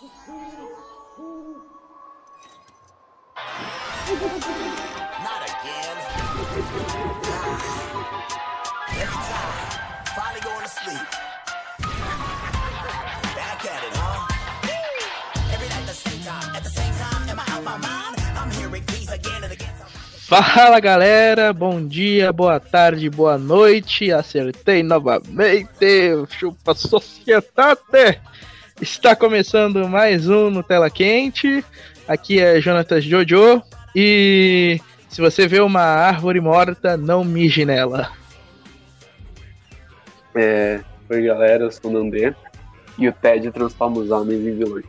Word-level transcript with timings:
Not 0.00 0.06
again. 5.42 5.96
Every 8.94 9.18
time, 9.26 9.58
finally 10.14 10.40
going 10.40 10.62
to 10.62 10.68
sleep. 10.68 11.02
Back 13.34 13.64
at 13.66 13.82
it, 13.82 13.90
huh? 13.98 14.28
Every 15.52 15.68
night 15.68 15.86
the 15.86 15.92
same 15.92 16.22
time, 16.22 16.54
at 16.54 16.62
the 16.62 16.70
same 16.70 16.94
time, 16.94 17.28
am 17.28 17.40
I 17.40 17.44
out 17.48 17.64
my 17.64 17.76
mind? 17.78 18.20
I'm 18.38 18.52
hearing 18.52 18.84
again 19.12 19.42
and 19.42 19.52
again. 19.52 19.74
Fala 20.28 20.80
galera, 20.80 21.52
bom 21.52 21.88
dia, 21.88 22.32
boa 22.32 22.60
tarde, 22.60 23.10
boa 23.10 23.36
noite. 23.36 24.12
Acertei 24.12 24.84
novamente. 24.84 26.24
Chupa 26.38 26.72
Societate. 26.72 28.20
Está 28.80 29.16
começando 29.16 29.88
mais 29.88 30.28
um 30.28 30.50
no 30.50 30.62
Tela 30.62 30.88
Quente. 30.88 31.64
Aqui 32.06 32.38
é 32.38 32.60
Jonatas 32.60 33.02
Jojo. 33.02 33.60
E 33.94 34.80
se 35.08 35.20
você 35.20 35.48
vê 35.48 35.60
uma 35.60 35.80
árvore 35.80 36.40
morta, 36.40 36.96
não 36.96 37.24
mije 37.24 37.64
nela. 37.64 38.12
É, 40.32 40.80
oi 41.10 41.22
galera, 41.22 41.64
eu 41.64 41.72
sou 41.72 41.90
o 41.90 41.94
Nandê 41.94 42.32
e 42.96 43.08
o 43.08 43.12
Ted 43.12 43.50
transforma 43.50 43.98
os 43.98 44.12
homens 44.12 44.46
em 44.46 44.56
vilões. 44.56 44.84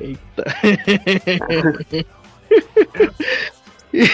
Eita. 0.00 0.44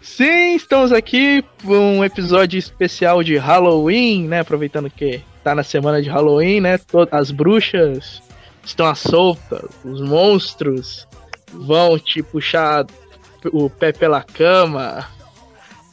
Sim, 0.00 0.54
estamos 0.54 0.92
aqui 0.92 1.44
com 1.62 1.98
um 1.98 2.04
episódio 2.04 2.58
especial 2.58 3.22
de 3.22 3.36
Halloween, 3.36 4.28
né? 4.28 4.40
Aproveitando 4.40 4.88
que 4.88 5.22
tá 5.42 5.54
na 5.54 5.62
semana 5.62 6.02
de 6.02 6.08
Halloween, 6.08 6.60
né? 6.60 6.78
Todas 6.78 7.12
as 7.12 7.30
bruxas 7.30 8.22
estão 8.64 8.86
à 8.86 8.94
solta, 8.94 9.68
os 9.84 10.00
monstros 10.00 11.06
vão 11.52 11.98
te 11.98 12.22
puxar 12.22 12.86
o 13.52 13.68
pé 13.70 13.92
pela 13.92 14.22
cama. 14.22 15.06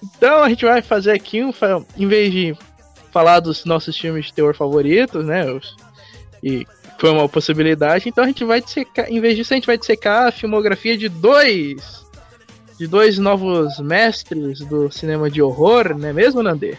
Então 0.04 0.44
a 0.44 0.50
gente 0.50 0.66
vai 0.66 0.82
fazer 0.82 1.12
aqui, 1.12 1.44
um, 1.44 1.54
em 1.98 2.08
vez 2.08 2.32
de 2.32 2.58
falar 3.12 3.40
dos 3.40 3.66
nossos 3.66 3.98
filmes 3.98 4.26
de 4.26 4.34
terror 4.34 4.54
favoritos, 4.54 5.26
né? 5.26 5.46
E 6.44 6.68
foi 7.00 7.10
uma 7.10 7.28
possibilidade, 7.30 8.10
então 8.10 8.24
a 8.24 8.28
gente 8.28 8.44
vai 8.44 8.62
dissecar, 8.62 9.10
em 9.10 9.20
vez 9.20 9.36
disso, 9.36 9.54
a 9.54 9.58
gente 9.58 9.68
vai 9.68 9.78
dissecar 9.78 10.28
a 10.28 10.32
filmografia 10.32 10.98
de 10.98 11.10
dois 11.10 12.06
de 12.78 12.86
dois 12.86 13.18
novos 13.18 13.80
mestres 13.80 14.60
do 14.60 14.92
cinema 14.92 15.32
de 15.32 15.42
horror, 15.42 15.98
não 15.98 16.10
é 16.10 16.14
mesmo, 16.14 16.44
Nandê? 16.44 16.78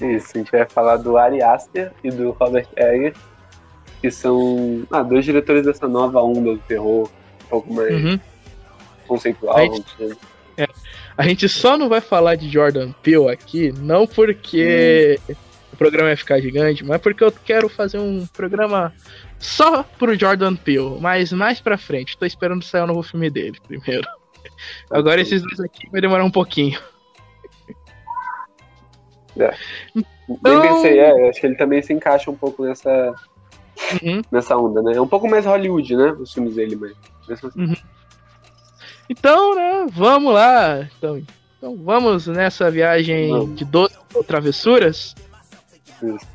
Isso, 0.00 0.32
a 0.34 0.38
gente 0.38 0.52
vai 0.52 0.64
falar 0.68 0.96
do 0.96 1.16
Ari 1.16 1.42
Aster 1.42 1.92
e 2.04 2.10
do 2.10 2.30
Robert 2.32 2.68
Eggers, 2.76 3.16
que 4.00 4.10
são 4.10 4.86
ah, 4.90 5.02
dois 5.02 5.24
diretores 5.24 5.64
dessa 5.64 5.88
nova 5.88 6.20
onda 6.22 6.52
do 6.52 6.58
terror, 6.58 7.08
um 7.44 7.48
pouco 7.48 7.72
mais 7.74 7.92
Uhum. 7.92 8.20
conceitual. 9.06 9.56
Aí- 9.56 9.68
vamos 9.68 9.84
dizer. 9.98 10.16
A 11.16 11.24
gente 11.24 11.48
só 11.48 11.76
não 11.76 11.88
vai 11.88 12.00
falar 12.00 12.36
de 12.36 12.48
Jordan 12.48 12.92
Peele 13.02 13.28
aqui, 13.28 13.72
não 13.72 14.06
porque 14.06 15.18
o 15.72 15.76
programa 15.76 16.08
vai 16.08 16.16
ficar 16.16 16.40
gigante, 16.40 16.84
mas 16.84 17.00
porque 17.00 17.24
eu 17.24 17.32
quero 17.32 17.68
fazer 17.68 17.98
um 17.98 18.24
programa 18.26 18.92
só 19.36 19.82
pro 19.82 20.16
Jordan 20.16 20.54
Peele, 20.54 20.96
mas 21.00 21.32
mais 21.32 21.60
pra 21.60 21.76
frente. 21.76 22.16
Tô 22.16 22.24
esperando 22.24 22.62
sair 22.64 22.82
o 22.82 22.86
novo 22.86 23.02
filme 23.02 23.28
dele 23.30 23.58
primeiro. 23.66 24.06
Agora 24.90 25.20
esses 25.20 25.42
dois 25.42 25.58
aqui 25.58 25.88
vai 25.90 26.00
demorar 26.00 26.24
um 26.24 26.30
pouquinho. 26.30 26.78
Bem 29.46 30.04
Então- 30.28 30.60
pensei, 30.62 30.98
é, 30.98 31.28
acho 31.30 31.40
que 31.40 31.46
ele 31.46 31.56
também 31.56 31.82
se 31.82 31.92
encaixa 31.92 32.30
um 32.30 32.36
pouco 32.36 32.64
nessa, 32.64 33.14
Uhum. 34.02 34.22
nessa 34.30 34.56
onda, 34.56 34.82
né? 34.82 34.94
É 34.96 35.00
um 35.00 35.06
pouco 35.08 35.28
mais 35.28 35.46
Hollywood, 35.46 35.96
né? 35.96 36.12
Os 36.12 36.32
filmes 36.32 36.54
dele, 36.56 36.76
mas. 36.76 36.92
assim. 37.44 37.74
Então, 39.08 39.54
né, 39.54 39.86
vamos 39.90 40.34
lá. 40.34 40.86
Então, 40.98 41.22
então 41.56 41.76
vamos 41.82 42.26
nessa 42.26 42.70
viagem 42.70 43.30
Vamos. 43.30 43.56
de 43.56 43.64
12 43.64 43.94
travessuras. 44.26 45.14
Isso. 46.02 46.26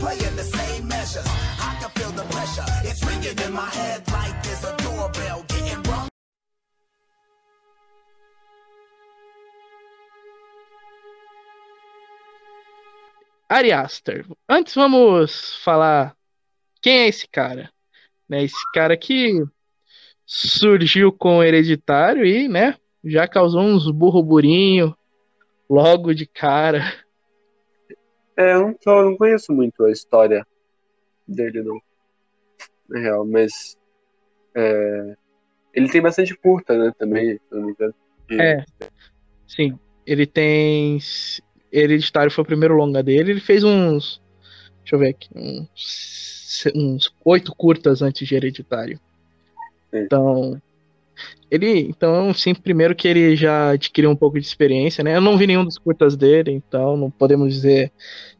Playing 0.00 0.36
the 0.36 0.42
same 0.44 0.86
measures. 0.86 1.26
I 1.58 1.80
can 1.80 1.90
feel 1.90 2.12
the 2.12 2.22
pressure. 2.32 2.64
It's 2.88 3.02
ringing 3.02 3.36
in 3.46 3.52
my 3.52 3.68
head 3.70 4.02
like 4.12 4.37
Ari 13.48 13.72
Aster. 13.72 14.26
Antes 14.48 14.74
vamos 14.74 15.56
falar 15.62 16.14
quem 16.82 17.00
é 17.00 17.08
esse 17.08 17.26
cara. 17.28 17.70
Né, 18.28 18.44
esse 18.44 18.72
cara 18.74 18.94
que 18.96 19.42
surgiu 20.26 21.10
com 21.10 21.38
o 21.38 21.42
Hereditário 21.42 22.26
e, 22.26 22.46
né, 22.46 22.76
já 23.02 23.26
causou 23.26 23.62
uns 23.62 23.90
burburinho 23.90 24.94
logo 25.68 26.12
de 26.12 26.26
cara. 26.26 26.82
É, 28.36 28.52
eu 28.52 28.60
não, 28.60 28.76
eu 28.86 29.04
não 29.10 29.16
conheço 29.16 29.52
muito 29.52 29.84
a 29.84 29.90
história 29.90 30.46
dele, 31.26 31.62
não. 31.62 31.80
Na 32.88 33.00
real, 33.00 33.26
mas. 33.26 33.76
é, 34.54 35.16
ele 35.74 35.88
tem 35.88 36.00
bastante 36.00 36.36
curta, 36.36 36.76
né? 36.76 36.92
Também, 36.98 37.36
se 37.36 37.42
não 37.50 37.62
me 37.66 37.72
engano. 37.72 37.94
E- 38.30 38.40
É. 38.40 38.64
Sim, 39.46 39.78
ele 40.06 40.26
tem. 40.26 40.98
Hereditário 41.72 42.30
foi 42.30 42.42
o 42.42 42.46
primeiro 42.46 42.74
longa 42.74 43.02
dele. 43.02 43.32
Ele 43.32 43.40
fez 43.40 43.64
uns. 43.64 44.20
Deixa 44.80 44.96
eu 44.96 44.98
ver 44.98 45.08
aqui. 45.10 45.28
Uns, 45.34 46.64
uns 46.74 47.14
oito 47.24 47.54
curtas 47.54 48.02
antes 48.02 48.26
de 48.26 48.34
Hereditário. 48.34 48.98
Sim. 49.90 49.98
Então. 49.98 50.60
Ele. 51.50 51.80
Então, 51.80 52.32
sim, 52.32 52.54
primeiro 52.54 52.94
que 52.94 53.08
ele 53.08 53.34
já 53.34 53.70
adquiriu 53.70 54.10
um 54.10 54.16
pouco 54.16 54.38
de 54.38 54.46
experiência, 54.46 55.02
né? 55.02 55.16
Eu 55.16 55.20
não 55.20 55.36
vi 55.36 55.46
nenhum 55.46 55.64
dos 55.64 55.78
curtas 55.78 56.16
dele, 56.16 56.52
então 56.52 56.96
não 56.96 57.10
podemos 57.10 57.52
dizer 57.52 57.90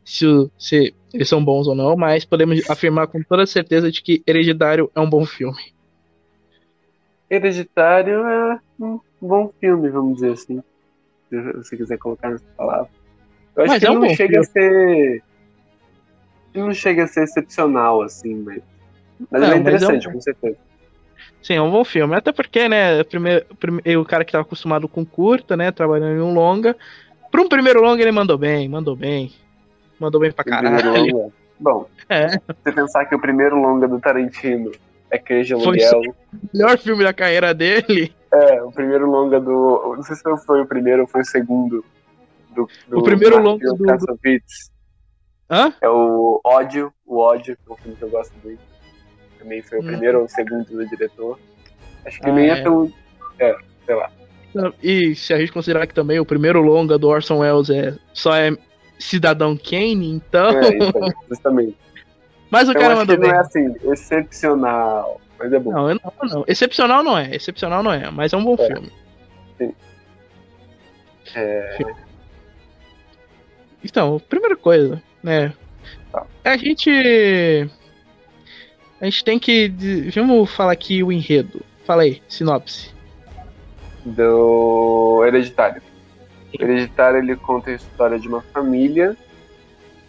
se, 0.04 0.24
se 0.58 0.94
eles 1.12 1.28
são 1.28 1.44
bons 1.44 1.66
ou 1.66 1.74
não, 1.74 1.96
mas 1.96 2.24
podemos 2.24 2.68
afirmar 2.70 3.08
com 3.08 3.22
toda 3.22 3.46
certeza 3.46 3.90
de 3.90 4.02
que 4.02 4.22
Hereditário 4.26 4.90
é 4.94 5.00
um 5.00 5.08
bom 5.08 5.26
filme. 5.26 5.72
Hereditário 7.30 8.26
é 8.26 8.60
um 8.80 9.00
bom 9.20 9.52
filme, 9.60 9.88
vamos 9.90 10.14
dizer 10.14 10.32
assim. 10.32 10.62
Se 11.28 11.52
você 11.52 11.76
quiser 11.76 11.98
colocar 11.98 12.30
nessa 12.30 12.44
palavra. 12.56 12.90
Eu 13.58 13.64
acho 13.64 13.72
Mas 13.72 13.80
que 13.80 13.86
é 13.86 13.90
um 13.90 13.98
não 13.98 14.08
chega 14.14 14.40
a 14.40 14.44
ser. 14.44 15.22
Não 16.54 16.72
chega 16.72 17.04
a 17.04 17.06
ser 17.06 17.24
excepcional, 17.24 18.02
assim, 18.02 18.34
mas. 18.36 18.62
Mas 19.30 19.40
Não, 19.42 19.48
ele 19.52 19.56
é 19.58 19.58
mas 19.72 19.82
é 19.82 19.86
um- 19.86 19.90
interessante, 19.90 20.12
com 20.12 20.20
certeza. 20.20 20.56
Sim, 21.42 21.54
é 21.54 21.62
um 21.62 21.70
bom 21.70 21.84
filme. 21.84 22.14
Até 22.14 22.32
porque, 22.32 22.68
né, 22.68 23.02
primeiro, 23.04 23.44
prime- 23.58 23.82
o 23.96 24.04
cara 24.04 24.24
que 24.24 24.32
tava 24.32 24.42
acostumado 24.42 24.88
com 24.88 25.04
curta, 25.04 25.56
né, 25.56 25.70
trabalhando 25.72 26.16
em 26.16 26.20
um 26.20 26.32
longa. 26.32 26.76
Pra 27.30 27.42
um 27.42 27.48
primeiro 27.48 27.80
longa 27.82 28.00
ele 28.00 28.12
mandou 28.12 28.38
bem, 28.38 28.68
mandou 28.68 28.94
bem. 28.96 29.32
Mandou 30.00 30.20
bem 30.20 30.30
pra 30.32 30.44
primeiro 30.44 30.76
caralho. 30.82 31.32
Bom, 31.58 31.88
É. 32.08 32.28
se 32.28 32.40
você 32.64 32.72
pensar 32.72 33.04
que 33.06 33.14
o 33.14 33.20
primeiro 33.20 33.60
longa 33.60 33.88
do 33.88 33.98
Tarantino 34.00 34.70
é 35.10 35.18
Foi 35.18 35.82
Aluguel. 35.82 36.00
O 36.32 36.56
melhor 36.56 36.78
filme 36.78 37.02
da 37.02 37.12
carreira 37.12 37.52
dele. 37.52 38.12
É, 38.32 38.62
o 38.62 38.70
primeiro 38.70 39.10
longa 39.10 39.40
do. 39.40 39.94
Não 39.96 40.02
sei 40.04 40.14
se 40.16 40.22
foi 40.46 40.60
o 40.62 40.66
primeiro 40.66 41.02
ou 41.02 41.08
foi 41.08 41.22
o 41.22 41.26
segundo. 41.26 41.84
Do, 42.58 42.68
do 42.88 42.98
O 42.98 43.02
primeiro 43.04 43.38
longa 43.40 43.72
do- 43.72 43.84
Kassovitz. 43.84 44.70
Hã? 45.50 45.72
É 45.80 45.88
o 45.88 46.40
Ódio, 46.44 46.92
o 47.06 47.18
Ódio, 47.18 47.56
que 47.56 47.70
é 47.70 47.72
um 47.72 47.76
filme 47.76 47.96
que 47.96 48.02
eu 48.02 48.10
gosto 48.10 48.34
muito. 48.42 48.60
Também 49.38 49.62
foi 49.62 49.78
o 49.78 49.82
Hum. 49.82 49.86
primeiro 49.86 50.18
ou 50.18 50.24
o 50.24 50.28
segundo 50.28 50.64
do 50.64 50.86
diretor. 50.88 51.38
Acho 52.04 52.18
que 52.20 52.28
Ah, 52.28 52.32
nem 52.32 52.50
é. 52.50 52.58
é 52.58 52.62
pelo. 52.62 52.92
E 54.82 55.14
se 55.14 55.32
a 55.32 55.38
gente 55.38 55.52
considerar 55.52 55.86
que 55.86 55.94
também 55.94 56.18
o 56.18 56.26
primeiro 56.26 56.60
longa 56.60 56.98
do 56.98 57.08
Orson 57.08 57.38
Welles 57.38 57.70
é 57.70 57.96
só 58.12 58.34
é 58.34 58.50
Cidadão 58.98 59.56
Kane, 59.56 60.10
então. 60.10 60.50
É, 60.58 60.68
então, 60.76 61.08
justamente. 61.28 61.76
Mas 62.50 62.68
o 62.68 62.72
Eu 62.72 62.80
cara 62.80 62.96
mandou 62.96 63.14
não 63.16 63.22
bem. 63.22 63.30
é 63.30 63.38
assim, 63.38 63.74
excepcional. 63.84 65.20
Mas 65.38 65.52
é 65.52 65.58
bom. 65.60 65.70
Não, 65.70 65.88
não, 65.88 66.12
não. 66.28 66.44
Excepcional 66.48 67.04
não 67.04 67.16
é. 67.16 67.34
Excepcional 67.36 67.82
não 67.82 67.92
é, 67.92 68.10
mas 68.10 68.32
é 68.32 68.36
um 68.36 68.44
bom 68.44 68.56
É. 68.58 68.66
filme. 68.66 68.90
É, 71.34 71.78
Então, 73.84 74.20
primeira 74.28 74.56
coisa, 74.56 75.02
né? 75.22 75.52
A 76.44 76.56
gente. 76.56 76.90
A 79.00 79.04
gente 79.04 79.24
tem 79.24 79.38
que. 79.38 79.72
Vamos 80.14 80.50
falar 80.50 80.72
aqui 80.72 81.02
o 81.02 81.12
enredo. 81.12 81.60
Fala 81.84 82.02
aí, 82.02 82.22
sinopse. 82.28 82.90
do 84.04 85.24
Hereditário. 85.26 85.82
O 86.58 86.62
Hereditário 86.62 87.18
ele 87.18 87.36
conta 87.36 87.70
a 87.70 87.74
história 87.74 88.18
de 88.18 88.26
uma 88.26 88.40
família 88.40 89.16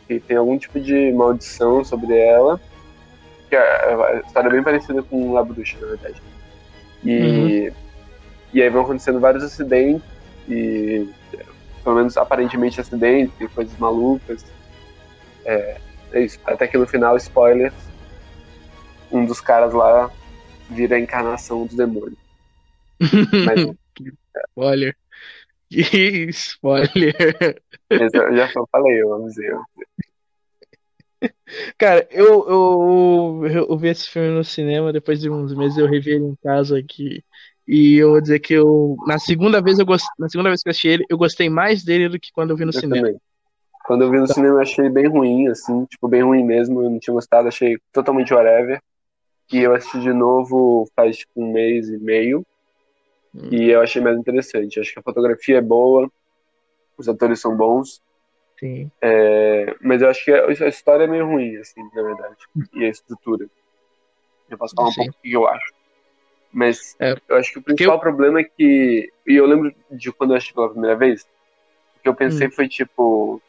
que 0.08 0.20
tem 0.20 0.38
algum 0.38 0.58
tipo 0.58 0.80
de 0.80 1.12
maldição 1.12 1.84
sobre 1.84 2.18
ela. 2.18 2.60
Que 3.50 3.56
é 3.56 3.60
a 3.60 4.22
história 4.26 4.48
é 4.48 4.52
bem 4.52 4.64
parecida 4.64 5.04
com 5.04 5.34
La 5.34 5.44
Bruxa, 5.44 5.78
na 5.82 5.88
verdade. 5.88 6.22
E, 7.04 7.72
e 8.54 8.62
aí 8.62 8.70
vão 8.70 8.82
acontecendo 8.82 9.20
vários 9.20 9.44
acidentes, 9.44 10.04
e 10.48 11.08
pelo 11.84 11.96
menos 11.96 12.18
aparentemente 12.18 12.80
acidentes 12.80 13.34
e 13.40 13.48
coisas 13.48 13.78
malucas. 13.78 14.46
É, 15.46 15.80
é 16.14 16.22
isso. 16.22 16.40
Até 16.46 16.68
que 16.68 16.78
no 16.78 16.88
final, 16.88 17.16
spoilers, 17.18 17.74
um 19.12 19.26
dos 19.26 19.42
caras 19.42 19.74
lá 19.74 20.12
vira 20.70 20.96
a 20.96 21.00
encarnação 21.00 21.66
do 21.66 21.76
demônio. 21.76 22.18
Mas 23.46 23.66
Spoiler. 24.50 24.96
Que 25.70 25.82
spoiler. 26.30 27.16
eu 27.90 28.36
já 28.36 28.50
falei, 28.72 29.02
eu 29.02 29.14
avisei. 29.14 29.50
Cara, 31.78 32.08
eu, 32.12 32.48
eu, 32.48 33.66
eu 33.70 33.78
vi 33.78 33.90
esse 33.90 34.10
filme 34.10 34.30
no 34.30 34.44
cinema, 34.44 34.94
depois 34.94 35.20
de 35.20 35.30
uns 35.30 35.54
meses 35.54 35.78
eu 35.78 35.88
revi 35.88 36.12
ele 36.12 36.26
em 36.26 36.36
casa 36.36 36.78
aqui. 36.78 37.24
E 37.72 37.98
eu 37.98 38.10
vou 38.10 38.22
dizer 38.22 38.40
que 38.40 38.56
eu, 38.56 38.98
na 39.06 39.20
segunda 39.20 39.62
vez 39.62 39.78
eu 39.78 39.86
gost... 39.86 40.04
na 40.18 40.28
segunda 40.28 40.50
vez 40.50 40.64
que 40.64 40.70
eu 40.70 40.72
assisti 40.72 40.88
ele, 40.88 41.06
eu 41.08 41.16
gostei 41.20 41.52
mais 41.52 41.84
dele 41.84 42.10
do 42.10 42.20
que 42.20 42.32
quando 42.34 42.50
eu 42.50 42.58
vi 42.58 42.66
no 42.66 42.72
Eu 42.72 42.80
cinema. 42.80 42.96
também. 42.96 43.22
Quando 43.86 44.02
eu 44.04 44.10
vi 44.10 44.18
no 44.18 44.28
cinema, 44.28 44.56
eu 44.56 44.62
achei 44.62 44.90
bem 44.90 45.08
ruim, 45.08 45.48
assim, 45.50 45.86
tipo, 45.86 46.08
bem 46.08 46.24
ruim 46.24 46.44
mesmo. 46.44 46.82
Eu 46.82 46.90
não 46.90 46.98
tinha 46.98 47.14
gostado, 47.14 47.48
achei 47.48 47.78
totalmente 47.94 48.34
whatever. 48.34 48.82
E 49.54 49.60
eu 49.60 49.76
assisti 49.76 50.00
de 50.00 50.12
novo 50.12 50.90
faz 50.96 51.18
tipo 51.18 51.32
um 51.36 51.52
mês 51.52 51.90
e 51.90 52.00
meio. 52.00 52.44
Hum. 53.36 53.50
E 53.52 53.70
eu 53.70 53.82
achei 53.82 54.02
mais 54.02 54.18
interessante. 54.18 54.80
Acho 54.80 54.92
que 54.92 55.00
a 55.00 55.04
fotografia 55.04 55.60
é 55.60 55.62
boa, 55.62 56.12
os 56.98 57.08
atores 57.08 57.40
são 57.40 57.56
bons. 57.56 58.02
Sim. 58.60 58.90
É, 59.00 59.76
mas 59.80 60.02
eu 60.02 60.10
acho 60.10 60.26
que 60.26 60.32
a 60.32 60.68
história 60.68 61.04
é 61.04 61.08
meio 61.08 61.28
ruim, 61.28 61.56
assim, 61.58 61.84
na 61.94 62.02
verdade. 62.02 62.36
E 62.74 62.84
a 62.84 62.90
estrutura. 62.90 63.48
Eu 64.50 64.58
posso 64.58 64.74
falar 64.74 64.88
um 64.88 64.92
Sim. 64.92 65.04
pouco 65.04 65.20
o 65.20 65.22
que 65.22 65.32
eu 65.32 65.48
acho. 65.48 65.79
Mas 66.52 66.96
É, 67.00 67.16
eu 67.28 67.38
acho 67.38 67.52
que 67.54 67.60
o 67.60 67.62
principal 67.62 68.00
problema 68.00 68.40
é 68.40 68.44
que. 68.44 69.12
E 69.28 69.36
eu 69.36 69.46
lembro 69.46 69.74
de 69.92 70.12
quando 70.12 70.32
eu 70.32 70.38
assisti 70.38 70.54
pela 70.54 70.70
primeira 70.70 70.96
vez, 70.96 71.24
o 71.98 72.02
que 72.02 72.10
eu 72.10 72.16
pensei 72.16 72.48
Hum. 72.48 72.52
foi 72.52 72.68
tipo. 72.68 73.42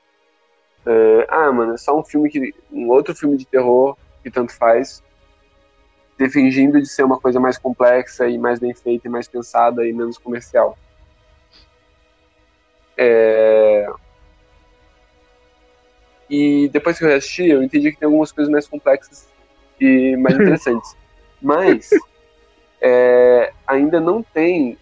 é, 0.87 1.26
ah, 1.29 1.50
mano, 1.52 1.75
é 1.75 1.76
só 1.79 1.99
um 1.99 2.05
filme 2.05 2.31
que. 2.31 2.55
Um 2.70 2.88
outro 2.91 3.14
filme 3.14 3.37
de 3.37 3.47
terror 3.47 3.97
que 4.23 4.31
tanto 4.31 4.52
faz. 4.55 5.02
Fingindo 6.31 6.79
de 6.79 6.87
ser 6.87 7.02
uma 7.02 7.19
coisa 7.19 7.41
mais 7.41 7.56
complexa 7.56 8.29
e 8.29 8.37
mais 8.37 8.58
bem 8.58 8.75
feita 8.75 9.08
e 9.08 9.11
mais 9.11 9.26
pensada 9.26 9.87
e 9.87 9.93
menos 9.93 10.19
comercial. 10.19 10.76
É, 12.99 13.88
e 16.31 16.69
depois 16.69 16.96
que 16.96 17.05
eu 17.05 17.12
assisti, 17.14 17.49
eu 17.49 17.62
entendi 17.62 17.91
que 17.91 17.99
tem 17.99 18.06
algumas 18.06 18.31
coisas 18.31 18.50
mais 18.50 18.69
complexas 18.69 19.29
e 19.81 20.17
mais 20.17 20.37
interessantes. 20.38 20.96
Mas 21.43 21.91
é, 22.81 23.53
ainda 23.67 24.00
não 24.00 24.23
tem. 24.23 24.77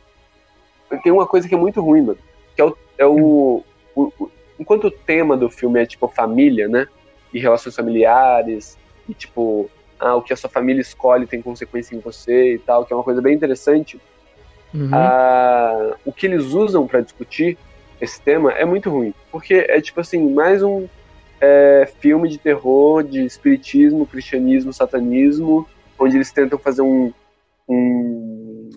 Tem 1.02 1.12
uma 1.12 1.26
coisa 1.26 1.48
que 1.48 1.54
é 1.54 1.58
muito 1.58 1.80
ruim, 1.80 2.02
mano. 2.02 2.18
Que 2.54 2.62
é 2.62 2.64
o. 2.64 2.76
É 2.98 3.06
o, 3.06 3.62
o- 3.94 4.12
o- 4.18 4.30
enquanto 4.58 4.88
o 4.88 4.90
tema 4.90 5.36
do 5.36 5.48
filme 5.50 5.80
é 5.80 5.86
tipo 5.86 6.08
família, 6.08 6.66
né? 6.68 6.86
E 7.32 7.38
relações 7.38 7.76
familiares, 7.76 8.76
e 9.08 9.14
tipo, 9.14 9.70
ah, 10.00 10.16
o 10.16 10.22
que 10.22 10.32
a 10.32 10.36
sua 10.36 10.50
família 10.50 10.80
escolhe 10.80 11.26
tem 11.26 11.42
consequência 11.42 11.94
em 11.94 12.00
você 12.00 12.54
e 12.54 12.58
tal, 12.58 12.84
que 12.84 12.92
é 12.92 12.96
uma 12.96 13.04
coisa 13.04 13.20
bem 13.22 13.34
interessante. 13.34 14.00
Uhum. 14.74 14.90
Ah, 14.92 15.96
o 16.04 16.12
que 16.12 16.26
eles 16.26 16.44
usam 16.46 16.86
pra 16.86 17.00
discutir 17.00 17.56
esse 18.00 18.20
tema 18.20 18.52
é 18.52 18.64
muito 18.64 18.90
ruim. 18.90 19.12
Porque 19.30 19.54
é 19.68 19.80
tipo 19.80 20.00
assim, 20.00 20.32
mais 20.32 20.62
um 20.62 20.88
é, 21.40 21.88
filme 22.00 22.28
de 22.28 22.38
terror, 22.38 23.02
de 23.02 23.24
espiritismo, 23.24 24.06
cristianismo, 24.06 24.72
satanismo, 24.72 25.68
onde 25.98 26.16
eles 26.16 26.32
tentam 26.32 26.58
fazer 26.58 26.82
um, 26.82 27.12
um, 27.68 28.70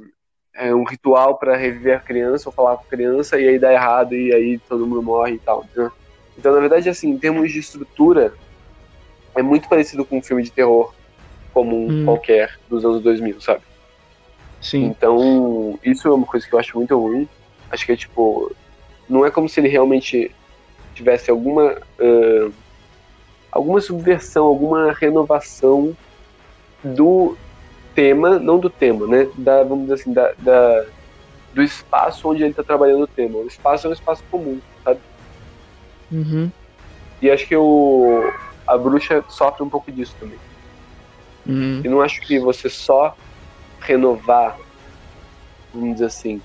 é, 0.56 0.74
um 0.74 0.84
ritual 0.84 1.38
pra 1.38 1.56
reviver 1.56 1.98
a 1.98 2.02
criança 2.02 2.50
ou 2.50 2.54
falar 2.54 2.78
com 2.78 2.84
a 2.84 2.90
criança 2.90 3.40
e 3.40 3.48
aí 3.48 3.60
dá 3.60 3.72
errado 3.72 4.14
e 4.14 4.34
aí 4.34 4.60
todo 4.68 4.86
mundo 4.86 5.02
morre 5.02 5.34
e 5.36 5.40
tal. 5.40 5.64
entendeu? 5.64 5.92
Então, 6.38 6.54
na 6.54 6.60
verdade, 6.60 6.90
assim, 6.90 7.10
em 7.10 7.18
termos 7.20 7.52
de 7.52 7.60
estrutura, 7.60 8.34
é 9.36 9.42
muito 9.42 9.68
parecido 9.70 10.06
com 10.06 10.18
um 10.18 10.24
filme 10.24 10.44
de 10.44 10.52
terror 10.52 10.94
comum 11.54 11.88
Hum. 11.90 12.06
qualquer 12.06 12.50
dos 12.70 12.84
anos 12.86 13.02
2000, 13.02 13.40
sabe? 13.42 13.64
Sim. 14.62 14.86
Então, 14.86 15.80
isso 15.84 16.08
é 16.08 16.12
uma 16.12 16.26
coisa 16.26 16.48
que 16.48 16.54
eu 16.54 16.60
acho 16.60 16.78
muito 16.78 16.98
ruim. 16.98 17.28
Acho 17.70 17.86
que 17.86 17.92
é 17.92 17.96
tipo. 17.96 18.54
Não 19.10 19.26
é 19.26 19.32
como 19.32 19.50
se 19.50 19.60
ele 19.60 19.68
realmente 19.68 20.34
tivesse 20.94 21.32
alguma. 21.32 21.78
ãh, 22.00 22.52
alguma 23.52 23.82
subversão, 23.82 24.46
alguma 24.46 24.94
renovação 24.94 25.96
do 26.84 27.38
tema, 27.94 28.40
não 28.40 28.60
do 28.60 28.70
tema, 28.72 29.08
né? 29.08 29.28
Da, 29.38 29.64
vamos 29.64 29.84
dizer 29.86 29.96
assim, 30.02 30.14
da, 30.14 30.34
da- 30.40 30.84
do 31.54 31.64
espaço 31.64 32.30
onde 32.30 32.44
ele 32.44 32.52
está 32.52 32.64
trabalhando 32.64 33.04
o 33.04 33.08
tema. 33.10 33.40
O 33.40 33.48
espaço 33.48 33.88
é 33.88 33.90
um 33.92 33.94
espaço 33.94 34.24
comum, 34.30 34.62
sabe? 34.84 35.02
Uhum. 36.12 36.52
E 37.22 37.30
acho 37.32 37.48
que 37.48 37.56
o, 37.56 38.22
a 38.68 38.78
bruxa 38.78 39.24
sofre 39.30 39.64
um 39.64 39.70
pouco 39.70 39.92
disso 39.94 40.16
também. 40.20 40.42
Uhum. 41.46 41.82
E 41.84 41.90
não 41.90 42.02
acho 42.02 42.20
que 42.22 42.40
você 42.40 42.70
só 42.70 43.14
renovar, 43.84 44.56
vamos 45.72 45.94
dizer 45.96 46.06
assim, 46.06 46.44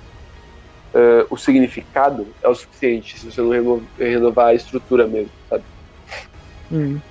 eh, 0.95 1.27
o 1.31 1.37
significado 1.37 2.35
é 2.43 2.49
o 2.49 2.55
suficiente 2.55 3.19
se 3.19 3.31
você 3.31 3.41
não 3.43 3.51
reno- 3.51 3.91
renovar 3.99 4.49
a 4.49 4.55
estrutura 4.55 5.07
mesmo, 5.09 5.33
sabe? 5.49 5.65
Hum, 6.71 7.03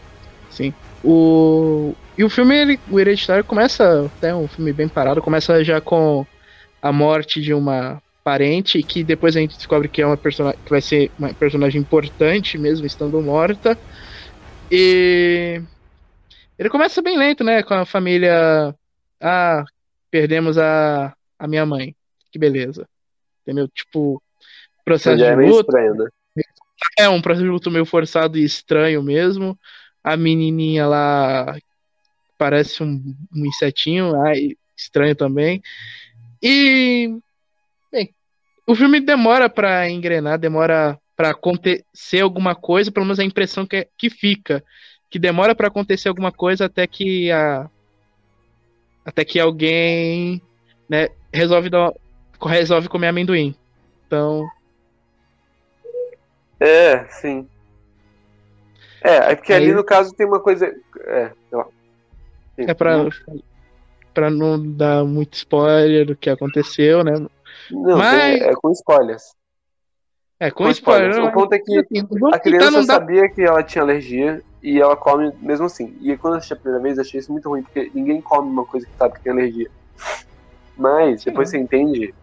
sim. 0.50 0.76
O... 1.04 1.98
E 2.18 2.24
o 2.24 2.30
filme, 2.30 2.56
ele, 2.56 2.80
o 2.90 3.00
Hereditário, 3.00 3.44
começa 3.44 4.06
até 4.06 4.34
um 4.34 4.48
filme 4.48 4.72
bem 4.72 4.88
parado, 4.88 5.22
começa 5.22 5.64
já 5.64 5.82
com 5.82 6.26
a 6.82 6.92
morte 6.92 7.42
de 7.42 7.54
uma 7.54 8.02
parente, 8.24 8.82
que 8.82 9.04
depois 9.04 9.36
a 9.36 9.40
gente 9.40 9.58
descobre 9.58 9.88
que 9.88 10.02
é 10.02 10.06
uma 10.06 10.18
personagem 10.18 10.60
que 10.64 10.70
vai 10.70 10.82
ser 10.82 11.12
uma 11.20 11.34
personagem 11.34 11.82
importante, 11.82 12.58
mesmo 12.58 12.86
estando 12.86 13.22
morta. 13.22 13.78
E 14.72 15.62
ele 16.58 16.70
começa 16.70 17.02
bem 17.02 17.18
lento, 17.18 17.44
né? 17.44 17.62
Com 17.62 17.74
a 17.74 17.86
família. 17.86 18.74
Ah, 19.22 19.64
perdemos 20.10 20.58
a, 20.58 21.14
a 21.38 21.48
minha 21.48 21.66
mãe. 21.66 21.96
Que 22.32 22.40
beleza. 22.40 22.88
Entendeu? 23.42 23.68
Tipo, 23.68 24.22
processo 24.84 25.24
é 25.24 25.36
de 25.36 25.42
luto. 25.42 25.60
estranho, 25.60 25.94
né? 25.96 26.10
É 26.98 27.10
um 27.10 27.22
processo 27.22 27.44
de 27.44 27.50
luto 27.50 27.72
meio 27.72 27.86
forçado 27.86 28.38
e 28.38 28.44
estranho 28.44 29.04
mesmo. 29.04 29.58
A 30.04 30.16
menininha 30.16 30.88
lá 30.88 31.58
parece 32.46 32.84
um, 32.84 33.16
um 33.36 33.44
insetinho, 33.44 34.22
ai, 34.22 34.52
estranho 34.78 35.16
também. 35.16 35.64
E 36.44 37.10
bem, 37.92 38.14
o 38.68 38.76
filme 38.76 39.00
demora 39.00 39.50
pra 39.50 39.90
engrenar, 39.90 40.38
demora 40.38 40.96
pra 41.16 41.32
acontecer 41.32 42.22
alguma 42.22 42.54
coisa, 42.54 42.92
pelo 42.92 43.04
menos 43.08 43.18
a 43.20 43.24
impressão 43.24 43.66
que, 43.66 43.88
que 43.98 44.12
fica, 44.12 44.64
que 45.10 45.18
demora 45.18 45.56
pra 45.56 45.70
acontecer 45.70 46.08
alguma 46.08 46.32
coisa 46.32 46.66
até 46.66 46.86
que 46.86 47.32
a 47.32 47.68
até 49.04 49.26
que 49.26 49.40
alguém, 49.40 50.40
né, 50.88 51.08
resolve 51.34 51.68
dar, 51.72 51.92
resolve 52.46 52.88
comer 52.88 53.08
amendoim. 53.08 53.56
Então, 54.06 54.48
É, 56.60 57.06
sim. 57.10 57.48
É, 59.04 59.32
é 59.32 59.36
porque 59.36 59.52
Aí- 59.52 59.64
ali 59.64 59.74
no 59.74 59.84
caso 59.84 60.14
tem 60.16 60.28
uma 60.28 60.40
coisa. 60.40 60.72
É. 61.06 61.32
É 62.58 62.74
pra, 62.74 63.06
pra 64.14 64.30
não 64.30 64.72
dar 64.74 65.04
muito 65.04 65.34
spoiler 65.34 66.06
do 66.06 66.16
que 66.16 66.30
aconteceu, 66.30 67.04
né? 67.04 67.14
Não, 67.72 67.98
Mas- 67.98 68.42
é 68.42 68.54
com 68.56 68.72
spoilers. 68.72 69.34
É, 70.40 70.52
com 70.52 70.64
Com 70.66 70.70
spoiler. 70.70 71.10
spoilers. 71.12 71.34
O 71.34 71.38
ponto 71.40 71.54
é 71.54 71.60
que 71.60 71.80
assim, 71.80 72.08
A 72.34 72.40
criança 72.40 72.72
não 72.72 72.84
sabia 72.84 73.30
que 73.30 73.42
ela 73.42 73.64
tinha 73.64 73.82
alergia 73.82 74.42
e 74.62 74.80
ela 74.82 74.96
come 74.96 75.32
mesmo 75.40 75.66
assim. 75.66 75.96
E 76.02 76.16
quando 76.18 76.34
eu 76.34 76.38
assisti 76.38 76.54
a 76.54 76.58
primeira 76.58 76.82
vez, 76.84 77.00
achei 77.00 77.20
isso 77.20 77.32
muito 77.32 77.48
ruim, 77.50 77.64
porque 77.64 77.90
ninguém 77.94 78.22
come 78.22 78.50
uma 78.50 78.66
coisa 78.66 78.86
que 78.86 78.96
sabe 78.98 79.14
que 79.16 79.22
tem 79.24 79.32
alergia. 79.32 79.70
Mas 80.78 81.22
Sim. 81.22 81.30
depois 81.30 81.50
você 81.50 81.58
entende 81.58 82.14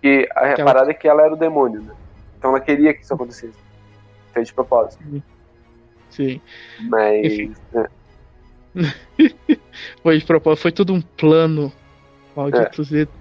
que 0.00 0.26
a 0.34 0.54
Que 0.54 0.60
ela- 0.62 0.64
parada 0.72 0.90
é 0.90 0.94
que 0.94 1.06
ela 1.08 1.22
era 1.22 1.34
o 1.34 1.36
demônio, 1.36 1.82
né? 1.82 1.94
Então 2.38 2.50
ela 2.50 2.60
queria 2.60 2.94
que 2.94 3.02
isso 3.02 3.12
acontecesse. 3.14 3.58
Fez 4.32 4.48
de 4.48 4.54
propósito. 4.54 5.02
Sim. 6.10 6.40
Mas. 6.88 7.50
É, 7.74 7.88
Foi 10.02 10.18
de 10.18 10.24
propósito, 10.24 10.62
foi 10.62 10.72
tudo 10.72 10.92
um 10.92 11.00
plano. 11.00 11.72
Maldito 12.34 12.82
Zito. 12.84 13.12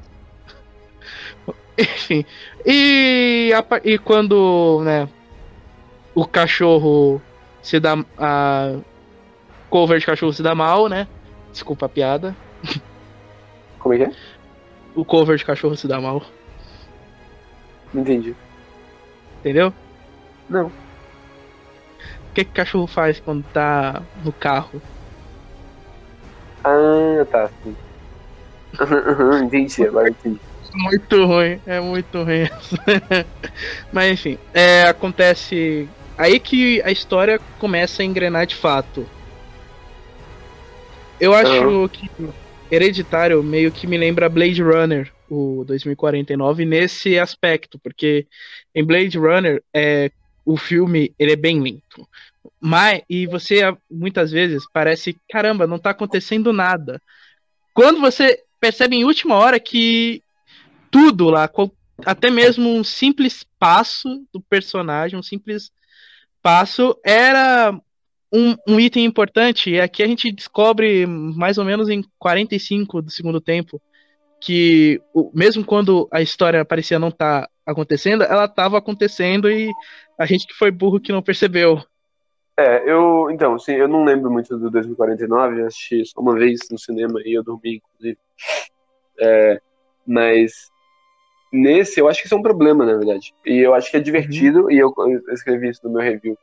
Enfim. 1.77 2.25
E, 2.65 3.51
a 3.53 3.63
e 3.83 3.97
quando, 3.97 4.81
né, 4.83 5.07
o 6.13 6.25
cachorro 6.25 7.21
se 7.61 7.79
dá. 7.79 7.95
A 8.17 8.77
cover 9.69 9.99
de 9.99 10.05
cachorro 10.05 10.33
se 10.33 10.41
dá 10.41 10.55
mal, 10.55 10.87
né? 10.87 11.07
Desculpa 11.51 11.85
a 11.85 11.89
piada. 11.89 12.35
Como 13.79 13.93
é 13.93 13.97
que 13.97 14.03
é? 14.03 14.11
O 14.95 15.05
cover 15.05 15.37
de 15.37 15.45
cachorro 15.45 15.75
se 15.75 15.87
dá 15.87 16.01
mal. 16.01 16.23
Entendi. 17.93 18.35
Entendeu? 19.39 19.73
Não. 20.49 20.67
O 20.67 22.33
que, 22.33 22.43
que 22.43 22.51
cachorro 22.51 22.87
faz 22.87 23.19
quando 23.19 23.43
tá 23.53 24.01
no 24.23 24.31
carro? 24.31 24.81
Ah, 26.67 27.25
tá, 27.31 27.49
entendi, 29.43 29.83
agora 29.83 30.09
entendi. 30.09 30.41
Muito 30.75 31.25
ruim, 31.25 31.61
é 31.65 31.79
muito 31.79 32.23
ruim. 32.23 32.43
Mas 33.91 34.11
enfim, 34.11 34.37
é, 34.53 34.83
acontece. 34.83 35.89
Aí 36.17 36.39
que 36.39 36.81
a 36.83 36.91
história 36.91 37.39
começa 37.57 38.01
a 38.01 38.05
engrenar 38.05 38.45
de 38.45 38.55
fato. 38.55 39.05
Eu 41.19 41.33
acho 41.33 41.89
que 41.89 42.07
Hereditário 42.69 43.41
meio 43.43 43.71
que 43.71 43.87
me 43.87 43.97
lembra 43.97 44.29
Blade 44.29 44.61
Runner, 44.61 45.11
o 45.29 45.63
2049, 45.65 46.65
nesse 46.65 47.17
aspecto, 47.17 47.79
porque 47.79 48.27
em 48.75 48.83
Blade 48.83 49.17
Runner 49.17 49.63
é, 49.73 50.11
o 50.45 50.57
filme 50.57 51.13
ele 51.17 51.31
é 51.31 51.35
bem 51.35 51.61
lento. 51.61 52.07
Mas, 52.59 53.01
e 53.09 53.27
você 53.27 53.61
muitas 53.89 54.31
vezes 54.31 54.63
parece, 54.73 55.17
caramba, 55.29 55.67
não 55.67 55.77
tá 55.77 55.91
acontecendo 55.91 56.51
nada. 56.51 57.01
Quando 57.73 58.01
você 58.01 58.43
percebe 58.59 58.95
em 58.95 59.05
última 59.05 59.35
hora 59.35 59.59
que 59.59 60.23
tudo 60.89 61.29
lá, 61.29 61.49
até 62.05 62.29
mesmo 62.29 62.69
um 62.69 62.83
simples 62.83 63.45
passo 63.59 64.25
do 64.33 64.41
personagem, 64.41 65.17
um 65.17 65.23
simples 65.23 65.71
passo, 66.41 66.97
era 67.03 67.71
um, 68.33 68.55
um, 68.67 68.79
item 68.79 69.05
importante. 69.05 69.71
E 69.71 69.79
aqui 69.79 70.01
a 70.01 70.07
gente 70.07 70.31
descobre 70.31 71.05
mais 71.05 71.57
ou 71.57 71.65
menos 71.65 71.89
em 71.89 72.03
45 72.17 73.01
do 73.01 73.11
segundo 73.11 73.39
tempo 73.39 73.81
que 74.39 75.01
mesmo 75.33 75.65
quando 75.65 76.07
a 76.11 76.21
história 76.21 76.63
parecia 76.63 76.99
não 76.99 77.09
estar 77.09 77.43
tá 77.43 77.49
acontecendo, 77.65 78.23
ela 78.23 78.45
estava 78.45 78.77
acontecendo 78.77 79.49
e 79.49 79.71
a 80.17 80.25
gente 80.25 80.45
que 80.45 80.53
foi 80.53 80.71
burro 80.71 80.99
que 80.99 81.11
não 81.11 81.21
percebeu. 81.21 81.83
É, 82.57 82.89
eu. 82.89 83.29
Então, 83.29 83.57
sim, 83.59 83.73
eu 83.73 83.87
não 83.87 84.03
lembro 84.03 84.31
muito 84.31 84.57
do 84.57 84.71
2049, 84.71 85.61
eu 85.61 85.67
assisti 85.67 86.03
só 86.05 86.19
uma 86.19 86.33
vez 86.33 86.59
no 86.71 86.79
cinema 86.79 87.21
e 87.23 87.37
eu 87.37 87.43
dormi, 87.43 87.75
inclusive. 87.75 88.17
É, 89.19 89.61
mas 90.05 90.71
nesse, 91.53 91.99
eu 91.99 92.07
acho 92.07 92.19
que 92.19 92.25
isso 92.25 92.35
é 92.35 92.37
um 92.37 92.41
problema, 92.41 92.85
na 92.85 92.97
verdade. 92.97 93.33
E 93.45 93.59
eu 93.59 93.73
acho 93.73 93.91
que 93.91 93.97
é 93.97 93.99
divertido, 93.99 94.63
uhum. 94.63 94.71
e 94.71 94.77
eu, 94.79 94.93
eu, 94.97 95.33
escrevi 95.33 95.69
isso 95.69 95.81
no 95.83 95.93
meu 95.93 96.01
review. 96.01 96.37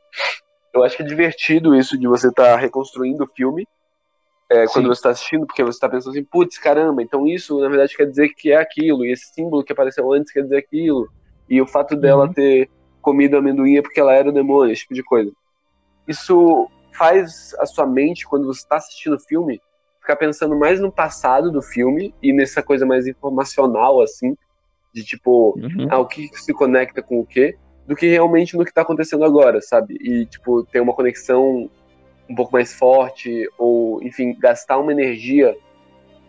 Eu 0.73 0.83
acho 0.83 0.95
que 0.95 1.03
é 1.03 1.05
divertido 1.05 1.75
isso 1.75 1.97
de 1.97 2.07
você 2.07 2.29
estar 2.29 2.53
tá 2.53 2.55
reconstruindo 2.55 3.23
o 3.23 3.29
filme 3.35 3.67
é, 4.49 4.67
quando 4.67 4.87
você 4.87 4.99
está 4.99 5.09
assistindo, 5.09 5.45
porque 5.45 5.63
você 5.63 5.77
está 5.77 5.89
pensando 5.89 6.11
assim, 6.11 6.23
putz, 6.23 6.57
caramba, 6.57 7.01
então 7.01 7.25
isso 7.27 7.59
na 7.59 7.67
verdade 7.67 7.95
quer 7.95 8.05
dizer 8.05 8.29
que 8.29 8.51
é 8.51 8.57
aquilo, 8.57 9.05
e 9.05 9.11
esse 9.11 9.33
símbolo 9.33 9.63
que 9.63 9.73
apareceu 9.73 10.11
antes 10.13 10.31
quer 10.31 10.43
dizer 10.43 10.57
aquilo, 10.57 11.09
e 11.49 11.61
o 11.61 11.67
fato 11.67 11.95
dela 11.95 12.25
uhum. 12.25 12.33
ter 12.33 12.69
comido 13.01 13.37
amendoim 13.37 13.77
é 13.77 13.81
porque 13.81 13.99
ela 13.99 14.13
era 14.13 14.29
o 14.29 14.33
demônio, 14.33 14.71
esse 14.71 14.81
tipo 14.81 14.93
de 14.93 15.03
coisa. 15.03 15.31
Isso 16.07 16.69
faz 16.93 17.53
a 17.59 17.65
sua 17.65 17.85
mente, 17.85 18.25
quando 18.25 18.45
você 18.45 18.59
está 18.59 18.77
assistindo 18.77 19.15
o 19.15 19.19
filme, 19.19 19.61
ficar 19.99 20.15
pensando 20.15 20.55
mais 20.55 20.79
no 20.79 20.91
passado 20.91 21.51
do 21.51 21.61
filme 21.61 22.13
e 22.21 22.31
nessa 22.31 22.61
coisa 22.61 22.85
mais 22.85 23.07
informacional, 23.07 24.01
assim, 24.01 24.35
de 24.93 25.03
tipo, 25.03 25.57
uhum. 25.57 25.87
ah, 25.89 25.99
o 25.99 26.05
que 26.05 26.29
se 26.33 26.53
conecta 26.53 27.01
com 27.01 27.19
o 27.19 27.25
quê, 27.25 27.57
do 27.85 27.95
que 27.95 28.07
realmente 28.07 28.55
no 28.55 28.63
que 28.63 28.71
está 28.71 28.81
acontecendo 28.81 29.25
agora, 29.25 29.61
sabe? 29.61 29.97
E, 29.99 30.25
tipo, 30.25 30.63
ter 30.63 30.79
uma 30.79 30.93
conexão 30.93 31.69
um 32.29 32.35
pouco 32.35 32.53
mais 32.53 32.73
forte, 32.73 33.47
ou, 33.57 34.01
enfim, 34.01 34.35
gastar 34.39 34.77
uma 34.77 34.91
energia 34.91 35.55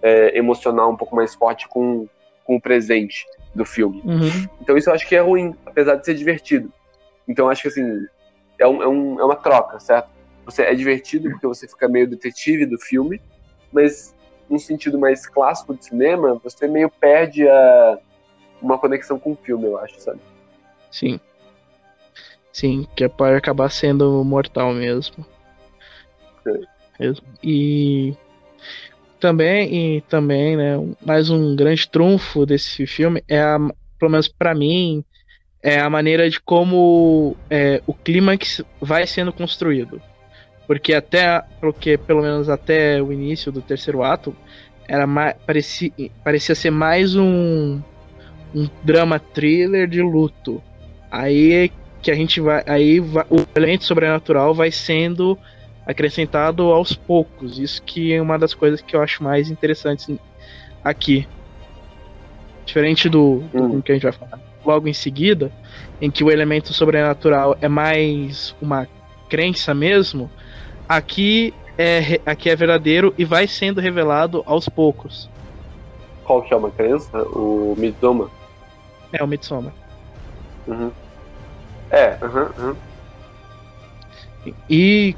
é, 0.02 0.36
emocional 0.36 0.90
um 0.90 0.96
pouco 0.96 1.16
mais 1.16 1.34
forte 1.34 1.68
com, 1.68 2.08
com 2.44 2.56
o 2.56 2.60
presente 2.60 3.24
do 3.54 3.64
filme. 3.64 4.02
Uhum. 4.04 4.46
Então 4.60 4.76
isso 4.76 4.90
eu 4.90 4.94
acho 4.94 5.08
que 5.08 5.16
é 5.16 5.20
ruim, 5.20 5.54
apesar 5.64 5.96
de 5.96 6.04
ser 6.04 6.14
divertido. 6.14 6.72
Então 7.26 7.48
acho 7.48 7.62
que 7.62 7.68
assim, 7.68 8.06
é, 8.58 8.66
um, 8.66 8.82
é, 8.82 8.88
um, 8.88 9.20
é 9.20 9.24
uma 9.24 9.36
troca, 9.36 9.78
certo? 9.80 10.08
Você 10.44 10.62
é 10.62 10.74
divertido 10.74 11.30
porque 11.30 11.46
você 11.46 11.66
fica 11.66 11.88
meio 11.88 12.08
detetive 12.08 12.66
do 12.66 12.78
filme, 12.78 13.20
mas 13.72 14.14
num 14.48 14.58
sentido 14.58 14.98
mais 14.98 15.26
clássico 15.26 15.74
de 15.74 15.84
cinema, 15.84 16.40
você 16.42 16.68
meio 16.68 16.88
perde 16.88 17.48
a, 17.48 17.98
uma 18.62 18.78
conexão 18.78 19.18
com 19.18 19.32
o 19.32 19.36
filme, 19.36 19.66
eu 19.66 19.78
acho, 19.78 20.00
sabe? 20.00 20.20
Sim. 20.90 21.20
Sim, 22.52 22.86
que 22.96 23.08
pode 23.08 23.36
acabar 23.36 23.70
sendo 23.70 24.24
mortal 24.24 24.72
mesmo. 24.72 25.26
E 27.42 28.16
também, 29.20 29.96
e 29.96 30.00
também, 30.02 30.56
né, 30.56 30.76
mais 31.04 31.28
um 31.28 31.54
grande 31.54 31.88
trunfo 31.88 32.46
desse 32.46 32.86
filme 32.86 33.22
é 33.28 33.40
a, 33.40 33.58
pelo 33.98 34.10
menos 34.10 34.28
para 34.28 34.54
mim, 34.54 35.04
é 35.66 35.80
a 35.80 35.90
maneira 35.90 36.30
de 36.30 36.40
como 36.40 37.36
é, 37.50 37.82
o 37.88 37.92
clímax 37.92 38.62
vai 38.80 39.04
sendo 39.04 39.32
construído. 39.32 40.00
Porque 40.64 40.94
até, 40.94 41.42
porque 41.60 41.98
pelo 41.98 42.22
menos 42.22 42.48
até 42.48 43.02
o 43.02 43.12
início 43.12 43.50
do 43.50 43.60
terceiro 43.60 44.04
ato, 44.04 44.32
era 44.86 45.08
mais, 45.08 45.34
parecia, 45.44 45.90
parecia 46.22 46.54
ser 46.54 46.70
mais 46.70 47.16
um, 47.16 47.80
um 48.54 48.68
drama 48.84 49.18
thriller 49.18 49.88
de 49.88 50.00
luto. 50.00 50.62
Aí 51.10 51.72
que 52.00 52.12
a 52.12 52.14
gente 52.14 52.40
vai, 52.40 52.62
aí 52.64 53.00
vai, 53.00 53.24
o 53.28 53.44
elemento 53.56 53.86
sobrenatural 53.86 54.54
vai 54.54 54.70
sendo 54.70 55.36
acrescentado 55.84 56.62
aos 56.70 56.94
poucos. 56.94 57.58
Isso 57.58 57.82
que 57.82 58.12
é 58.12 58.22
uma 58.22 58.38
das 58.38 58.54
coisas 58.54 58.80
que 58.80 58.94
eu 58.94 59.02
acho 59.02 59.20
mais 59.20 59.50
interessantes 59.50 60.16
aqui. 60.84 61.26
Diferente 62.64 63.08
do, 63.08 63.42
do 63.52 63.64
hum. 63.64 63.80
que 63.80 63.90
a 63.90 63.96
gente 63.96 64.04
vai 64.04 64.12
falar 64.12 64.45
logo 64.66 64.88
em 64.88 64.92
seguida, 64.92 65.52
em 66.00 66.10
que 66.10 66.24
o 66.24 66.30
elemento 66.30 66.72
sobrenatural 66.72 67.56
é 67.60 67.68
mais 67.68 68.54
uma 68.60 68.88
crença 69.28 69.74
mesmo, 69.74 70.30
aqui 70.88 71.54
é, 71.78 72.20
aqui 72.24 72.48
é 72.48 72.56
verdadeiro 72.56 73.14
e 73.18 73.24
vai 73.24 73.46
sendo 73.46 73.80
revelado 73.80 74.42
aos 74.46 74.68
poucos. 74.68 75.28
Qual 76.24 76.42
que 76.42 76.52
é 76.52 76.56
uma 76.56 76.70
crença? 76.70 77.22
O 77.22 77.74
Midsommar? 77.78 78.28
É, 79.12 79.22
o 79.22 79.26
Midsommar. 79.26 79.72
Uhum. 80.66 80.90
É, 81.90 82.18
uhum, 82.22 82.48
uhum. 82.58 82.76
E 84.68 85.14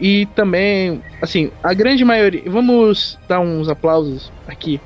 e 0.00 0.26
também, 0.26 1.02
assim, 1.20 1.50
a 1.62 1.74
grande 1.74 2.04
maioria. 2.04 2.42
Vamos 2.46 3.18
dar 3.28 3.40
uns 3.40 3.68
aplausos 3.68 4.30
aqui 4.46 4.80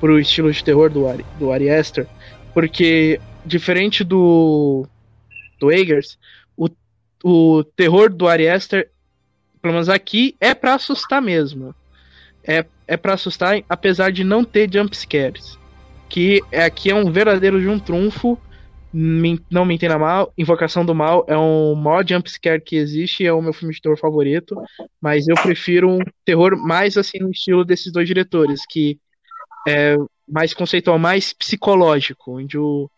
pro 0.00 0.18
estilo 0.18 0.50
de 0.50 0.64
terror 0.64 0.88
do 0.90 1.06
Ari, 1.06 1.24
do 1.38 1.52
Ari 1.52 1.68
Aster, 1.68 2.06
porque 2.54 3.20
diferente 3.46 4.02
do 4.04 4.86
do 5.58 5.72
Eggers, 5.72 6.18
o, 6.56 6.68
o 7.24 7.64
terror 7.64 8.12
do 8.12 8.28
Ari 8.28 8.48
Aster, 8.48 8.90
pelo 9.62 9.72
menos 9.72 9.88
aqui, 9.88 10.36
é 10.38 10.54
para 10.54 10.74
assustar 10.74 11.22
mesmo. 11.22 11.74
É, 12.44 12.64
é 12.86 12.96
para 12.96 13.14
assustar, 13.14 13.62
apesar 13.68 14.12
de 14.12 14.22
não 14.22 14.44
ter 14.44 14.70
jump 14.72 14.94
scares. 14.96 15.58
Que 16.08 16.42
é, 16.52 16.64
aqui 16.64 16.90
é 16.90 16.94
um 16.94 17.10
verdadeiro 17.10 17.60
de 17.60 17.68
um 17.68 17.78
trunfo 17.78 18.38
me, 18.98 19.38
não 19.50 19.66
me 19.66 19.74
entenda 19.74 19.98
mal, 19.98 20.32
Invocação 20.38 20.84
do 20.84 20.94
Mal 20.94 21.26
é 21.28 21.36
o 21.36 21.74
maior 21.74 22.02
jumpscare 22.08 22.62
que 22.62 22.76
existe, 22.76 23.26
é 23.26 23.32
o 23.32 23.42
meu 23.42 23.52
filme 23.52 23.74
de 23.74 23.80
terror 23.80 23.98
favorito, 23.98 24.56
mas 24.98 25.28
eu 25.28 25.34
prefiro 25.34 25.90
um 25.90 25.98
terror 26.24 26.56
mais 26.56 26.96
assim 26.96 27.18
no 27.18 27.30
estilo 27.30 27.62
desses 27.62 27.92
dois 27.92 28.08
diretores, 28.08 28.64
que 28.66 28.98
é 29.68 29.96
mais 30.26 30.54
conceitual, 30.54 30.98
mais 30.98 31.34
psicológico, 31.34 32.38
onde 32.38 32.56
o. 32.56 32.90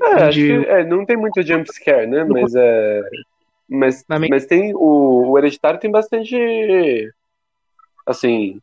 É. 0.00 0.80
É, 0.80 0.84
não 0.84 1.04
tem 1.04 1.16
muito 1.16 1.42
jumpscare, 1.42 2.06
né? 2.06 2.24
Mas 2.24 2.54
é. 2.54 3.02
Mas, 3.68 4.04
mas 4.08 4.46
tem. 4.46 4.74
O, 4.74 5.30
o 5.30 5.38
Hereditário 5.38 5.80
tem 5.80 5.90
bastante. 5.90 7.10
Assim. 8.06 8.60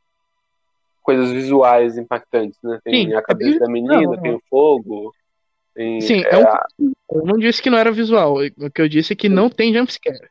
Coisas 1.01 1.31
visuais 1.31 1.97
impactantes, 1.97 2.59
né? 2.61 2.79
Tem 2.83 3.07
Sim, 3.07 3.13
a 3.15 3.21
cabeça 3.21 3.57
é... 3.57 3.59
da 3.59 3.67
menina, 3.67 4.01
não, 4.01 4.17
tem 4.17 4.33
o 4.33 4.41
fogo. 4.49 5.13
Sim, 5.75 6.23
é, 6.25 6.35
é 6.35 6.37
um... 6.37 6.93
eu 7.11 7.25
não 7.25 7.37
disse 7.37 7.61
que 7.61 7.69
não 7.69 7.77
era 7.77 7.91
visual. 7.91 8.35
O 8.57 8.69
que 8.69 8.81
eu 8.81 8.87
disse 8.87 9.13
é 9.13 9.15
que 9.15 9.29
não 9.29 9.49
tem 9.49 9.73
jumpscare. 9.73 10.29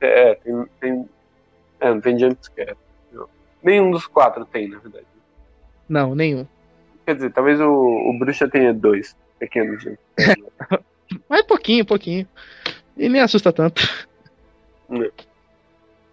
É, 0.00 0.34
tem, 0.36 0.66
tem. 0.80 1.08
É, 1.80 1.90
não 1.90 2.00
tem 2.00 2.18
jumpscare. 2.18 2.76
Nenhum 3.62 3.90
dos 3.90 4.06
quatro 4.06 4.44
tem, 4.46 4.68
na 4.68 4.78
verdade. 4.78 5.06
Não, 5.88 6.14
nenhum. 6.14 6.46
Quer 7.04 7.16
dizer, 7.16 7.32
talvez 7.32 7.60
o, 7.60 7.70
o 7.70 8.18
Bruxa 8.18 8.48
tenha 8.48 8.72
dois 8.72 9.14
pequenos. 9.38 9.84
Mas 11.28 11.42
pouquinho, 11.42 11.84
pouquinho. 11.84 12.26
E 12.96 13.08
nem 13.08 13.20
assusta 13.20 13.52
tanto. 13.52 13.82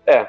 É. 0.05 0.27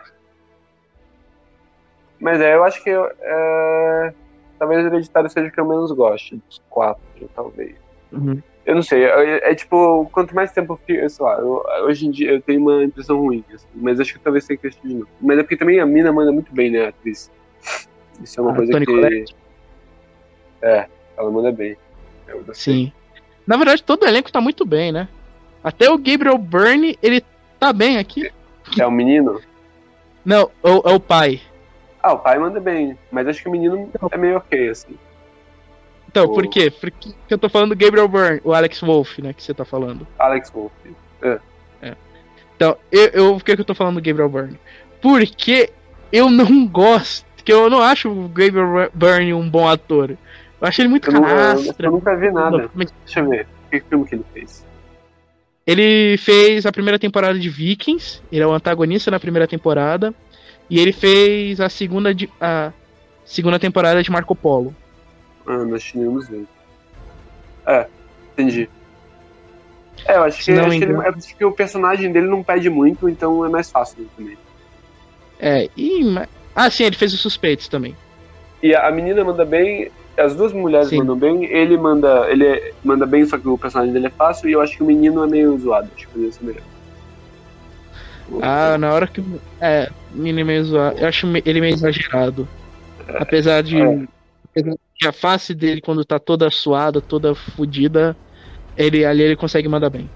Mas 2.20 2.40
é, 2.40 2.54
eu 2.54 2.64
acho 2.64 2.82
que 2.82 2.90
é... 2.90 4.14
talvez 4.58 4.84
o 4.84 4.86
Hereditário 4.86 5.28
seja 5.28 5.48
o 5.48 5.52
que 5.52 5.60
eu 5.60 5.68
menos 5.68 5.90
gosto 5.92 6.36
dos 6.36 6.62
quatro, 6.70 7.02
talvez. 7.34 7.76
Uhum. 8.12 8.40
Eu 8.64 8.76
não 8.76 8.82
sei, 8.82 9.04
é, 9.04 9.50
é, 9.50 9.54
tipo, 9.54 10.08
quanto 10.10 10.34
mais 10.34 10.50
tempo 10.52 10.80
eu 10.88 11.10
sei 11.10 11.24
lá, 11.24 11.38
eu, 11.38 11.62
hoje 11.82 12.06
em 12.06 12.10
dia 12.10 12.30
eu 12.30 12.40
tenho 12.40 12.60
uma 12.60 12.82
impressão 12.82 13.18
ruim, 13.18 13.44
assim, 13.52 13.66
mas 13.74 14.00
acho 14.00 14.14
que 14.14 14.20
talvez 14.20 14.46
tenha 14.46 14.56
que 14.56 14.68
assistir 14.68 14.88
de 14.88 14.94
novo. 14.94 15.08
Mas 15.20 15.38
é 15.38 15.42
porque 15.42 15.56
também 15.56 15.80
a 15.80 15.86
mina 15.86 16.10
manda 16.10 16.32
muito 16.32 16.50
bem, 16.54 16.70
né, 16.70 16.86
a 16.86 16.88
atriz. 16.88 17.30
Isso 18.22 18.40
é 18.40 18.42
uma 18.42 18.54
coisa 18.54 18.72
Tony 18.72 18.86
que. 18.86 18.92
Colette. 18.92 19.36
É, 20.62 20.86
ela 21.18 21.30
manda 21.30 21.52
bem. 21.52 21.76
Sim. 22.52 22.92
Na 23.46 23.56
verdade, 23.56 23.82
todo 23.82 24.04
o 24.04 24.06
elenco 24.06 24.32
tá 24.32 24.40
muito 24.40 24.64
bem, 24.64 24.90
né? 24.90 25.08
Até 25.62 25.90
o 25.90 25.98
Gabriel 25.98 26.38
Byrne, 26.38 26.98
ele 27.02 27.22
tá 27.58 27.72
bem 27.72 27.98
aqui. 27.98 28.30
É 28.78 28.86
o 28.86 28.90
menino? 28.90 29.40
Não, 30.24 30.50
é 30.62 30.70
o, 30.70 30.82
é 30.86 30.92
o 30.94 31.00
pai. 31.00 31.40
Ah, 32.02 32.12
o 32.12 32.18
pai 32.18 32.38
manda 32.38 32.60
bem, 32.60 32.98
mas 33.10 33.26
acho 33.26 33.42
que 33.42 33.48
o 33.48 33.52
menino 33.52 33.90
é 34.10 34.16
meio 34.18 34.36
ok, 34.36 34.68
assim. 34.68 34.98
Então, 36.08 36.24
o... 36.24 36.34
por 36.34 36.46
quê? 36.46 36.70
Porque 36.70 37.14
eu 37.28 37.38
tô 37.38 37.48
falando 37.48 37.70
do 37.70 37.76
Gabriel 37.76 38.08
Byrne, 38.08 38.40
o 38.44 38.52
Alex 38.52 38.80
Wolff, 38.80 39.20
né, 39.22 39.32
que 39.32 39.42
você 39.42 39.52
tá 39.52 39.64
falando. 39.64 40.06
Alex 40.18 40.50
Wolff, 40.50 40.74
é. 41.22 41.40
é. 41.82 41.96
Então, 42.56 42.76
eu, 42.92 43.06
eu, 43.08 43.34
por 43.34 43.44
que, 43.44 43.54
que 43.54 43.60
eu 43.60 43.64
tô 43.64 43.74
falando 43.74 43.96
do 43.96 44.02
Gabriel 44.02 44.28
Byrne? 44.28 44.58
Porque 45.00 45.70
eu 46.12 46.30
não 46.30 46.66
gosto, 46.66 47.26
Porque 47.36 47.52
eu 47.52 47.68
não 47.68 47.80
acho 47.80 48.08
o 48.08 48.28
Gabriel 48.28 48.90
Byrne 48.94 49.34
um 49.34 49.48
bom 49.48 49.68
ator. 49.68 50.16
Eu 50.64 50.68
acho 50.68 50.80
ele 50.80 50.88
muito 50.88 51.08
Eu, 51.10 51.12
não, 51.12 51.28
eu, 51.28 51.36
canastra. 51.36 51.86
eu 51.88 51.92
nunca 51.92 52.16
vi 52.16 52.30
nada. 52.32 52.70
Deixa 52.74 53.20
eu 53.20 53.28
ver. 53.28 53.46
Que 53.70 53.80
filme 53.80 54.06
que 54.08 54.14
ele 54.14 54.24
fez? 54.32 54.64
Ele 55.66 56.16
fez 56.16 56.64
a 56.64 56.72
primeira 56.72 56.98
temporada 56.98 57.38
de 57.38 57.50
Vikings, 57.50 58.22
ele 58.32 58.42
é 58.42 58.46
o 58.46 58.52
antagonista 58.52 59.10
na 59.10 59.20
primeira 59.20 59.46
temporada, 59.46 60.14
e 60.70 60.78
ele 60.80 60.92
fez 60.92 61.60
a 61.60 61.68
segunda, 61.68 62.14
de, 62.14 62.30
a 62.40 62.72
segunda 63.26 63.58
temporada 63.58 64.02
de 64.02 64.10
Marco 64.10 64.34
Polo. 64.34 64.74
Ah, 65.46 65.64
nós 65.66 65.82
tínhamos 65.84 66.28
ver. 66.30 66.46
É, 67.66 67.86
entendi. 68.32 68.68
É, 70.06 70.16
eu 70.16 70.24
acho 70.24 70.38
que, 70.38 70.44
Se 70.44 70.52
não 70.52 70.60
acho 70.66 70.78
que 70.78 70.84
ele- 70.84 70.92
engano- 70.94 71.08
acho 71.16 71.36
que 71.36 71.44
o 71.44 71.52
personagem 71.52 72.10
dele 72.10 72.26
não 72.26 72.42
pede 72.42 72.70
muito, 72.70 73.06
então 73.06 73.44
é 73.44 73.50
mais 73.50 73.70
fácil 73.70 74.06
também. 74.16 74.38
É, 75.38 75.68
e. 75.76 76.00
Ah, 76.56 76.70
sim, 76.70 76.84
ele 76.84 76.96
fez 76.96 77.12
os 77.12 77.20
suspeitos 77.20 77.68
também. 77.68 77.94
E 78.62 78.74
a 78.74 78.90
menina 78.90 79.22
manda 79.24 79.44
bem, 79.44 79.90
as 80.18 80.36
duas 80.36 80.52
mulheres 80.52 80.88
Sim. 80.88 80.98
mandam 80.98 81.18
bem, 81.18 81.44
ele 81.44 81.76
manda. 81.76 82.30
Ele 82.30 82.46
é- 82.46 82.60
manda 82.82 83.06
bem, 83.06 83.24
só 83.26 83.38
que 83.38 83.48
o 83.48 83.58
personagem 83.58 83.92
dele 83.92 84.06
é 84.06 84.10
fácil, 84.10 84.48
e 84.48 84.52
eu 84.52 84.60
acho 84.60 84.76
que 84.76 84.82
o 84.82 84.86
menino 84.86 85.24
é 85.24 85.28
meio 85.28 85.56
zoado, 85.58 85.90
acho 85.94 86.06
que 86.06 86.12
poderia 86.12 86.32
ser 86.32 86.44
melhor. 86.44 86.62
Ah, 88.42 88.78
na 88.78 88.92
hora 88.92 89.06
que. 89.06 89.20
o- 89.20 89.42
É, 89.60 89.88
o 90.10 90.16
menino 90.18 90.40
é 90.40 90.44
meio 90.44 90.64
zoado. 90.64 90.98
Eu 90.98 91.08
acho 91.08 91.26
ele 91.44 91.60
meio 91.60 91.74
exagerado. 91.74 92.48
Apesar 93.08 93.62
de. 93.62 93.76
É. 93.76 94.06
apesar 94.50 94.76
que 94.96 95.06
a 95.08 95.12
face 95.12 95.54
dele, 95.54 95.80
quando 95.80 96.04
tá 96.04 96.18
toda 96.18 96.50
suada, 96.50 97.00
toda 97.00 97.34
fodida, 97.34 98.16
ele, 98.76 99.04
ali 99.04 99.22
ele 99.22 99.36
consegue 99.36 99.68
mandar 99.68 99.90
bem. 99.90 100.10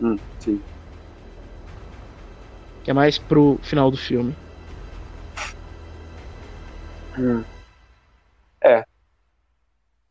Hum, 0.00 0.18
sim. 0.38 0.62
Que 2.82 2.90
é 2.90 2.94
mais 2.94 3.18
pro 3.18 3.58
final 3.62 3.90
do 3.90 3.96
filme. 3.96 4.34
Hum. 7.16 7.44
É. 8.62 8.84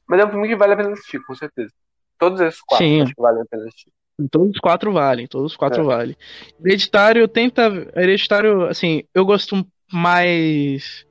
Mas 0.07 0.19
é 0.19 0.25
um 0.25 0.29
filme 0.29 0.47
que 0.47 0.55
vale 0.55 0.73
a 0.73 0.77
pena 0.77 0.91
assistir, 0.91 1.19
com 1.25 1.35
certeza. 1.35 1.71
Todos 2.17 2.39
esses 2.41 2.61
quatro 2.61 2.85
Sim. 2.85 3.01
acho 3.01 3.13
que 3.13 3.21
valem 3.21 3.41
a 3.41 3.45
pena 3.45 3.63
assistir. 3.67 3.91
Todos 4.31 4.49
os 4.55 4.59
quatro 4.59 4.91
valem, 4.91 5.27
todos 5.27 5.51
os 5.51 5.57
quatro 5.57 5.81
É. 5.81 5.85
valem. 5.85 6.17
Hereditário 6.63 7.27
tenta. 7.27 7.67
Hereditário, 7.95 8.63
assim, 8.65 9.03
eu 9.13 9.25
gosto 9.25 9.65
mais. 9.91 11.05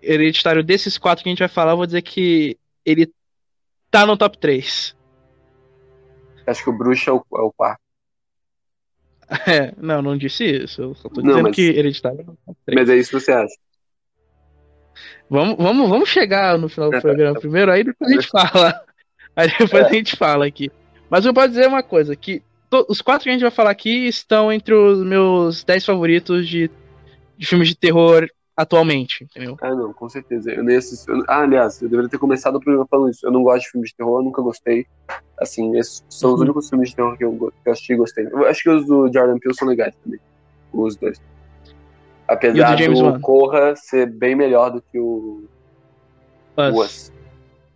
Hereditário 0.00 0.64
desses 0.64 0.96
quatro 0.98 1.22
que 1.22 1.28
a 1.28 1.32
gente 1.32 1.40
vai 1.40 1.48
falar, 1.48 1.72
eu 1.72 1.76
vou 1.76 1.86
dizer 1.86 2.02
que 2.02 2.58
ele 2.84 3.12
tá 3.90 4.06
no 4.06 4.16
top 4.16 4.38
3. 4.38 4.96
Acho 6.46 6.64
que 6.64 6.70
o 6.70 6.76
Bruxa 6.76 7.10
é 7.10 7.12
o, 7.12 7.18
é 7.18 7.40
o 7.42 7.52
quarto. 7.52 7.80
É, 9.46 9.72
não, 9.78 10.02
não 10.02 10.16
disse 10.16 10.44
isso. 10.44 10.82
Eu 10.82 10.94
só 10.94 11.08
tô 11.08 11.20
Não, 11.20 11.28
dizendo 11.28 11.42
mas- 11.44 11.56
que 11.56 11.62
Hereditário 11.62 12.20
é 12.20 12.24
no 12.24 12.36
top 12.44 12.58
3. 12.66 12.80
Mas 12.80 12.88
é 12.90 12.96
isso 12.96 13.10
que 13.10 13.20
você 13.20 13.32
acha. 13.32 13.54
Vamos, 15.30 15.56
vamos, 15.56 15.88
vamos 15.88 16.08
chegar 16.08 16.58
no 16.58 16.68
final 16.68 16.90
do 16.90 17.00
programa 17.00 17.38
primeiro, 17.40 17.70
aí 17.72 17.84
depois 17.84 18.10
a 18.10 18.14
gente 18.14 18.28
fala. 18.28 18.80
Aí 19.34 19.48
depois 19.48 19.84
É. 19.84 19.86
a 19.86 19.92
gente 19.92 20.16
fala 20.16 20.46
aqui. 20.46 20.70
Mas 21.08 21.24
eu 21.24 21.32
posso 21.34 21.48
dizer 21.48 21.66
uma 21.66 21.82
coisa, 21.82 22.14
que 22.16 22.42
to- 22.70 22.86
os 22.88 23.00
quatro 23.00 23.24
que 23.24 23.30
a 23.30 23.32
gente 23.32 23.42
vai 23.42 23.50
falar 23.50 23.70
aqui 23.70 24.06
estão 24.08 24.52
entre 24.52 24.74
os 24.74 24.98
meus 25.04 25.64
10 25.64 25.84
favoritos 25.84 26.46
de, 26.48 26.70
de 27.38 27.46
filmes 27.46 27.68
de 27.68 27.74
terror 27.76 28.28
atualmente, 28.54 29.24
entendeu? 29.24 29.56
Ah, 29.62 29.74
não, 29.74 29.92
com 29.94 30.08
certeza. 30.08 30.50
Eu 30.50 30.62
nem 30.62 30.76
assisti. 30.76 31.08
eu- 31.10 31.24
Ah, 31.26 31.40
aliás, 31.42 31.80
eu 31.80 31.88
deveria 31.88 32.10
ter 32.10 32.18
começado 32.18 32.56
o 32.56 32.60
programa 32.60 32.86
falando 32.90 33.10
isso. 33.10 33.26
Eu 33.26 33.30
não 33.32 33.42
gosto 33.42 33.64
de 33.64 33.70
filmes 33.70 33.90
de 33.90 33.96
terror, 33.96 34.20
eu 34.20 34.24
nunca 34.24 34.42
gostei. 34.42 34.86
Assim, 35.40 35.76
esses 35.78 36.04
são 36.10 36.30
os 36.30 36.36
Uhum. 36.36 36.42
únicos 36.44 36.68
filmes 36.68 36.90
de 36.90 36.96
terror 36.96 37.16
que 37.16 37.24
eu, 37.24 37.32
que 37.62 37.68
eu 37.68 37.72
assisti 37.72 37.94
e 37.94 37.96
gostei. 37.96 38.26
Eu 38.30 38.46
acho 38.46 38.62
que 38.62 38.70
os 38.70 38.86
do 38.86 39.10
Jordan 39.12 39.38
Peele 39.38 39.54
são 39.56 39.66
legais 39.66 39.94
também. 40.04 40.20
Os 40.72 40.96
dois. 40.96 41.20
Apesar 42.32 42.56
E 42.56 42.60
o 42.62 42.76
do 42.76 42.82
James 42.82 43.00
do? 43.00 43.20
Corra 43.20 43.76
ser 43.76 44.06
bem 44.06 44.34
melhor 44.34 44.70
do 44.70 44.80
que 44.80 44.98
o 44.98 45.44
Us. 46.56 46.74
Us. 46.74 47.12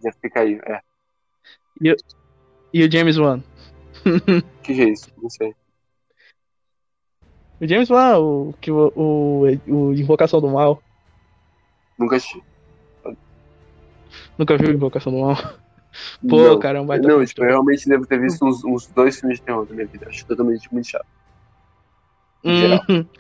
Já 0.03 0.13
fica 0.21 0.41
aí, 0.41 0.61
é. 0.65 0.81
E 2.73 2.85
o 2.85 2.91
James 2.91 3.19
Wan. 3.19 3.43
Que 4.63 4.73
é 4.73 4.89
isso? 4.89 5.09
Não 5.23 5.31
sei. 5.31 5.55
O 7.61 7.67
James 7.67 7.89
Wan, 7.89 8.19
o, 8.19 8.55
que 8.61 8.71
o, 8.71 8.93
o, 8.97 9.43
o 9.69 9.95
Invocação 9.95 10.41
do 10.41 10.49
Mal. 10.49 10.83
Nunca 11.99 12.17
assisti. 12.17 12.43
Nunca 14.37 14.57
viu 14.57 14.73
Invocação 14.73 15.13
do 15.13 15.21
Mal? 15.21 15.37
Pô, 16.29 16.49
não. 16.49 16.59
cara, 16.59 16.83
um 16.83 16.87
baita 16.87 17.09
Não, 17.09 17.25
tipo, 17.25 17.43
eu 17.43 17.49
realmente 17.49 17.89
devo 17.89 18.07
ter 18.07 18.21
visto 18.21 18.45
uns, 18.45 18.63
uns 18.65 18.87
dois 18.89 19.19
filmes 19.19 19.39
de 19.39 19.45
terror 19.45 19.67
na 19.69 19.75
minha 19.75 19.87
vida. 19.87 20.09
Acho 20.09 20.27
totalmente 20.27 20.71
muito 20.73 20.89
chato. 20.89 21.07
em 22.45 22.57
geral. 22.57 22.81
Uhum. 22.89 23.07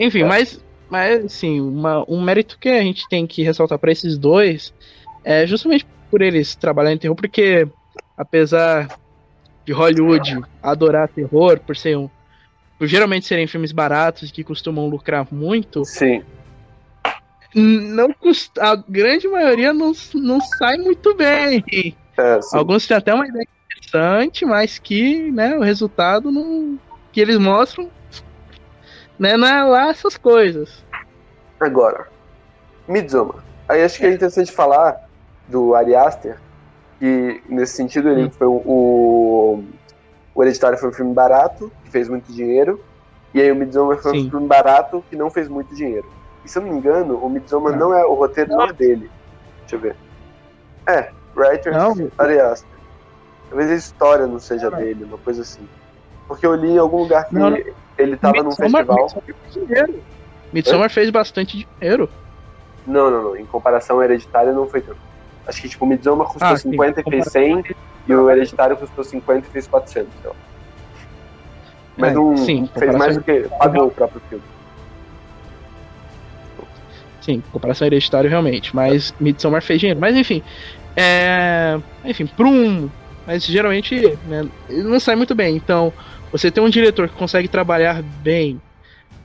Enfim, 0.00 0.22
É. 0.22 0.24
mas, 0.24 0.64
mas 0.88 1.24
assim, 1.26 1.60
uma- 1.60 2.04
um 2.10 2.22
mérito 2.22 2.58
que 2.58 2.70
a 2.70 2.82
gente 2.82 3.06
tem 3.08 3.26
que 3.26 3.42
ressaltar 3.42 3.78
pra 3.78 3.92
esses 3.92 4.16
dois 4.16 4.72
é 5.22 5.46
justamente 5.46 5.86
por 6.10 6.22
eles 6.22 6.56
trabalharem 6.56 6.96
em 6.96 6.98
terror, 6.98 7.14
porque 7.14 7.68
apesar 8.16 8.88
de 9.64 9.72
Hollywood 9.72 10.40
adorar 10.62 11.08
terror, 11.08 11.60
por 11.60 11.76
ser 11.76 11.96
um. 11.98 12.08
Por 12.78 12.86
geralmente 12.86 13.26
serem 13.26 13.46
filmes 13.46 13.72
baratos 13.72 14.30
que 14.30 14.42
costumam 14.42 14.88
lucrar 14.88 15.28
muito, 15.30 15.84
Sim. 15.84 16.24
não 17.54 18.10
custa, 18.12 18.62
a 18.64 18.74
grande 18.74 19.28
maioria 19.28 19.74
não, 19.74 19.92
não 20.14 20.40
sai 20.40 20.78
muito 20.78 21.14
bem. 21.14 21.62
É. 22.18 22.40
Alguns 22.54 22.86
têm 22.86 22.96
até 22.96 23.12
uma 23.12 23.26
ideia 23.28 23.44
interessante, 23.76 24.46
mas 24.46 24.78
que 24.78 25.30
né, 25.30 25.56
o 25.58 25.60
resultado 25.62 26.30
não, 26.30 26.78
que 27.12 27.20
eles 27.20 27.36
mostram 27.36 27.90
né, 29.20 29.36
não 29.36 29.46
é 29.46 29.62
lá 29.62 29.90
essas 29.90 30.16
coisas. 30.16 30.84
Agora, 31.60 32.06
Midsommar. 32.88 33.36
Aí 33.68 33.84
acho 33.84 33.98
que 33.98 34.06
é 34.06 34.12
interessante 34.12 34.50
falar 34.50 35.08
do 35.46 35.74
Ari 35.74 35.94
Aster, 35.94 36.38
que 36.98 37.42
nesse 37.48 37.74
sentido 37.74 38.08
ele 38.08 38.24
Hum. 38.24 38.30
foi 38.30 38.46
o, 38.46 38.62
o. 38.64 39.64
O 40.34 40.42
Hereditário 40.42 40.78
foi 40.78 40.88
um 40.88 40.92
filme 40.92 41.12
barato, 41.12 41.70
que 41.84 41.90
fez 41.90 42.08
muito 42.08 42.32
dinheiro. 42.32 42.82
E 43.34 43.40
aí 43.40 43.52
o 43.52 43.54
Midsommar 43.56 43.98
foi 43.98 44.12
Sim. 44.12 44.26
um 44.26 44.30
filme 44.30 44.46
barato 44.46 45.04
que 45.10 45.16
não 45.16 45.28
fez 45.30 45.48
muito 45.48 45.74
dinheiro. 45.74 46.10
E 46.44 46.48
se 46.48 46.56
eu 46.58 46.62
não 46.62 46.70
me 46.70 46.78
engano, 46.78 47.16
o 47.18 47.28
Midsommar 47.28 47.72
Não. 47.72 47.90
não 47.90 47.94
é. 47.98 48.04
O 48.04 48.14
roteiro 48.14 48.50
não 48.50 48.62
é 48.64 48.72
dele. 48.72 49.10
Deixa 49.60 49.76
eu 49.76 49.80
ver. 49.80 49.96
É, 50.86 51.10
Writer 51.36 51.72
Não, 51.72 51.94
Ari 52.16 52.40
Aster. 52.40 52.68
Talvez 53.50 53.70
a 53.70 53.74
história 53.74 54.26
não 54.26 54.38
seja 54.38 54.70
dele, 54.70 55.04
uma 55.04 55.18
coisa 55.18 55.42
assim. 55.42 55.68
Porque 56.26 56.46
eu 56.46 56.54
li 56.54 56.70
em 56.70 56.78
algum 56.78 56.98
lugar 57.02 57.28
que 57.28 57.34
Não, 57.34 57.50
não. 57.50 57.58
Ele 58.00 58.16
tava 58.16 58.42
num 58.42 58.48
Midsommar- 58.50 58.84
festival. 58.86 59.22
Midsommar. 59.26 59.88
Midsommar 60.52 60.90
fez 60.90 61.10
bastante 61.10 61.66
dinheiro. 61.80 62.08
Não, 62.86 63.10
não, 63.10 63.22
não. 63.24 63.36
Em 63.36 63.44
comparação 63.46 64.02
Hereditário 64.02 64.52
não 64.52 64.66
foi 64.68 64.80
tanto. 64.80 64.98
Acho 65.46 65.62
que 65.62 65.68
tipo, 65.68 65.84
o 65.84 65.88
Midsommar 65.88 66.26
custou 66.26 66.48
Ah, 66.48 66.56
sim. 66.56 66.70
50 66.70 67.00
e 67.00 67.10
fez 67.10 67.24
100, 67.26 67.62
e 68.06 68.14
o 68.14 68.30
Hereditário 68.30 68.76
custou 68.76 69.04
50 69.04 69.46
e 69.46 69.50
fez 69.50 69.66
400. 69.66 70.12
sei 70.20 70.30
lá. 70.30 70.36
Mas 71.96 72.10
É, 72.12 72.14
não 72.14 72.36
sim, 72.36 72.68
fez 72.78 72.94
mais 72.96 73.16
do 73.16 73.22
que 73.22 73.48
pagou 73.58 73.86
o 73.86 73.90
próprio 73.90 74.20
filme. 74.28 74.44
Sim, 77.20 77.32
em 77.34 77.40
comparação 77.52 77.86
hereditário, 77.86 78.30
realmente. 78.30 78.74
Mas 78.74 79.12
Midsommar 79.20 79.62
fez 79.62 79.78
dinheiro. 79.80 80.00
Mas 80.00 80.16
enfim. 80.16 80.42
É... 80.96 81.78
Enfim, 82.04 82.26
para 82.26 82.46
um. 82.46 82.90
Mas 83.26 83.44
geralmente 83.44 83.94
né, 84.24 84.42
não 84.68 84.98
sai 85.00 85.16
muito 85.16 85.34
bem. 85.34 85.56
Então, 85.56 85.94
você 86.30 86.50
tem 86.50 86.62
um 86.62 86.70
diretor 86.70 87.08
que 87.08 87.14
consegue 87.14 87.48
trabalhar 87.48 88.02
bem 88.02 88.62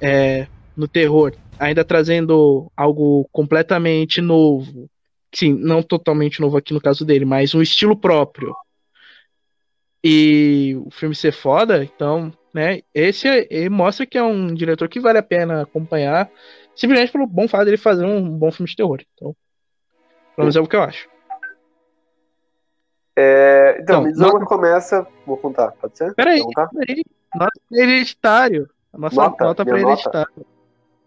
é, 0.02 0.48
no 0.76 0.88
terror, 0.88 1.32
ainda 1.60 1.84
trazendo 1.86 2.72
algo 2.76 3.28
completamente 3.32 4.22
novo. 4.22 4.90
Sim, 5.34 5.54
não 5.54 5.84
totalmente 5.84 6.40
novo 6.42 6.58
aqui 6.58 6.74
no 6.74 6.82
caso 6.82 7.06
dele, 7.06 7.26
mas 7.26 7.54
um 7.56 7.62
estilo 7.62 7.98
próprio. 8.00 8.54
E 10.04 10.76
o 10.86 10.92
filme 10.92 11.16
ser 11.16 11.32
foda, 11.32 11.84
então, 11.84 12.32
né? 12.54 12.82
Esse 12.94 13.28
é- 13.28 13.70
mostra 13.70 14.06
que 14.06 14.18
é 14.18 14.24
um 14.24 14.54
diretor 14.54 14.88
que 14.88 15.00
vale 15.00 15.18
a 15.18 15.24
pena 15.24 15.64
acompanhar 15.64 16.30
simplesmente 16.76 17.12
pelo 17.12 17.26
bom 17.28 17.48
fato 17.48 17.66
dele 17.66 17.78
fazer 17.78 18.06
um 18.06 18.30
bom 18.38 18.52
filme 18.52 18.70
de 18.70 18.76
terror. 18.76 19.02
Então, 19.14 19.36
pelo 20.36 20.46
menos 20.46 20.56
é 20.56 20.62
o 20.62 20.68
que 20.68 20.76
eu 20.76 20.84
acho. 20.84 21.08
É, 23.16 23.78
então, 23.80 23.82
Então, 24.00 24.04
Midsommar 24.04 24.34
nota- 24.34 24.46
começa. 24.46 25.08
Vou 25.26 25.38
contar, 25.38 25.72
pode 25.74 25.98
ser? 25.98 26.14
Peraí, 26.16 26.42
contar? 26.42 26.68
peraí. 26.70 27.02
Nota 27.36 27.52
hereditário. 27.72 28.70
A 28.94 28.98
nossa 28.98 29.16
Nota? 29.16 29.44
nota, 29.46 29.64
nota? 29.66 29.80
hereditário. 29.80 30.46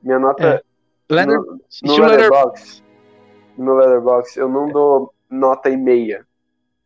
Minha 0.03 0.19
nota 0.19 0.45
É. 0.45 0.63
Leather, 1.11 1.39
no, 1.41 1.45
no 1.83 1.97
Leather- 1.97 2.11
Letterboxd. 2.31 2.85
No 3.57 3.65
meu 3.65 3.75
Letterboxd, 3.77 4.39
eu 4.41 4.49
não 4.49 4.69
dou 4.71 5.13
nota 5.31 5.69
e 5.71 5.77
meia, 5.77 6.25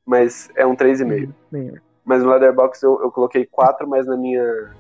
mas 0.07 0.49
é 0.57 0.65
um 0.67 0.75
3,5. 0.77 1.33
Sim. 1.51 1.75
Mas 2.05 2.23
no 2.23 2.31
Letterboxd 2.31 2.85
eu, 2.85 3.01
eu 3.03 3.11
coloquei 3.13 3.47
4, 3.47 3.87
mas 3.89 4.07
na 4.07 4.17
minha. 4.17 4.71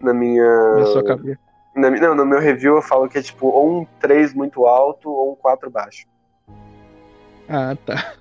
Na 0.00 0.12
minha. 0.14 0.74
Na 0.76 0.86
sua 0.86 1.04
cabeça. 1.04 1.38
Na, 1.74 1.90
não, 1.90 2.14
no 2.14 2.26
meu 2.26 2.40
review 2.40 2.76
eu 2.76 2.82
falo 2.82 3.08
que 3.08 3.18
é 3.18 3.22
tipo 3.22 3.46
ou 3.46 3.80
um 3.80 3.86
3 4.00 4.34
muito 4.34 4.66
alto 4.66 5.10
ou 5.10 5.32
um 5.32 5.36
4 5.36 5.70
baixo. 5.70 6.06
Ah, 7.48 7.76
tá. 7.86 8.14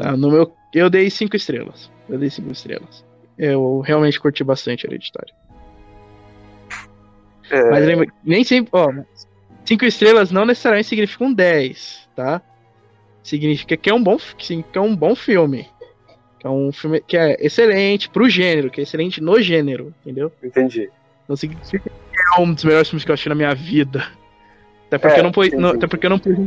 Tá, 0.00 0.16
no 0.16 0.30
meu. 0.30 0.50
Eu 0.74 0.88
dei 0.88 1.10
cinco 1.10 1.36
estrelas. 1.36 1.90
Eu 2.08 2.18
dei 2.18 2.30
cinco 2.30 2.50
estrelas. 2.50 3.04
Eu 3.36 3.80
realmente 3.80 4.18
curti 4.18 4.42
bastante 4.42 4.86
hereditário. 4.86 5.34
É, 7.50 7.70
Mas 7.70 7.84
lembra, 7.84 8.06
nem 8.24 8.42
sempre. 8.42 8.70
Ó, 8.72 8.90
cinco 9.62 9.84
estrelas 9.84 10.30
não 10.30 10.46
necessariamente 10.46 10.88
significa 10.88 11.22
um 11.22 11.34
10, 11.34 12.08
tá? 12.16 12.40
Significa 13.22 13.76
que 13.76 13.90
é 13.90 13.94
um 13.94 14.02
bom, 14.02 14.16
que 14.38 14.64
é 14.72 14.80
um 14.80 14.96
bom 14.96 15.14
filme. 15.14 15.68
Que 16.38 16.46
é 16.46 16.50
um 16.50 16.72
filme 16.72 17.02
que 17.02 17.18
é 17.18 17.36
excelente 17.38 18.08
pro 18.08 18.30
gênero, 18.30 18.70
que 18.70 18.80
é 18.80 18.84
excelente 18.84 19.20
no 19.20 19.38
gênero, 19.42 19.94
entendeu? 20.00 20.32
Entendi. 20.42 20.88
Não 21.28 21.36
significa 21.36 21.90
que 21.90 22.38
é 22.38 22.40
um 22.40 22.54
dos 22.54 22.64
melhores 22.64 22.88
filmes 22.88 23.04
que 23.04 23.10
eu 23.10 23.14
achei 23.14 23.28
na 23.28 23.34
minha 23.34 23.54
vida. 23.54 24.02
Até 24.86 24.96
porque 24.96 25.16
É, 25.16 25.20
eu 25.20 25.24
não 25.24 25.32
sim, 25.32 25.56
não-. 25.56 25.70
Até 25.72 25.86
porque 25.86 26.06
eu 26.06 26.10
não 26.10 26.18
pus. 26.18 26.38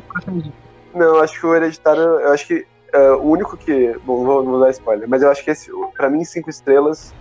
Não, 0.96 1.20
acho 1.20 1.40
que 1.40 1.46
o 1.46 1.56
Hereditário, 1.56 2.02
eu 2.02 2.32
acho 2.34 2.48
que 2.48 2.73
é, 2.94 3.12
o 3.12 3.24
único 3.24 3.58
que. 3.58 3.98
Bom, 4.06 4.20
não 4.20 4.26
vou, 4.26 4.44
vou 4.44 4.60
dar 4.60 4.70
spoiler, 4.70 5.10
mas 5.10 5.24
eu 5.24 5.30
acho 5.32 5.44
que 5.44 5.50
esse, 5.50 5.72
pra 5.98 6.10
mim, 6.10 6.24
cinco 6.24 6.50
estrelas 6.50 7.14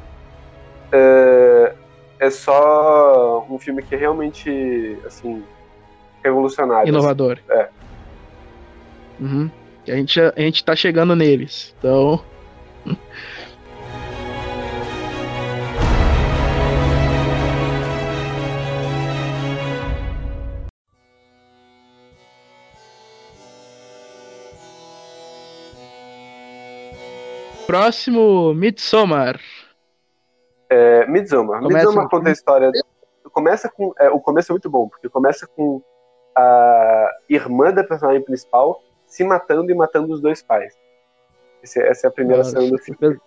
é, 0.93 1.75
é 2.21 2.31
só 2.31 3.45
um 3.49 3.59
filme 3.59 3.83
que 3.83 3.95
é 3.95 3.99
realmente, 3.99 4.99
assim, 5.07 5.43
revolucionário. 6.23 6.89
Inovador. 6.89 7.39
É. 7.49 7.69
Uhum. 9.19 9.51
A 9.89 9.93
gente, 9.93 10.21
a 10.21 10.33
gente 10.37 10.63
tá 10.63 10.77
chegando 10.77 11.17
neles. 11.17 11.75
Então. 11.79 12.23
Próximo 27.73 28.53
Midsommar. 28.53 29.41
É, 30.69 31.07
Midsommar. 31.07 31.63
Começa 31.63 31.87
Midsommar 31.87 32.09
conta 32.11 32.29
a 32.29 32.33
história. 32.33 32.71
Começa 33.33 33.71
com. 33.71 33.95
é, 33.99 34.11
o 34.11 34.21
começo 34.21 34.53
é 34.53 34.55
muito 34.55 34.69
bom, 34.69 34.91
porque 34.91 35.09
começa 35.09 35.47
com 35.47 35.81
a 36.37 37.09
irmã 37.31 37.73
da 37.73 37.83
personagem 37.83 38.21
principal 38.21 38.83
se 39.07 39.25
matando 39.25 39.71
e 39.73 39.75
matando 39.75 40.13
os 40.13 40.21
dois 40.21 40.43
pais. 40.43 40.75
Esse- 41.63 41.81
essa 41.81 42.07
é 42.07 42.09
a 42.09 42.13
primeira 42.13 42.45
cena 42.45 42.69
do 42.69 42.77
filme. 42.77 43.19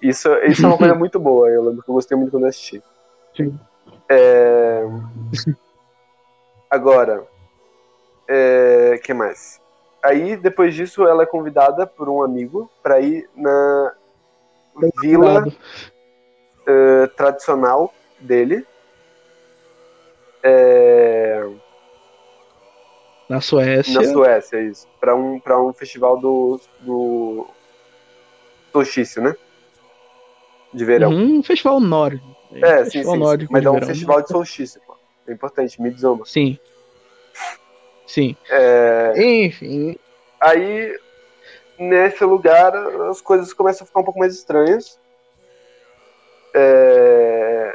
Isso, 0.00 0.32
isso 0.44 0.64
é 0.64 0.68
uma 0.68 0.78
coisa 0.78 0.94
muito 0.96 1.20
boa, 1.20 1.50
eu 1.50 1.62
lembro 1.62 1.82
que 1.82 1.90
eu 1.90 1.94
gostei 1.94 2.16
muito 2.16 2.30
quando 2.30 2.44
eu 2.44 2.48
assisti. 2.48 2.82
Sim. 3.36 3.60
É, 4.08 4.84
Agora, 6.70 7.26
é... 8.26 8.98
que 9.04 9.12
mais? 9.12 9.60
Aí, 10.06 10.36
depois 10.36 10.72
disso, 10.72 11.04
ela 11.06 11.24
é 11.24 11.26
convidada 11.26 11.84
por 11.84 12.08
um 12.08 12.22
amigo 12.22 12.70
para 12.80 13.00
ir 13.00 13.28
na 13.34 13.92
vila 15.02 15.44
eh, 16.66 17.06
tradicional 17.16 17.92
dele. 18.20 18.64
É, 20.44 21.44
Na 23.28 23.40
Suécia. 23.40 24.00
na 24.00 24.04
Suécia, 24.04 24.60
isso. 24.60 24.86
Para 25.00 25.16
um, 25.16 25.40
pra 25.40 25.60
um 25.60 25.72
festival 25.72 26.16
do, 26.20 26.60
do 26.82 27.48
solstício, 28.72 29.20
né? 29.20 29.34
De 30.72 30.84
verão. 30.84 31.10
Uhum, 31.10 31.38
um 31.38 31.42
festival 31.42 31.80
nórdico. 31.80 32.24
É, 32.52 32.84
sim, 32.84 32.90
festival 32.92 33.14
sim. 33.14 33.20
nórdico 33.20 33.52
Mas 33.52 33.64
é 33.64 33.70
um 33.70 33.72
verão. 33.74 33.88
festival 33.88 34.22
de 34.22 34.28
solstício, 34.28 34.80
pô. 34.86 34.96
É 35.26 35.32
importante, 35.32 35.82
Midsommar. 35.82 36.26
Sim. 36.28 36.56
Sim. 38.06 38.36
É, 38.48 39.12
Enfim. 39.16 39.96
aí, 40.40 40.98
nesse 41.78 42.24
lugar, 42.24 42.74
as 43.10 43.20
coisas 43.20 43.52
começam 43.52 43.84
a 43.84 43.86
ficar 43.86 44.00
um 44.00 44.04
pouco 44.04 44.18
mais 44.18 44.34
estranhas. 44.34 44.98
É, 46.54 47.74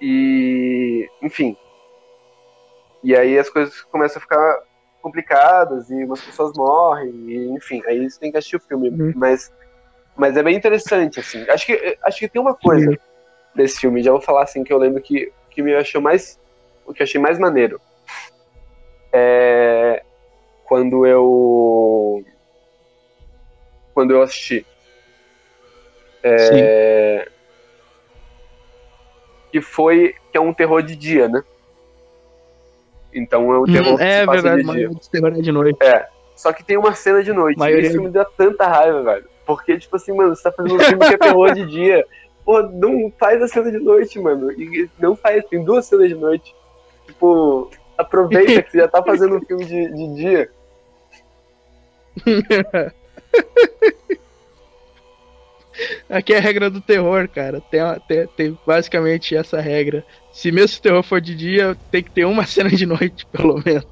e, 0.00 1.08
enfim. 1.22 1.56
E 3.02 3.16
aí 3.16 3.38
as 3.38 3.48
coisas 3.48 3.80
começam 3.82 4.18
a 4.18 4.20
ficar 4.20 4.62
complicadas 5.00 5.90
e 5.90 6.04
umas 6.04 6.20
pessoas 6.20 6.56
morrem, 6.56 7.10
e, 7.28 7.50
enfim, 7.50 7.82
aí 7.86 8.08
você 8.08 8.18
tem 8.18 8.32
que 8.32 8.38
assistir 8.38 8.56
o 8.56 8.60
filme. 8.60 8.90
Uhum. 8.90 9.12
Mas, 9.14 9.52
mas 10.16 10.36
é 10.36 10.42
bem 10.42 10.56
interessante, 10.56 11.20
assim. 11.20 11.48
Acho 11.48 11.66
que, 11.66 11.98
acho 12.02 12.18
que 12.18 12.28
tem 12.28 12.42
uma 12.42 12.54
coisa 12.54 12.96
desse 13.54 13.80
filme, 13.80 14.02
já 14.02 14.10
vou 14.10 14.20
falar 14.20 14.42
assim, 14.42 14.64
que 14.64 14.72
eu 14.72 14.78
lembro 14.78 15.00
que, 15.00 15.32
que 15.50 15.62
me 15.62 15.74
achou 15.74 16.00
mais. 16.00 16.38
O 16.84 16.92
que 16.92 17.02
eu 17.02 17.04
achei 17.04 17.20
mais 17.20 17.38
maneiro. 17.38 17.80
É 19.18 20.02
quando 20.64 21.06
eu. 21.06 22.22
Quando 23.94 24.10
eu 24.12 24.20
assisti. 24.22 24.66
É, 26.22 27.26
que 29.52 29.60
foi. 29.60 30.12
Que 30.32 30.38
é 30.38 30.40
um 30.40 30.52
terror 30.52 30.82
de 30.82 30.96
dia, 30.96 31.28
né? 31.28 31.42
Então 33.14 33.52
é 33.52 33.58
um 33.58 33.64
terror 33.64 33.94
Hum, 33.94 33.96
que 33.96 34.02
é 34.02 34.20
se 34.20 34.26
passa 34.26 34.42
verdade, 34.42 34.62
de 34.66 34.72
dia. 34.72 34.90
mas 34.92 35.08
terror 35.08 35.32
é 35.32 35.40
de 35.40 35.52
noite. 35.52 35.78
Só 36.34 36.52
que 36.52 36.62
tem 36.64 36.76
uma 36.76 36.94
cena 36.94 37.22
de 37.22 37.32
noite. 37.32 37.56
Maioria- 37.58 37.86
E 37.86 37.90
isso 37.92 38.02
me 38.02 38.10
dá 38.10 38.24
tanta 38.24 38.66
raiva, 38.66 39.02
velho. 39.02 39.24
Porque, 39.46 39.78
tipo 39.78 39.96
assim, 39.96 40.12
mano, 40.12 40.34
você 40.36 40.42
tá 40.42 40.52
fazendo 40.52 40.74
um 40.74 40.80
filme 40.80 41.06
que 41.06 41.14
é 41.14 41.18
terror 41.18 41.54
de 41.54 41.64
dia. 41.66 42.04
Pô, 42.44 42.60
não 42.62 43.10
faz 43.18 43.40
a 43.40 43.48
cena 43.48 43.70
de 43.70 43.78
noite, 43.78 44.18
mano. 44.20 44.52
E 44.52 44.90
não 44.98 45.16
faz, 45.16 45.42
tem 45.46 45.64
duas 45.64 45.86
cenas 45.86 46.08
de 46.08 46.14
noite. 46.14 46.52
Tipo, 47.06 47.70
aproveita 47.98 48.62
que 48.62 48.70
você 48.70 48.78
já 48.78 48.88
tá 48.88 49.02
fazendo 49.02 49.36
um 49.36 49.40
filme 49.40 49.64
de, 49.64 49.88
de 49.92 50.14
dia. 50.14 50.50
Aqui 56.08 56.32
é 56.32 56.38
a 56.38 56.40
regra 56.40 56.70
do 56.70 56.80
terror, 56.80 57.28
cara. 57.28 57.60
Tem, 57.60 57.80
tem, 58.08 58.26
tem 58.28 58.58
basicamente 58.66 59.36
essa 59.36 59.60
regra. 59.60 60.04
Se 60.32 60.50
mesmo 60.50 60.68
se 60.68 60.78
o 60.78 60.82
terror 60.82 61.02
for 61.02 61.20
de 61.20 61.34
dia, 61.34 61.76
tem 61.90 62.02
que 62.02 62.10
ter 62.10 62.24
uma 62.24 62.46
cena 62.46 62.70
de 62.70 62.86
noite, 62.86 63.26
pelo 63.26 63.62
menos. 63.64 63.84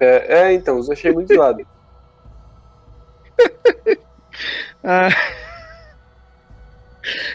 É, 0.00 0.40
é, 0.40 0.52
então, 0.52 0.78
eu 0.78 0.92
achei 0.92 1.12
muito 1.12 1.34
zoado. 1.34 1.66
Ah. 4.88 5.08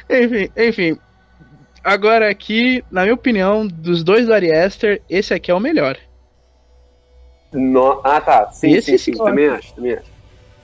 enfim, 0.09 0.49
enfim. 0.55 0.99
Agora 1.83 2.29
aqui, 2.29 2.83
na 2.91 3.03
minha 3.03 3.13
opinião, 3.13 3.67
dos 3.67 4.03
dois 4.03 4.25
do 4.25 4.33
Ari 4.33 4.51
Aster, 4.51 5.03
esse 5.09 5.33
aqui 5.33 5.51
é 5.51 5.53
o 5.53 5.59
melhor. 5.59 5.97
No- 7.53 8.01
Ah, 8.05 8.19
tá. 8.21 8.49
Sim, 8.51 8.75
Esse 8.75 8.91
sim, 8.91 8.97
sim. 8.97 9.11
sim, 9.13 9.23
Também 9.23 9.47
acho, 9.47 9.73
também 9.75 9.93
acho. 9.93 10.11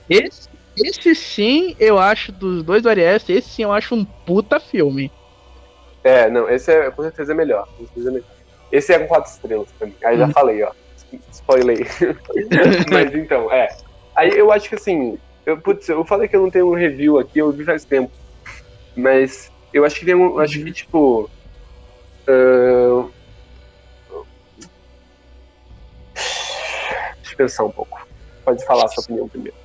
Esse, 0.09 0.49
esse 0.85 1.15
sim, 1.15 1.75
eu 1.79 1.97
acho, 1.99 2.31
dos 2.31 2.63
dois 2.63 2.81
do 2.83 2.89
Ari 2.89 3.05
Aster, 3.05 3.35
esse 3.35 3.49
sim 3.49 3.63
eu 3.63 3.73
acho 3.73 3.95
um 3.95 4.05
puta 4.25 4.59
filme. 4.59 5.13
É, 6.03 6.29
não, 6.29 6.49
esse 6.49 6.71
é, 6.71 6.89
com 6.91 7.03
certeza 7.03 7.33
é 7.33 7.35
melhor. 7.35 7.65
com 7.75 7.85
certeza 7.85 8.09
é 8.09 8.11
melhor. 8.13 8.27
Esse 8.71 8.93
é 8.93 8.99
com 8.99 9.07
quatro 9.07 9.31
estrelas 9.31 9.73
pra 9.77 9.87
mim. 9.87 9.95
Aí 10.03 10.17
já 10.17 10.27
Hum. 10.27 10.31
falei, 10.33 10.63
ó. 10.63 10.71
Spoilei. 11.31 11.77
Mas 12.91 13.13
então, 13.13 13.51
é. 13.51 13.67
Aí 14.15 14.29
eu 14.37 14.51
acho 14.51 14.69
que 14.69 14.75
assim. 14.75 15.17
Eu, 15.45 15.61
putz, 15.61 15.87
eu 15.87 16.05
falei 16.05 16.27
que 16.27 16.35
eu 16.35 16.41
não 16.41 16.51
tenho 16.51 16.69
um 16.69 16.75
review 16.75 17.17
aqui, 17.17 17.39
eu 17.39 17.53
vi 17.53 17.63
faz 17.63 17.85
tempo. 17.85 18.11
Mas 18.95 19.51
eu 19.73 19.85
acho 19.85 19.99
que 19.99 20.05
tem 20.05 20.15
um. 20.15 20.39
Acho 20.39 20.63
que, 20.63 20.71
tipo. 20.71 21.29
ahn, 22.27 23.09
Deixa 27.17 27.33
eu 27.33 27.37
pensar 27.37 27.63
um 27.65 27.71
pouco. 27.71 28.07
Pode 28.43 28.65
falar 28.65 28.85
a 28.85 28.87
sua 28.87 29.03
opinião 29.03 29.27
primeiro. 29.27 29.57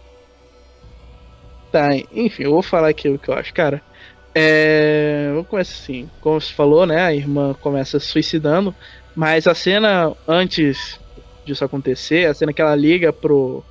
Tá, 1.71 1.95
enfim, 2.13 2.43
eu 2.45 2.51
vou 2.51 2.63
falar 2.63 2.89
aqui 2.89 3.09
o 3.09 3.19
que 3.19 3.29
eu 3.29 3.35
acho, 3.35 3.55
cara. 3.55 3.83
É. 4.35 5.29
Vamos 5.33 5.49
começar 5.49 5.75
assim. 5.75 6.11
Como 6.21 6.41
você 6.41 6.53
falou, 6.53 6.87
né? 6.87 7.01
A 7.01 7.15
irmã 7.15 7.55
começa 7.55 7.99
se 7.99 8.07
suicidando. 8.07 8.75
Mas 9.15 9.47
a 9.47 9.55
cena 9.55 10.15
antes 10.27 10.99
disso 11.45 11.65
acontecer, 11.65 12.27
a 12.27 12.35
cena 12.35 12.53
que 12.53 12.63
ela 12.63 12.75
liga 12.75 13.13
pro, 13.13 13.63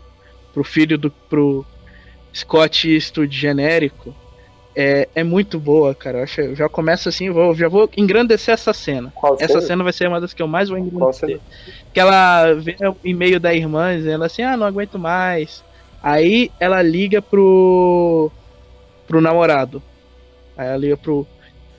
pro 0.54 0.63
filho 0.63 0.98
do. 0.98 1.12
pro 1.12 1.65
Scott 2.34 2.89
Eastwood 2.89 3.36
genérico. 3.36 4.15
É, 4.76 5.08
é 5.14 5.24
muito 5.24 5.60
boa, 5.60 5.94
cara. 5.94 6.20
Eu, 6.20 6.24
acho, 6.24 6.42
eu 6.42 6.56
já 6.56 6.70
começo 6.70 7.10
assim, 7.10 7.30
vou, 7.30 7.54
já 7.54 7.68
vou 7.68 7.90
engrandecer 7.98 8.54
essa 8.54 8.74
cena. 8.74 9.12
Qual 9.16 9.36
Essa 9.36 9.56
cena? 9.56 9.62
cena 9.62 9.84
vai 9.84 9.94
ser 9.94 10.08
uma 10.08 10.22
das 10.22 10.34
que 10.34 10.42
eu 10.42 10.48
mais 10.48 10.70
vou 10.70 10.78
engrandecer. 10.78 11.42
Que 11.94 12.00
ela 12.00 12.54
vê 12.54 12.76
o 12.82 12.96
e-mail 13.04 13.40
da 13.40 13.54
irmã 13.54 13.96
dizendo 13.96 14.24
assim: 14.24 14.44
ah, 14.44 14.56
não 14.56 14.66
aguento 14.66 14.98
mais. 14.98 15.64
Aí 16.02 16.50
ela 16.60 16.82
liga 16.82 17.22
pro. 17.22 18.32
pro 19.08 19.22
namorado. 19.22 19.84
Aí 20.58 20.68
ela 20.68 20.78
liga 20.78 20.98
pro 20.98 21.28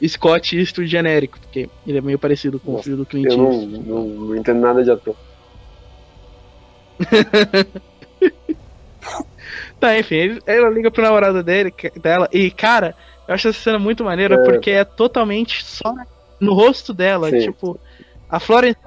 Scott 0.06 0.56
Eastwood 0.56 0.90
genérico, 0.90 1.38
porque 1.40 1.68
ele 1.86 1.98
é 1.98 2.00
meio 2.00 2.18
parecido 2.18 2.60
com 2.60 2.72
o 2.72 2.74
Nossa, 2.74 2.84
filho 2.84 2.96
do 2.98 3.06
Clint 3.06 3.30
Eu 3.30 3.38
não, 3.38 3.52
Eastwood. 3.52 3.88
não, 3.88 4.04
não 4.06 4.36
entendo 4.36 4.60
nada 4.60 4.84
de 4.84 4.90
ator. 4.90 5.16
Tá, 9.82 9.98
enfim, 9.98 10.14
ele- 10.14 10.40
ela 10.46 10.70
liga 10.70 10.92
pro 10.92 11.02
namorado 11.02 11.42
dele, 11.42 11.74
dela, 12.00 12.28
e 12.32 12.52
cara, 12.52 12.94
eu 13.26 13.34
acho 13.34 13.48
essa 13.48 13.58
cena 13.60 13.80
muito 13.80 14.04
maneira 14.04 14.36
É. 14.36 14.44
porque 14.44 14.70
é 14.70 14.84
totalmente 14.84 15.64
só 15.64 15.92
no 16.40 16.54
rosto 16.54 16.94
dela, 16.94 17.28
Sim. 17.30 17.40
tipo, 17.50 17.80
a 18.28 18.38
Florence 18.38 18.78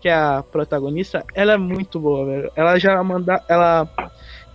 que 0.00 0.08
é 0.08 0.12
a 0.12 0.42
protagonista, 0.42 1.24
ela 1.36 1.52
é 1.52 1.56
muito 1.56 2.00
boa, 2.00 2.26
velho. 2.26 2.50
Ela 2.56 2.80
já 2.80 3.00
manda, 3.04 3.40
ela 3.48 3.88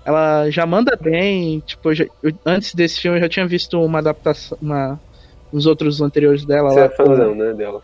ela 0.04 0.50
já 0.52 0.66
manda 0.66 0.98
bem, 1.02 1.62
tipo, 1.62 1.92
eu 1.92 1.96
já- 1.96 2.06
eu- 2.22 2.34
antes 2.46 2.76
desse 2.76 3.00
filme 3.00 3.18
eu 3.18 3.22
já 3.22 3.30
tinha 3.30 3.48
visto 3.48 3.80
uma 3.82 4.00
adaptação, 4.00 4.58
uma, 4.62 5.00
os 5.50 5.66
outros 5.66 6.02
anteriores 6.02 6.46
dela 6.46 6.72
Você 6.72 6.80
lá 6.82 6.86
é 6.88 6.90
fãzão, 6.90 7.34
né, 7.36 7.54
dela. 7.54 7.80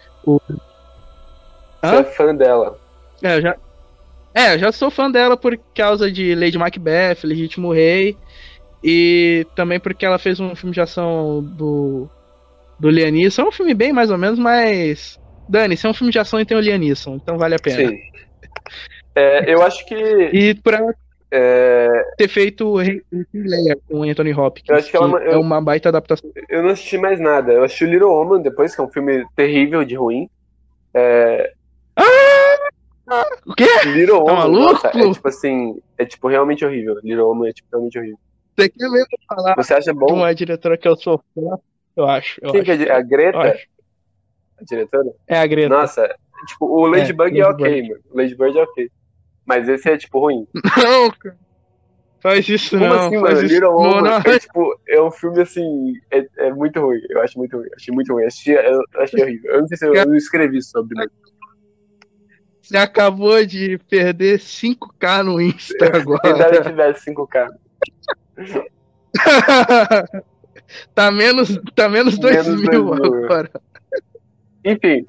Você 1.82 1.96
é 1.96 2.04
fã 2.04 2.36
dela. 2.36 2.78
É, 3.24 3.38
eu 3.38 3.42
já. 3.42 3.56
É, 4.34 4.56
eu 4.56 4.60
já 4.60 4.72
sou 4.72 4.90
fã 4.90 5.10
dela 5.12 5.36
por 5.36 5.58
causa 5.76 6.10
de 6.12 6.34
Lady 6.36 6.58
Macbeth, 6.58 7.18
Legítimo 7.24 7.72
Rei. 7.74 8.16
E 8.84 9.46
também 9.56 9.80
porque 9.80 10.06
ela 10.06 10.18
fez 10.18 10.40
um 10.40 10.56
filme 10.56 10.74
de 10.74 10.82
ação 10.82 11.44
do. 11.44 12.10
Do 12.80 12.90
Lianisson. 12.90 13.44
É 13.44 13.48
um 13.48 13.52
filme 13.52 13.74
bem 13.76 13.94
mais 13.94 14.10
ou 14.10 14.18
menos, 14.18 14.40
mas. 14.40 15.20
Dani, 15.48 15.76
se 15.78 15.86
é 15.86 15.90
um 15.90 15.94
filme 15.94 16.12
de 16.12 16.18
ação 16.20 16.40
e 16.40 16.46
tem 16.46 16.58
o 16.58 16.62
Lianisson, 16.62 17.16
então 17.22 17.38
vale 17.38 17.56
a 17.56 17.60
pena. 17.60 17.90
Sim. 17.90 18.00
É, 19.16 19.54
eu 19.54 19.62
acho 19.62 19.86
que. 19.86 19.96
E 19.96 20.56
por 20.56 20.74
ela 20.74 20.94
é, 21.30 21.88
ter 22.18 22.28
feito 22.28 22.66
o 22.68 22.78
Rei 22.78 23.02
Leia 23.34 23.78
com 23.88 24.00
o 24.00 24.04
Anthony 24.04 24.34
Hopkins. 24.34 24.68
Eu 24.70 24.76
acho 24.78 24.90
que 24.90 24.98
ela- 24.98 25.24
é 25.24 25.34
eu- 25.36 25.42
uma 25.42 25.62
baita 25.62 25.90
adaptação. 25.90 26.30
eu 26.50 26.64
não 26.64 26.70
assisti 26.72 26.98
mais 26.98 27.20
nada. 27.20 27.52
Eu 27.52 27.64
assisti 27.64 27.86
o 27.86 27.90
Little 27.90 28.10
Woman 28.10 28.42
depois, 28.42 28.74
que 28.74 28.82
é 28.82 28.84
um 28.84 28.92
filme 28.92 29.26
terrível 29.36 29.84
de 29.86 29.96
ruim. 29.96 30.28
É, 30.94 31.52
O 33.46 33.54
quê? 33.56 33.66
Little 33.86 34.24
Tá 34.26 34.34
maluco? 34.34 34.74
nossa, 34.74 34.88
é 34.88 35.12
tipo 35.14 35.28
assim, 35.28 35.82
é 35.98 36.06
tipo 36.06 36.28
realmente 36.28 36.64
horrível. 36.66 36.96
Little 37.04 37.26
Woman 37.28 37.50
é 37.50 37.54
tipo 37.54 37.68
realmente 37.72 37.98
horrível. 38.00 38.20
Você 38.58 38.70
quer 38.70 38.90
mesmo 38.90 39.08
falar 39.28 39.56
Você 39.56 39.74
acha 39.74 39.94
bom? 39.94 40.14
uma 40.14 40.34
diretora 40.36 40.78
que 40.78 40.88
eu 40.88 40.96
sou 40.96 41.22
fã? 41.34 41.58
Eu 41.96 42.06
acho. 42.08 42.40
Eu 42.42 42.52
Quem 42.52 42.62
acho, 42.62 42.78
que 42.78 42.84
é 42.90 42.92
a 42.94 43.02
Greta, 43.02 43.40
a 44.60 44.64
diretora? 44.64 45.12
É 45.28 45.38
a 45.40 45.48
Greta. 45.48 45.70
Nossa, 45.70 46.16
tipo, 46.48 46.66
o 46.66 46.86
Ladybug 46.88 47.40
é, 47.40 47.44
Lady 47.44 47.64
ok, 47.64 47.82
mano. 47.90 48.02
O 48.12 48.18
Ladybird 48.18 48.58
é 48.58 48.64
ok. 48.64 48.92
Mas 49.46 49.68
esse 49.68 49.90
é 49.90 49.98
tipo 49.98 50.20
ruim. 50.20 50.48
Não, 50.84 51.10
cara. 51.12 51.38
Faz 52.22 52.48
isso 52.48 52.78
Como 52.78 52.88
não. 52.88 53.08
assim, 53.08 53.20
faz 53.20 53.34
mano? 53.34 53.46
isso 53.46 53.54
Little 53.56 53.72
não, 53.72 53.78
Woman 53.78 54.02
não. 54.04 54.32
é 54.32 54.38
tipo, 54.40 54.80
é 54.88 55.02
um 55.02 55.10
filme 55.10 55.42
assim, 55.42 55.94
é, 56.12 56.24
é 56.38 56.54
muito 56.54 56.80
ruim. 56.80 57.00
Eu 57.10 57.20
acho 57.24 57.36
muito 57.40 57.58
ruim. 57.58 57.68
Achei 57.76 57.92
muito 57.92 58.14
ruim. 58.14 58.26
Achei, 58.26 58.56
eu 58.56 58.80
achei 58.98 59.24
horrível. 59.24 59.52
Eu 59.52 59.62
não 59.62 59.68
sei 59.68 59.78
se 59.78 59.88
eu, 59.88 59.96
eu 59.96 60.06
não 60.06 60.16
escrevi 60.16 60.62
sobre, 60.62 60.94
mas 60.96 61.08
Você 62.72 62.78
acabou 62.78 63.46
de 63.46 63.78
perder 63.90 64.40
5k 64.40 65.24
no 65.26 65.42
Insta 65.42 65.74
quem 65.92 65.92
dera 65.92 66.02
agora. 66.02 66.64
tivesse 66.64 67.12
5K. 67.12 67.48
tá 70.96 71.12
menos, 71.12 71.60
tá 71.76 71.90
menos 71.90 72.18
2 72.18 72.48
Menos 72.48 72.62
mil 72.62 72.86
2 72.86 73.02
mil. 73.02 73.26
agora. 73.26 73.52
Enfim. 74.64 75.04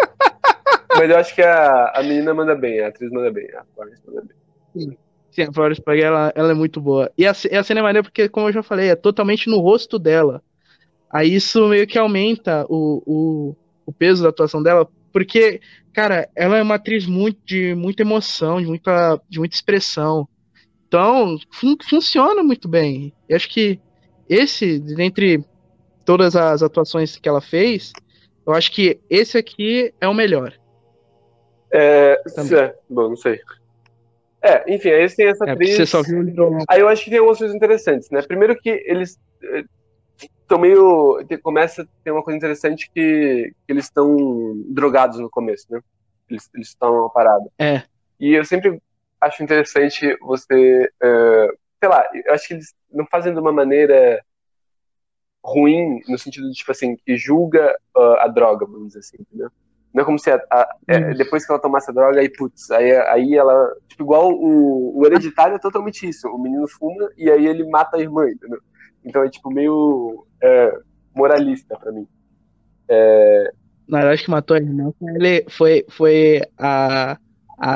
Mas 0.97 1.09
eu 1.09 1.17
acho 1.17 1.33
que 1.37 1.43
a, 1.43 1.93
a 1.95 2.03
menina 2.03 2.35
manda 2.35 2.57
bem, 2.57 2.81
a 2.81 2.89
atriz 2.89 3.13
manda 3.13 3.31
bem, 3.31 3.47
a 3.55 3.63
Florence 3.77 4.03
manda 4.09 4.23
bem. 4.75 4.99
Sim, 5.31 5.43
a 5.45 5.53
Florence 5.53 5.81
Pugh, 5.81 6.03
ela, 6.03 6.33
ela 6.35 6.51
é 6.51 6.55
muito 6.55 6.81
boa. 6.81 7.13
E 7.17 7.25
a, 7.25 7.33
e 7.49 7.57
a 7.57 7.63
cena 7.63 7.79
é 7.79 7.83
maneira 7.85 8.03
porque, 8.03 8.29
como 8.29 8.49
eu 8.49 8.53
já 8.53 8.65
falei, 8.65 8.89
é 8.91 8.97
totalmente 8.97 9.49
no 9.49 9.61
rosto 9.61 10.01
dela. 10.01 10.43
Aí 11.09 11.33
isso 11.33 11.69
meio 11.69 11.87
que 11.87 11.97
aumenta 11.97 12.67
o, 12.69 13.03
o, 13.07 13.57
o 13.87 13.93
peso 13.93 14.25
da 14.25 14.31
atuação 14.31 14.61
dela, 14.61 14.89
porque, 15.13 15.61
cara, 15.93 16.29
ela 16.35 16.57
é 16.59 16.63
uma 16.63 16.77
atriz 16.77 17.07
muito, 17.07 17.39
de 17.45 17.75
muita 17.75 18.03
emoção, 18.03 18.61
de 18.61 18.67
muita, 18.67 19.21
de 19.29 19.39
muita 19.39 19.55
expressão. 19.55 20.29
Então, 20.89 21.39
fun- 21.53 21.77
funciona 21.89 22.43
muito 22.43 22.69
bem. 22.69 23.13
Eu 23.29 23.37
acho 23.37 23.49
que 23.49 23.81
esse, 24.29 24.79
dentre 24.79 25.45
todas 26.05 26.35
as 26.37 26.63
atuações 26.63 27.17
que 27.17 27.29
ela 27.29 27.41
fez, 27.41 27.93
eu 28.47 28.53
acho 28.53 28.73
que 28.73 29.01
esse 29.09 29.39
aqui 29.39 29.93
é 30.01 30.09
o 30.09 30.15
melhor. 30.15 30.53
É, 31.73 32.13
é, 32.15 32.75
bom, 32.89 33.09
não 33.11 33.17
sei. 33.17 33.41
É, 34.43 34.75
enfim, 34.75 34.91
aí 34.91 35.09
tem 35.15 35.27
essa 35.29 35.45
É, 35.47 35.53
atriz. 35.53 35.77
você 35.77 35.87
só 35.87 36.03
viu 36.03 36.19
o 36.19 36.23
Little. 36.23 36.59
Aí 36.69 36.81
eu 36.81 36.89
acho 36.89 37.05
que 37.05 37.11
tem 37.11 37.19
algumas 37.19 37.39
coisas 37.39 37.57
interessantes, 37.57 38.11
né? 38.11 38.21
Primeiro 38.23 38.57
que 38.61 38.71
eles 38.87 39.17
estão 40.43 40.59
meio. 40.59 41.25
Começa 41.43 41.83
a 41.83 41.87
ter 42.05 42.11
uma 42.11 42.23
coisa 42.23 42.37
interessante 42.37 42.91
que, 42.95 43.53
que 43.67 43.73
eles 43.73 43.85
estão 43.87 44.17
drogados 44.69 45.19
no 45.19 45.31
começo, 45.31 45.67
né? 45.71 45.81
Eles 46.29 46.49
estão 46.57 47.11
parada. 47.11 47.45
É. 47.59 47.83
E 48.21 48.33
eu 48.35 48.45
sempre 48.45 48.81
acho 49.21 49.43
interessante 49.43 50.17
você. 50.21 50.91
eh, 51.03 51.49
sei 51.81 51.89
lá, 51.89 52.05
eu 52.15 52.33
acho 52.35 52.47
que 52.49 52.55
eles 52.55 52.75
não 52.93 53.07
fazem 53.07 53.35
de 53.35 53.41
uma 53.41 53.53
maneira 53.53 54.23
ruim, 55.45 56.01
no 56.09 56.19
sentido 56.19 56.49
de, 56.49 56.55
tipo 56.55 56.71
assim, 56.71 56.97
que 56.97 57.17
julga 57.17 57.75
ah, 57.97 58.25
a 58.25 58.29
droga, 58.29 58.65
vamos 58.65 58.89
dizer 58.89 59.01
assim, 59.01 59.17
entendeu? 59.21 59.51
Não 59.93 60.03
é 60.03 60.07
como 60.07 60.19
se 60.19 60.31
a- 60.31 60.43
a- 60.51 60.77
é, 60.89 61.13
depois 61.15 61.45
que 61.45 61.53
ela 61.53 61.61
tomasse 61.61 61.91
a 61.91 61.93
droga, 61.93 62.21
aí, 62.21 62.29
putz, 62.31 62.71
aí, 62.71 62.93
aí 63.09 63.35
ela. 63.37 63.75
Tipo, 63.89 64.05
igual 64.05 64.31
o, 64.33 64.99
o 64.99 65.05
hereditário 65.05 65.57
é 65.57 65.59
totalmente 65.59 66.09
isso. 66.09 66.29
O 66.29 66.39
menino 66.39 66.67
fuma 66.67 67.11
e 67.17 67.31
aí 67.31 67.47
ele 67.47 67.69
mata 67.69 67.97
a 67.99 68.01
irmã, 68.01 68.27
entendeu? 68.31 68.59
Então 69.05 69.23
é 69.25 69.31
tipo 69.31 69.51
meio 69.51 70.27
é, 70.43 70.73
moralista 71.15 71.79
pra 71.79 71.93
mim. 71.93 72.07
Na 73.89 73.99
verdade, 74.01 74.23
que 74.25 74.31
matou 74.31 74.57
a 74.57 74.61
irmã 74.61 74.93
foi, 74.99 75.11
ele, 75.17 75.45
foi, 75.51 75.85
foi 75.91 76.41
a, 76.59 77.13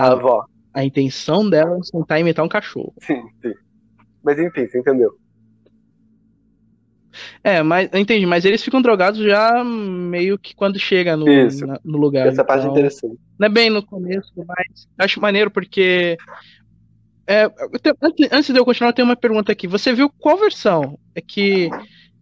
A 0.00 0.06
a, 0.06 0.12
avó. 0.12 0.46
a 0.72 0.84
intenção 0.84 1.48
dela 1.48 1.78
tentar 1.92 2.20
imitar 2.20 2.44
um 2.44 2.48
cachorro. 2.48 2.94
Sim, 3.00 3.22
sim. 3.42 3.54
Mas 4.22 4.38
enfim, 4.38 4.66
você 4.68 4.78
entendeu? 4.80 5.18
É, 7.42 7.62
mas 7.62 7.88
eu 7.92 7.98
entendi, 7.98 8.26
mas 8.26 8.44
eles 8.44 8.62
ficam 8.62 8.82
drogados 8.82 9.20
já 9.24 9.62
meio 9.64 10.38
que 10.38 10.54
quando 10.54 10.78
chega 10.78 11.16
no, 11.16 11.26
na- 11.66 11.80
no 11.84 11.98
lugar. 11.98 12.26
Essa 12.28 12.44
parte 12.44 12.60
é 12.62 12.64
então, 12.64 12.72
interessante. 12.72 13.18
Não 13.38 13.46
é 13.46 13.50
bem 13.50 13.70
no 13.70 13.84
começo, 13.84 14.30
mas 14.36 14.86
acho 14.98 15.20
maneiro 15.20 15.50
porque. 15.50 16.16
É, 17.26 17.44
eu 17.46 17.78
tenho- 17.80 17.96
antes, 18.02 18.28
antes 18.32 18.52
de 18.54 18.58
eu 18.60 18.64
continuar, 18.64 18.90
eu 18.90 18.94
tenho 18.94 19.08
uma 19.08 19.16
pergunta 19.16 19.50
aqui. 19.52 19.66
Você 19.66 19.92
viu 19.92 20.08
qual 20.18 20.36
versão? 20.36 20.98
É 21.14 21.20
que 21.20 21.68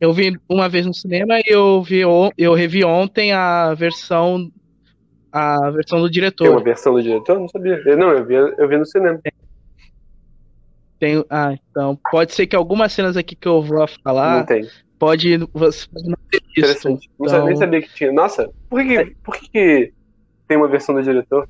eu 0.00 0.12
vi 0.12 0.38
uma 0.48 0.68
vez 0.68 0.86
no 0.86 0.94
cinema 0.94 1.38
e 1.40 1.44
eu 1.46 1.82
vi 1.82 2.00
eu 2.38 2.54
revi 2.54 2.84
ontem 2.84 3.32
a 3.32 3.74
versão 3.74 4.50
a 5.30 5.70
versão 5.70 5.98
do 6.00 6.08
Tem 6.10 6.20
uma 6.20 6.30
diretor. 6.30 6.62
versão 6.62 6.94
do 6.94 7.02
diretor? 7.02 7.38
Não 7.40 7.48
sabia. 7.48 7.82
Eu, 7.84 7.96
não, 7.98 8.10
eu 8.12 8.24
vi, 8.24 8.34
eu 8.34 8.68
vi 8.68 8.78
no 8.78 8.86
cinema. 8.86 9.20
Tem, 10.98 11.24
ah, 11.28 11.52
então 11.70 11.98
pode 12.10 12.32
ser 12.34 12.46
que 12.46 12.54
algumas 12.56 12.92
cenas 12.92 13.16
aqui 13.16 13.34
que 13.34 13.48
eu 13.48 13.60
vou 13.60 13.84
falar 14.02 14.38
não 14.38 14.46
tem. 14.46 14.66
pode 14.98 15.36
você 15.52 15.86
não 15.92 16.16
ter 16.30 16.40
visto. 16.40 16.58
Interessante. 16.60 17.10
Não 17.18 17.28
sa- 17.28 17.38
nem 17.38 17.46
Então- 17.48 17.56
sabia 17.58 17.82
que 17.82 17.92
tinha. 17.94 18.12
Nossa, 18.12 18.48
por 18.70 18.80
que, 18.82 19.16
por 19.22 19.36
que 19.36 19.92
tem 20.46 20.56
uma 20.56 20.68
versão 20.68 20.94
do 20.94 21.02
diretor? 21.02 21.48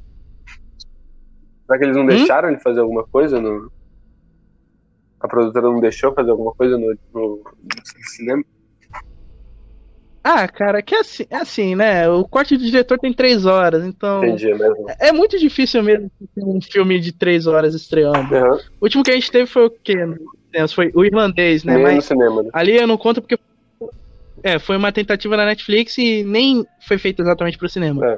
Será 1.67 1.79
que 1.79 1.85
eles 1.85 1.97
não 1.97 2.05
Hum? 2.05 2.09
deixaram 2.09 2.49
ele 2.49 2.61
fazer 2.61 2.81
alguma 2.81 3.05
coisa? 3.11 3.41
No... 3.41 3.71
A 5.21 5.29
produtora 5.29 5.67
não 5.67 5.81
deixou 5.81 6.13
fazer 6.15 6.31
alguma 6.31 6.53
coisa 6.53 6.77
no, 6.77 6.95
no- 7.13 7.43
no 7.43 8.05
cinema? 8.17 8.43
Ah, 10.27 10.49
cara, 10.49 10.81
que 10.83 10.95
é 10.95 11.01
assim, 11.01 11.27
é 11.29 11.37
assim, 11.37 11.75
né? 11.75 12.09
O 12.09 12.27
corte 12.27 12.57
do 12.57 12.65
diretor 12.65 12.99
tem 12.99 13.13
três 13.13 13.45
horas, 13.45 13.85
então 13.85 14.25
Entendi, 14.25 14.51
é 14.51 14.55
mesmo. 14.55 14.87
é 14.99 15.13
muito 15.13 15.39
difícil 15.39 15.83
mesmo 15.83 16.11
ter 16.35 16.43
um 16.43 16.61
filme 16.63 16.99
de 16.99 17.13
três 17.13 17.47
horas 17.47 17.75
estreando. 17.75 18.35
Aham. 18.35 18.57
O 18.81 18.85
último 18.87 19.05
que 19.05 19.11
a 19.11 19.15
gente 19.15 19.31
teve 19.31 19.47
foi 19.47 19.67
o 19.67 19.71
quê? 19.71 19.95
Foi 20.75 20.91
o 20.95 21.05
irlandês, 21.05 21.63
né? 21.63 21.77
Mas 21.77 22.07
cinema, 22.07 22.43
né? 22.43 22.49
ali 22.55 22.75
eu 22.75 22.87
não 22.87 22.97
conto 22.97 23.21
porque 23.21 23.37
é, 24.43 24.59
foi 24.59 24.79
uma 24.79 24.93
tentativa 24.93 25.37
na 25.37 25.45
Netflix 25.45 25.99
e 25.99 26.25
nem 26.25 26.67
foi 26.89 26.97
feita 26.97 27.21
exatamente 27.23 27.59
pro 27.59 27.69
cinema. 27.69 28.07
É. 28.07 28.17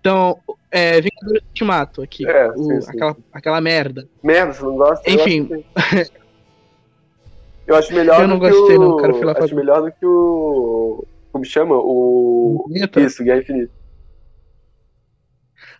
Então, 0.00 0.38
é, 0.70 1.00
Vingadores 1.00 1.42
Ultimato 1.48 2.02
aqui, 2.02 2.26
É, 2.26 2.48
o- 2.50 2.56
sim, 2.64 2.80
sim. 2.80 2.90
Aquela, 2.90 3.16
aquela 3.32 3.60
merda. 3.60 4.08
Merda, 4.22 4.52
você 4.52 4.62
não 4.62 4.76
gosta? 4.76 5.10
Enfim. 5.10 5.48
Eu 7.66 7.76
acho, 7.76 7.88
que- 7.88 7.94
melhor 7.94 8.22
Eu 8.22 8.28
não 8.28 8.38
do 8.38 8.44
que 8.46 8.50
gostei, 8.50 8.76
o... 8.76 8.80
não, 8.80 8.98
falar 9.20 9.32
Acho 9.38 9.46
pra- 9.48 9.56
melhor 9.56 9.82
do 9.82 9.92
que 9.92 10.06
o... 10.06 11.04
Como 11.32 11.44
chama? 11.44 11.76
O... 11.76 12.64
Infinita? 12.70 13.00
Isso, 13.00 13.22
Guerra 13.22 13.40
Infinita. 13.40 13.72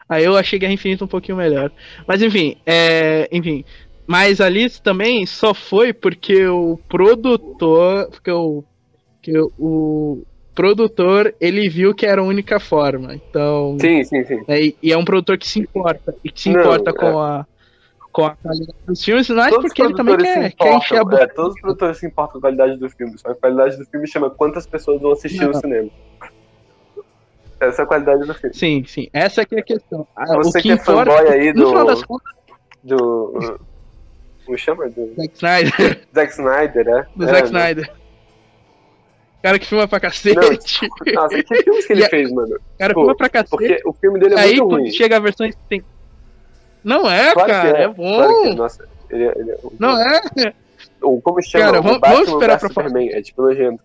Aí 0.08 0.24
eu 0.24 0.36
achei 0.36 0.58
Guerra 0.58 0.72
Infinita 0.72 1.04
um 1.04 1.08
pouquinho 1.08 1.36
melhor. 1.38 1.70
Mas 2.06 2.20
enfim, 2.22 2.56
é, 2.66 3.28
enfim. 3.32 3.64
Mas 4.06 4.40
ali 4.40 4.68
também 4.80 5.24
só 5.26 5.52
foi 5.52 5.92
porque 5.92 6.46
o 6.46 6.78
produtor, 6.88 8.08
porque 8.10 8.30
o, 8.30 8.64
que 9.22 9.32
o 9.58 10.22
produtor 10.58 11.32
ele 11.40 11.68
viu 11.68 11.94
que 11.94 12.04
era 12.04 12.20
a 12.20 12.24
única 12.24 12.58
forma. 12.58 13.14
Então, 13.14 13.76
Sim, 13.80 14.02
sim, 14.02 14.24
sim. 14.24 14.42
é, 14.48 14.60
e- 14.60 14.76
é 14.92 14.96
um 14.96 15.04
produtor 15.04 15.38
que 15.38 15.46
se 15.46 15.60
importa 15.60 16.12
e 16.24 16.32
que 16.32 16.40
se 16.40 16.50
Não, 16.50 16.60
importa 16.60 16.90
é. 16.90 16.92
com 16.92 17.18
a 17.20 17.46
com 18.10 18.24
a 18.26 18.34
qualidade 18.34 18.78
dos 18.84 19.04
filmes, 19.04 19.28
mas 19.30 19.50
Todos 19.50 19.66
porque 19.66 19.80
ele 19.82 19.94
também 19.94 20.16
quer, 20.16 20.52
quer 20.52 20.74
encher 20.74 20.98
a 20.98 21.04
boca. 21.04 21.22
é, 21.22 21.26
todos 21.28 21.54
os 21.54 21.60
produtores 21.60 21.98
se 21.98 22.06
importam 22.06 22.32
com 22.32 22.38
a 22.38 22.40
qualidade 22.50 22.76
do 22.80 22.90
filme. 22.90 23.16
Só 23.16 23.30
a 23.30 23.34
qualidade 23.36 23.76
do 23.76 23.84
filme 23.84 24.08
chama 24.08 24.28
quantas 24.30 24.66
pessoas 24.66 25.00
vão 25.00 25.12
assistir 25.12 25.42
Não. 25.42 25.48
no 25.48 25.54
cinema. 25.54 25.88
Essa 27.60 27.82
é 27.82 27.84
a 27.84 27.86
qualidade 27.86 28.26
do 28.26 28.34
filme. 28.34 28.56
Sim, 28.56 28.84
sim. 28.84 29.08
Essa 29.12 29.42
aqui 29.42 29.54
é 29.54 29.60
a 29.60 29.62
questão. 29.62 30.06
Ah, 30.16 30.24
Você 30.38 30.48
o 30.48 30.52
que 30.54 30.62
que 30.62 30.70
é 30.72 30.74
importa, 30.74 31.10
fanboy 31.12 31.32
aí 31.32 31.52
no 31.52 31.60
do. 31.62 31.68
final 31.68 31.86
das 31.86 32.02
contas, 32.04 32.32
do. 32.82 33.58
Como 34.44 34.58
chama? 34.58 34.88
Do 34.88 35.14
Zack 35.14 35.34
Snyder, 35.34 36.00
Zack 36.14 36.32
Snyder, 36.32 36.84
né? 36.86 37.06
do 37.14 37.24
É, 37.24 37.28
Zack? 37.28 37.44
Snyder. 37.46 37.92
Cara 39.42 39.58
que 39.58 39.66
filma 39.66 39.86
pra 39.86 40.00
cacete. 40.00 40.34
Nossa, 41.14 41.42
que 41.42 41.62
filmes 41.62 41.86
que 41.86 41.92
ele 41.92 42.04
a- 42.06 42.08
fez, 42.08 42.32
mano? 42.32 42.56
cara 42.78 42.92
Pô, 42.94 43.00
filma 43.02 43.16
pra 43.16 43.28
cacete. 43.28 43.50
Porque 43.50 43.80
o 43.84 43.92
filme 43.92 44.18
dele 44.18 44.34
é 44.34 44.38
Aí 44.38 44.48
muito 44.56 44.68
quando 44.68 44.80
ruim. 44.82 44.90
chega 44.90 45.16
a 45.16 45.20
versão 45.20 45.48
tem. 45.68 45.84
Não 46.82 47.08
é, 47.10 47.32
Claro 47.32 47.46
que 47.48 47.52
cara, 47.54 47.78
é, 47.78 47.88
bom. 47.88 48.16
Claro 48.16 48.42
que 48.42 48.48
é. 48.48 48.54
Nossa, 48.54 48.88
ele, 49.10 49.24
é- 49.24 49.32
ele 49.38 49.50
é. 49.52 49.58
Não 49.78 49.98
é 50.00 50.20
O, 51.02 51.20
como 51.20 51.40
chama? 51.42 51.64
Cara, 51.66 51.80
vamos- 51.80 51.98
Batman 52.00 52.14
vamos 52.16 52.28
esperar 52.32 52.58
pra 52.58 52.70
falar. 52.70 52.88
Superman. 52.88 53.12
É 53.14 53.22
tipo 53.22 53.42
nojento. 53.42 53.82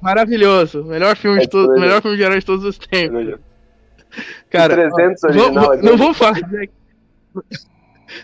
maravilhoso. 0.00 0.84
Melhor 0.84 1.16
filme 1.16 1.38
É 1.38 1.40
de 1.42 1.48
todos, 1.48 1.68
tipo, 1.68 1.80
melhor 1.80 2.02
filme 2.02 2.16
de 2.16 2.22
herói 2.22 2.38
de 2.40 2.46
todos 2.46 2.64
os 2.64 2.76
É 2.76 2.86
tempos. 2.86 3.12
nojento. 3.14 3.40
Cara, 4.50 4.72
o 4.72 4.76
300 4.94 5.24
ó, 5.24 5.26
original. 5.28 5.64
é 5.72 5.76
não 5.76 5.82
dele. 5.82 5.96
vamos 5.96 6.16
falar 6.18 6.40
de 6.40 6.70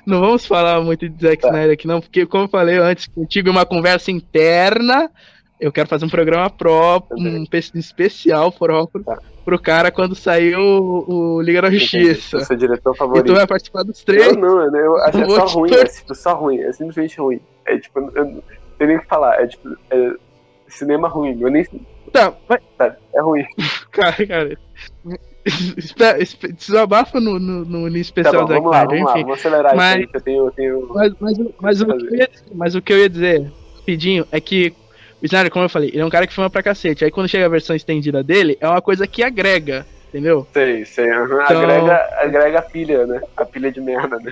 Não 0.06 0.20
vamos 0.20 0.46
falar 0.46 0.80
muito 0.80 1.06
de 1.08 1.26
Zack 1.26 1.42
Tá. 1.42 1.48
Snyder 1.48 1.72
aqui, 1.74 1.86
não, 1.86 2.00
porque, 2.00 2.24
como 2.24 2.44
eu 2.44 2.48
falei 2.48 2.78
antes, 2.78 3.06
contigo, 3.06 3.48
é 3.48 3.52
uma 3.52 3.66
conversa 3.66 4.10
interna. 4.10 5.10
Eu 5.64 5.72
quero 5.72 5.88
fazer 5.88 6.04
um 6.04 6.10
programa 6.10 6.50
próprio, 6.50 7.16
um 7.18 7.46
pe- 7.46 7.70
especial 7.74 8.52
próprio 8.52 9.02
Tá. 9.02 9.16
pro 9.46 9.58
cara 9.58 9.90
quando 9.90 10.14
sair 10.14 10.54
o, 10.56 11.04
o 11.08 11.40
Liga 11.40 11.62
da. 11.62 11.70
Justiça. 11.70 12.40
Seu 12.40 12.54
diretor 12.54 12.92
E 12.94 12.98
favorito. 12.98 13.26
tu 13.26 13.34
vai 13.34 13.46
participar 13.46 13.82
dos 13.82 14.04
três. 14.04 14.26
Eu 14.26 14.36
não, 14.36 14.60
eu, 14.60 14.74
eu 14.74 14.96
acho 14.98 15.12
que 15.12 15.22
é 15.24 15.26
só 15.26 15.46
ruim, 15.46 15.72
é 15.72 15.84
tipo, 15.84 16.14
só 16.14 16.34
ruim, 16.34 16.58
é 16.60 16.70
simplesmente 16.72 17.18
ruim. 17.18 17.40
É 17.64 17.78
tipo, 17.78 17.98
eu 18.14 18.24
não 18.26 18.42
tem 18.78 18.88
nem 18.88 18.96
o 18.98 19.00
que 19.00 19.06
falar, 19.06 19.40
é 19.40 19.46
tipo, 19.46 19.74
é 19.90 20.12
cinema 20.68 21.08
ruim, 21.08 21.40
eu 21.40 21.48
nem 21.50 21.64
Tá, 22.12 22.34
mas, 22.46 22.60
sabe, 22.76 22.96
é 23.14 23.22
ruim. 23.22 23.44
cara, 23.90 24.26
cara. 24.26 24.58
Desabafa 26.56 27.20
no, 27.20 27.38
no, 27.38 27.64
no, 27.64 27.80
no 27.86 27.90
Tá 27.92 27.98
especial 27.98 28.46
bom, 28.46 28.68
lá, 28.68 28.84
vamos 28.84 29.02
lá, 29.04 29.12
enfim. 29.12 29.22
vamos 29.22 29.38
acelerar 29.38 29.74
Mas- 29.76 30.00
isso 30.02 30.10
aí, 30.14 30.14
eu 30.14 30.20
tenho, 30.20 30.44
eu 30.46 30.50
tenho... 30.50 30.88
Mas, 30.94 31.12
mas, 31.20 31.38
mas, 31.60 31.80
o 31.80 31.86
que 31.86 32.04
eu 32.06 32.14
ia, 32.16 32.28
mas 32.54 32.74
o 32.74 32.82
que 32.82 32.92
eu 32.92 32.98
ia 32.98 33.08
dizer, 33.08 33.50
rapidinho, 33.78 34.26
é 34.30 34.40
que 34.40 34.74
o 35.22 35.24
Snyder, 35.26 35.50
como 35.50 35.64
eu 35.64 35.68
falei, 35.68 35.88
ele 35.90 36.00
é 36.00 36.04
um 36.04 36.10
cara 36.10 36.26
que 36.26 36.34
filma 36.34 36.50
pra 36.50 36.62
cacete. 36.62 37.04
Aí 37.04 37.10
quando 37.10 37.28
chega 37.28 37.46
a 37.46 37.48
versão 37.50 37.74
estendida 37.74 38.22
dele, 38.22 38.56
é 38.60 38.68
uma 38.68 38.82
coisa 38.82 39.06
que 39.06 39.22
agrega, 39.22 39.86
entendeu? 40.08 40.46
Sei, 40.52 40.84
sei, 40.84 41.10
aham, 41.10 41.42
Então- 41.44 41.60
agrega, 41.62 42.08
agrega 42.20 42.58
a 42.58 42.62
pilha, 42.62 43.06
né, 43.06 43.20
a 43.36 43.44
pilha 43.44 43.70
de 43.72 43.80
merda, 43.80 44.18
né. 44.18 44.30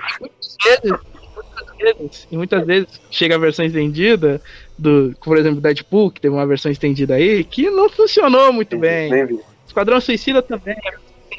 vezes, 0.64 0.92
muitas 1.34 1.76
vezes, 1.78 2.28
e 2.30 2.36
muitas 2.36 2.66
vezes 2.66 3.00
chega 3.10 3.34
a 3.34 3.38
versão 3.38 3.64
estendida 3.64 4.40
do, 4.78 5.14
por 5.24 5.36
exemplo, 5.38 5.60
Deadpool, 5.60 6.10
que 6.10 6.20
teve 6.20 6.34
uma 6.34 6.46
versão 6.46 6.70
estendida 6.70 7.14
aí, 7.14 7.42
que 7.44 7.70
não 7.70 7.88
funcionou 7.88 8.52
muito 8.52 8.76
bem. 8.78 9.10
Nem 9.10 9.26
vi. 9.26 9.40
Esquadrão 9.66 10.00
Suicida 10.00 10.42
também, 10.42 10.76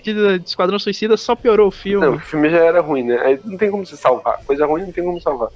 de 0.03 0.11
Esquadrão 0.45 0.79
Suicida 0.79 1.15
só 1.15 1.35
piorou 1.35 1.67
o 1.67 1.71
filme. 1.71 2.05
Não, 2.05 2.15
o 2.15 2.19
filme 2.19 2.49
já 2.49 2.57
era 2.57 2.81
ruim, 2.81 3.03
né, 3.03 3.19
aí 3.23 3.39
não 3.45 3.57
tem 3.57 3.69
como 3.71 3.85
se 3.85 3.95
salvar, 3.95 4.39
coisa 4.45 4.65
ruim 4.65 4.81
não 4.83 4.91
tem 4.91 5.03
como 5.03 5.21
salvar. 5.21 5.49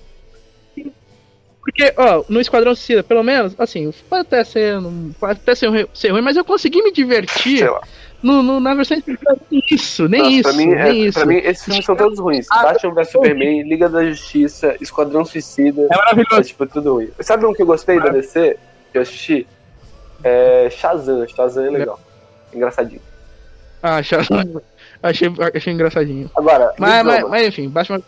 Porque, 1.67 1.93
ó, 1.97 2.23
no 2.29 2.39
Esquadrão 2.39 2.73
Suicida, 2.73 3.03
pelo 3.03 3.21
menos, 3.21 3.53
assim, 3.57 3.91
pode 4.09 4.21
até 4.21 4.41
ser, 4.45 4.77
pode 5.19 5.33
até 5.33 5.53
ser, 5.53 5.67
ruim- 5.67 5.85
ser 5.93 6.11
ruim, 6.11 6.21
mas 6.21 6.37
eu 6.37 6.45
consegui 6.45 6.81
me 6.81 6.93
divertir 6.93 7.57
Sei 7.57 7.69
lá. 7.69 7.81
no, 8.23 8.41
no- 8.41 8.59
na 8.61 8.73
versão 8.73 8.97
isso, 9.69 10.07
nem 10.07 10.21
Nossa, 10.21 10.31
isso, 10.33 10.43
pra 10.43 10.53
mim, 10.53 10.65
nem 10.67 10.77
é, 10.79 10.93
isso. 10.93 11.19
pra 11.19 11.25
mim, 11.27 11.35
esses 11.43 11.65
filmes 11.65 11.83
são 11.83 11.93
todos 11.97 12.19
ruins. 12.19 12.45
Ah, 12.49 12.63
Batman 12.63 12.93
vs 12.93 13.11
Superman, 13.11 13.63
Liga 13.67 13.89
da 13.89 14.05
Justiça, 14.05 14.77
Esquadrão 14.79 15.25
Suicida. 15.25 15.87
É 15.91 15.97
maravilhoso. 15.97 16.39
É 16.39 16.43
tipo 16.43 16.65
tudo 16.67 16.93
ruim. 16.93 17.09
Sabe 17.19 17.45
um 17.45 17.53
que 17.53 17.61
eu 17.61 17.65
gostei 17.67 17.99
da 17.99 18.07
DC? 18.11 18.57
Que 18.93 18.97
eu 18.97 19.01
assisti? 19.01 19.45
É 20.23 20.69
Shazam. 20.69 21.27
Shazam 21.27 21.65
é 21.65 21.69
legal. 21.69 21.99
Engraçadinho. 22.53 23.01
Ah, 23.83 23.97
achei, 23.97 24.17
achei, 25.03 25.29
achei 25.53 25.73
engraçadinho. 25.73 26.31
Agora, 26.33 26.73
Mas, 26.79 27.05
mas, 27.05 27.23
mas 27.29 27.47
enfim, 27.47 27.67
Batman. 27.67 28.01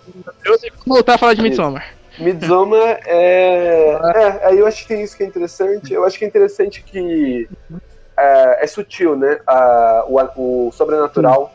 Eu 0.46 0.58
que 0.58 0.72
voltar 0.88 1.16
a 1.16 1.18
falar 1.18 1.34
de 1.34 1.42
Midsommar. 1.42 1.99
Midsommar 2.20 3.00
é... 3.06 3.92
é. 4.16 4.48
Aí 4.48 4.60
eu 4.60 4.68
acho 4.68 4.82
que 4.82 4.88
tem 4.90 5.04
isso 5.04 5.16
que 5.18 5.24
é 5.24 5.28
interessante. 5.28 5.94
Eu 5.94 6.04
acho 6.06 6.18
que 6.18 6.26
é 6.26 6.28
interessante 6.28 6.84
que 6.84 7.48
é, 8.18 8.64
é 8.64 8.68
sutil, 8.68 9.16
né? 9.16 9.40
A- 9.48 10.06
o, 10.08 10.68
o 10.68 10.72
sobrenatural 10.72 11.54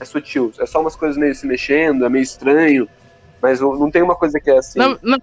é 0.00 0.04
sutil. 0.04 0.52
É 0.58 0.66
só 0.66 0.80
umas 0.80 0.96
coisas 0.96 1.16
meio 1.16 1.34
se 1.34 1.46
mexendo, 1.46 2.04
é 2.04 2.08
meio 2.08 2.22
estranho. 2.22 2.88
Mas 3.40 3.60
não 3.60 3.90
tem 3.90 4.02
uma 4.02 4.16
coisa 4.16 4.40
que 4.40 4.50
é 4.50 4.58
assim. 4.58 4.78
Não, 4.78 4.98
não- 5.02 5.18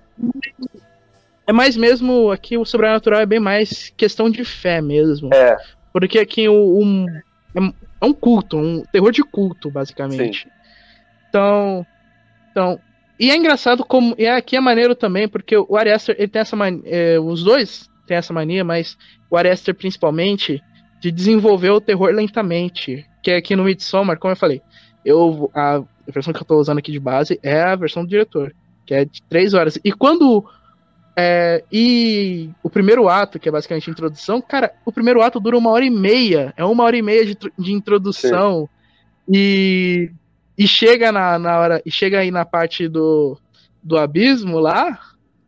é 1.47 1.51
mais 1.51 1.75
mesmo 1.75 2.31
aqui 2.31 2.57
o 2.57 2.65
sobrenatural 2.65 3.19
é 3.19 3.25
bem 3.25 3.39
mais 3.39 3.91
questão 3.97 4.29
de 4.29 4.45
fé 4.45 4.81
mesmo. 4.81 5.33
É, 5.33 5.57
Porque 5.91 6.19
aqui 6.19 6.47
o, 6.47 6.79
um, 6.79 7.05
é 7.55 7.59
um- 7.59 7.73
é 8.01 8.05
um 8.05 8.13
culto, 8.13 8.57
um 8.57 8.83
terror 8.91 9.11
de 9.11 9.23
culto, 9.23 9.69
basicamente. 9.69 10.51
Então, 11.29 11.85
então. 12.51 12.79
E 13.23 13.31
é 13.31 13.37
engraçado 13.37 13.85
como. 13.85 14.13
E 14.17 14.27
aqui 14.27 14.57
é 14.57 14.59
maneiro 14.59 14.93
também, 14.93 15.29
porque 15.29 15.55
o 15.55 15.77
Ari 15.77 15.91
Aster, 15.91 16.13
ele 16.19 16.27
tem 16.27 16.41
essa 16.41 16.57
mania. 16.57 16.83
os 17.21 17.41
dois 17.41 17.89
têm 18.05 18.17
essa 18.17 18.33
mania, 18.33 18.65
mas 18.65 18.97
o 19.31 19.37
Ari 19.37 19.47
Aster 19.47 19.73
principalmente, 19.73 20.61
de 20.99 21.09
desenvolver 21.09 21.69
o 21.69 21.79
terror 21.79 22.13
lentamente. 22.13 23.05
Que 23.23 23.31
é 23.31 23.37
aqui 23.37 23.55
no 23.55 23.63
Midsommar, 23.63 24.19
como 24.19 24.33
eu 24.33 24.35
falei. 24.35 24.61
Eu, 25.05 25.49
a 25.55 25.81
versão 26.05 26.33
que 26.33 26.41
eu 26.41 26.45
tô 26.45 26.59
usando 26.59 26.79
aqui 26.79 26.91
de 26.91 26.99
base 26.99 27.39
é 27.41 27.61
a 27.61 27.77
versão 27.77 28.03
do 28.03 28.09
diretor, 28.09 28.53
que 28.85 28.93
é 28.93 29.05
de 29.05 29.21
três 29.23 29.53
horas. 29.53 29.79
E 29.85 29.93
quando. 29.93 30.45
é, 31.15 31.63
e 31.71 32.49
o 32.61 32.69
primeiro 32.69 33.07
ato, 33.07 33.39
que 33.39 33.47
é 33.47 33.51
basicamente 33.53 33.89
a 33.89 33.93
introdução, 33.93 34.41
cara, 34.41 34.73
o 34.85 34.91
primeiro 34.91 35.21
ato 35.21 35.39
dura 35.39 35.57
uma 35.57 35.71
hora 35.71 35.85
e 35.85 35.89
meia. 35.89 36.53
É 36.57 36.65
uma 36.65 36.83
hora 36.83 36.97
e 36.97 37.01
meia 37.01 37.25
de, 37.25 37.37
de 37.57 37.71
introdução. 37.71 38.67
E, 39.31 40.11
e 40.57 40.67
chega 40.67 41.11
na, 41.11 41.37
na 41.39 41.59
hora. 41.59 41.81
E 41.85 41.91
chega 41.91 42.19
aí 42.19 42.31
na 42.31 42.45
parte 42.45 42.87
do, 42.87 43.37
do 43.81 43.97
abismo 43.97 44.59
lá, 44.59 44.99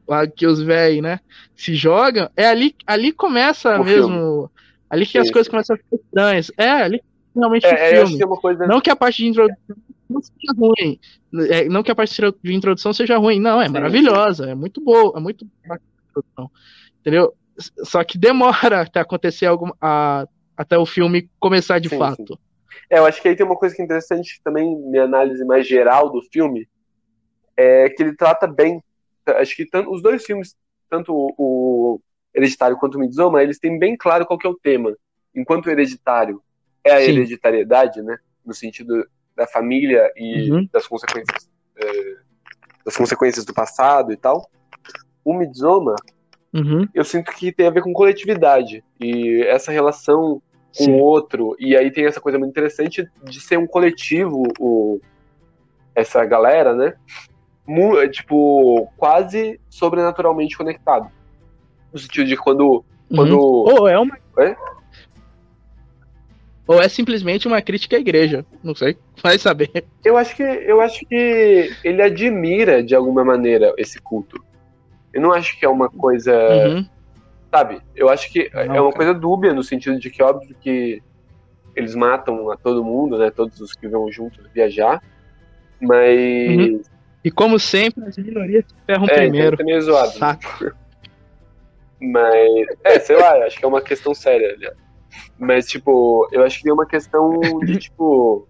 lá 0.08 0.28
que 0.28 0.46
os 0.46 0.62
velhos, 0.62 1.02
né, 1.04 1.20
se 1.56 1.76
jogam. 1.76 2.30
É 2.36 2.48
ali, 2.48 2.76
ali 2.86 3.12
começa 3.12 3.80
O 3.80 3.84
mesmo. 3.84 4.50
Ali 4.89 5.06
que 5.06 5.18
as 5.18 5.32
coisas 5.32 5.50
começam 5.50 5.76
a 5.76 5.78
ficar 5.78 5.96
estranhas. 5.96 6.52
É, 6.58 6.70
ali 6.70 7.00
que 7.00 7.06
realmente 7.36 7.65
o 7.65 7.70
é, 7.70 7.72
é, 7.91 7.98
eu 7.98 8.04
acho 8.04 8.18
filme. 8.18 8.34
é 8.34 8.41
coisa. 8.41 8.68
Não 8.68 8.80
que 8.82 8.89
a 8.89 8.96
parte 8.96 9.18
de 9.18 9.28
introdução 9.30 9.76
não 10.10 10.22
seja 10.22 10.54
ruim. 10.58 11.00
É, 11.50 11.68
não 11.68 11.84
que 11.84 11.91
a 11.91 11.96
parte 11.96 12.22
de 12.44 12.54
introdução 12.54 12.94
seja 12.94 13.18
ruim. 13.18 13.39
Não, 13.39 13.62
é 13.62 13.65
Sim, 13.65 13.74
maravilhosa. 13.74 14.50
É 14.50 14.56
muito 14.56 14.82
boa. 14.82 15.13
É 15.18 15.20
muito 15.20 15.46
bacana 15.68 15.82
a 15.98 16.10
introdução. 16.10 16.52
Entendeu? 17.02 17.34
Só 17.84 18.04
que 18.04 18.18
demora 18.18 18.82
até 18.82 19.00
acontecer 19.00 19.46
algum, 19.48 19.70
a- 19.82 20.28
até 20.56 20.78
o 20.78 20.86
filme 20.86 21.30
começar 21.39 21.80
de 21.80 21.89
Sim, 21.89 21.98
fato. 21.98 22.39
É, 22.90 23.00
eu 23.00 23.06
acho 23.06 23.22
que 23.22 23.28
aí 23.28 23.36
tem 23.36 23.46
uma 23.46 23.56
coisa 23.56 23.76
que 23.76 23.82
é 23.82 23.86
interessante 23.86 24.42
também, 24.44 24.76
minha 24.78 25.04
análise 25.04 25.44
mais 25.46 25.68
geral 25.68 26.10
do 26.12 26.22
filme, 26.32 26.68
é 27.58 27.90
que 27.90 28.02
ele 28.04 28.16
trata 28.16 28.48
bem. 28.48 28.82
Acho 29.26 29.56
que 29.56 29.66
tanto, 29.66 29.92
os 29.92 30.02
dois 30.02 30.24
filmes, 30.24 30.56
tanto 30.90 31.14
o, 31.14 32.00
Hereditário 32.34 32.78
quanto 32.78 32.96
o 32.96 33.00
Midsommar, 33.00 33.42
eles 33.44 33.58
têm 33.58 33.80
bem 33.80 33.96
claro 33.96 34.26
qual 34.26 34.38
que 34.38 34.46
é 34.46 34.50
o 34.50 34.60
tema. 34.60 34.96
Enquanto 35.34 35.68
o 35.68 35.70
Hereditário 35.72 36.42
é 36.84 36.92
a 36.92 37.00
Sim. 37.00 37.12
hereditariedade, 37.12 38.02
né, 38.02 38.18
no 38.46 38.54
sentido 38.54 39.08
da 39.36 39.48
família 39.48 40.12
e 40.16 40.52
Uhum. 40.52 40.70
das 40.72 40.86
consequências 40.86 41.50
é, 41.78 42.16
das 42.86 42.96
consequências 42.96 43.44
do 43.44 43.54
passado 43.54 44.12
e 44.14 44.18
tal. 44.18 44.50
O 45.24 45.34
Midsommar, 45.34 45.96
Uhum. 46.54 46.88
eu 46.94 47.04
sinto 47.04 47.32
que 47.32 47.52
tem 47.52 47.68
a 47.68 47.72
ver 47.72 47.82
com 47.82 47.92
coletividade 47.92 48.84
e 49.00 49.44
essa 49.48 49.72
relação 49.72 50.42
com 50.78 50.92
o 50.92 51.00
outro 51.00 51.56
e 51.60 51.76
aí 51.76 51.90
tem 51.92 52.06
essa 52.06 52.20
coisa 52.22 52.38
muito 52.38 52.52
interessante 52.52 53.08
de 53.24 53.40
ser 53.42 53.58
um 53.58 53.66
coletivo 53.68 54.44
o 54.60 55.00
essa 55.96 56.24
galera 56.26 56.74
né 56.74 56.94
Mu- 57.68 57.98
é, 58.00 58.08
tipo 58.08 58.88
quase 58.98 59.60
sobrenaturalmente 59.70 60.58
conectado 60.58 61.10
no 61.92 62.00
sentido 62.00 62.28
de 62.28 62.38
quando 62.38 62.84
quando 63.16 63.38
Uhum. 63.40 63.80
Ou 63.82 63.88
é 63.88 64.00
uma. 64.00 64.18
Oi? 64.38 64.56
Ou 66.68 66.82
é 66.82 66.90
simplesmente 66.90 67.48
uma 67.48 67.62
crítica 67.62 67.96
à 67.96 68.00
igreja. 68.00 68.44
Não 68.64 68.74
sei. 68.74 68.98
Vai 69.22 69.38
saber. 69.38 69.86
eu 70.04 70.18
acho 70.18 70.36
que 70.36 70.42
eu 70.44 70.82
acho 70.82 71.06
que 71.06 71.72
ele 71.84 72.02
admira 72.02 72.84
de 72.84 72.96
alguma 72.96 73.24
maneira 73.24 73.74
esse 73.78 74.00
culto 74.02 74.44
eu 75.14 75.22
não 75.22 75.32
acho 75.32 75.58
que 75.60 75.66
é 75.66 75.70
uma 75.70 75.88
coisa 75.90 76.34
Uhum. 76.68 76.86
Sabe? 77.56 77.82
Eu 77.96 78.10
acho 78.10 78.32
que 78.32 78.50
Não, 78.54 78.62
é 78.62 78.82
uma 78.82 78.91
cara. 78.91 78.96
coisa 78.96 79.13
dúbia 79.13 79.54
no 79.54 79.63
sentido 79.63 80.00
de 80.00 80.10
que 80.10 80.22
óbvio 80.22 80.56
que 80.60 81.02
eles 81.76 81.96
matam 81.96 82.52
a 82.52 82.58
todo 82.58 82.84
mundo, 82.84 83.18
né? 83.18 83.32
Todos 83.32 83.60
os 83.60 83.74
que 83.74 83.88
vão 83.88 84.12
juntos 84.12 84.46
viajar, 84.54 85.02
mas 85.80 86.20
Uhum. 86.20 86.82
E 87.24 87.32
como 87.32 87.58
sempre, 87.60 88.04
as 88.06 88.18
minorias 88.18 88.65
se 88.68 88.76
ferram 88.86 89.06
é, 89.06 89.15
primeiro. 89.15 89.56
então 89.56 89.63
é 89.63 89.65
meio 89.65 89.82
zoado. 89.82 90.12
Saco. 90.12 90.72
Mas 92.00 92.68
é, 92.84 93.00
sei 93.00 93.15
lá, 93.15 93.34
acho 93.46 93.58
que 93.58 93.65
é 93.65 93.68
uma 93.68 93.82
questão 93.82 94.13
séria, 94.13 94.54
aliás. 94.54 94.77
Mas 95.40 95.65
tipo, 95.65 96.27
eu 96.32 96.44
acho 96.44 96.58
que 96.58 96.63
tem 96.65 96.71
uma 96.73 96.86
questão 96.86 97.40
de 97.65 97.77
tipo 97.79 98.48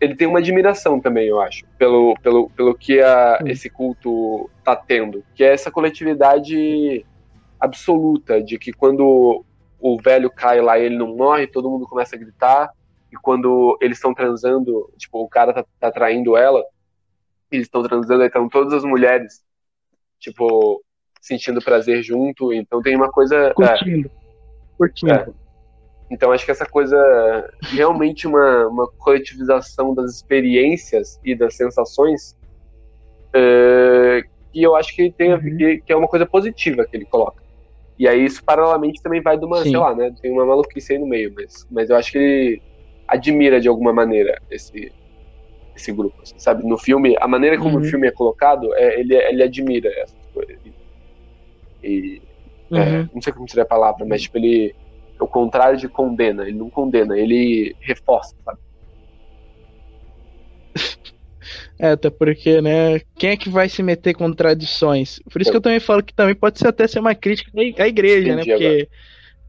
ele 0.00 0.14
tem 0.14 0.26
uma 0.26 0.38
admiração 0.38 1.00
também, 1.00 1.28
eu 1.28 1.40
acho, 1.40 1.64
pelo, 1.78 2.14
pelo, 2.22 2.50
pelo 2.50 2.74
que 2.74 3.00
a, 3.00 3.38
esse 3.46 3.70
culto 3.70 4.50
tá 4.62 4.76
tendo, 4.76 5.24
que 5.34 5.42
é 5.42 5.52
essa 5.52 5.70
coletividade 5.70 7.06
absoluta 7.64 8.42
de 8.42 8.58
que 8.58 8.72
quando 8.72 9.44
o 9.80 9.98
velho 10.02 10.30
cai 10.30 10.60
lá 10.60 10.78
e 10.78 10.84
ele 10.84 10.96
não 10.96 11.14
morre, 11.16 11.46
todo 11.46 11.68
mundo 11.70 11.86
começa 11.86 12.16
a 12.16 12.18
gritar, 12.18 12.70
e 13.12 13.16
quando 13.16 13.76
eles 13.80 13.98
estão 13.98 14.14
transando, 14.14 14.90
tipo, 14.96 15.22
o 15.22 15.28
cara 15.28 15.52
tá, 15.52 15.64
tá 15.78 15.90
traindo 15.90 16.36
ela, 16.36 16.64
eles 17.50 17.66
estão 17.66 17.82
transando, 17.82 18.22
aí 18.22 18.26
estão 18.28 18.48
todas 18.48 18.72
as 18.72 18.84
mulheres, 18.84 19.44
tipo, 20.18 20.82
sentindo 21.20 21.62
prazer 21.62 22.02
junto, 22.02 22.52
então 22.52 22.82
tem 22.82 22.96
uma 22.96 23.10
coisa... 23.10 23.36
é, 23.36 23.52
Curtindo. 23.52 24.10
Curtindo. 24.76 25.12
é. 25.12 25.26
Então 26.10 26.32
acho 26.32 26.44
que 26.44 26.50
essa 26.50 26.66
coisa 26.66 26.96
realmente 27.62 28.26
uma, 28.26 28.66
uma 28.68 28.90
coletivização 28.98 29.94
das 29.94 30.14
experiências 30.16 31.18
e 31.24 31.34
das 31.34 31.56
sensações 31.56 32.36
é, 33.34 34.22
que 34.52 34.62
eu 34.62 34.76
acho 34.76 34.94
que 34.94 35.10
tem 35.10 35.32
a- 35.32 35.36
Uhum. 35.36 35.56
que, 35.56 35.78
que 35.80 35.92
é 35.92 35.96
uma 35.96 36.08
coisa 36.08 36.26
positiva 36.26 36.84
que 36.84 36.96
ele 36.96 37.04
coloca. 37.06 37.42
E 37.98 38.08
aí 38.08 38.24
isso 38.24 38.40
paralelamente 38.44 39.00
também 39.02 39.22
vai 39.22 39.38
de 39.38 39.44
uma, 39.46 39.62
Sim. 39.62 39.70
sei 39.70 39.80
lá, 39.80 39.94
né? 39.94 40.10
Tem 40.20 40.32
uma 40.32 40.46
maluquice 40.46 40.92
aí 40.94 40.98
no 40.98 41.06
meio, 41.06 41.32
mas, 41.34 41.52
mas 41.70 41.90
eu 41.90 41.96
acho 41.96 42.10
que 42.12 42.18
ele 42.18 42.62
admira 43.08 43.60
de 43.60 43.68
alguma 43.68 43.92
maneira 43.92 44.36
esse, 44.50 44.92
esse 45.76 45.92
grupo, 45.92 46.16
assim, 46.22 46.38
sabe? 46.38 46.64
No 46.68 46.78
filme, 46.78 47.16
a 47.20 47.28
maneira 47.28 47.58
como 47.58 47.76
Uhum. 47.76 47.80
o 47.80 47.84
filme 47.84 48.08
é 48.08 48.12
colocado, 48.12 48.74
é, 48.76 49.00
ele, 49.00 49.14
ele 49.16 49.42
admira 49.44 49.90
essas 50.00 50.18
coisas. 50.32 50.58
E, 51.82 52.20
é, 52.74 53.02
Uhum. 53.02 53.10
não 53.12 53.22
sei 53.22 53.32
como 53.32 53.48
seria 53.48 53.64
a 53.64 53.66
palavra, 53.68 54.04
mas 54.06 54.22
tipo, 54.22 54.38
ele 54.38 54.74
é 55.20 55.24
o 55.24 55.28
contrário 55.28 55.78
de 55.78 55.88
condena, 55.88 56.44
ele 56.48 56.56
não 56.58 56.70
condena, 56.70 57.18
ele 57.18 57.76
reforça, 57.80 58.34
sabe? 58.44 58.58
É, 61.78 61.90
até 61.90 62.08
porque, 62.08 62.60
né? 62.60 63.00
Quem 63.16 63.30
é 63.30 63.36
que 63.36 63.48
vai 63.48 63.68
se 63.68 63.82
meter 63.82 64.10
em 64.10 64.14
contradições? 64.14 65.20
Por 65.30 65.42
isso 65.42 65.50
que 65.50 65.56
eu 65.56 65.60
também 65.60 65.80
falo 65.80 66.02
que 66.02 66.14
também 66.14 66.34
pode 66.34 66.58
ser 66.58 66.68
até 66.68 66.86
ser 66.86 67.00
uma 67.00 67.14
crítica 67.14 67.50
à 67.54 67.88
igreja, 67.88 68.32
Entendi 68.32 68.48
né? 68.50 68.56
Porque 68.56 68.88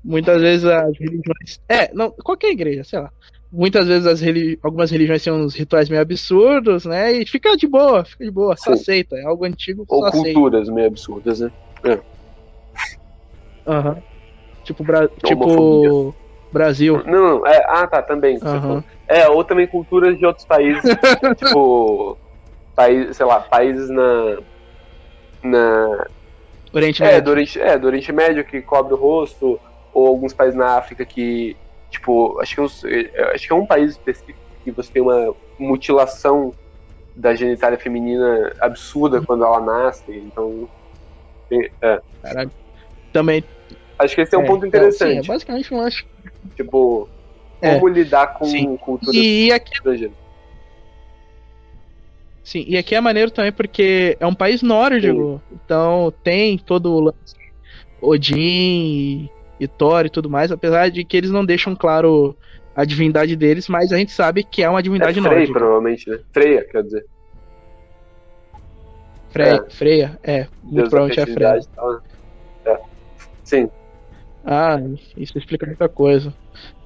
muitas 0.03 0.41
vezes 0.41 0.65
as 0.65 0.97
religiões. 0.97 1.59
É, 1.69 1.93
não, 1.93 2.11
qualquer 2.11 2.51
igreja, 2.51 2.83
sei 2.83 2.99
lá. 2.99 3.11
Muitas 3.51 3.87
vezes 3.87 4.05
as 4.05 4.19
reli... 4.21 4.59
algumas 4.61 4.91
religiões 4.91 5.23
têm 5.23 5.31
uns 5.31 5.55
rituais 5.55 5.87
meio 5.87 6.01
absurdos, 6.01 6.85
né? 6.85 7.13
E 7.13 7.25
fica 7.27 7.55
de 7.55 7.67
boa, 7.67 8.03
fica 8.03 8.25
de 8.25 8.31
boa, 8.31 8.57
só 8.57 8.75
Sim. 8.75 8.81
aceita. 8.81 9.15
É 9.15 9.23
algo 9.23 9.45
antigo, 9.45 9.85
Ou 9.87 10.01
só 10.01 10.07
aceita. 10.07 10.33
culturas 10.33 10.67
meio 10.67 10.87
absurdas, 10.87 11.39
né? 11.39 11.51
Aham. 13.67 13.97
Tipo, 14.63 14.83
Bra... 14.83 15.09
Homofobia. 15.23 15.89
tipo 15.89 16.15
Brasil. 16.51 17.03
Não, 17.05 17.39
não, 17.39 17.47
é, 17.47 17.63
ah, 17.67 17.87
tá, 17.87 18.01
também. 18.01 18.39
falou. 18.39 18.83
É, 19.07 19.27
ou 19.29 19.43
também 19.43 19.67
culturas 19.67 20.17
de 20.17 20.25
outros 20.25 20.45
países, 20.45 20.83
tipo, 21.37 22.19
país, 22.75 23.15
sei 23.15 23.25
lá, 23.25 23.41
países 23.41 23.89
na. 23.89 24.37
na 25.43 26.05
Oriente 26.73 27.03
é, 27.03 27.05
Médio. 27.05 27.23
do 27.23 27.31
Oriente, 27.31 27.59
é, 27.61 27.77
do 27.79 27.87
Oriente 27.87 28.11
Médio 28.11 28.45
que 28.45 28.61
cobre 28.61 28.93
o 28.93 28.97
rosto, 28.97 29.59
ou 29.93 30.07
alguns 30.07 30.33
países 30.33 30.55
na 30.57 30.77
África 30.77 31.05
que, 31.05 31.57
tipo, 31.89 32.39
acho 32.41 32.55
que, 32.55 32.61
uns- 32.61 32.83
é, 32.83 33.33
acho 33.33 33.47
que 33.47 33.53
é 33.53 33.55
um 33.55 33.65
país 33.65 33.91
específico 33.91 34.39
que 34.63 34.71
você 34.71 34.91
tem 34.91 35.01
uma 35.01 35.33
mutilação 35.57 36.55
da 37.15 37.33
genitália 37.33 37.79
feminina 37.79 38.51
absurda 38.59 39.21
quando 39.21 39.45
ela 39.45 39.61
nasce, 39.61 40.11
então. 40.17 40.69
é. 41.81 42.01
Caralho. 42.21 42.51
Também. 43.11 43.43
Acho 43.97 44.15
que 44.15 44.21
esse 44.21 44.35
é 44.35 44.37
um 44.39 44.43
é, 44.43 44.47
ponto 44.47 44.61
Sim, 44.61 44.65
é 44.65 44.69
interessante. 44.69 45.27
basicamente 45.27 45.71
eu 45.71 45.79
acho. 45.79 46.05
Tipo, 46.55 47.09
É. 47.61 47.75
como 47.75 47.87
lidar 47.87 48.27
com 48.37 48.45
Sim. 48.45 48.77
culturas 48.77 49.15
E 49.15 49.51
aqui 49.51 49.73
estrangeiras. 49.73 50.15
Sim, 52.43 52.63
e 52.67 52.77
aqui 52.77 52.93
é 52.93 53.01
maneiro 53.01 53.31
também 53.31 53.51
porque 53.51 54.15
é 54.19 54.25
um 54.27 54.35
país 54.35 54.61
nórdico, 54.61 55.41
então 55.51 56.13
tem 56.23 56.57
todo 56.59 56.93
o 56.93 56.99
lance 56.99 57.35
Odin 57.99 59.27
e, 59.59 59.67
Thor 59.67 60.05
e 60.05 60.09
tudo 60.11 60.29
mais, 60.29 60.51
apesar 60.51 60.89
de 60.91 61.03
que 61.03 61.17
eles 61.17 61.31
não 61.31 61.43
deixam 61.43 61.75
claro 61.75 62.37
a 62.75 62.85
divindade 62.85 63.35
deles, 63.35 63.67
mas 63.67 63.91
a 63.91 63.97
gente 63.97 64.11
sabe 64.11 64.43
que 64.43 64.61
é 64.61 64.69
uma 64.69 64.79
É 64.79 64.81
divindade 64.83 65.19
Frey, 65.19 65.33
nórdica. 65.37 65.57
provavelmente, 65.59 66.07
né? 66.09 66.19
Freia, 66.31 66.63
quer 66.65 66.83
dizer. 66.83 67.05
Freia, 69.29 69.63
É. 69.65 69.69
Freia, 69.71 70.19
é, 70.23 70.47
muito 70.61 70.75
Deus 70.75 70.83
da 70.83 70.89
provavelmente 70.89 71.19
é 71.19 71.33
Freia. 71.33 71.61
tal, 71.75 71.93
né? 71.93 71.99
É. 72.65 72.79
Sim. 73.43 73.69
Ah, 74.45 74.77
isso 75.17 75.35
explica 75.37 75.65
muita 75.65 75.89
coisa. 75.89 76.31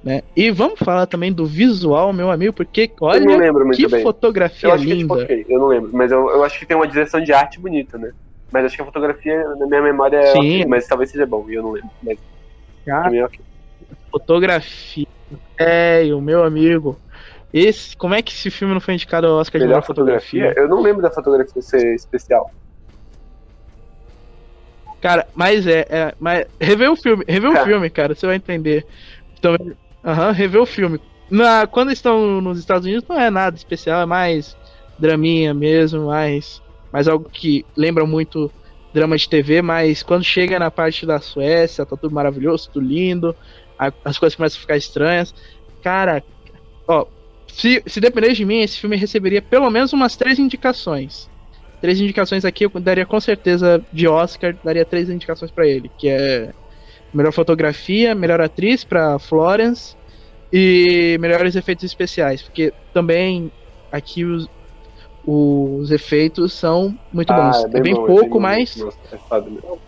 Né? 0.02 0.22
E 0.34 0.50
vamos 0.50 0.78
falar 0.78 1.06
também 1.06 1.30
do 1.32 1.44
visual, 1.44 2.12
meu 2.12 2.30
amigo, 2.30 2.54
porque 2.54 2.88
eu 3.00 3.20
não 3.20 3.34
olha 3.34 3.74
que 3.74 3.86
bem. 3.86 4.02
fotografia 4.02 4.70
Eu 4.70 4.76
que 4.76 4.82
é 4.92 4.96
tipo 4.96 5.14
linda. 5.14 5.24
ok, 5.24 5.46
eu 5.48 5.58
não 5.58 5.66
lembro. 5.66 5.90
Mas 5.92 6.10
eu, 6.10 6.30
eu 6.30 6.42
acho 6.42 6.58
que 6.58 6.66
tem 6.66 6.76
uma 6.76 6.86
direção 6.88 7.20
de 7.22 7.32
arte 7.32 7.60
bonita, 7.60 7.98
né? 7.98 8.10
Mas 8.50 8.64
acho 8.64 8.76
que 8.76 8.82
a 8.82 8.86
fotografia, 8.86 9.44
na 9.56 9.66
minha 9.66 9.82
memória, 9.82 10.16
é 10.16 10.64
mas 10.64 10.86
talvez 10.86 11.10
seja 11.10 11.26
bom, 11.26 11.48
e 11.50 11.54
eu 11.54 11.62
não 11.62 11.72
lembro. 11.72 11.90
Mas 12.02 12.18
Cara, 12.84 13.14
é 13.14 13.24
ok. 13.24 13.44
Fotografia. 14.10 15.06
É, 15.58 16.02
o 16.14 16.20
meu 16.20 16.42
amigo. 16.42 16.98
Esse, 17.52 17.96
como 17.96 18.14
é 18.14 18.22
que 18.22 18.32
esse 18.32 18.50
filme 18.50 18.72
não 18.74 18.80
foi 18.80 18.94
indicado 18.94 19.26
ao 19.26 19.38
Oscar 19.38 19.60
de 19.60 19.66
Melhor 19.66 19.76
melhor 19.76 19.86
fotografia? 19.86 20.40
fotografia? 20.40 20.62
Eu 20.62 20.68
não 20.68 20.82
lembro 20.82 21.02
da 21.02 21.10
fotografia 21.10 21.60
ser 21.62 21.94
especial. 21.94 22.50
Cara, 25.00 25.26
mas 25.34 25.66
é, 25.66 25.80
é 25.88 26.14
mas 26.18 26.46
revê 26.60 26.88
o 26.88 26.96
filme, 26.96 27.24
revê 27.26 27.48
o 27.48 27.54
Tá. 27.54 27.64
filme, 27.64 27.90
cara, 27.90 28.14
você 28.14 28.26
vai 28.26 28.36
entender. 28.36 28.86
Também, 29.40 29.74
aham, 30.04 30.32
revê 30.32 30.58
o 30.58 30.66
filme. 30.66 31.00
Na, 31.30 31.66
quando 31.66 31.92
estão 31.92 32.40
nos 32.40 32.58
Estados 32.58 32.86
Unidos 32.86 33.04
não 33.08 33.18
é 33.20 33.30
nada 33.30 33.56
especial, 33.56 34.00
é 34.02 34.06
mais 34.06 34.56
draminha 34.98 35.54
mesmo, 35.54 36.06
mais, 36.06 36.60
mais 36.92 37.06
algo 37.08 37.28
que 37.30 37.68
lembra 37.76 38.04
muito 38.06 38.52
drama 38.92 39.16
de 39.16 39.28
TV, 39.28 39.62
mas 39.62 40.02
quando 40.02 40.24
chega 40.24 40.58
na 40.58 40.70
parte 40.70 41.06
da 41.06 41.20
Suécia, 41.20 41.86
tá 41.86 41.96
tudo 41.96 42.12
maravilhoso, 42.14 42.68
tudo 42.72 42.84
lindo, 42.84 43.36
a- 43.78 43.92
as 44.04 44.18
coisas 44.18 44.34
começam 44.36 44.58
a 44.58 44.60
ficar 44.60 44.76
estranhas. 44.76 45.32
Cara, 45.80 46.24
ó, 46.88 47.06
se, 47.50 47.82
se 47.86 48.00
dependesse 48.00 48.36
de 48.36 48.44
mim, 48.46 48.60
esse 48.60 48.78
filme 48.78 48.96
receberia 48.96 49.42
pelo 49.42 49.70
menos 49.70 49.92
umas 49.92 50.16
três 50.16 50.38
indicações. 50.38 51.30
Três 51.80 52.00
indicações 52.00 52.44
aqui, 52.44 52.66
eu 52.66 52.70
daria 52.80 53.06
com 53.06 53.20
certeza 53.20 53.84
de 53.92 54.06
Oscar, 54.08 54.58
daria 54.62 54.84
três 54.86 55.08
indicações 55.10 55.50
pra 55.52 55.66
ele, 55.66 55.90
que 55.98 56.08
é 56.08 56.52
melhor 57.12 57.32
fotografia, 57.32 58.14
melhor 58.14 58.40
atriz 58.40 58.84
pra 58.84 59.18
Florence 59.18 59.96
e 60.52 61.16
melhores 61.20 61.54
efeitos 61.56 61.84
especiais, 61.84 62.42
porque 62.42 62.72
também 62.92 63.52
aqui 63.90 64.24
os, 64.24 64.48
os 65.24 65.90
efeitos 65.90 66.54
são 66.54 66.94
muito 67.12 67.32
bons. 67.32 67.64
é 67.74 67.80
bem, 67.80 67.94
bom, 67.94 68.06
pouco, 68.06 68.34
bom. 68.34 68.40
mas 68.40 68.74
Nossa, 68.76 68.98
é 69.12 69.50
mesmo. 69.50 69.80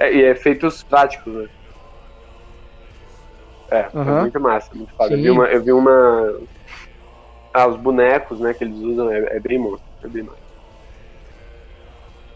É, 0.00 0.14
e 0.14 0.24
é 0.24 0.30
efeitos 0.30 0.82
práticos, 0.84 1.32
né? 1.34 1.46
É, 3.72 3.88
Aham. 3.94 4.18
é 4.18 4.20
muito 4.22 4.40
massa, 4.40 4.68
muito 4.74 4.92
foda. 4.94 5.14
Eu 5.14 5.22
vi, 5.22 5.30
uma, 5.30 5.46
eu 5.46 5.64
vi 5.64 5.72
uma. 5.72 6.40
Ah, 7.54 7.66
os 7.68 7.76
bonecos, 7.76 8.40
né, 8.40 8.52
que 8.54 8.64
eles 8.64 8.78
usam 8.78 9.10
é, 9.10 9.36
é 9.36 9.40
bem 9.40 9.58
monstro. 9.58 9.88
É 10.04 10.08
bem 10.08 10.22
massa. 10.22 10.42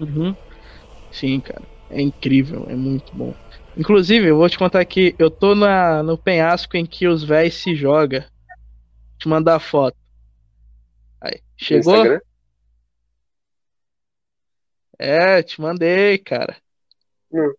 Uhum. 0.00 0.36
Sim, 1.10 1.40
cara. 1.40 1.66
É 1.90 2.00
incrível, 2.00 2.66
é 2.68 2.76
muito 2.76 3.14
bom. 3.14 3.34
Inclusive, 3.76 4.26
eu 4.28 4.36
vou 4.36 4.48
te 4.48 4.58
contar 4.58 4.80
aqui, 4.80 5.14
eu 5.18 5.30
tô 5.30 5.54
na, 5.54 6.02
no 6.02 6.16
penhasco 6.16 6.76
em 6.76 6.86
que 6.86 7.06
os 7.06 7.22
véis 7.22 7.54
se 7.54 7.74
jogam. 7.74 8.24
Te 9.18 9.28
mandar 9.28 9.56
a 9.56 9.60
foto. 9.60 9.96
Aí, 11.20 11.40
chegou? 11.56 11.94
Instagram? 11.94 12.20
É, 14.98 15.42
te 15.42 15.60
mandei, 15.60 16.16
cara. 16.18 16.56
Hum. 17.32 17.52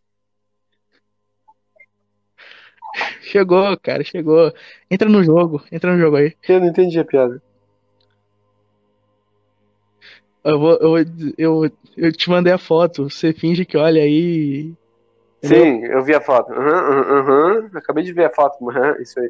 Chegou, 3.21 3.77
cara, 3.77 4.03
chegou. 4.03 4.51
Entra 4.89 5.07
no 5.09 5.23
jogo, 5.23 5.63
entra 5.71 5.91
no 5.93 5.99
jogo 5.99 6.17
aí. 6.17 6.35
Eu 6.47 6.59
não 6.59 6.67
entendi 6.67 6.99
a 6.99 7.05
piada. 7.05 7.41
Eu 10.43 10.59
vou, 10.59 10.77
eu, 10.77 10.89
vou- 10.89 10.99
eu, 11.37 11.71
eu 11.97 12.11
te 12.11 12.29
mandei 12.29 12.53
a 12.53 12.57
foto. 12.57 13.09
Você 13.09 13.33
finge 13.33 13.65
que 13.65 13.77
olha 13.77 14.01
aí. 14.01 14.61
Entendeu? 14.61 14.86
Sim, 15.43 15.83
eu 15.85 16.03
vi 16.03 16.13
a 16.15 16.21
foto. 16.21 16.51
Aham, 16.51 16.69
aham, 16.69 17.19
aham. 17.19 17.69
Acabei 17.75 18.03
de 18.03 18.13
ver 18.13 18.25
a 18.25 18.33
foto. 18.33 18.67
Aham, 18.69 18.95
isso 19.01 19.19
aí. 19.19 19.29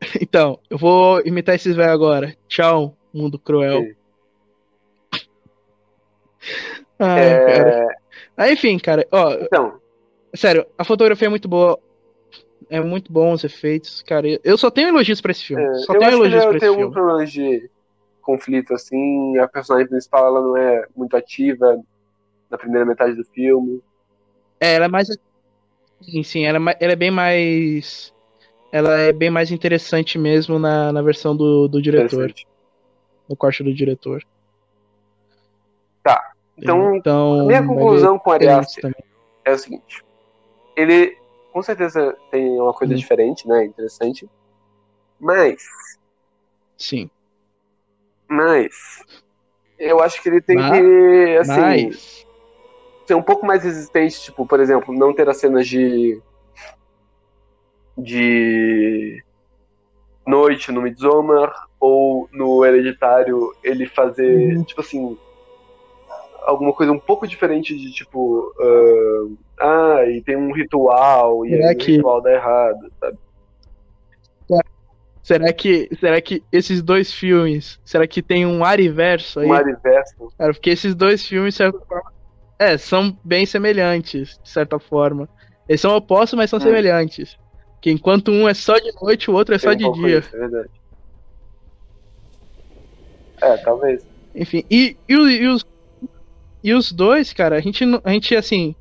Então, 0.20 0.58
eu 0.68 0.76
vou 0.78 1.20
imitar 1.24 1.54
esses 1.54 1.76
velhos 1.76 1.92
agora. 1.92 2.34
Tchau, 2.48 2.96
mundo 3.14 3.38
cruel. 3.38 3.82
Sim. 3.82 3.94
Ai, 6.98 7.38
cara. 7.46 7.70
É, 7.70 7.86
Ah, 8.36 8.50
enfim, 8.50 8.78
cara, 8.78 9.06
ó, 9.12 9.32
então, 9.32 9.80
sério, 10.34 10.66
a 10.76 10.84
fotografia 10.84 11.26
é 11.26 11.30
muito 11.30 11.48
boa. 11.48 11.78
É 12.70 12.80
muito 12.80 13.12
bom 13.12 13.32
os 13.32 13.44
efeitos, 13.44 14.02
cara. 14.02 14.26
Eu 14.42 14.56
só 14.56 14.70
tenho 14.70 14.88
elogios 14.88 15.20
pra 15.20 15.32
esse 15.32 15.44
filme. 15.44 15.62
é, 15.64 15.74
Só 15.74 15.92
eu 15.92 15.98
tenho 15.98 16.12
elogios 16.12 16.44
pra 16.46 16.56
esse 16.56 16.66
tem 16.66 16.70
um 16.70 16.76
filme. 16.76 16.92
problema 16.94 17.26
de 17.26 17.70
conflito, 18.22 18.72
assim. 18.72 19.36
A 19.38 19.48
personagem 19.48 19.88
principal, 19.88 20.26
ela 20.26 20.40
não 20.40 20.56
é 20.56 20.86
muito 20.96 21.16
ativa 21.16 21.76
na 22.52 22.58
primeira 22.58 22.84
metade 22.84 23.16
do 23.16 23.24
filme. 23.24 23.82
É, 24.60 24.74
ela 24.74 24.84
é 24.84 24.88
mais. 24.88 25.08
Sim, 26.02 26.22
sim, 26.22 26.44
ela 26.44 26.58
é, 26.70 26.76
ela 26.78 26.92
é 26.92 26.96
bem 26.96 27.10
mais. 27.10 28.14
Ela 28.70 28.98
é 28.98 29.12
bem 29.12 29.30
mais 29.30 29.50
interessante 29.50 30.18
mesmo 30.18 30.58
na, 30.58 30.92
na 30.92 31.02
versão 31.02 31.36
do, 31.36 31.66
do 31.68 31.80
diretor, 31.82 32.32
no 33.28 33.36
corte 33.36 33.62
do 33.62 33.74
diretor. 33.74 34.22
Então, 36.56 36.94
então 36.96 37.46
minha 37.46 37.60
vai 37.62 37.68
conclusão 37.74 38.18
com 38.18 38.30
Ari 38.30 38.48
Aster 38.48 38.82
também. 38.82 39.04
é 39.44 39.52
o 39.52 39.58
seguinte. 39.58 40.04
Ele, 40.76 41.16
com 41.52 41.62
certeza, 41.62 42.16
tem 42.30 42.60
uma 42.60 42.72
coisa 42.72 42.92
Hum. 42.92 42.96
diferente, 42.96 43.48
né? 43.48 43.64
Interessante. 43.64 44.28
Mas, 45.18 45.64
Sim. 46.78 47.10
mas, 48.28 49.02
eu 49.78 50.00
acho 50.00 50.22
que 50.22 50.28
ele 50.28 50.40
tem 50.40 50.56
Mas- 50.56 50.78
que, 50.78 51.36
assim, 51.38 51.60
Mas. 51.60 52.26
Ser 53.12 53.14
um 53.14 53.22
pouco 53.22 53.44
mais 53.44 53.62
resistente, 53.62 54.20
tipo, 54.22 54.46
por 54.46 54.58
exemplo, 54.58 54.94
não 54.94 55.14
ter 55.14 55.28
as 55.28 55.36
cenas 55.36 55.68
de 55.68 56.20
de 57.98 59.22
noite 60.26 60.72
no 60.72 60.80
Midsommar 60.80 61.52
ou 61.78 62.26
no 62.32 62.64
Hereditário 62.64 63.52
ele 63.62 63.86
fazer, 63.86 64.56
Uhum. 64.56 64.64
tipo 64.64 64.80
assim, 64.80 65.18
alguma 66.44 66.72
coisa 66.72 66.90
um 66.90 66.98
pouco 66.98 67.26
diferente 67.28 67.76
de 67.76 67.92
tipo, 67.92 68.50
ah, 69.60 69.98
ah, 69.98 70.06
e 70.06 70.22
tem 70.22 70.36
um 70.36 70.52
ritual 70.54 71.44
e 71.44 71.54
aí 71.54 71.74
o 71.74 71.78
que- 71.78 71.96
ritual 71.96 72.22
dá 72.22 72.32
errado, 72.32 72.92
sabe? 72.98 73.18
Será 75.22 75.52
que, 75.52 75.88
será 76.00 76.20
que 76.20 76.42
esses 76.50 76.82
dois 76.82 77.12
filmes, 77.12 77.78
será 77.84 78.08
que 78.08 78.20
tem 78.20 78.44
um 78.44 78.64
ariverso 78.64 79.38
aí? 79.38 79.48
Um 79.48 79.52
ariverso. 79.52 80.32
Cara, 80.36 80.52
porque 80.52 80.70
esses 80.70 80.96
dois 80.96 81.24
filmes, 81.24 81.54
de 81.54 81.58
certa 81.58 81.78
forma, 81.86 82.12
é, 82.62 82.78
são 82.78 83.18
bem 83.24 83.44
semelhantes, 83.46 84.38
de 84.42 84.50
certa 84.50 84.78
forma. 84.78 85.28
Eles 85.68 85.80
são 85.80 85.94
opostos, 85.96 86.36
mas 86.36 86.50
são 86.50 86.58
Hum. 86.58 86.62
semelhantes. 86.62 87.36
Que 87.80 87.90
enquanto 87.90 88.30
um 88.30 88.48
é 88.48 88.54
só 88.54 88.78
de 88.78 88.92
noite, 89.02 89.30
o 89.30 89.34
outro 89.34 89.54
é 89.54 89.58
só 89.58 89.74
Tem 89.74 89.86
um 89.88 89.92
de 89.92 90.02
dia. 90.02 90.18
isso, 90.18 90.36
é 90.36 90.38
verdade. 90.38 90.70
É, 93.42 93.56
talvez. 93.58 94.06
Enfim, 94.34 94.64
e, 94.70 94.96
e, 95.08 95.14
e 95.14 95.48
os, 95.48 95.64
e 96.62 96.72
os 96.74 96.92
dois, 96.92 97.32
cara, 97.32 97.56
a 97.56 97.60
gente, 97.60 97.84
a 98.04 98.10
gente, 98.12 98.34
assim, 98.36 98.74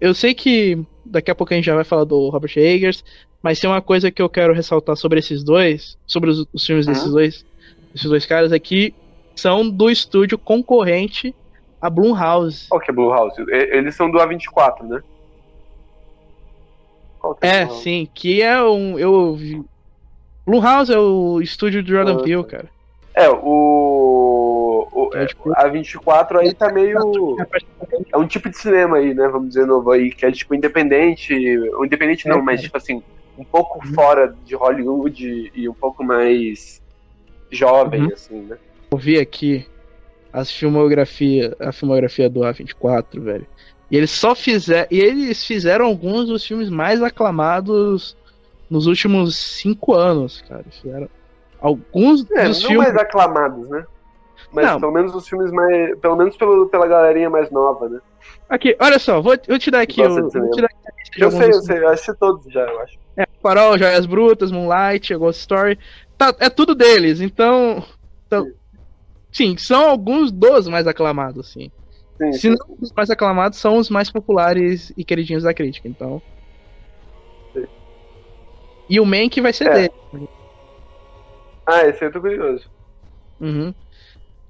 eu 0.00 0.14
sei 0.14 0.34
que 0.34 0.76
daqui 1.04 1.30
a 1.30 1.34
pouco 1.34 1.52
a 1.52 1.56
gente 1.56 1.64
já 1.64 1.74
vai 1.74 1.84
falar 1.84 2.04
do 2.04 2.28
Robert 2.28 2.52
Eggers, 2.56 3.02
mas 3.42 3.58
tem 3.58 3.68
uma 3.68 3.82
coisa 3.82 4.10
que 4.10 4.20
eu 4.22 4.28
quero 4.28 4.54
ressaltar 4.54 4.96
sobre 4.96 5.18
esses 5.18 5.42
dois, 5.42 5.96
sobre 6.06 6.30
os, 6.30 6.46
os 6.52 6.64
filmes 6.64 6.86
desses 6.86 7.06
Uhum. 7.06 7.12
dois, 7.12 7.44
desses 7.92 8.08
dois 8.08 8.26
caras 8.26 8.52
aqui, 8.52 8.94
são 9.38 9.68
do 9.68 9.90
estúdio 9.90 10.38
concorrente 10.38 11.34
a 11.84 11.90
Blumhouse. 11.90 12.66
Qual 12.70 12.80
que 12.80 12.90
é 12.90 12.94
Blue 12.94 13.10
House? 13.10 13.34
E- 13.38 13.76
Eles 13.76 13.94
são 13.94 14.10
do 14.10 14.18
A24, 14.18 14.88
né? 14.88 15.02
Qual 17.18 17.34
que 17.34 17.46
É, 17.46 17.66
House? 17.66 17.82
sim, 17.82 18.08
que 18.14 18.40
é 18.40 18.62
um, 18.62 18.98
eu. 18.98 19.36
Blumhouse 20.46 20.90
é 20.90 20.98
o 20.98 21.42
estúdio 21.42 21.82
de 21.82 21.90
Jordan 21.90 22.16
Ah, 22.16 22.22
Peele, 22.22 22.44
cara. 22.44 22.70
É, 23.14 23.28
o. 23.28 24.88
o 24.92 25.10
É, 25.14 25.26
a 25.56 25.68
24 25.68 26.38
aí 26.38 26.54
tá 26.54 26.72
meio. 26.72 27.36
É 28.12 28.16
um 28.16 28.26
tipo 28.26 28.48
de 28.48 28.56
cinema 28.56 28.96
aí, 28.96 29.12
né? 29.12 29.28
Vamos 29.28 29.48
dizer 29.48 29.66
novo 29.66 29.90
aí, 29.90 30.10
que 30.10 30.24
é 30.24 30.32
tipo 30.32 30.54
independente. 30.54 31.34
Independente 31.84 32.26
não, 32.28 32.38
É, 32.38 32.42
mas 32.42 32.62
tipo 32.62 32.78
assim, 32.78 33.02
um 33.36 33.44
pouco 33.44 33.86
fora 33.94 34.34
de 34.42 34.56
Hollywood 34.56 35.50
e 35.54 35.68
um 35.68 35.74
pouco 35.74 36.02
mais 36.02 36.80
jovem, 37.52 38.02
Uhum. 38.02 38.12
assim, 38.12 38.42
né? 38.42 38.56
Eu 38.90 38.98
vi 38.98 39.18
aqui 39.18 39.66
as 40.34 40.50
filmografia, 40.50 41.56
a 41.60 41.70
filmografia 41.70 42.28
do 42.28 42.40
A24, 42.40 43.20
velho. 43.20 43.46
E 43.90 43.96
eles 43.96 44.10
só 44.10 44.34
fizeram. 44.34 44.88
E 44.90 44.98
eles 44.98 45.44
fizeram 45.46 45.86
alguns 45.86 46.26
dos 46.26 46.44
filmes 46.44 46.68
mais 46.68 47.00
aclamados 47.00 48.16
nos 48.68 48.86
últimos 48.88 49.36
cinco 49.36 49.94
anos, 49.94 50.42
cara. 50.48 50.64
Fizeram 50.70 51.08
alguns 51.60 52.28
É, 52.32 52.48
dos 52.48 52.62
não 52.62 52.68
filmes. 52.70 52.88
mais 52.88 53.00
aclamados, 53.00 53.68
né? 53.68 53.86
Mas 54.52 54.66
Não. 54.66 54.80
pelo 54.80 54.92
menos 54.92 55.14
os 55.14 55.28
filmes 55.28 55.52
mais. 55.52 55.96
Pelo 56.00 56.16
menos 56.16 56.36
pelo, 56.36 56.66
pela 56.68 56.86
galerinha 56.88 57.30
mais 57.30 57.50
nova, 57.52 57.88
né? 57.88 58.00
Aqui, 58.48 58.76
olha 58.80 58.98
só, 58.98 59.20
vou, 59.20 59.36
vou 59.48 59.58
te 59.58 59.70
dar 59.70 59.80
aqui. 59.82 60.02
De 60.02 60.08
vou 60.08 60.28
te 60.28 60.60
dar 60.60 60.66
aqui 60.66 61.22
Eu 61.22 61.30
sei, 61.30 61.48
eu 61.48 61.62
sei, 61.62 61.78
eu 61.78 61.88
assisti 61.88 62.14
todos 62.18 62.52
já, 62.52 62.62
eu 62.62 62.80
acho. 62.80 62.98
É, 63.16 63.24
Farol, 63.40 63.78
Joias 63.78 64.06
Brutas, 64.06 64.50
Moonlight, 64.50 65.14
A 65.14 65.18
Ghost 65.18 65.40
Story. 65.42 65.78
Tá, 66.18 66.34
é 66.40 66.50
tudo 66.50 66.74
deles, 66.74 67.20
então. 67.20 67.84
então 68.26 68.46
sim, 69.34 69.56
são 69.56 69.90
alguns 69.90 70.30
dos 70.32 70.68
mais 70.68 70.86
aclamados, 70.86 71.52
sim. 71.52 71.70
Sim, 72.16 72.32
Se 72.32 72.48
não 72.48 72.56
os 72.80 72.92
mais 72.96 73.10
aclamados, 73.10 73.58
são 73.58 73.76
os 73.76 73.90
mais 73.90 74.10
populares 74.10 74.90
e 74.96 75.04
queridinhos 75.04 75.42
da 75.42 75.52
crítica, 75.52 75.88
então. 75.88 76.22
Sim. 77.54 77.64
E 78.88 79.00
o 79.00 79.04
Mank 79.04 79.40
vai 79.40 79.52
ser 79.52 79.68
É. 79.68 79.74
dele. 79.74 80.28
Ah, 81.66 81.82
esse 81.86 82.04
eu 82.04 82.12
tô 82.12 82.20
curioso. 82.20 82.68
Uhum. 83.40 83.74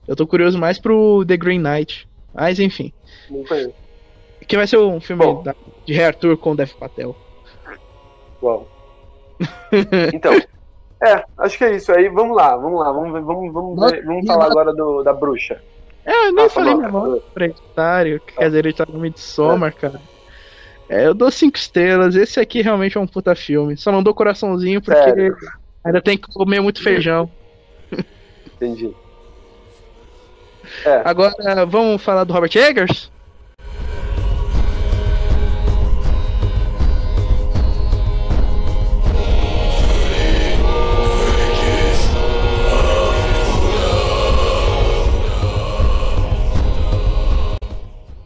Eu 0.07 0.16
tô 0.16 0.26
curioso 0.26 0.59
mais 0.59 0.78
pro 0.78 1.24
The 1.24 1.37
Green 1.37 1.61
Knight. 1.61 2.07
Mas 2.32 2.59
enfim. 2.59 2.93
Que 4.47 4.57
vai 4.57 4.66
ser 4.66 4.78
um 4.78 5.01
filme 5.01 5.24
Bom. 5.24 5.43
da- 5.43 5.57
de 5.87 5.93
Rei 5.95 6.05
Arthur 6.05 6.37
com 6.37 6.55
Dev 6.55 6.70
Patel. 6.78 7.16
Uau. 8.43 8.68
Então, 10.14 10.32
é, 11.03 11.25
acho 11.39 11.59
que 11.59 11.65
é 11.65 11.77
isso. 11.77 11.93
Aí 11.93 12.09
vamos 12.09 12.37
lá, 12.37 12.57
vamos 12.57 12.79
lá, 12.81 12.93
vamos, 12.93 13.13
vamos, 13.25 13.53
vamos, 13.53 13.77
vamos 14.05 14.27
falar 14.27 14.39
nota- 14.49 14.51
agora 14.53 14.73
do, 14.75 15.03
da 15.03 15.13
bruxa. 15.13 15.61
É, 16.05 16.29
eu 16.29 16.33
nem 16.33 16.45
Ah, 16.47 16.51
falei 16.51 16.73
tá 16.73 16.77
minha 16.79 16.89
bom. 16.91 17.07
mão 17.07 17.23
pra 17.33 17.45
Hereditário, 17.47 18.21
que 18.21 18.35
quer 18.35 18.47
dizer, 18.47 18.59
Hereditário 18.59 18.93
no 18.95 19.01
Midsommar, 19.01 19.75
cara. 19.75 20.01
É, 20.89 21.07
eu 21.07 21.15
dou 21.15 21.31
cinco 21.31 21.57
estrelas. 21.57 22.15
Esse 22.15 22.39
aqui 22.41 22.61
realmente 22.61 22.97
é 22.99 23.01
um 23.01 23.07
puta 23.07 23.35
filme. 23.35 23.77
Só 23.77 23.91
não 23.91 24.03
dou 24.03 24.15
coraçãozinho 24.15 24.83
porque 24.83 24.99
Sério? 25.01 25.37
ainda 25.83 26.03
tem 26.03 26.19
que 26.19 26.29
comer 26.33 26.61
muito 26.61 26.83
feijão. 26.83 27.31
Entendi. 28.57 28.95
É, 30.85 31.03
Agora, 31.05 31.65
vamos 31.67 32.03
falar 32.03 32.25
do 32.25 32.33
Robert 32.33 32.55
Eggers? 32.55 33.11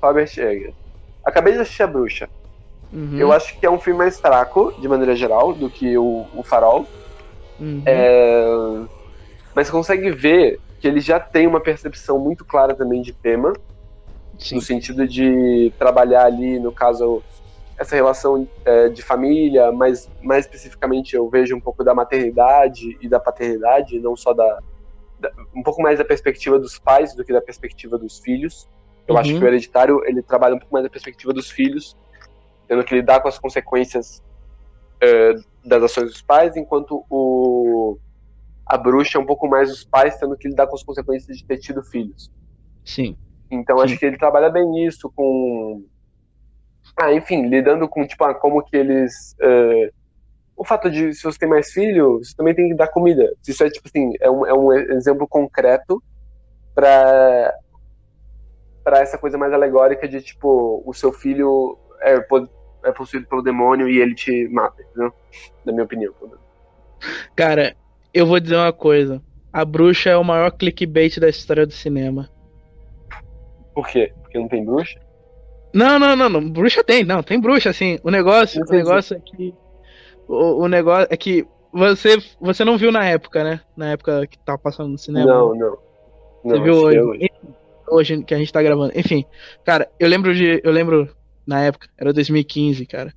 Robert 0.03 0.31
Eggers. 0.39 0.75
Acabei 1.25 1.55
de 1.55 1.61
assistir 1.61 1.83
A 1.83 1.87
Bruxa. 1.87 2.31
Uhum, 2.93 3.19
Eu 3.19 3.33
acho 3.33 3.59
que 3.59 3.67
é 3.67 3.71
um 3.71 3.81
filme 3.81 3.99
mais 3.99 4.19
fraco, 4.21 4.75
de 4.79 4.89
maneira 4.89 5.15
geral, 5.17 5.55
do 5.55 5.71
que 5.71 5.97
o, 5.99 6.29
o 6.33 6.45
Farol. 6.45 6.89
uhum. 7.59 7.85
É, 7.87 8.47
mas 9.55 9.71
consegue 9.71 10.11
ver 10.11 10.61
que 10.79 10.87
ele 10.87 11.01
já 11.01 11.19
tem 11.19 11.47
uma 11.47 11.63
percepção 11.63 12.19
muito 12.19 12.45
clara 12.45 12.75
também 12.77 13.03
de 13.03 13.13
tema, 13.13 13.53
Sim. 14.39 14.57
no 14.57 14.63
sentido 14.63 15.07
de 15.07 15.75
trabalhar 15.79 16.25
ali, 16.27 16.61
no 16.61 16.73
caso, 16.73 17.25
essa 17.79 17.97
relação 17.97 18.49
é, 18.65 18.89
de 18.89 19.03
família, 19.03 19.73
mas 19.73 20.11
mais 20.23 20.45
especificamente 20.47 21.15
eu 21.17 21.29
vejo 21.29 21.57
um 21.57 21.61
pouco 21.61 21.83
da 21.85 21.95
maternidade 21.95 22.97
e 23.01 23.09
da 23.09 23.21
paternidade, 23.21 24.01
não 24.01 24.17
só 24.17 24.33
da, 24.33 24.61
da- 25.19 25.33
um 25.55 25.63
pouco 25.63 25.83
mais 25.83 25.99
da 25.99 26.05
perspectiva 26.05 26.59
dos 26.59 26.79
pais 26.79 27.15
do 27.15 27.25
que 27.25 27.33
da 27.33 27.43
perspectiva 27.43 27.99
dos 27.99 28.19
filhos. 28.21 28.69
Eu 29.09 29.15
Uhum. 29.15 29.21
acho 29.21 29.31
que 29.39 29.43
o 29.45 29.47
hereditário 29.49 30.01
ele 30.05 30.23
trabalha 30.23 30.55
um 30.55 30.59
pouco 30.59 30.75
mais 30.75 30.85
da 30.85 30.91
perspectiva 30.91 31.33
dos 31.33 31.51
filhos, 31.51 31.97
tendo 32.69 32.85
que 32.85 32.95
lidar 32.95 33.21
com 33.21 33.29
as 33.29 33.39
consequências 33.39 34.23
é, 35.01 35.35
das 35.65 35.83
ações 35.83 36.11
dos 36.13 36.23
pais, 36.23 36.57
enquanto 36.57 37.05
o 37.09 37.99
a 38.67 38.77
bruxa 38.77 39.17
é 39.17 39.21
um 39.21 39.25
pouco 39.25 39.49
mais 39.49 39.73
os 39.73 39.83
pais 39.83 40.19
tendo 40.19 40.37
que 40.37 40.47
lidar 40.47 40.67
com 40.67 40.77
as 40.77 40.83
consequências 40.83 41.39
de 41.39 41.45
ter 41.45 41.57
tido 41.57 41.83
filhos. 41.83 42.31
Sim. 42.85 43.17
Então 43.51 43.79
Sim. 43.79 43.85
acho 43.85 43.99
que 43.99 44.05
ele 44.05 44.19
trabalha 44.19 44.51
bem 44.51 44.87
isso 44.87 45.11
com 45.17 45.83
ah, 47.01 47.13
enfim, 47.15 47.49
lidando 47.49 47.89
com 47.89 48.07
tipo 48.07 48.25
ah, 48.25 48.35
como 48.35 48.63
que 48.63 48.77
eles 48.77 49.35
eh, 49.41 49.91
o 50.55 50.65
fato 50.65 50.91
de 50.91 51.15
se 51.15 51.23
você 51.23 51.39
tem 51.39 51.49
mais 51.49 51.71
filhos, 51.71 52.29
você 52.29 52.37
também 52.37 52.55
tem 52.55 52.69
que 52.69 52.75
dar 52.75 52.89
comida. 52.89 53.33
Isso 53.47 53.65
é 53.65 53.71
tipo 53.71 53.89
assim, 53.89 54.13
é 54.21 54.31
um, 54.31 54.45
é 54.45 54.53
um 54.53 54.73
exemplo 54.73 55.27
concreto 55.27 56.03
para 56.75 57.55
para 58.89 59.01
essa 59.01 59.19
coisa 59.19 59.37
mais 59.37 59.53
alegórica 59.53 60.09
de 60.09 60.23
tipo 60.23 60.83
o 60.87 60.95
seu 60.95 61.13
filho 61.13 61.77
é, 62.01 62.15
é 62.85 62.93
possuído 62.93 63.27
pelo 63.29 63.43
demônio 63.43 63.87
e 63.87 64.01
ele 64.01 64.15
te 64.15 64.49
mata, 64.49 64.83
entendeu? 64.83 65.13
Na 65.63 65.73
minha 65.73 65.85
opinião. 65.85 66.15
Cara, 67.37 67.77
eu 68.15 68.27
vou 68.27 68.41
dizer 68.41 68.57
uma 68.57 68.73
coisa. 68.73 69.23
A 69.53 69.63
bruxa 69.63 70.09
é 70.09 70.17
o 70.17 70.25
maior 70.25 70.51
clickbait 70.53 71.21
da 71.21 71.29
história 71.29 71.67
do 71.67 71.73
cinema. 71.75 72.31
Por 73.75 73.87
quê? 73.89 74.11
Porque 74.23 74.39
não 74.39 74.49
tem 74.49 74.65
bruxa? 74.65 74.99
Não, 75.75 75.99
não, 75.99 76.17
não, 76.17 76.31
não. 76.31 76.51
Bruxa 76.51 76.83
tem, 76.83 77.05
não, 77.05 77.23
tem 77.23 77.39
bruxa, 77.39 77.69
assim. 77.69 77.99
O 78.03 78.11
negócio, 78.11 78.63
o 78.67 78.73
negócio 78.73 79.19
é 79.19 79.21
que. 79.21 79.55
O, 80.27 80.63
o 80.63 80.69
negócio 80.69 81.09
é 81.11 81.17
que 81.17 81.47
você, 81.71 82.17
você 82.41 82.65
não 82.65 82.79
viu 82.79 82.91
na 82.91 83.05
época, 83.05 83.45
né? 83.45 83.61
Na 83.77 83.91
época 83.91 84.27
que 84.27 84.39
tava 84.39 84.57
passando 84.59 84.89
no 84.89 84.99
cinema. 84.99 85.27
Não, 85.27 85.55
não. 85.55 85.79
Você 86.43 86.57
Não, 86.57 86.63
viu 86.63 86.73
assisti 86.73 87.01
hoje? 87.01 87.31
Hoje 87.91 88.23
que 88.25 88.35
a 88.35 88.39
gente 88.39 88.53
tá 88.53 88.63
gravando. 88.63 88.93
Enfim, 88.99 89.25
cara, 89.65 89.91
eu 89.99 90.09
lembro 90.09 90.35
de. 90.35 90.61
Eu 90.65 90.73
lembro 90.73 91.15
na 91.47 91.63
época, 91.65 91.89
era 91.99 92.13
2015, 92.13 92.87
cara. 92.87 93.15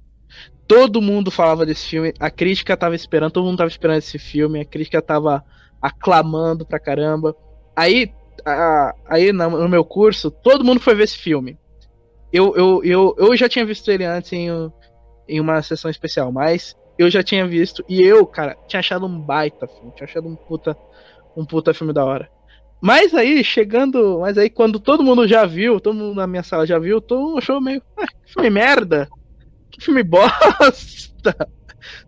Todo 0.68 1.02
mundo 1.02 1.30
falava 1.32 1.66
desse 1.66 1.88
filme, 1.88 2.14
a 2.20 2.32
crítica 2.32 2.78
tava 2.78 2.96
esperando, 2.96 3.32
todo 3.34 3.46
mundo 3.46 3.58
tava 3.58 3.70
esperando 3.70 3.98
esse 3.98 4.18
filme, 4.18 4.62
a 4.62 4.66
crítica 4.66 5.02
tava 5.02 5.44
aclamando 5.82 6.66
pra 6.66 6.80
caramba. 6.80 7.36
Aí, 7.76 8.14
a- 8.46 8.94
aí 9.08 9.34
no 9.34 9.68
meu 9.70 9.84
curso, 9.84 10.32
todo 10.32 10.64
mundo 10.64 10.80
foi 10.80 10.96
ver 10.96 11.04
esse 11.06 11.18
filme. 11.18 11.58
Eu, 12.32 12.56
eu, 12.56 12.84
eu, 12.84 13.16
eu 13.18 13.36
já 13.38 13.50
tinha 13.50 13.66
visto 13.66 13.90
ele 13.92 14.06
antes 14.06 14.32
em, 14.34 14.48
em 15.28 15.40
uma 15.40 15.62
sessão 15.62 15.90
especial, 15.92 16.32
mas 16.32 16.76
eu 16.98 17.10
já 17.10 17.24
tinha 17.24 17.48
visto, 17.48 17.84
e 17.90 18.02
eu, 18.02 18.26
cara, 18.28 18.58
tinha 18.68 18.80
achado 18.80 19.06
um 19.06 19.20
baita 19.20 19.68
filme, 19.68 19.92
tinha 19.96 20.06
achado 20.06 20.28
um 20.28 20.36
puta, 20.36 20.78
um 21.36 21.46
puta 21.46 21.74
filme 21.74 21.94
da 21.94 22.06
hora. 22.06 22.30
Mas 22.82 23.14
aí, 23.14 23.44
chegando. 23.44 24.20
Mas 24.22 24.38
aí, 24.38 24.50
quando 24.50 24.80
todo 24.80 25.04
mundo 25.04 25.28
já 25.28 25.46
viu, 25.46 25.80
todo 25.80 25.96
mundo 25.96 26.16
na 26.16 26.28
minha 26.28 26.44
sala 26.44 26.66
já 26.66 26.80
viu, 26.80 27.00
todo 27.02 27.22
mundo 27.22 27.38
achou 27.40 27.62
meio. 27.62 27.82
Ah, 27.98 28.06
que 28.08 28.34
filme 28.34 28.50
merda! 28.50 29.08
Que 29.72 29.84
filme 29.84 30.04
bosta! 30.04 31.36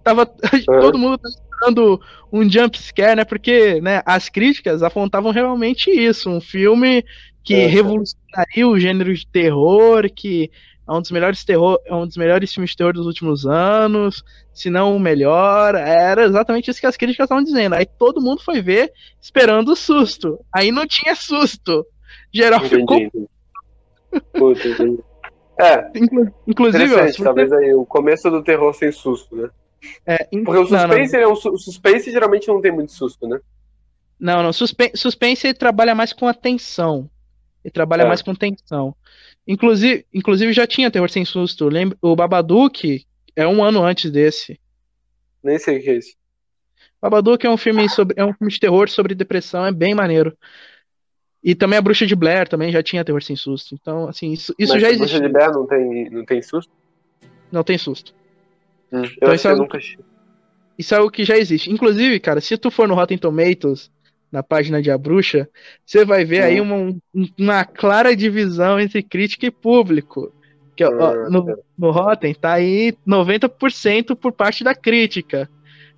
Tava. 0.03 0.26
Todo 0.82 0.97
mundo 0.97 1.17
tava 1.17 1.34
esperando 1.34 2.01
um 2.32 2.49
jump 2.49 2.78
scare, 2.78 3.15
né? 3.17 3.26
Porque 3.26 3.82
né, 3.82 4.01
as 4.05 4.30
críticas 4.30 4.84
apontavam 4.84 5.32
realmente 5.32 5.89
isso. 5.91 6.30
Um 6.30 6.41
filme 6.41 7.03
que 7.43 7.55
É. 7.55 7.67
revolucionaria 7.67 8.67
o 8.67 8.80
gênero 8.80 9.13
de 9.13 9.26
terror, 9.28 10.09
que 10.15 10.51
é 10.88 10.91
um 10.91 11.01
dos 11.01 11.11
melhores 11.11 11.43
terror, 11.45 11.79
é 11.86 11.93
um 11.95 12.05
dos 12.05 12.17
melhores 12.17 12.53
filmes 12.53 12.71
de 12.71 12.77
terror 12.77 12.93
dos 12.93 13.05
últimos 13.05 13.45
anos, 13.45 14.23
se 14.53 14.69
não 14.69 14.95
o 14.95 14.99
melhor. 14.99 15.75
Era 15.75 16.25
exatamente 16.25 16.69
isso 16.69 16.79
que 16.79 16.86
as 16.88 16.97
críticas 16.97 17.25
estavam 17.25 17.43
dizendo. 17.43 17.73
Aí 17.75 17.86
todo 17.86 18.21
mundo 18.21 18.41
foi 18.43 18.61
ver 18.61 18.91
esperando 19.21 19.69
o 19.71 19.75
susto. 19.75 20.39
Aí 20.53 20.71
não 20.71 20.86
tinha 20.86 21.15
susto. 21.15 21.86
Geral 22.34 22.59
Entendi, 22.65 22.81
ficou. 22.81 22.97
entendi. 22.97 23.27
Puta, 24.34 24.67
entendi. 24.67 24.99
É, 25.59 25.91
Inclu- 25.95 26.34
Inclusive, 26.47 26.95
ó, 26.95 27.03
você- 27.03 27.23
talvez 27.23 27.51
aí 27.53 27.73
o 27.73 27.86
começo 27.86 28.29
do 28.29 28.43
terror 28.43 28.73
sem 28.73 28.91
susto, 28.91 29.36
né? 29.36 29.49
é, 30.05 30.27
in- 30.31 30.43
Porque 30.43 30.59
o 30.59 30.63
não, 30.63 30.69
não. 30.71 30.79
suspense, 30.88 31.15
é 31.17 31.27
um 31.27 31.36
su- 31.36 31.57
suspense 31.57 32.11
geralmente 32.11 32.47
não 32.47 32.59
tem 32.61 32.71
muito 32.71 32.91
susto, 32.91 33.27
né? 33.27 33.39
Não, 34.19 34.41
não. 34.41 34.53
Suspen 34.53 34.91
suspense 34.95 35.45
ele 35.47 35.53
trabalha 35.53 35.93
mais 35.93 36.11
com 36.13 36.27
atenção. 36.27 37.09
Ele 37.63 37.71
trabalha 37.71 38.03
É. 38.03 38.07
mais 38.07 38.21
com 38.21 38.34
tensão. 38.34 38.95
Inclusive, 39.48 40.06
inclusive 40.14 40.54
já 40.54 40.66
tinha 40.66 40.89
terror 40.89 41.10
sem 41.10 41.26
susto. 41.26 41.68
Lembra, 41.68 41.98
o 42.02 42.16
Babadook 42.16 43.06
é 43.36 43.48
um 43.48 43.64
ano 43.64 43.84
antes 43.84 44.10
desse. 44.10 44.60
Nem 45.44 45.60
sei 45.60 45.80
o 45.80 45.82
que 45.84 45.89
é 45.89 45.98
isso. 45.98 46.16
Babadook 47.02 47.46
é 47.46 47.50
um 47.50 47.58
filme 47.58 47.89
sobre, 47.89 48.16
é 48.18 48.24
um 48.24 48.34
filme 48.34 48.52
de 48.52 48.60
terror 48.60 48.89
sobre 48.89 49.14
depressão, 49.14 49.66
é 49.66 49.72
bem 49.72 49.94
maneiro. 49.94 50.38
E 51.44 51.54
também 51.54 51.78
a 51.78 51.82
Bruxa 51.82 52.06
de 52.06 52.16
Blair 52.16 52.48
também 52.48 52.72
já 52.72 52.82
tinha 52.82 53.04
terror 53.04 53.22
sem 53.22 53.36
susto. 53.36 53.76
Então, 53.76 54.08
assim, 54.08 54.32
isso, 54.32 54.56
isso 54.58 54.72
Mas 54.72 54.82
já 54.82 54.88
a 54.88 54.91
Bruxa 54.91 55.04
existe. 55.16 55.22
de 55.28 55.34
Blair 55.34 55.52
não 55.52 55.68
tem, 55.68 56.10
não 56.10 56.26
tem 56.26 56.41
susto? 56.41 56.72
Não 57.52 57.64
tem 57.64 57.78
susto. 57.78 58.14
Hum, 58.91 59.04
Então 59.18 59.30
acho 59.30 59.36
isso 59.36 59.48
é 59.48 59.50
eu 59.50 59.52
algo 59.52 59.64
nunca 59.64 59.78
achei. 59.78 59.98
Isso 60.78 60.96
é 60.96 60.98
algo 60.98 61.12
que 61.12 61.26
já 61.26 61.38
existe. 61.38 61.70
Inclusive, 61.70 62.20
cara, 62.20 62.39
se 62.39 62.58
tu 62.58 62.72
for 62.72 62.88
no 62.88 62.96
Rotten 62.96 63.18
Tomatoes, 63.18 63.91
na 64.34 64.41
página 64.41 64.81
de 64.81 64.89
A 64.89 64.97
Bruxa, 64.97 65.47
você 65.86 66.03
vai 66.03 66.25
ver 66.25 66.41
aí 66.41 66.59
uma, 66.59 66.75
um- 66.75 66.99
uma 67.39 67.63
clara 67.63 68.15
divisão 68.15 68.79
entre 68.79 69.03
crítica 69.03 69.45
e 69.45 69.51
público. 69.51 70.34
Que, 70.75 70.84
ó, 70.84 70.89
Ah, 70.89 71.29
no, 71.29 71.63
no 71.77 71.91
Rotten 71.91 72.34
tá 72.34 72.53
aí 72.53 72.97
90% 73.05 74.15
por 74.15 74.31
parte 74.31 74.63
da 74.63 74.73
crítica, 74.73 75.47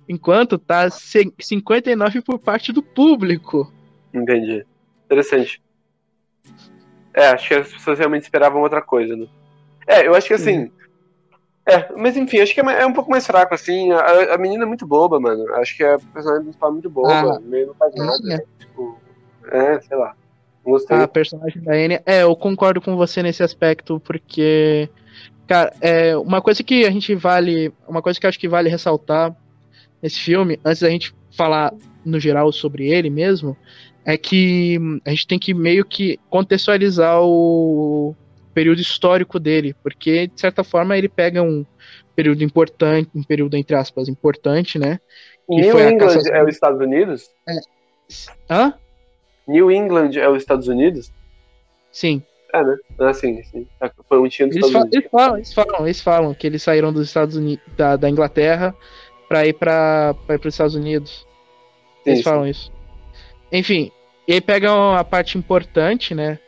enquanto 0.06 0.58
tá 0.58 0.90
se- 0.90 1.32
59% 1.40 2.22
por 2.22 2.38
parte 2.38 2.74
do 2.74 2.82
público. 2.82 3.72
Entendi. 4.12 4.66
Interessante. 5.06 5.62
É, 7.14 7.28
acho 7.28 7.48
que 7.48 7.54
as 7.54 7.72
pessoas 7.72 7.98
realmente 7.98 8.24
esperavam 8.24 8.60
outra 8.60 8.82
coisa, 8.82 9.16
né? 9.16 9.26
É, 9.86 10.06
eu 10.06 10.14
acho 10.14 10.28
que 10.28 10.34
assim. 10.34 10.70
É, 11.66 11.92
mas 11.96 12.16
enfim, 12.16 12.38
acho 12.38 12.54
que 12.54 12.60
é, 12.60 12.82
é 12.82 12.86
um 12.86 12.92
pouco 12.92 13.10
mais 13.10 13.26
fraco, 13.26 13.52
assim. 13.52 13.90
A, 13.90 14.34
a 14.34 14.38
menina 14.38 14.62
é 14.62 14.66
muito 14.66 14.86
boba, 14.86 15.18
mano. 15.18 15.52
Acho 15.54 15.76
que 15.76 15.82
a 15.82 15.98
personagem 15.98 16.44
principal 16.44 16.70
é 16.70 16.72
muito 16.72 16.88
boba, 16.88 17.36
Ah, 17.36 17.40
meio 17.40 17.66
não 17.66 17.74
faz 17.74 17.92
nada. 17.96 18.12
Anya? 18.22 18.44
Tipo, 18.58 19.00
é, 19.50 19.80
sei 19.80 19.96
lá. 19.96 20.14
Gostei. 20.64 20.96
A 20.96 21.08
personagem 21.08 21.60
da 21.62 21.72
Anya. 21.72 22.02
É, 22.06 22.22
eu 22.22 22.36
concordo 22.36 22.80
com 22.80 22.96
você 22.96 23.20
nesse 23.22 23.42
aspecto, 23.42 23.98
porque. 24.00 24.88
Cara, 25.48 25.72
é 25.80 26.16
uma 26.16 26.40
coisa 26.40 26.62
que 26.62 26.84
a 26.84 26.90
gente 26.90 27.14
vale. 27.16 27.72
Uma 27.88 28.00
coisa 28.00 28.18
que 28.20 28.26
eu 28.26 28.28
acho 28.28 28.38
que 28.38 28.48
vale 28.48 28.68
ressaltar 28.68 29.34
nesse 30.00 30.20
filme, 30.20 30.60
antes 30.64 30.82
da 30.82 30.90
gente 30.90 31.12
falar 31.36 31.74
no 32.04 32.20
geral 32.20 32.52
sobre 32.52 32.88
ele 32.88 33.10
mesmo, 33.10 33.56
é 34.04 34.16
que 34.16 34.78
a 35.04 35.10
gente 35.10 35.26
tem 35.26 35.38
que 35.38 35.52
meio 35.52 35.84
que 35.84 36.18
contextualizar 36.30 37.20
o 37.22 38.14
período 38.56 38.80
histórico 38.80 39.38
dele, 39.38 39.76
porque 39.82 40.28
de 40.28 40.40
certa 40.40 40.64
forma 40.64 40.96
ele 40.96 41.10
pega 41.10 41.42
um 41.42 41.62
período 42.14 42.42
importante, 42.42 43.10
um 43.14 43.22
período 43.22 43.54
entre 43.54 43.76
aspas 43.76 44.08
importante, 44.08 44.78
né? 44.78 44.98
que 45.46 45.56
New 45.56 45.78
England 45.78 46.14
caça- 46.14 46.30
é 46.30 46.42
os 46.42 46.54
Estados 46.54 46.80
Unidos? 46.80 47.28
Hã? 48.50 48.72
New 49.46 49.70
England 49.70 50.12
é 50.16 50.26
os 50.26 50.38
Estados 50.38 50.68
Unidos? 50.68 51.12
Sim. 51.92 52.22
É, 52.54 52.64
né? 52.64 52.76
Ah, 52.98 53.12
sim, 53.12 53.42
sim. 53.44 53.66
Foi 54.08 54.18
um 54.18 54.26
time 54.26 54.48
dos 54.48 54.56
Eles, 54.56 54.66
Estados 54.68 54.90
Unidos. 54.90 54.96
eles 54.96 55.10
falam, 55.10 55.36
eles 55.36 55.52
falam, 55.52 55.84
eles 55.86 56.00
falam 56.00 56.34
que 56.34 56.46
eles 56.46 56.62
saíram 56.62 56.92
dos 56.94 57.06
Estados 57.08 57.36
Unidos, 57.36 57.64
da, 57.76 57.96
da 57.96 58.08
Inglaterra 58.08 58.74
pra 59.28 59.46
ir 59.46 59.52
para 59.52 60.16
os 60.40 60.46
Estados 60.46 60.74
Unidos. 60.74 61.26
Eles 62.06 62.20
Sim, 62.20 62.24
falam 62.24 62.46
isso. 62.46 62.72
Enfim, 63.52 63.92
e 64.26 64.32
aí 64.32 64.40
pegam 64.40 64.94
a 64.96 65.04
parte 65.04 65.36
importante, 65.36 66.14
né? 66.14 66.38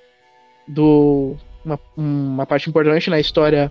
Do. 0.67 1.37
Uma, 1.69 1.81
uma 1.97 2.47
parte 2.47 2.69
importante 2.69 3.11
na 3.11 3.21
história 3.21 3.71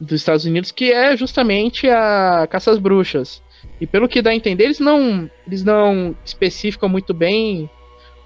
dos 0.00 0.20
Estados 0.20 0.44
Unidos, 0.44 0.72
que 0.72 0.92
é 0.92 1.16
justamente 1.16 1.88
a 1.88 2.46
caça 2.50 2.70
às 2.70 2.78
bruxas. 2.78 3.42
E 3.80 3.86
pelo 3.86 4.08
que 4.08 4.22
dá 4.22 4.30
a 4.30 4.34
entender, 4.34 4.64
eles 4.64 4.80
não, 4.80 5.30
eles 5.46 5.62
não 5.62 6.16
especificam 6.24 6.88
muito 6.88 7.12
bem 7.12 7.68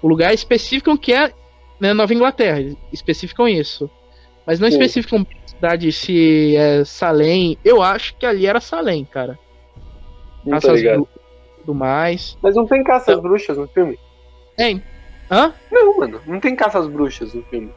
o 0.01 0.07
lugar, 0.07 0.33
especificam 0.33 0.95
que 0.95 1.13
é 1.13 1.33
né, 1.79 1.93
Nova 1.93 2.13
Inglaterra, 2.13 2.59
especificam 2.91 3.47
isso. 3.47 3.89
Mas 4.45 4.59
não 4.59 4.69
Sim. 4.69 4.75
especificam 4.75 5.25
a 5.43 5.47
cidade 5.47 5.91
se 5.91 6.55
é 6.55 6.85
Salem. 6.85 7.57
Eu 7.65 7.81
acho 7.81 8.15
que 8.15 8.25
ali 8.25 8.45
era 8.45 8.61
Salem, 8.61 9.03
cara. 9.05 9.37
Não 10.45 10.53
Caça 10.53 10.73
às 10.73 10.81
bruxas 10.81 11.15
e 11.15 11.59
tudo 11.59 11.75
mais. 11.75 12.37
Mas 12.41 12.55
não 12.55 12.65
tem 12.65 12.83
caça 12.83 13.13
às 13.13 13.19
bruxas 13.19 13.57
no 13.57 13.67
filme? 13.67 13.99
É. 14.57 14.79
Hã? 15.29 15.53
Não, 15.71 15.97
mano. 15.97 16.21
Não 16.27 16.39
tem 16.39 16.55
caça 16.55 16.77
às 16.79 16.87
bruxas 16.87 17.33
no 17.33 17.41
filme. 17.43 17.71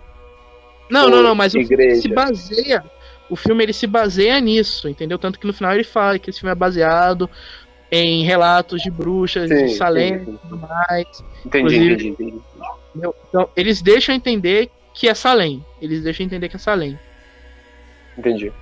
Não, 0.90 1.08
não, 1.08 1.22
não, 1.22 1.34
mas 1.34 1.54
o 1.54 1.58
filme 1.58 1.74
igreja. 1.74 2.02
se 2.02 2.08
baseia. 2.08 2.84
O 3.30 3.36
filme 3.36 3.62
ele 3.62 3.72
se 3.72 3.86
baseia 3.86 4.40
nisso, 4.40 4.88
entendeu? 4.88 5.18
Tanto 5.18 5.38
que 5.38 5.46
no 5.46 5.52
final 5.52 5.74
ele 5.74 5.84
fala 5.84 6.18
que 6.18 6.30
esse 6.30 6.40
filme 6.40 6.52
é 6.52 6.54
baseado 6.54 7.28
em 7.90 8.22
relatos 8.24 8.82
de 8.82 8.90
bruxas 8.90 9.48
Sim, 9.48 9.66
de 9.66 9.74
Salem 9.74 10.14
e 10.14 10.38
tudo 10.38 10.58
mais. 10.58 11.24
Entendi, 11.44 11.76
entendi, 11.76 12.08
entendi. 12.08 12.40
Então, 13.28 13.48
eles 13.56 13.82
deixam 13.82 14.14
entender 14.14 14.70
que 14.94 15.08
é 15.08 15.14
Salem. 15.14 15.64
Eles 15.80 16.02
deixam 16.02 16.24
entender 16.24 16.48
que 16.48 16.56
é 16.56 16.58
Salem. 16.58 16.98
Entendi. 18.16 18.52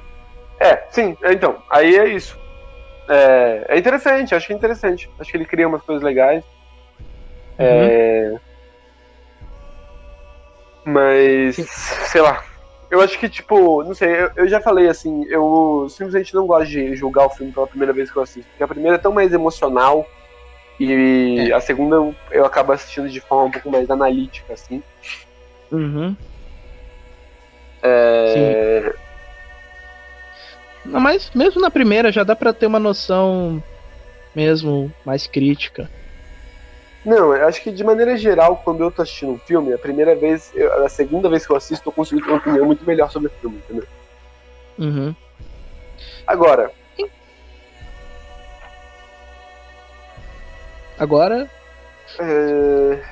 É, 0.61 0.85
sim, 0.91 1.17
é, 1.23 1.33
então, 1.33 1.63
aí 1.71 1.97
é 1.97 2.09
isso. 2.09 2.39
É, 3.09 3.67
é 3.69 3.79
interessante, 3.79 4.35
acho 4.35 4.47
que 4.47 4.53
é 4.53 4.57
interessante. 4.57 5.09
Acho 5.19 5.31
que 5.31 5.37
ele 5.37 5.45
cria 5.45 5.69
umas 5.69 5.83
coisas 5.83 6.03
legais. 6.03 6.45
É... 7.59 8.35
Mas, 10.87 11.57
sei 12.11 12.21
lá. 12.21 12.45
Eu 12.89 13.01
acho 13.01 13.19
que, 13.19 13.29
tipo, 13.29 13.83
não 13.83 13.93
sei, 13.93 14.09
eu, 14.09 14.31
eu 14.37 14.49
já 14.49 14.61
falei 14.61 14.89
assim, 14.89 15.25
eu 15.29 15.89
simplesmente 15.91 16.33
não 16.33 16.47
gosto 16.47 16.69
de 16.69 16.95
julgar 16.95 17.27
o 17.27 17.31
filme 17.31 17.53
pela 17.53 17.67
primeira 17.67 17.93
vez 17.93 18.09
que 18.09 18.17
eu 18.17 18.23
assisto. 18.23 18.49
Porque 18.49 18.63
a 18.63 18.69
primeira 18.69 18.95
é 18.95 19.01
tão 19.01 19.13
mais 19.13 19.33
emocional 19.33 20.07
e 20.79 21.51
É. 21.51 21.53
a 21.53 21.61
segunda 21.61 21.97
eu, 21.97 22.15
eu 22.31 22.47
acabo 22.47 22.71
assistindo 22.71 23.09
de 23.09 23.21
forma 23.21 23.47
um 23.47 23.51
pouco 23.51 23.69
mais 23.69 23.91
analítica, 23.91 24.53
assim. 24.53 24.81
Uhum. 25.73 26.17
É... 27.83 28.95
Não, 30.85 31.01
mas 31.01 31.29
mesmo 31.35 31.61
na 31.61 31.71
primeira 31.71 32.13
já 32.13 32.23
dá 32.23 32.37
pra 32.37 32.53
ter 32.53 32.67
uma 32.67 32.79
noção 32.79 33.61
mesmo 34.35 34.93
mais 35.05 35.27
crítica. 35.27 35.91
Não, 37.07 37.33
eu 37.37 37.47
acho 37.47 37.63
que 37.63 37.71
de 37.71 37.85
maneira 37.85 38.17
geral, 38.17 38.57
quando 38.65 38.83
eu 38.83 38.91
tô 38.91 39.01
assistindo 39.01 39.33
um 39.33 39.39
filme, 39.39 39.73
a 39.73 39.79
primeira 39.79 40.17
vez, 40.17 40.53
eu- 40.57 40.85
a 40.85 40.89
segunda 40.89 41.31
vez 41.31 41.47
que 41.47 41.53
eu 41.53 41.57
assisto, 41.57 41.89
eu 41.89 41.93
consigo 41.93 42.21
ter 42.21 42.29
uma 42.29 42.39
opinião 42.39 42.67
muito 42.67 42.85
melhor 42.85 43.09
sobre 43.13 43.29
o 43.29 43.33
filme, 43.41 43.59
entendeu? 43.59 43.87
Uhum. 44.77 45.15
Agora, 46.27 46.71
Agora. 50.99 51.49
é... 52.19 53.03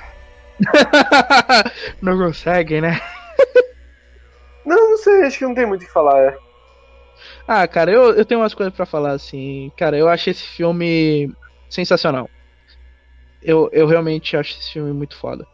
não 2.02 2.18
consegue, 2.18 2.80
né? 2.80 2.98
não, 4.64 4.90
não 4.90 4.98
sei, 4.98 5.22
acho 5.22 5.38
que 5.38 5.44
não 5.44 5.54
tem 5.54 5.66
muito 5.66 5.82
o 5.82 5.86
que 5.86 5.92
falar. 5.92 6.18
É. 6.20 6.36
Ah, 7.46 7.68
cara, 7.68 7.92
eu, 7.92 8.14
eu 8.14 8.24
tenho 8.24 8.40
umas 8.40 8.54
coisas 8.54 8.74
pra 8.74 8.86
falar 8.86 9.12
assim. 9.12 9.70
Cara, 9.76 9.96
eu 9.96 10.08
achei 10.08 10.30
esse 10.32 10.42
filme 10.44 11.30
sensacional. 11.68 12.28
Eu, 13.44 13.68
eu 13.72 13.86
realmente 13.86 14.36
acho 14.36 14.58
esse 14.58 14.72
filme 14.72 14.92
muito 14.92 15.16
foda. 15.16 15.46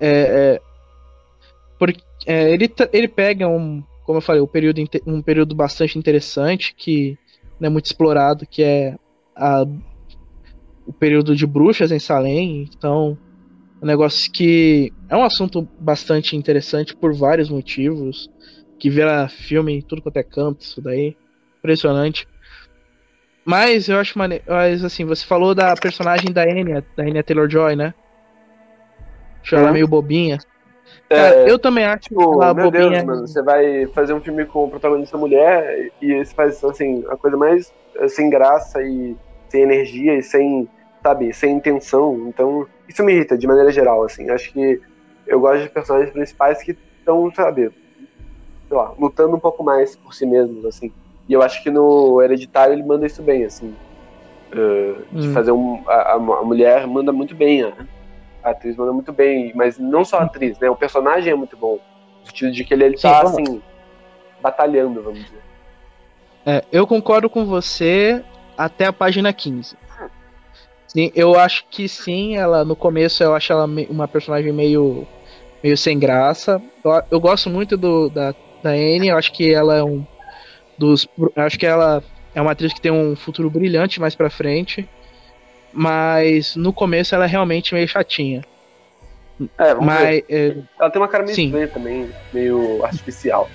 É, 0.00 0.10
é, 0.10 0.60
porque 1.78 2.00
é, 2.26 2.52
ele, 2.52 2.70
ele 2.92 3.08
pega 3.08 3.48
um, 3.48 3.82
como 4.04 4.18
eu 4.18 4.22
falei, 4.22 4.42
um 4.42 4.46
período, 4.46 4.82
um 5.06 5.22
período 5.22 5.54
bastante 5.54 5.98
interessante 5.98 6.74
que 6.74 7.16
não 7.60 7.66
é 7.68 7.70
muito 7.70 7.86
explorado, 7.86 8.46
que 8.46 8.62
é 8.62 8.96
a, 9.36 9.64
o 10.86 10.92
período 10.92 11.36
de 11.36 11.46
bruxas 11.46 11.92
em 11.92 11.98
Salem. 11.98 12.68
Então, 12.74 13.18
um 13.80 13.86
negócio 13.86 14.30
que 14.32 14.92
é 15.08 15.16
um 15.16 15.22
assunto 15.22 15.68
bastante 15.78 16.36
interessante 16.36 16.96
por 16.96 17.14
vários 17.14 17.48
motivos. 17.48 18.30
Que 18.78 18.88
vira 18.88 19.28
filme 19.28 19.74
em 19.74 19.82
tudo 19.82 20.00
quanto 20.00 20.16
é 20.18 20.22
canto, 20.22 20.62
isso 20.62 20.80
daí. 20.80 21.16
Impressionante. 21.58 22.26
Mas 23.48 23.88
eu 23.88 23.98
acho 23.98 24.18
maneiro. 24.18 24.44
Mas 24.46 24.84
assim, 24.84 25.06
você 25.06 25.24
falou 25.24 25.54
da 25.54 25.74
personagem 25.74 26.30
da 26.32 26.42
Anya, 26.42 26.84
da 26.94 27.02
Anya 27.04 27.24
Taylor-Joy, 27.24 27.76
né? 27.76 27.94
Acho 29.42 29.54
ela 29.54 29.66
Uhum. 29.68 29.72
meio 29.72 29.88
bobinha. 29.88 30.36
Cara, 31.08 31.46
É, 31.46 31.50
eu 31.50 31.58
também 31.58 31.84
acho 31.86 32.00
tipo, 32.00 32.42
ela 32.42 32.52
meu 32.52 32.66
bobinha. 32.66 32.90
Deus, 32.90 33.04
mano, 33.04 33.26
você 33.26 33.42
vai 33.42 33.86
fazer 33.94 34.12
um 34.12 34.20
filme 34.20 34.44
com 34.46 34.64
o 34.64 34.70
protagonista 34.70 35.16
mulher 35.16 35.90
e 36.00 36.22
você 36.24 36.34
faz, 36.34 36.62
assim, 36.62 37.02
a 37.08 37.16
coisa 37.16 37.36
mais 37.38 37.72
eh, 37.96 38.08
sem 38.08 38.28
graça 38.28 38.82
e 38.82 39.16
sem 39.50 39.62
energia 39.62 40.14
e 40.18 40.22
sem, 40.22 40.68
sabe, 41.02 41.32
sem 41.32 41.56
intenção. 41.56 42.28
Então, 42.28 42.66
isso 42.86 43.02
me 43.02 43.14
irrita 43.14 43.38
de 43.38 43.46
maneira 43.46 43.72
geral, 43.72 44.04
assim. 44.04 44.28
Acho 44.30 44.52
que 44.52 44.78
eu 45.26 45.40
gosto 45.40 45.62
de 45.62 45.70
personagens 45.70 46.12
principais 46.12 46.62
que 46.62 46.76
estão, 46.98 47.32
sabe, 47.34 47.70
sei 48.68 48.76
lá, 48.76 48.94
lutando 48.98 49.36
um 49.36 49.40
pouco 49.40 49.64
mais 49.64 49.96
por 49.96 50.12
si 50.14 50.26
mesmos, 50.26 50.64
assim. 50.66 50.92
E 51.28 51.32
eu 51.32 51.42
acho 51.42 51.62
que 51.62 51.70
no 51.70 52.22
Hereditário 52.22 52.72
ele 52.72 52.82
manda 52.82 53.06
isso 53.06 53.22
bem, 53.22 53.44
assim. 53.44 53.74
Uh, 54.52 55.04
de 55.12 55.28
Hum. 55.28 55.32
fazer 55.34 55.52
um. 55.52 55.84
A, 55.86 56.14
a 56.14 56.18
mulher 56.18 56.86
manda 56.86 57.12
muito 57.12 57.34
bem, 57.34 57.62
a, 57.62 57.72
a 58.42 58.50
atriz 58.50 58.76
manda 58.76 58.92
muito 58.92 59.12
bem, 59.12 59.52
mas 59.54 59.78
não 59.78 60.04
só 60.04 60.18
a 60.18 60.22
atriz, 60.24 60.58
né? 60.58 60.70
O 60.70 60.76
personagem 60.76 61.32
é 61.32 61.36
muito 61.36 61.56
bom. 61.56 61.78
No 62.20 62.26
sentido 62.26 62.52
de 62.52 62.64
que 62.64 62.72
ele, 62.72 62.84
ele 62.84 62.96
Sim, 62.96 63.02
tá, 63.08 63.20
claro. 63.20 63.28
assim, 63.28 63.62
batalhando, 64.40 65.02
vamos 65.02 65.24
dizer. 65.24 65.42
É, 66.46 66.64
eu 66.72 66.86
concordo 66.86 67.28
com 67.28 67.44
você 67.44 68.24
até 68.56 68.86
a 68.86 68.92
página 68.92 69.32
15. 69.32 69.76
Sim, 70.86 71.12
eu 71.14 71.38
acho 71.38 71.66
que 71.68 71.86
sim, 71.86 72.36
ela 72.36 72.64
no 72.64 72.74
começo 72.74 73.22
eu 73.22 73.34
acho 73.34 73.52
ela 73.52 73.66
uma 73.90 74.08
personagem 74.08 74.50
meio 74.52 75.06
meio 75.62 75.76
sem 75.76 75.98
graça. 75.98 76.62
Eu, 76.82 77.02
eu 77.10 77.20
gosto 77.20 77.50
muito 77.50 77.76
do, 77.76 78.08
da, 78.08 78.34
da 78.62 78.70
Anne, 78.70 79.08
eu 79.08 79.18
acho 79.18 79.30
que 79.32 79.52
ela 79.52 79.76
é 79.76 79.82
um 79.84 80.02
dos 80.78 81.08
acho 81.36 81.58
que 81.58 81.66
ela 81.66 82.02
é 82.34 82.40
uma 82.40 82.52
atriz 82.52 82.72
que 82.72 82.80
tem 82.80 82.92
um 82.92 83.16
futuro 83.16 83.50
brilhante 83.50 84.00
mais 84.00 84.14
pra 84.14 84.30
frente. 84.30 84.88
Mas 85.72 86.56
no 86.56 86.72
começo 86.72 87.14
ela 87.14 87.24
é 87.24 87.28
realmente 87.28 87.74
meio 87.74 87.86
chatinha. 87.86 88.42
É, 89.58 89.74
vamos 89.74 89.86
ver. 89.94 90.02
Mas 90.02 90.24
é, 90.28 90.56
Ela 90.80 90.90
tem 90.90 91.00
uma 91.02 91.08
cara 91.08 91.24
meio 91.24 91.34
Sim. 91.36 91.44
estranha 91.46 91.68
também, 91.68 92.08
meio 92.32 92.84
artificial. 92.84 93.48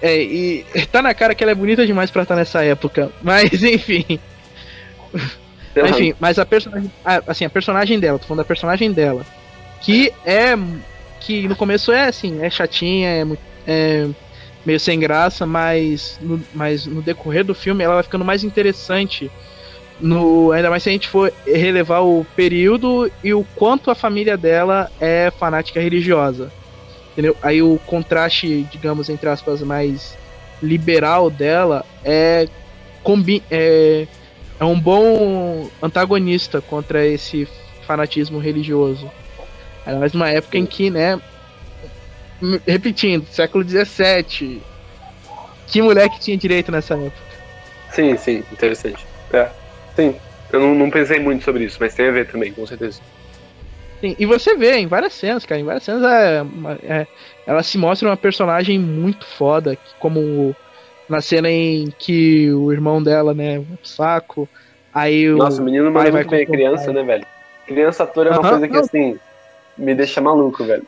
é, 0.00 0.16
e 0.22 0.64
tá 0.92 1.02
na 1.02 1.12
cara 1.14 1.34
que 1.34 1.42
ela 1.42 1.50
é 1.50 1.54
bonita 1.54 1.84
demais 1.86 2.10
pra 2.10 2.22
estar 2.22 2.36
nessa 2.36 2.62
época. 2.64 3.10
Mas 3.22 3.60
enfim. 3.64 4.20
Lá. 5.74 5.88
Enfim, 5.88 6.14
mas 6.20 6.38
a 6.38 6.46
personagem. 6.46 6.90
a- 7.04 7.22
Assim, 7.26 7.44
a 7.44 7.50
personagem 7.50 7.98
dela, 7.98 8.18
tô 8.18 8.26
falando 8.26 8.42
da 8.42 8.48
personagem 8.48 8.92
dela. 8.92 9.24
Que 9.80 10.12
é. 10.24 10.54
Que 11.20 11.48
no 11.48 11.56
começo 11.56 11.90
é 11.92 12.06
assim, 12.06 12.42
é 12.44 12.48
chatinha, 12.50 13.08
é, 13.08 13.24
é 13.66 14.08
meio 14.68 14.78
sem 14.78 15.00
graça, 15.00 15.46
mas 15.46 16.18
no, 16.20 16.38
mas 16.54 16.84
no 16.84 17.00
decorrer 17.00 17.42
do 17.42 17.54
filme 17.54 17.82
ela 17.82 17.94
vai 17.94 18.02
ficando 18.02 18.24
mais 18.24 18.44
interessante. 18.44 19.30
No, 19.98 20.52
ainda 20.52 20.68
mais 20.68 20.82
se 20.82 20.90
a 20.90 20.92
gente 20.92 21.08
for 21.08 21.32
relevar 21.46 22.00
o 22.04 22.24
período 22.36 23.10
e 23.24 23.32
o 23.32 23.44
quanto 23.56 23.90
a 23.90 23.94
família 23.94 24.36
dela 24.36 24.90
é 25.00 25.32
fanática 25.38 25.80
religiosa. 25.80 26.52
Entendeu? 27.12 27.34
Aí 27.42 27.62
o 27.62 27.80
contraste, 27.86 28.68
digamos, 28.70 29.08
entre 29.08 29.28
aspas, 29.30 29.62
mais 29.62 30.16
liberal 30.62 31.30
dela 31.30 31.84
é, 32.04 32.46
combi 33.02 33.42
é 33.50 34.06
é 34.60 34.64
um 34.64 34.78
bom 34.78 35.70
antagonista 35.80 36.60
contra 36.60 37.06
esse 37.06 37.46
fanatismo 37.86 38.38
religioso. 38.38 39.08
Ainda 39.86 40.00
mais 40.00 40.12
numa 40.12 40.28
época 40.28 40.58
em 40.58 40.66
que, 40.66 40.90
né? 40.90 41.20
Repetindo, 42.66 43.26
século 43.26 43.64
XVII. 43.64 44.66
Que 45.66 45.82
mulher 45.82 46.10
que 46.10 46.20
tinha 46.20 46.38
direito 46.38 46.72
nessa 46.72 46.94
época? 46.94 47.36
Sim, 47.90 48.16
sim, 48.16 48.38
interessante. 48.50 49.08
É, 49.32 49.54
sim. 49.98 50.20
Eu 50.50 50.60
não, 50.60 50.74
não 50.74 50.90
pensei 50.90 51.18
muito 51.20 51.44
sobre 51.44 51.64
isso, 51.64 51.76
mas 51.80 51.94
tem 51.94 52.08
a 52.08 52.12
ver 52.12 52.26
também, 52.30 52.54
com 52.54 52.64
certeza. 52.66 53.00
Sim, 54.02 54.14
e 54.18 54.26
você 54.26 54.56
vê 54.56 54.76
em 54.76 54.86
várias 54.86 55.14
cenas, 55.14 55.44
cara. 55.44 55.60
Em 55.60 55.64
várias 55.64 55.82
cenas 55.84 56.02
é, 56.04 56.42
é- 57.02 57.08
ela 57.44 57.62
se 57.62 57.76
mostra 57.78 58.08
uma 58.08 58.16
personagem 58.16 58.78
muito 58.78 59.26
foda. 59.26 59.76
Como 59.98 60.56
na 61.08 61.20
cena 61.20 61.50
em 61.50 61.88
que 61.98 62.52
o 62.52 62.70
irmão 62.72 63.02
dela, 63.02 63.34
né, 63.34 63.58
vai 63.58 63.76
pro 63.78 63.88
saco. 63.88 64.50
Aí 64.92 65.28
o. 65.32 65.40
Nossa, 65.40 65.62
o 65.62 65.64
menino 65.64 65.90
manda 65.90 66.10
vai 66.10 66.24
bem 66.24 66.46
criança, 66.50 66.92
né, 66.92 67.02
velho? 67.02 67.26
Criança 67.66 68.02
ator 68.04 68.26
é 68.26 68.30
uma 68.32 68.44
Aham, 68.44 68.46
coisa 68.46 68.68
que, 68.68 68.76
não. 68.76 68.80
assim, 68.80 69.20
me 69.76 69.94
deixa 69.94 70.20
maluco, 70.20 70.66
velho. 70.66 70.86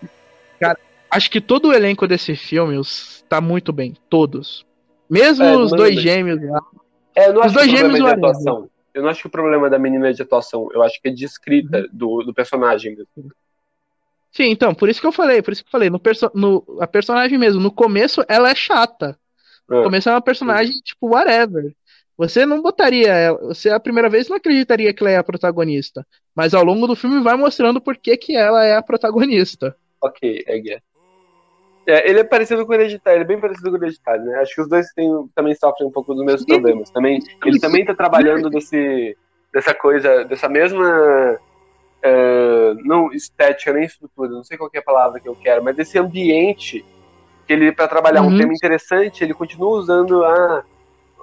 Acho 1.10 1.30
que 1.30 1.40
todo 1.40 1.68
o 1.68 1.72
elenco 1.72 2.06
desse 2.06 2.36
filme 2.36 2.76
os- 2.78 3.24
tá 3.28 3.40
muito 3.40 3.72
bem. 3.72 3.96
Todos. 4.08 4.64
Mesmo 5.08 5.44
É, 5.44 5.56
os 5.56 5.70
dois 5.72 5.94
bem. 5.96 6.04
gêmeos 6.04 6.40
lá. 6.42 6.60
É, 7.16 7.28
eu 7.28 7.32
não 7.34 7.40
Os 7.40 7.46
acho 7.46 7.54
dois 7.54 7.66
é 7.72 7.76
gêmeos 7.76 7.98
do 7.98 8.06
atuação. 8.06 8.70
Eu 8.94 9.02
não 9.02 9.08
acho 9.08 9.20
que 9.22 9.26
o 9.26 9.30
problema 9.30 9.68
da 9.70 9.78
menina 9.78 10.08
é 10.08 10.12
de 10.12 10.22
atuação. 10.22 10.68
Eu 10.72 10.82
acho 10.82 11.00
que 11.00 11.08
é 11.08 11.12
de 11.12 11.24
escrita 11.24 11.78
Uhum. 11.78 11.88
do, 11.92 12.22
do 12.24 12.34
personagem 12.34 12.94
mesmo. 12.96 13.32
Sim, 14.32 14.44
então, 14.50 14.72
por 14.74 14.88
isso 14.88 15.00
que 15.00 15.06
eu 15.06 15.12
falei, 15.12 15.42
por 15.42 15.52
isso 15.52 15.62
que 15.64 15.68
eu 15.68 15.72
falei, 15.72 15.90
no, 15.90 15.98
perso 15.98 16.30
no 16.34 16.64
a 16.80 16.86
personagem 16.86 17.36
mesmo, 17.36 17.60
no 17.60 17.70
começo 17.72 18.24
ela 18.28 18.48
é 18.50 18.54
chata. 18.54 19.18
No 19.68 19.80
É. 19.80 19.82
começo 19.82 20.08
é 20.08 20.12
uma 20.12 20.20
personagem, 20.22 20.74
tipo, 20.82 21.08
whatever. 21.08 21.74
Você 22.16 22.44
não 22.46 22.60
botaria 22.62 23.08
ela, 23.08 23.38
você 23.38 23.70
a 23.70 23.80
primeira 23.80 24.08
vez 24.08 24.28
não 24.28 24.36
acreditaria 24.36 24.92
que 24.92 25.02
ela 25.02 25.10
é 25.10 25.16
a 25.16 25.24
protagonista. 25.24 26.06
Mas 26.34 26.54
ao 26.54 26.62
longo 26.62 26.86
do 26.86 26.94
filme 26.94 27.20
vai 27.22 27.36
mostrando 27.36 27.80
por 27.80 27.96
que, 27.96 28.16
que 28.16 28.36
ela 28.36 28.64
é 28.64 28.76
a 28.76 28.82
protagonista. 28.82 29.74
Ok, 30.00 30.44
é 30.46 30.58
guia. 30.58 30.82
É, 31.90 32.08
ele 32.08 32.20
é 32.20 32.24
parecido 32.24 32.64
com 32.64 32.72
o 32.72 32.74
Hereditário, 32.74 33.16
ele 33.16 33.24
é 33.24 33.26
bem 33.26 33.40
parecido 33.40 33.70
com 33.70 33.76
o 33.76 33.82
Hereditário, 33.82 34.24
né? 34.24 34.38
Acho 34.38 34.54
que 34.54 34.60
os 34.60 34.68
dois 34.68 34.86
têm, 34.94 35.10
também 35.34 35.54
sofrem 35.54 35.88
um 35.88 35.92
pouco 35.92 36.14
dos 36.14 36.24
mesmos 36.24 36.44
problemas. 36.46 36.90
Também, 36.90 37.18
ele 37.44 37.58
também 37.60 37.84
tá 37.84 37.94
trabalhando 37.94 38.48
desse, 38.50 39.16
dessa 39.52 39.74
coisa, 39.74 40.24
dessa 40.24 40.48
mesma. 40.48 41.38
é, 42.02 42.74
não 42.84 43.12
estética 43.12 43.72
nem 43.72 43.84
estrutura, 43.84 44.30
não 44.30 44.42
sei 44.44 44.56
qual 44.56 44.70
é 44.72 44.78
a 44.78 44.82
palavra 44.82 45.20
que 45.20 45.28
eu 45.28 45.36
quero, 45.36 45.62
mas 45.62 45.76
desse 45.76 45.98
ambiente 45.98 46.84
que 47.46 47.52
ele, 47.52 47.72
para 47.72 47.88
trabalhar 47.88 48.22
um 48.22 48.28
Uhum. 48.28 48.38
tema 48.38 48.54
interessante, 48.54 49.22
ele 49.22 49.34
continua 49.34 49.70
usando 49.70 50.24
a 50.24 50.64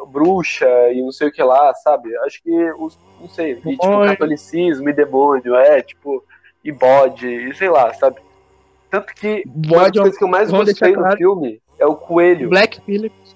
bruxa 0.10 0.68
e 0.92 1.02
não 1.02 1.12
sei 1.12 1.30
o 1.30 1.32
que 1.32 1.42
lá, 1.42 1.74
sabe? 1.74 2.16
Acho 2.18 2.44
que, 2.44 2.72
os, 2.74 3.00
não 3.20 3.28
sei, 3.28 3.54
e, 3.54 3.72
tipo, 3.72 4.06
catolicismo 4.06 4.88
e 4.90 4.94
demônio, 4.94 5.56
é, 5.56 5.82
tipo, 5.82 6.24
e 6.64 6.72
bode, 6.72 7.28
e 7.28 7.56
sei 7.56 7.70
lá, 7.70 7.94
sabe? 7.94 8.18
Tanto 8.90 9.14
que 9.14 9.44
uma 9.46 9.54
das 9.56 9.70
Bode, 9.84 10.00
coisas 10.00 10.18
que 10.18 10.24
eu 10.24 10.28
mais 10.28 10.50
gostei 10.52 10.94
claro. 10.94 11.18
filme 11.18 11.62
é 11.78 11.86
o 11.86 11.96
coelho. 11.96 12.50
Black 12.50 12.82
Phillips, 12.82 13.36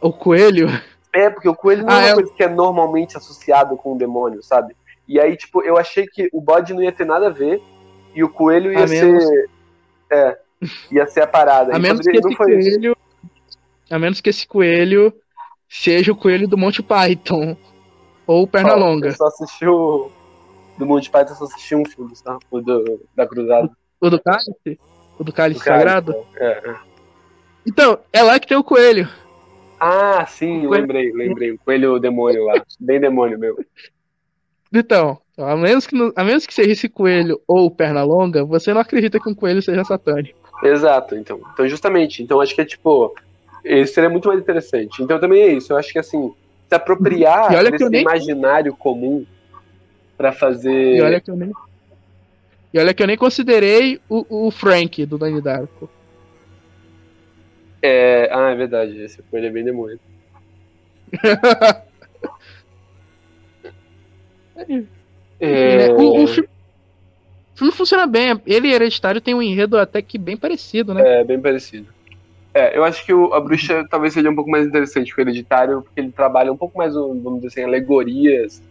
o 0.00 0.12
coelho. 0.12 0.68
É, 1.14 1.30
porque 1.30 1.48
o 1.48 1.54
coelho 1.54 1.84
não 1.86 1.92
Ah, 1.94 2.00
é 2.02 2.04
uma 2.06 2.10
é. 2.10 2.14
coisa 2.14 2.32
que 2.34 2.42
é 2.42 2.48
normalmente 2.48 3.16
associado 3.16 3.76
com 3.76 3.94
o 3.94 3.98
demônio, 3.98 4.42
sabe? 4.42 4.76
E 5.06 5.18
aí, 5.18 5.36
tipo, 5.36 5.62
eu 5.62 5.78
achei 5.78 6.06
que 6.06 6.28
o 6.32 6.40
bode 6.40 6.74
não 6.74 6.82
ia 6.82 6.92
ter 6.92 7.06
nada 7.06 7.28
a 7.28 7.30
ver 7.30 7.62
e 8.14 8.22
o 8.22 8.28
coelho 8.28 8.72
ia 8.72 8.84
A 8.84 8.86
menos- 8.86 9.24
ser. 9.24 9.50
É, 10.10 10.38
ia 10.90 11.06
ser 11.06 11.22
a 11.22 11.26
parada. 11.26 11.74
A 11.74 11.78
E 11.78 11.80
menos 11.80 12.00
que 12.06 12.10
esse 12.16 12.34
foi 12.36 12.58
isso. 12.58 12.70
coelho. 12.78 12.96
A 13.90 13.98
menos 13.98 14.20
que 14.20 14.28
esse 14.28 14.46
coelho 14.46 15.12
seja 15.68 16.12
o 16.12 16.16
coelho 16.16 16.46
do 16.48 16.58
Monty 16.58 16.82
Python. 16.82 17.56
Ou 18.26 18.46
Pernalonga. 18.46 19.08
Eu 19.08 19.14
só 19.16 19.26
assisti 19.28 19.66
o. 19.66 20.10
Do 20.76 20.84
Monty 20.84 21.08
Python, 21.10 21.30
eu 21.32 21.36
só 21.36 21.44
assisti 21.44 21.74
um 21.74 21.84
filme, 21.86 22.12
tá? 22.22 22.38
O 22.50 22.60
do, 22.60 23.00
da 23.16 23.26
Cruzada. 23.26 23.70
O 24.00 24.10
do 24.10 24.20
cálice? 24.20 24.78
O 25.18 25.24
do 25.24 25.32
cálice 25.32 25.60
do 25.60 25.64
cara. 25.64 25.78
sagrado? 25.78 26.14
É, 26.36 26.46
é. 26.70 26.76
Então, 27.66 27.98
é 28.12 28.22
lá 28.22 28.38
que 28.38 28.46
tem 28.46 28.56
o 28.56 28.64
coelho. 28.64 29.08
Ah, 29.80 30.24
sim, 30.26 30.66
coelho- 30.66 30.70
lembrei, 30.82 31.12
lembrei. 31.12 31.50
O 31.52 31.58
coelho 31.58 31.98
demônio 31.98 32.44
lá. 32.44 32.62
Bem 32.80 33.00
demônio 33.00 33.38
mesmo. 33.38 33.64
Então, 34.72 35.18
a 35.36 35.56
menos 35.56 35.86
que, 35.86 35.96
a 36.16 36.24
menos 36.24 36.46
que 36.46 36.54
seja 36.54 36.72
esse 36.72 36.88
coelho 36.88 37.40
ou 37.46 37.70
perna 37.70 38.02
longa, 38.02 38.44
você 38.44 38.72
não 38.72 38.80
acredita 38.80 39.18
que 39.20 39.28
um 39.28 39.34
coelho 39.34 39.62
seja 39.62 39.84
satânico. 39.84 40.38
Exato, 40.62 41.14
então. 41.14 41.40
Então, 41.52 41.68
justamente. 41.68 42.22
Então, 42.22 42.40
acho 42.40 42.54
que 42.54 42.60
é 42.60 42.64
tipo. 42.64 43.14
Esse 43.64 43.94
seria 43.94 44.10
muito 44.10 44.28
mais 44.28 44.40
interessante. 44.40 45.02
Então, 45.02 45.18
também 45.20 45.42
é 45.42 45.52
isso. 45.52 45.72
Eu 45.72 45.76
acho 45.76 45.92
que, 45.92 45.98
assim, 45.98 46.32
se 46.68 46.74
apropriar 46.74 47.50
desse 47.70 47.88
nem- 47.88 48.02
imaginário 48.02 48.74
comum 48.74 49.24
pra 50.16 50.32
fazer. 50.32 50.96
E 50.96 51.00
olha 51.02 51.20
que 51.20 51.30
eu 51.30 51.36
nem. 51.36 51.52
E 52.72 52.78
olha 52.78 52.92
que 52.92 53.02
eu 53.02 53.06
nem 53.06 53.16
considerei 53.16 54.00
o, 54.08 54.46
o 54.46 54.50
Frank 54.50 55.04
do 55.06 55.16
Donnie 55.18 55.40
Darko. 55.40 55.88
É... 57.82 58.28
Ah, 58.32 58.50
é 58.50 58.54
verdade. 58.54 59.00
Esse 59.00 59.22
coelho 59.22 59.46
é 59.46 59.50
bem 59.50 59.64
demônio. 59.64 59.98
É... 65.40 65.88
Né? 65.88 65.92
O, 65.92 66.24
o 66.24 66.26
filme, 66.26 66.48
o 67.54 67.58
filme 67.58 67.72
funciona 67.72 68.06
bem. 68.06 68.40
Ele 68.44 68.68
e 68.68 68.72
Hereditário 68.72 69.20
tem 69.20 69.34
um 69.34 69.42
enredo 69.42 69.78
até 69.78 70.02
que 70.02 70.18
bem 70.18 70.36
parecido, 70.36 70.92
né? 70.92 71.20
É, 71.20 71.24
bem 71.24 71.40
parecido. 71.40 71.86
É, 72.52 72.76
eu 72.76 72.82
acho 72.82 73.04
que 73.04 73.12
o, 73.12 73.32
a 73.34 73.40
bruxa 73.40 73.86
talvez 73.88 74.14
seja 74.14 74.28
um 74.28 74.34
pouco 74.34 74.50
mais 74.50 74.66
interessante 74.66 75.14
que 75.14 75.20
o 75.20 75.22
hereditário, 75.22 75.82
porque 75.82 76.00
ele 76.00 76.10
trabalha 76.10 76.52
um 76.52 76.56
pouco 76.56 76.76
mais, 76.76 76.94
vamos 76.94 77.36
dizer 77.36 77.46
assim, 77.48 77.62
alegorias 77.62 78.62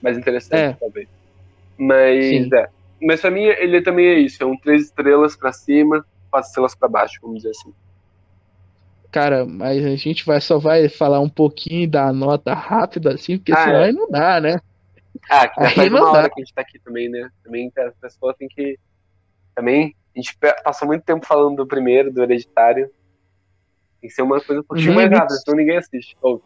mais 0.00 0.16
interessantes, 0.16 0.76
É. 0.76 0.76
talvez. 0.78 1.08
Mas, 1.76 2.24
Sim. 2.24 2.48
é. 2.54 2.68
Mas 3.04 3.20
pra 3.20 3.30
mim, 3.30 3.42
ele 3.44 3.82
também 3.82 4.06
é 4.06 4.18
isso. 4.18 4.42
É 4.42 4.46
um 4.46 4.56
três 4.58 4.84
estrelas 4.84 5.36
pra 5.36 5.52
cima, 5.52 6.04
quatro 6.30 6.48
estrelas 6.48 6.74
pra 6.74 6.88
baixo, 6.88 7.18
vamos 7.22 7.38
dizer 7.38 7.50
assim. 7.50 7.72
Cara, 9.10 9.46
mas 9.46 9.84
a 9.84 9.94
gente 9.94 10.24
vai, 10.24 10.40
só 10.40 10.58
vai 10.58 10.88
falar 10.88 11.20
um 11.20 11.28
pouquinho 11.28 11.88
da 11.88 12.12
nota 12.12 12.52
rápida, 12.52 13.14
assim, 13.14 13.36
porque 13.38 13.52
Ah, 13.52 13.62
senão 13.64 13.80
é. 13.80 13.84
aí 13.86 13.92
não 13.92 14.10
dá, 14.10 14.40
né? 14.40 14.58
Ah, 15.30 15.46
que 15.48 15.60
já 15.62 15.68
Aí 15.68 15.74
faz 15.76 15.90
não 15.92 16.00
uma 16.00 16.12
dá. 16.12 16.18
hora 16.18 16.30
que 16.30 16.40
a 16.40 16.44
gente 16.44 16.54
tá 16.54 16.62
aqui 16.62 16.78
também, 16.80 17.08
né? 17.08 17.30
Também 17.44 17.70
que 17.70 17.80
as 17.80 17.94
pessoas 17.96 18.36
têm 18.36 18.48
que. 18.48 18.76
Também, 19.54 19.94
a 20.16 20.18
gente 20.20 20.36
passou 20.64 20.88
muito 20.88 21.04
tempo 21.04 21.24
falando 21.24 21.56
do 21.56 21.66
primeiro, 21.66 22.12
do 22.12 22.22
hereditário. 22.22 22.90
Tem 24.00 24.08
que 24.08 24.14
ser 24.14 24.22
uma 24.22 24.40
coisa 24.40 24.60
um 24.62 24.64
pouquinho 24.64 24.88
Uhum. 24.90 24.94
mais 24.96 25.10
rápida, 25.10 25.34
senão 25.36 25.56
ninguém 25.58 25.76
assiste. 25.76 26.16
Ou, 26.20 26.42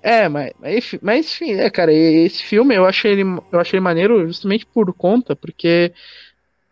É, 0.00 0.28
mas, 0.28 0.52
mas, 0.58 0.76
enfim- 0.76 0.98
mas 1.02 1.26
enfim, 1.32 1.52
é, 1.52 1.68
cara, 1.70 1.92
esse 1.92 2.42
filme 2.42 2.74
eu 2.74 2.86
achei 2.86 3.12
ele, 3.12 3.22
eu 3.50 3.60
achei 3.60 3.78
ele 3.78 3.84
maneiro 3.84 4.26
justamente 4.26 4.64
por 4.66 4.92
conta, 4.94 5.34
porque 5.34 5.92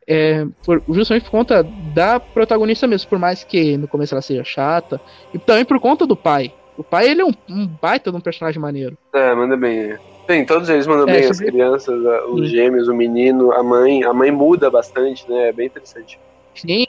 é 0.08 0.44
por, 0.64 0.82
justamente 0.88 1.24
por 1.24 1.30
conta 1.32 1.64
da 1.64 2.20
protagonista 2.20 2.86
mesmo, 2.86 3.08
por 3.08 3.18
mais 3.18 3.44
que 3.44 3.76
no 3.76 3.88
começo 3.88 4.14
ela 4.14 4.22
seja 4.22 4.44
chata, 4.44 5.02
e 5.32 5.38
também 5.38 5.64
por 5.64 5.80
conta 5.80 6.06
do 6.06 6.16
pai. 6.16 6.54
O 6.76 6.84
pai, 6.84 7.08
ele 7.10 7.22
é 7.22 7.24
um, 7.24 7.32
um 7.48 7.66
baita 7.66 8.10
de 8.10 8.16
um 8.16 8.20
personagem 8.20 8.60
maneiro. 8.60 8.96
É, 9.14 9.34
manda 9.34 9.56
bem. 9.56 9.96
Sim, 10.30 10.44
todos 10.44 10.68
eles 10.68 10.86
mandam 10.86 11.06
É, 11.06 11.12
bem, 11.12 11.22
as 11.22 11.36
sobre- 11.36 11.52
crianças, 11.52 11.94
os 12.30 12.50
gêmeos, 12.50 12.88
o 12.88 12.94
menino, 12.94 13.52
a 13.52 13.62
mãe. 13.62 14.04
A 14.04 14.12
mãe 14.12 14.30
muda 14.30 14.70
bastante, 14.70 15.28
né? 15.28 15.48
É 15.48 15.52
bem 15.52 15.66
interessante. 15.66 16.20
Sim, 16.54 16.84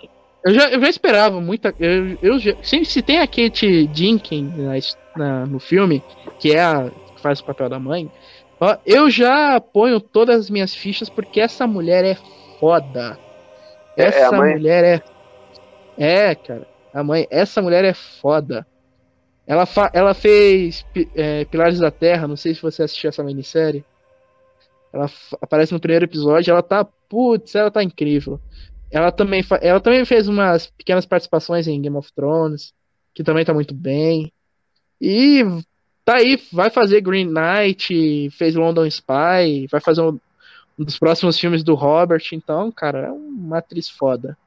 eu 0.45 0.53
já, 0.53 0.69
eu 0.71 0.81
já 0.81 0.89
esperava 0.89 1.39
muita. 1.41 1.75
Eu, 1.77 2.17
eu 2.21 2.39
já, 2.39 2.55
se, 2.61 2.83
se 2.85 3.01
tem 3.03 3.19
a 3.19 3.27
Kate 3.27 3.89
Jenkins 3.93 4.53
na 4.55 4.77
his- 4.77 4.97
na- 5.17 5.45
no 5.45 5.59
filme, 5.59 6.03
que 6.39 6.51
é 6.51 6.61
a 6.61 6.89
que 6.89 7.21
faz 7.21 7.39
o 7.39 7.43
papel 7.45 7.69
da 7.69 7.79
mãe, 7.79 8.11
ó, 8.59 8.77
eu 8.85 9.09
já 9.09 9.59
ponho 9.59 9.99
todas 9.99 10.39
as 10.41 10.49
minhas 10.49 10.73
fichas 10.75 11.09
porque 11.09 11.39
essa 11.39 11.65
mulher 11.67 12.05
é 12.05 12.17
foda. 12.59 13.17
É- 13.95 14.03
é 14.03 14.07
Essa 14.07 14.31
mãe? 14.37 14.53
mulher 14.53 14.83
é. 14.83 15.03
É, 16.29 16.35
cara. 16.35 16.67
A 16.93 17.03
mãe, 17.03 17.27
essa 17.29 17.61
mulher 17.61 17.83
é 17.83 17.93
foda. 17.93 18.65
Ela, 19.45 19.65
fa, 19.65 19.89
ela 19.93 20.13
fez 20.13 20.83
é, 21.15 21.45
Pilares 21.45 21.79
da 21.79 21.89
Terra, 21.89 22.27
não 22.27 22.35
sei 22.35 22.53
se 22.53 22.61
você 22.61 22.83
assistiu 22.83 23.09
essa 23.09 23.23
minissérie. 23.23 23.83
Ela 24.93 25.07
fa- 25.07 25.37
aparece 25.41 25.73
no 25.73 25.79
primeiro 25.79 26.05
episódio, 26.05 26.51
ela 26.51 26.61
tá. 26.63 26.87
Putz, 27.09 27.55
ela 27.55 27.71
tá 27.71 27.81
incrível. 27.81 28.39
Ela 28.91 29.11
também, 29.11 29.41
fa- 29.41 29.59
ela 29.61 29.79
também 29.79 30.03
fez 30.05 30.27
umas 30.27 30.67
pequenas 30.71 31.05
participações 31.05 31.67
em 31.67 31.81
Game 31.81 31.95
of 31.95 32.11
Thrones, 32.13 32.73
que 33.13 33.23
também 33.23 33.45
tá 33.45 33.53
muito 33.53 33.73
bem. 33.73 34.31
E 34.99 35.43
tá 36.03 36.15
aí, 36.15 36.41
vai 36.51 36.69
fazer 36.69 37.01
Green 37.01 37.29
Knight, 37.31 38.29
fez 38.31 38.55
London 38.55 38.85
Spy, 38.85 39.67
vai 39.69 39.81
fazer 39.81 40.01
um, 40.01 40.19
um 40.79 40.83
dos 40.83 40.97
próximos 40.97 41.39
filmes 41.39 41.63
do 41.63 41.75
Robert, 41.75 42.23
então, 42.31 42.71
cara, 42.71 43.07
é 43.07 43.11
uma 43.11 43.59
atriz 43.59 43.89
foda. 43.89 44.37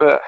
É. 0.00 0.20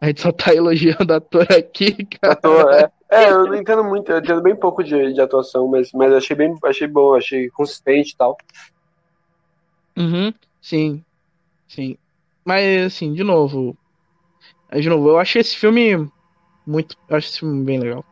A 0.00 0.06
gente 0.06 0.20
só 0.20 0.32
tá 0.32 0.54
elogiando 0.54 1.12
a 1.12 1.16
ator 1.16 1.46
aqui, 1.50 2.04
cara. 2.20 2.34
Ator, 2.34 2.72
é, 2.72 2.92
é, 3.10 3.30
eu 3.30 3.46
não 3.46 3.54
entendo 3.54 3.84
muito, 3.84 4.10
eu 4.10 4.18
entendo 4.18 4.42
bem 4.42 4.54
pouco 4.54 4.82
de, 4.82 5.12
de 5.12 5.20
atuação, 5.20 5.66
mas, 5.68 5.92
mas 5.92 6.12
achei 6.12 6.36
bem, 6.36 6.54
achei 6.64 6.86
bom, 6.86 7.14
achei 7.14 7.50
consistente 7.50 8.12
e 8.12 8.16
tal. 8.16 8.36
Uhum, 9.96 10.32
sim, 10.60 11.04
sim. 11.68 11.96
Mas, 12.46 12.86
assim, 12.86 13.12
de 13.12 13.24
novo, 13.24 13.76
de 14.72 14.88
novo, 14.88 15.08
eu 15.08 15.18
achei 15.18 15.40
esse 15.40 15.56
filme 15.56 16.08
muito, 16.64 16.96
eu 17.08 17.16
acho 17.16 17.28
esse 17.28 17.40
filme 17.40 17.64
bem 17.64 17.80
legal. 17.80 18.04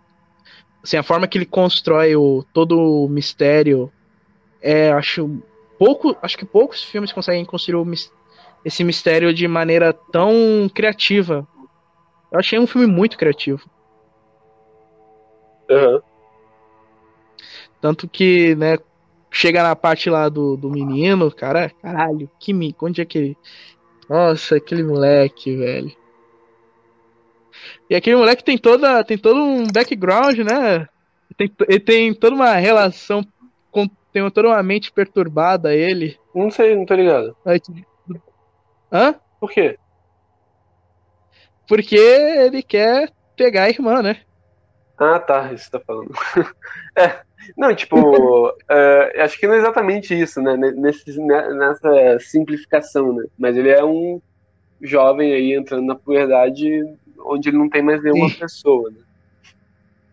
Assim, 0.83 0.97
a 0.97 1.05
forma 1.05 1.29
que 1.29 1.39
ele 1.39 1.47
constrói 1.47 2.17
o, 2.17 2.45
todo 2.53 2.77
o 2.77 3.09
mistério, 3.09 3.93
é, 4.61 4.91
acho 4.93 5.41
pouco, 5.79 6.17
acho 6.21 6.37
que 6.37 6.45
poucos 6.45 6.83
filmes 6.83 7.13
conseguem 7.13 7.45
construir 7.45 7.77
o 7.77 7.93
esse 8.65 8.83
mistério 8.83 9.33
de 9.33 9.47
maneira 9.47 9.93
tão 9.93 10.69
criativa. 10.75 11.47
Eu 12.33 12.41
achei 12.41 12.59
um 12.59 12.67
filme 12.67 12.89
muito 12.89 13.17
criativo. 13.17 13.71
Aham. 15.71 16.03
Tanto 17.81 18.09
que, 18.09 18.57
né, 18.57 18.79
chega 19.31 19.63
na 19.63 19.77
parte 19.77 20.11
lá 20.11 20.29
do, 20.29 20.57
do 20.57 20.71
menino, 20.71 21.31
cara, 21.31 21.71
caralho, 21.83 22.29
que 22.41 22.53
me, 22.53 22.75
onde 22.81 23.01
é 23.01 23.05
que 23.05 23.19
ele... 23.19 23.39
Nossa, 24.09 24.57
aquele 24.57 24.83
moleque, 24.83 25.57
velho. 25.57 25.93
E 27.89 27.95
aquele 27.95 28.17
moleque 28.17 28.45
tem 28.45 28.59
toda, 28.59 29.05
tem 29.05 29.17
todo 29.17 29.41
um 29.41 29.65
background, 29.65 30.39
né? 30.39 30.87
Tem, 31.37 31.51
ele 31.69 31.81
tem 31.81 32.15
toda 32.15 32.35
uma 32.35 32.55
relação 32.55 33.23
com, 33.71 33.89
tem 34.13 34.29
toda 34.31 34.49
uma 34.49 34.63
mente 34.63 34.93
perturbada 34.93 35.75
ele. 35.75 36.19
Não 36.35 36.51
sei, 36.51 36.75
não 36.77 36.87
tô 36.87 36.95
ligado. 36.95 37.37
Hã? 38.93 39.15
Por 39.41 39.51
quê? 39.51 39.79
Porque 41.67 41.97
ele 41.97 42.63
quer 42.63 43.11
pegar 43.37 43.65
a 43.65 43.71
irmã, 43.71 44.03
né? 44.03 44.23
Ah, 44.99 45.19
tá, 45.19 45.53
isso 45.53 45.71
tá 45.71 45.81
falando. 45.81 46.13
É, 46.97 47.21
não, 47.57 47.75
tipo, 47.75 48.53
é, 48.71 49.23
acho 49.23 49.39
que 49.39 49.47
não 49.47 49.55
é 49.55 49.59
exatamente 49.59 50.15
isso, 50.19 50.41
né? 50.43 50.57
Nesse, 50.57 51.05
nessa 51.21 52.19
simplificação, 52.21 53.15
né? 53.15 53.25
Mas 53.39 53.57
ele 53.57 53.71
é 53.71 53.85
um 53.85 54.21
jovem 54.83 55.33
aí 55.35 55.55
entrando 55.55 55.87
na 55.87 55.97
puberdade 55.97 56.69
onde 57.27 57.49
ele 57.51 57.59
não 57.59 57.71
tem 57.71 57.83
mais 57.83 58.03
nenhuma 58.03 58.31
Sim. 58.31 58.37
pessoa, 58.39 58.91
né? 58.91 59.01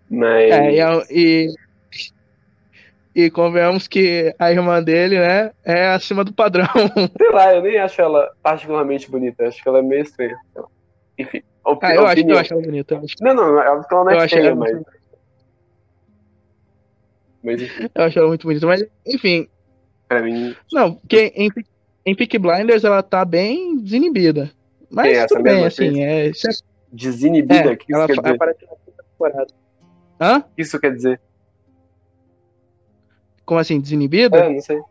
Mas. 0.09 0.51
É, 0.53 0.73
e, 0.73 0.81
a- 0.81 1.05
e, 1.09 1.47
e 3.13 3.29
convenhamos 3.29 3.87
que 3.87 4.33
a 4.39 4.51
irmã 4.51 4.81
dele, 4.81 5.19
né, 5.19 5.51
é 5.65 5.89
acima 5.89 6.23
do 6.23 6.33
padrão. 6.33 6.67
Sei 7.17 7.29
lá, 7.31 7.53
eu 7.55 7.61
nem 7.61 7.77
acho 7.79 8.01
ela 8.01 8.29
particularmente 8.41 9.09
bonita, 9.09 9.47
acho 9.47 9.61
que 9.61 9.67
ela 9.69 9.79
é 9.79 9.81
meio 9.81 10.01
estranha. 10.01 10.37
lá. 10.55 10.63
Enfim, 11.17 11.41
opi- 11.65 11.85
Ah, 11.85 11.95
eu 11.95 12.05
acho, 12.07 12.23
eu 12.27 12.37
acho 12.37 12.53
ela 12.53 12.61
bonita. 12.61 12.95
Eu 12.95 13.01
Não, 13.19 13.33
não, 13.35 13.61
é 13.61 13.65
ela 13.67 13.85
não 14.05 14.11
eu 14.13 14.19
é 14.19 14.29
feia, 14.29 14.47
ela 14.47 14.55
mas. 14.55 14.71
muito, 14.71 14.85
Mas 17.43 17.61
enfim, 17.61 17.89
eu 17.93 18.03
acho 18.03 18.19
ela 18.19 18.27
muito 18.27 18.47
bonita. 18.47 18.67
Mas, 18.67 18.85
enfim, 19.05 19.47
pra 20.07 20.21
mim. 20.21 20.55
não, 20.71 20.95
porque 20.95 21.33
em, 21.35 21.49
em 22.05 22.15
Peaky 22.15 22.37
Blinders 22.37 22.83
ela 22.83 23.01
tá 23.01 23.25
bem 23.25 23.77
desinibida. 23.77 24.51
Mas 24.89 25.17
é 25.17 25.25
tudo 25.25 25.43
bem, 25.43 25.65
assim, 25.65 26.03
é, 26.03 26.27
é, 26.27 26.31
Desinibida, 26.91 27.71
é, 27.71 27.75
que 27.75 27.85
isso 27.85 27.95
ela 27.95 28.07
quer 28.07 28.17
dizer? 28.17 28.35
aparece 28.35 28.65
na 28.65 28.75
quinta 28.75 29.03
temporada. 29.03 29.53
Hã? 30.19 30.43
Isso 30.57 30.79
quer 30.79 30.93
dizer? 30.93 31.21
Como 33.45 33.59
assim, 33.59 33.79
desinibida? 33.79 34.37
É, 34.37 34.49
não 34.49 34.61
sei. 34.61 34.81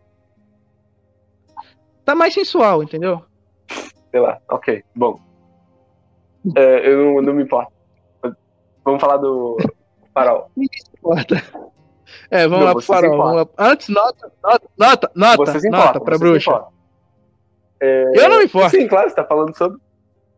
Tá 2.05 2.15
mais 2.15 2.33
sensual, 2.33 2.83
entendeu? 2.83 3.23
Sei 4.11 4.19
lá, 4.19 4.41
ok, 4.49 4.83
bom. 4.97 5.21
É, 6.57 6.89
eu 6.89 6.97
não, 6.97 7.23
não 7.23 7.35
me 7.35 7.43
importo. 7.43 7.73
Vamos 8.85 9.01
falar 9.01 9.19
do 9.19 9.59
farol. 10.15 10.51
Ninguém 10.57 10.81
se 10.81 10.91
importa. 10.97 11.37
É, 12.31 12.47
vamos 12.47 12.59
Não, 12.61 12.67
lá 12.67 12.73
pro 12.73 12.83
farol. 12.83 13.17
Vamos 13.17 13.37
lá. 13.37 13.49
Antes, 13.59 13.89
nota, 13.89 14.33
nota, 14.43 14.69
nota, 14.77 15.11
nota, 15.15 15.59
se 15.61 15.69
nota 15.69 16.01
pra 16.01 16.19
bruxa. 16.19 16.51
importa. 16.51 16.73
Eu 17.81 18.29
não 18.29 18.39
me 18.39 18.45
importo. 18.45 18.71
Sim, 18.71 18.87
claro, 18.87 19.09
você 19.09 19.17
tá 19.17 19.25
falando 19.25 19.57
sobre. 19.57 19.79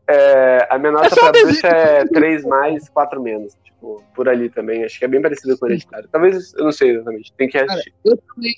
É, 0.09 0.67
a 0.71 0.79
minha 0.79 0.93
nota 0.93 1.11
só 1.11 1.21
pra 1.21 1.31
desenho. 1.31 1.51
bruxa 1.51 1.69
é 1.69 2.05
3 2.07 2.45
mais, 2.45 2.89
4 2.89 3.23
menos. 3.23 3.55
Tipo, 3.63 4.03
por 4.15 4.29
ali 4.29 4.49
também. 4.49 4.85
Acho 4.85 4.99
que 4.99 5.05
é 5.05 5.09
bem 5.09 5.23
parecido 5.23 5.59
com 5.59 5.67
o 5.67 5.69
hereditário. 5.69 6.09
Talvez, 6.11 6.53
eu 6.55 6.65
não 6.65 6.73
sei 6.73 6.91
exatamente. 6.91 7.33
Tem 7.35 7.49
que 7.49 7.59
assistir. 7.59 7.95
Eu 8.05 8.17
também. 8.17 8.55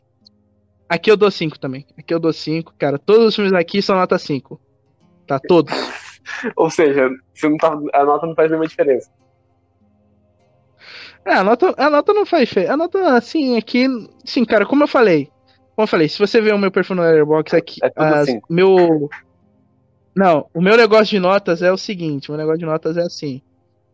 Aqui 0.89 1.11
eu 1.11 1.17
dou 1.17 1.31
5 1.31 1.59
também. 1.59 1.87
Aqui 1.99 2.13
eu 2.13 2.21
dou 2.21 2.33
5, 2.33 2.75
cara. 2.79 2.99
Todos 2.99 3.27
os 3.27 3.35
filmes 3.35 3.53
aqui 3.53 3.81
são 3.81 3.97
nota 3.97 4.19
5. 4.19 4.61
Tá, 5.27 5.39
todos. 5.39 5.73
Ou 6.57 6.71
seja, 6.71 7.09
você 7.35 7.49
não 7.49 7.57
tá, 7.57 7.79
a 7.93 8.05
nota 8.05 8.27
não 8.27 8.35
faz 8.35 8.51
nenhuma 8.51 8.69
diferença. 8.69 9.11
É, 11.27 11.35
a 11.35 11.45
nota, 11.45 11.75
a 11.77 11.89
nota 11.91 12.13
não 12.13 12.27
faz 12.27 12.49
feio. 12.51 12.71
A 12.71 12.77
nota, 12.77 13.17
assim, 13.17 13.57
aqui. 13.57 13.87
Sim, 14.25 14.45
cara, 14.45 14.67
como 14.67 14.83
eu 14.85 14.89
falei. 14.89 15.27
Como 15.75 15.85
eu 15.85 15.87
falei, 15.87 16.09
se 16.09 16.19
você 16.19 16.41
ver 16.41 16.55
o 16.55 16.59
meu 16.59 16.71
perfil 16.71 16.97
no 16.97 17.03
Letterboxd 17.03 17.57
aqui. 17.57 17.79
É 17.83 17.89
tudo 17.91 18.05
as- 18.15 18.27
cinco. 18.27 18.47
meu. 18.53 19.09
Não, 20.15 20.47
o 20.55 20.61
meu 20.61 20.77
negócio 20.77 21.07
de 21.07 21.19
notas 21.19 21.63
é 21.63 21.73
o 21.73 21.77
seguinte: 21.77 22.29
o 22.29 22.33
meu 22.33 22.39
negócio 22.39 22.59
de 22.61 22.67
notas 22.67 22.97
é 22.97 23.03
assim. 23.03 23.43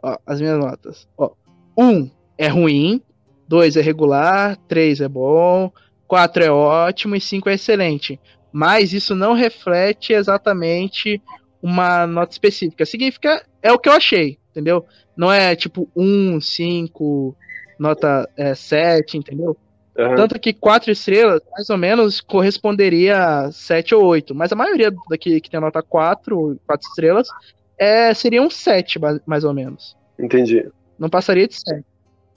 Ó, 0.02 0.16
as 0.26 0.40
minhas 0.40 0.58
notas. 0.58 1.08
Ó, 1.16 1.30
1 1.76 1.84
um 1.88 2.10
é 2.36 2.48
ruim, 2.48 3.00
2 3.48 3.76
é 3.76 3.80
regular, 3.80 4.56
3 4.68 5.00
é 5.00 5.08
bom, 5.08 5.72
4 6.06 6.44
é 6.44 6.50
ótimo 6.50 7.16
e 7.16 7.20
5 7.20 7.48
é 7.48 7.54
excelente. 7.54 8.20
Mas 8.52 8.92
isso 8.92 9.14
não 9.14 9.32
reflete 9.32 10.12
exatamente 10.12 11.22
uma 11.62 12.06
nota 12.06 12.32
específica. 12.32 12.84
Significa, 12.84 13.46
é 13.62 13.72
o 13.72 13.78
que 13.78 13.88
eu 13.88 13.92
achei, 13.92 14.38
entendeu? 14.50 14.84
Não 15.16 15.30
é 15.30 15.54
tipo 15.54 15.88
1, 15.96 16.40
5, 16.40 17.36
nota 17.78 18.28
é, 18.36 18.54
7, 18.54 19.18
entendeu? 19.18 19.56
Aham. 19.98 20.14
Tanto 20.14 20.38
que 20.38 20.52
4 20.52 20.90
estrelas, 20.90 21.40
mais 21.52 21.68
ou 21.68 21.76
menos, 21.76 22.20
corresponderia 22.20 23.18
a 23.46 23.52
7 23.52 23.94
ou 23.94 24.04
8. 24.06 24.34
Mas 24.34 24.52
a 24.52 24.56
maioria 24.56 24.90
daqui 25.10 25.40
que 25.40 25.50
tem 25.50 25.60
nota 25.60 25.82
4, 25.82 26.58
4 26.66 26.88
estrelas, 26.88 27.28
é, 27.76 28.14
seria 28.14 28.40
um 28.40 28.48
7, 28.48 28.98
ba- 28.98 29.20
mais 29.26 29.44
ou 29.44 29.52
menos. 29.52 29.96
Entendi. 30.18 30.66
Não 30.98 31.08
passaria 31.10 31.46
de 31.48 31.54
7. 31.54 31.84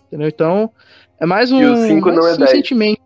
Entendeu? 0.08 0.28
Então, 0.28 0.72
é 1.20 1.26
mais 1.26 1.52
um, 1.52 1.62
E 1.62 1.66
o 1.66 1.76
cinco 1.88 2.12
não 2.12 2.28
é 2.28 2.34
um 2.34 2.38
10. 2.38 2.50
sentimento. 2.50 3.02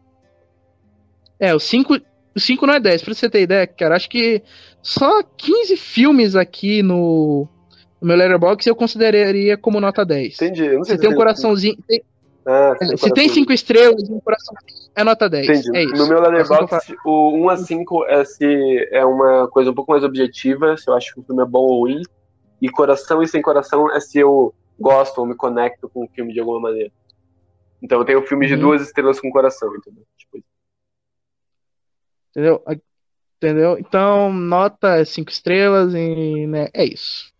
É, 1.39 1.53
o 1.53 1.59
5 1.59 1.97
o 2.35 2.39
5 2.39 2.65
não 2.67 2.73
é 2.75 2.79
10. 2.79 3.01
Pra 3.03 3.13
você 3.13 3.29
ter 3.29 3.41
ideia, 3.41 3.65
cara, 3.67 3.95
acho 3.95 4.09
que 4.09 4.41
só 4.81 5.21
15 5.23 5.75
filmes 5.77 6.35
aqui 6.35 6.81
no, 6.83 7.47
no 8.01 8.07
meu 8.07 8.15
Letterboxd 8.17 8.69
eu 8.69 8.75
consideraria 8.75 9.57
como 9.57 9.79
nota 9.79 10.05
10. 10.05 10.35
Entendi. 10.35 10.65
Eu 10.65 10.77
não 10.77 10.83
sei 10.83 10.95
Se 10.95 11.01
tem 11.01 11.09
um 11.09 11.13
se- 11.13 11.17
coraçãozinho. 11.17 11.77
tem- 11.87 12.03
Ah, 12.45 12.73
é, 12.75 12.75
tem 12.77 12.87
um 12.87 12.97
se 12.97 13.03
tem 13.03 13.11
coração. 13.13 13.33
5 13.33 13.51
estrelas 13.53 14.07
e 14.07 14.11
um 14.13 14.19
coraçãozinho, 14.21 14.89
é 14.95 15.03
nota 15.03 15.29
10. 15.29 15.49
Entendi. 15.49 15.77
É 15.77 15.83
isso. 15.83 15.95
No 15.95 16.07
meu 16.07 16.17
eu 16.23 16.29
Letterboxd, 16.31 16.95
o 17.05 17.31
1 17.37 17.49
a 17.49 17.57
5 17.57 18.05
é 18.05 18.23
se 18.23 18.87
é 18.91 19.03
uma 19.05 19.47
coisa 19.49 19.71
um 19.71 19.73
pouco 19.73 19.91
mais 19.91 20.03
objetiva, 20.03 20.77
se 20.77 20.89
eu 20.89 20.93
acho 20.93 21.13
que 21.13 21.19
o 21.19 21.23
filme 21.23 21.41
é 21.43 21.45
bom 21.45 21.59
ou 21.65 21.79
ruim. 21.81 22.01
E 22.61 22.69
coração 22.69 23.21
e 23.21 23.27
sem 23.27 23.41
coração 23.41 23.91
é 23.93 23.99
se 23.99 24.17
eu 24.17 24.53
gosto 24.79 25.17
ou 25.19 25.25
me 25.27 25.35
conecto 25.35 25.89
com 25.89 26.05
o 26.05 26.07
filme 26.07 26.33
de 26.33 26.39
alguma 26.39 26.59
maneira. 26.59 26.91
Então 27.81 27.99
eu 27.99 28.05
tenho 28.05 28.25
filme 28.25 28.47
de 28.47 28.53
Uhum. 28.55 28.59
duas 28.61 28.81
estrelas 28.81 29.19
com 29.19 29.29
coração, 29.29 29.75
entendeu? 29.75 30.03
Tipo, 30.17 30.43
Entendeu? 32.31 32.63
Entendeu? 33.37 33.77
Então, 33.79 34.31
nota 34.33 35.03
5 35.05 35.29
estrelas 35.31 35.93
e 35.93 36.47
né, 36.47 36.69
é 36.73 36.85
isso. 36.85 37.31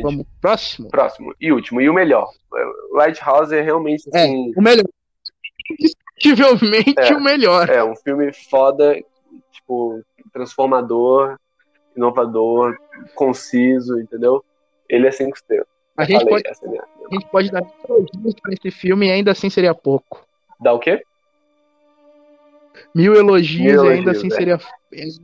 Vamos 0.00 0.26
próximo. 0.40 0.88
próximo. 0.88 1.34
E 1.40 1.52
último, 1.52 1.80
e 1.80 1.88
o 1.88 1.94
melhor. 1.94 2.28
Lighthouse 2.92 3.54
é 3.54 3.60
realmente 3.60 4.08
É, 4.14 4.22
assim. 4.24 4.52
o 4.56 4.62
melhor. 4.62 4.84
Indiscutivelmente 5.70 6.94
É. 6.98 7.14
o 7.14 7.20
melhor. 7.22 7.68
É, 7.68 7.84
um 7.84 7.94
filme 7.96 8.32
foda, 8.32 8.94
tipo, 9.52 10.02
transformador, 10.32 11.36
inovador, 11.96 12.76
conciso, 13.14 13.98
entendeu? 14.00 14.44
Ele 14.88 15.06
é 15.06 15.10
cinco 15.10 15.36
estrelas. 15.36 15.66
A 15.96 16.04
gente, 16.04 16.24
Falei, 16.24 16.42
pode, 16.42 16.48
é 16.48 16.52
a 16.66 16.70
minha- 16.70 16.82
a 16.82 17.14
gente 17.14 17.26
pode 17.30 17.50
dar 17.50 17.62
elogios 17.88 18.34
pra 18.42 18.52
esse 18.54 18.70
filme 18.70 19.06
e 19.08 19.10
ainda 19.12 19.30
assim 19.32 19.50
seria 19.50 19.74
pouco. 19.74 20.26
Dá 20.58 20.72
o 20.72 20.78
quê? 20.78 21.02
Mil 22.94 23.14
elogios 23.14 23.60
Mil 23.74 23.84
e 23.84 23.88
ainda 23.92 24.10
elogios, 24.10 24.16
assim 24.18 24.26
é. 24.28 24.30
seria. 24.30 24.58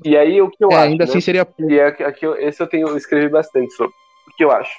E 0.05 0.16
aí 0.16 0.41
o 0.43 0.51
que 0.51 0.62
eu 0.62 0.71
É, 0.71 0.75
acho, 0.75 0.85
ainda 0.91 1.05
né? 1.05 1.11
assim 1.11 1.21
seria 1.21 1.45
pouco. 1.45 1.71
E 1.71 1.79
é 1.79 1.87
aqui, 1.87 2.05
aqui 2.05 2.27
esse 2.27 2.62
eu 2.62 2.66
tenho, 2.66 2.89
eu 2.89 2.97
escrevi 2.97 3.29
bastante 3.29 3.73
sobre. 3.75 3.95
Que 4.37 4.45
eu 4.45 4.51
acho? 4.51 4.72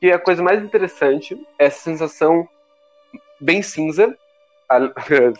Que 0.00 0.10
a 0.12 0.18
coisa 0.18 0.42
mais 0.42 0.62
interessante 0.62 1.34
é 1.58 1.66
essa 1.66 1.80
sensação 1.80 2.46
bem 3.40 3.62
cinza, 3.62 4.16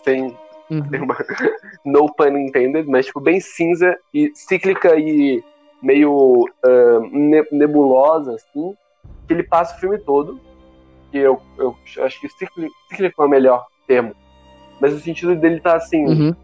sem, 0.04 0.36
Uhum. 0.70 0.88
tem 0.90 1.02
uma 1.02 1.14
no 1.84 2.12
pun 2.14 2.38
intended, 2.38 2.88
mas 2.88 3.04
tipo 3.06 3.20
bem 3.20 3.38
cinza 3.38 3.94
e 4.14 4.32
cíclica 4.34 4.96
e 4.98 5.42
meio 5.82 6.46
ne- 7.10 7.46
nebulosa 7.52 8.34
assim, 8.34 8.74
que 9.28 9.34
ele 9.34 9.42
passa 9.42 9.76
o 9.76 9.80
filme 9.80 9.98
todo. 9.98 10.40
Que 11.12 11.18
eu, 11.18 11.40
eu 11.58 11.76
acho 12.02 12.18
que 12.20 12.28
cíclico, 12.30 12.74
cíclico 12.88 13.22
é 13.22 13.26
o 13.26 13.28
melhor 13.28 13.66
termo. 13.86 14.14
Mas 14.80 14.94
no 14.94 15.00
sentido 15.00 15.36
dele 15.36 15.60
tá 15.60 15.76
assim, 15.76 16.06
Uhum. 16.06 16.34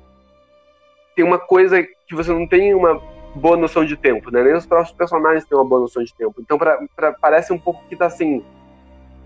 tem 1.17 1.25
uma 1.25 1.39
coisa 1.39 1.83
que 1.83 2.15
você 2.15 2.31
não 2.31 2.47
tem 2.47 2.75
uma 2.75 3.01
boa 3.35 3.57
noção 3.57 3.85
de 3.85 3.97
tempo, 3.97 4.31
né? 4.31 4.43
Nem 4.43 4.55
os 4.55 4.67
próprios 4.67 4.93
personagens 4.93 5.45
têm 5.45 5.57
uma 5.57 5.65
boa 5.65 5.83
noção 5.83 6.03
de 6.03 6.13
tempo. 6.15 6.41
Então 6.41 6.59
pra, 6.59 6.79
pra- 6.97 7.13
parece 7.13 7.53
um 7.53 7.59
pouco 7.59 7.83
que 7.89 7.97
tá 7.97 8.07
assim. 8.07 8.45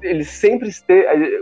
Eles 0.02 0.28
sempre 0.28 0.68
estão. 0.68 0.96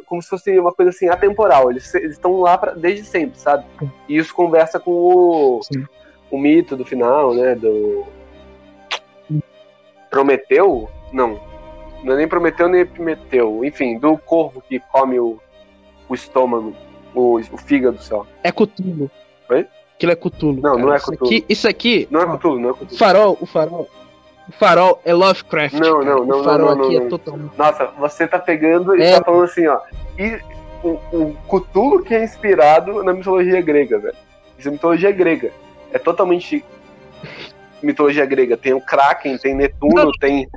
Como 0.06 0.22
se 0.22 0.28
fosse 0.28 0.56
uma 0.58 0.72
coisa 0.72 0.90
assim 0.90 1.08
atemporal. 1.08 1.70
Eles 1.70 1.92
estão 1.94 2.40
lá 2.40 2.56
pra, 2.56 2.72
desde 2.72 3.04
sempre, 3.04 3.36
sabe? 3.38 3.64
E 4.08 4.16
isso 4.16 4.32
conversa 4.34 4.78
com 4.78 4.90
o, 4.92 5.60
Sim. 5.62 5.84
o 6.30 6.38
mito 6.38 6.76
do 6.76 6.84
final, 6.84 7.34
né? 7.34 7.54
Do. 7.56 8.04
Prometeu? 10.10 10.88
Não. 11.12 11.40
Não 12.04 12.14
é 12.14 12.16
nem 12.16 12.28
Prometeu 12.28 12.68
nem 12.68 12.82
Epimeteu. 12.82 13.64
Enfim, 13.64 13.98
do 13.98 14.16
corvo 14.18 14.60
que 14.60 14.78
come 14.78 15.18
o, 15.18 15.38
o 16.08 16.14
estômago, 16.14 16.74
o, 17.14 17.36
o 17.38 17.56
fígado 17.56 17.98
só. 18.02 18.26
É 18.42 18.52
Cutulo. 18.52 19.10
Oi? 19.48 19.66
Aquilo 20.03 20.12
é 20.12 20.16
Cutulo. 20.16 20.61
Não, 20.61 20.76
não 20.76 20.92
é 20.92 20.96
isso 20.96 21.12
Cthulhu. 21.12 21.26
Aqui, 21.30 21.44
isso 21.48 21.68
aqui. 21.68 22.09
Não 22.11 22.20
é 22.20 22.26
Cthulhu, 22.26 22.59
não 22.59 22.70
é 22.70 22.72
Cthulhu. 22.72 22.96
farol, 22.98 23.38
o 23.40 23.46
farol. 23.46 23.88
O 24.48 24.53
farol 24.53 25.00
é 25.05 25.14
Lovecraft. 25.14 25.74
Não, 25.78 26.00
cara. 26.00 26.05
não, 26.16 26.26
não, 26.26 26.40
O 26.40 26.44
farol 26.44 26.68
não, 26.70 26.76
não, 26.76 26.84
aqui 26.86 26.98
não. 26.98 27.07
é 27.07 27.09
totalmente. 27.09 27.53
Nossa, 27.57 27.86
você 27.98 28.26
tá 28.26 28.38
pegando 28.40 28.96
e 28.96 29.03
É. 29.03 29.18
tá 29.18 29.24
falando 29.24 29.44
assim, 29.44 29.64
ó. 29.68 29.78
E 30.18 30.40
o, 30.82 30.88
o 31.12 31.36
Cthulhu 31.48 32.03
que 32.03 32.12
é 32.14 32.24
inspirado 32.24 33.05
na 33.05 33.12
mitologia 33.12 33.61
grega, 33.61 34.00
velho. 34.00 34.16
Isso 34.59 34.66
é 34.66 34.72
mitologia 34.72 35.12
grega. 35.12 35.53
É 35.92 35.98
totalmente 36.00 36.64
mitologia 37.80 38.26
grega. 38.26 38.57
Tem 38.57 38.72
o 38.74 38.80
Kraken, 38.80 39.38
tem 39.38 39.55
Netuno, 39.55 39.94
Não. 39.94 40.11
tem. 40.20 40.48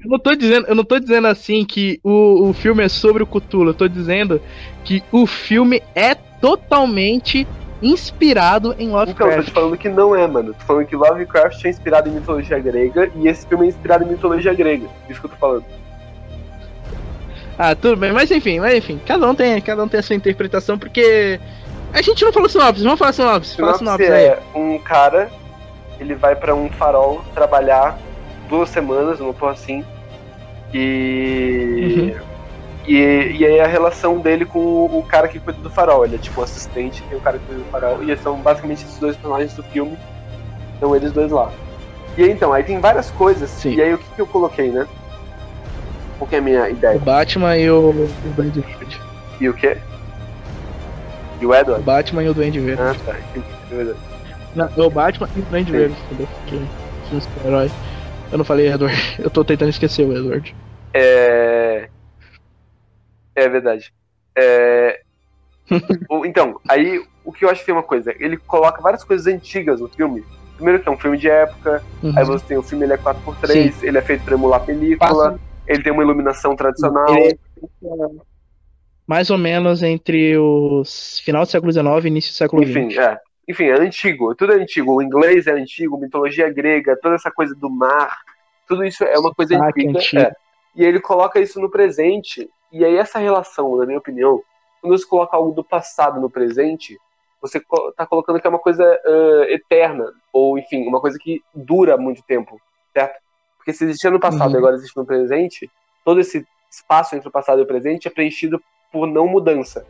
Eu 0.00 0.10
não 0.10 0.18
tô 0.18 0.34
dizendo, 0.34 0.66
eu 0.66 0.74
não 0.74 0.84
tô 0.84 0.98
dizendo 0.98 1.28
assim 1.28 1.64
que 1.64 2.00
o, 2.02 2.48
o 2.48 2.52
filme 2.52 2.82
é 2.82 2.88
sobre 2.88 3.22
o 3.22 3.26
Cthulhu. 3.26 3.70
Eu 3.70 3.74
tô 3.74 3.86
dizendo 3.86 4.40
que 4.84 5.04
o 5.12 5.24
filme 5.26 5.80
é 5.94 6.14
totalmente 6.14 7.46
inspirado 7.80 8.74
em 8.78 8.88
Então, 8.88 9.00
eu 9.00 9.06
tô 9.06 9.12
te 9.14 9.20
Lovecraft. 9.22 9.50
falando 9.52 9.76
que 9.76 9.88
não 9.88 10.14
é, 10.16 10.26
mano. 10.26 10.52
Tô 10.54 10.64
falando 10.64 10.86
que 10.86 10.96
Lovecraft 10.96 11.64
é 11.64 11.68
inspirado 11.70 12.08
em 12.08 12.12
mitologia 12.12 12.58
grega 12.58 13.10
e 13.14 13.28
esse 13.28 13.46
filme 13.46 13.66
é 13.66 13.68
inspirado 13.68 14.04
em 14.04 14.08
mitologia 14.08 14.52
grega. 14.54 14.86
Isso 15.08 15.20
que 15.20 15.26
eu 15.26 15.30
tô 15.30 15.36
falando. 15.36 15.64
Ah, 17.58 17.74
tudo 17.74 17.96
bem, 17.96 18.12
mas 18.12 18.30
enfim, 18.30 18.60
mas 18.60 18.74
enfim, 18.76 19.00
cada 19.04 19.28
um 19.28 19.34
tem, 19.34 19.60
cada 19.60 19.82
um 19.82 19.88
tem 19.88 19.98
a 19.98 20.02
sua 20.02 20.14
interpretação, 20.14 20.78
porque 20.78 21.40
a 21.92 22.00
gente 22.00 22.24
não 22.24 22.32
falou 22.32 22.48
sinopse, 22.48 22.82
vamos 22.84 22.98
falar 22.98 23.12
sinopse, 23.12 23.56
fala 23.56 23.76
Sinopse 23.76 24.04
sinopse 24.04 24.12
aí. 24.12 24.24
é 24.26 24.38
um 24.54 24.78
cara, 24.78 25.28
ele 25.98 26.14
vai 26.14 26.36
pra 26.36 26.54
um 26.54 26.70
farol 26.70 27.24
trabalhar 27.34 27.98
duas 28.48 28.68
semanas, 28.68 29.18
uma 29.18 29.32
porra 29.34 29.52
assim. 29.52 29.84
E. 30.72 32.14
E, 32.88 33.36
e 33.38 33.44
aí 33.44 33.60
a 33.60 33.66
relação 33.66 34.18
dele 34.18 34.46
com 34.46 34.58
o, 34.58 34.98
o 34.98 35.02
cara 35.02 35.28
que 35.28 35.38
cuida 35.38 35.60
do 35.60 35.68
farol. 35.68 36.04
Ele 36.06 36.14
é 36.14 36.18
tipo 36.18 36.40
um 36.40 36.44
assistente, 36.44 37.02
tem 37.02 37.18
o 37.18 37.20
cara 37.20 37.38
que 37.38 37.44
cuida 37.44 37.62
do 37.62 37.70
farol. 37.70 38.02
E 38.02 38.16
são 38.16 38.40
basicamente 38.40 38.84
esses 38.84 38.98
dois 38.98 39.14
personagens 39.14 39.52
do 39.54 39.62
filme. 39.62 39.96
São 40.80 40.96
eles 40.96 41.12
dois 41.12 41.30
lá. 41.30 41.52
E 42.16 42.24
aí 42.24 42.30
então, 42.30 42.52
aí 42.52 42.64
tem 42.64 42.80
várias 42.80 43.10
coisas. 43.10 43.50
Sim. 43.50 43.74
E 43.74 43.82
aí 43.82 43.92
o 43.92 43.98
que, 43.98 44.14
que 44.14 44.20
eu 44.20 44.26
coloquei, 44.26 44.70
né? 44.70 44.86
Qual 46.18 46.26
que 46.28 46.34
é 46.34 46.38
a 46.38 46.42
minha 46.42 46.64
O 46.64 46.70
ideia? 46.70 46.98
Batman 46.98 47.56
e 47.58 47.70
o, 47.70 47.90
o 47.90 48.08
Duende 48.34 48.60
Verde. 48.60 49.00
E 49.40 49.48
o 49.48 49.54
quê? 49.54 49.76
E 51.40 51.46
o 51.46 51.50
O 51.50 51.54
Edward? 51.54 51.84
Batman 51.84 52.24
e 52.24 52.28
o 52.28 52.34
Duende 52.34 52.58
Verde. 52.58 52.82
Ah, 52.82 52.94
tá. 53.04 53.14
é. 53.14 53.94
Não, 54.56 54.68
é 54.76 54.82
o 54.82 54.90
Batman 54.90 55.28
e 55.36 55.40
o 55.40 55.42
Duende. 55.44 55.70
Verde? 55.70 55.96
Que 56.46 56.56
filme 57.08 57.22
super-herói. 57.22 57.70
Eu 58.32 58.38
não 58.38 58.44
falei 58.44 58.68
Edward, 58.68 58.96
eu 59.22 59.30
tô 59.30 59.44
tentando 59.44 59.68
esquecer 59.68 60.04
o 60.06 60.16
Edward. 60.16 60.56
É. 60.94 61.88
É 63.38 63.48
verdade. 63.48 63.92
É... 64.36 64.98
o- 66.10 66.24
então, 66.26 66.60
aí 66.68 67.00
o 67.24 67.32
que 67.32 67.44
eu 67.44 67.50
acho 67.50 67.60
que 67.60 67.66
tem 67.66 67.74
uma 67.74 67.82
coisa, 67.82 68.14
ele 68.18 68.38
coloca 68.46 68.82
várias 68.82 69.04
coisas 69.04 69.26
antigas 69.26 69.80
no 69.80 69.88
filme. 69.90 70.22
Primeiro 70.56 70.82
que 70.82 70.88
é 70.88 70.92
um 70.92 70.98
filme 70.98 71.18
de 71.18 71.28
época, 71.28 71.82
Uhum. 72.02 72.12
aí 72.16 72.24
você 72.24 72.44
tem 72.46 72.58
o 72.58 72.62
filme, 72.62 72.84
ele 72.86 72.94
é 72.94 72.98
4x3, 72.98 73.82
ele 73.82 73.98
é 73.98 74.02
feito 74.02 74.24
pra 74.24 74.34
emular 74.34 74.64
película, 74.64 75.08
Passa- 75.08 75.40
ele 75.66 75.82
tem 75.82 75.92
uma 75.92 76.02
iluminação 76.02 76.56
tradicional. 76.56 77.14
É 77.16 77.36
mais 79.06 79.30
ou 79.30 79.38
menos 79.38 79.82
entre 79.82 80.36
o 80.36 80.82
final 81.24 81.42
do 81.44 81.50
século 81.50 81.72
XIX 81.72 82.04
e 82.04 82.08
início 82.08 82.32
do 82.32 82.36
século 82.36 82.62
Enfim, 82.62 82.88
XX. 82.88 82.98
é. 82.98 83.18
Enfim, 83.48 83.64
é 83.64 83.80
antigo, 83.80 84.34
tudo 84.34 84.52
é 84.52 84.56
antigo. 84.56 84.94
O 84.96 85.02
inglês 85.02 85.46
é 85.46 85.52
antigo, 85.52 85.98
mitologia 85.98 86.50
grega, 86.52 86.98
toda 87.00 87.14
essa 87.14 87.30
coisa 87.30 87.54
do 87.54 87.70
mar, 87.70 88.14
tudo 88.66 88.84
isso 88.84 89.02
é 89.04 89.18
uma 89.18 89.32
coisa 89.34 89.56
antiga. 89.56 90.20
é. 90.20 90.32
E 90.76 90.84
ele 90.84 91.00
coloca 91.00 91.40
isso 91.40 91.58
no 91.60 91.70
presente, 91.70 92.48
e 92.72 92.84
aí 92.84 92.96
essa 92.96 93.18
relação, 93.18 93.76
na 93.76 93.86
minha 93.86 93.98
opinião, 93.98 94.42
quando 94.80 94.96
você 94.98 95.06
coloca 95.06 95.36
algo 95.36 95.52
do 95.52 95.64
passado 95.64 96.20
no 96.20 96.30
presente, 96.30 97.00
você 97.40 97.60
co- 97.60 97.92
tá 97.96 98.06
colocando 98.06 98.40
que 98.40 98.46
é 98.46 98.50
uma 98.50 98.58
coisa 98.58 98.84
ah, 98.84 99.46
eterna, 99.50 100.12
ou 100.32 100.58
enfim, 100.58 100.86
uma 100.86 101.00
coisa 101.00 101.18
que 101.20 101.42
dura 101.54 101.96
muito 101.96 102.22
tempo, 102.26 102.60
certo? 102.92 103.18
Porque 103.56 103.72
se 103.72 103.84
existia 103.84 104.10
no 104.10 104.20
passado 104.20 104.50
Uhum. 104.50 104.54
e 104.54 104.58
agora 104.58 104.76
existe 104.76 104.96
no 104.96 105.06
presente, 105.06 105.70
todo 106.04 106.20
esse 106.20 106.46
espaço 106.70 107.16
entre 107.16 107.28
o 107.28 107.32
passado 107.32 107.60
e 107.60 107.62
o 107.62 107.66
presente 107.66 108.08
é 108.08 108.10
preenchido 108.10 108.62
por 108.92 109.06
não 109.06 109.26
mudança. 109.28 109.86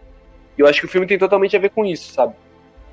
E 0.56 0.60
eu 0.62 0.66
acho 0.66 0.80
que 0.80 0.86
o 0.86 0.90
filme 0.90 1.06
tem 1.06 1.18
totalmente 1.18 1.56
a 1.56 1.60
ver 1.60 1.70
com 1.70 1.84
isso, 1.84 2.12
sabe? 2.12 2.34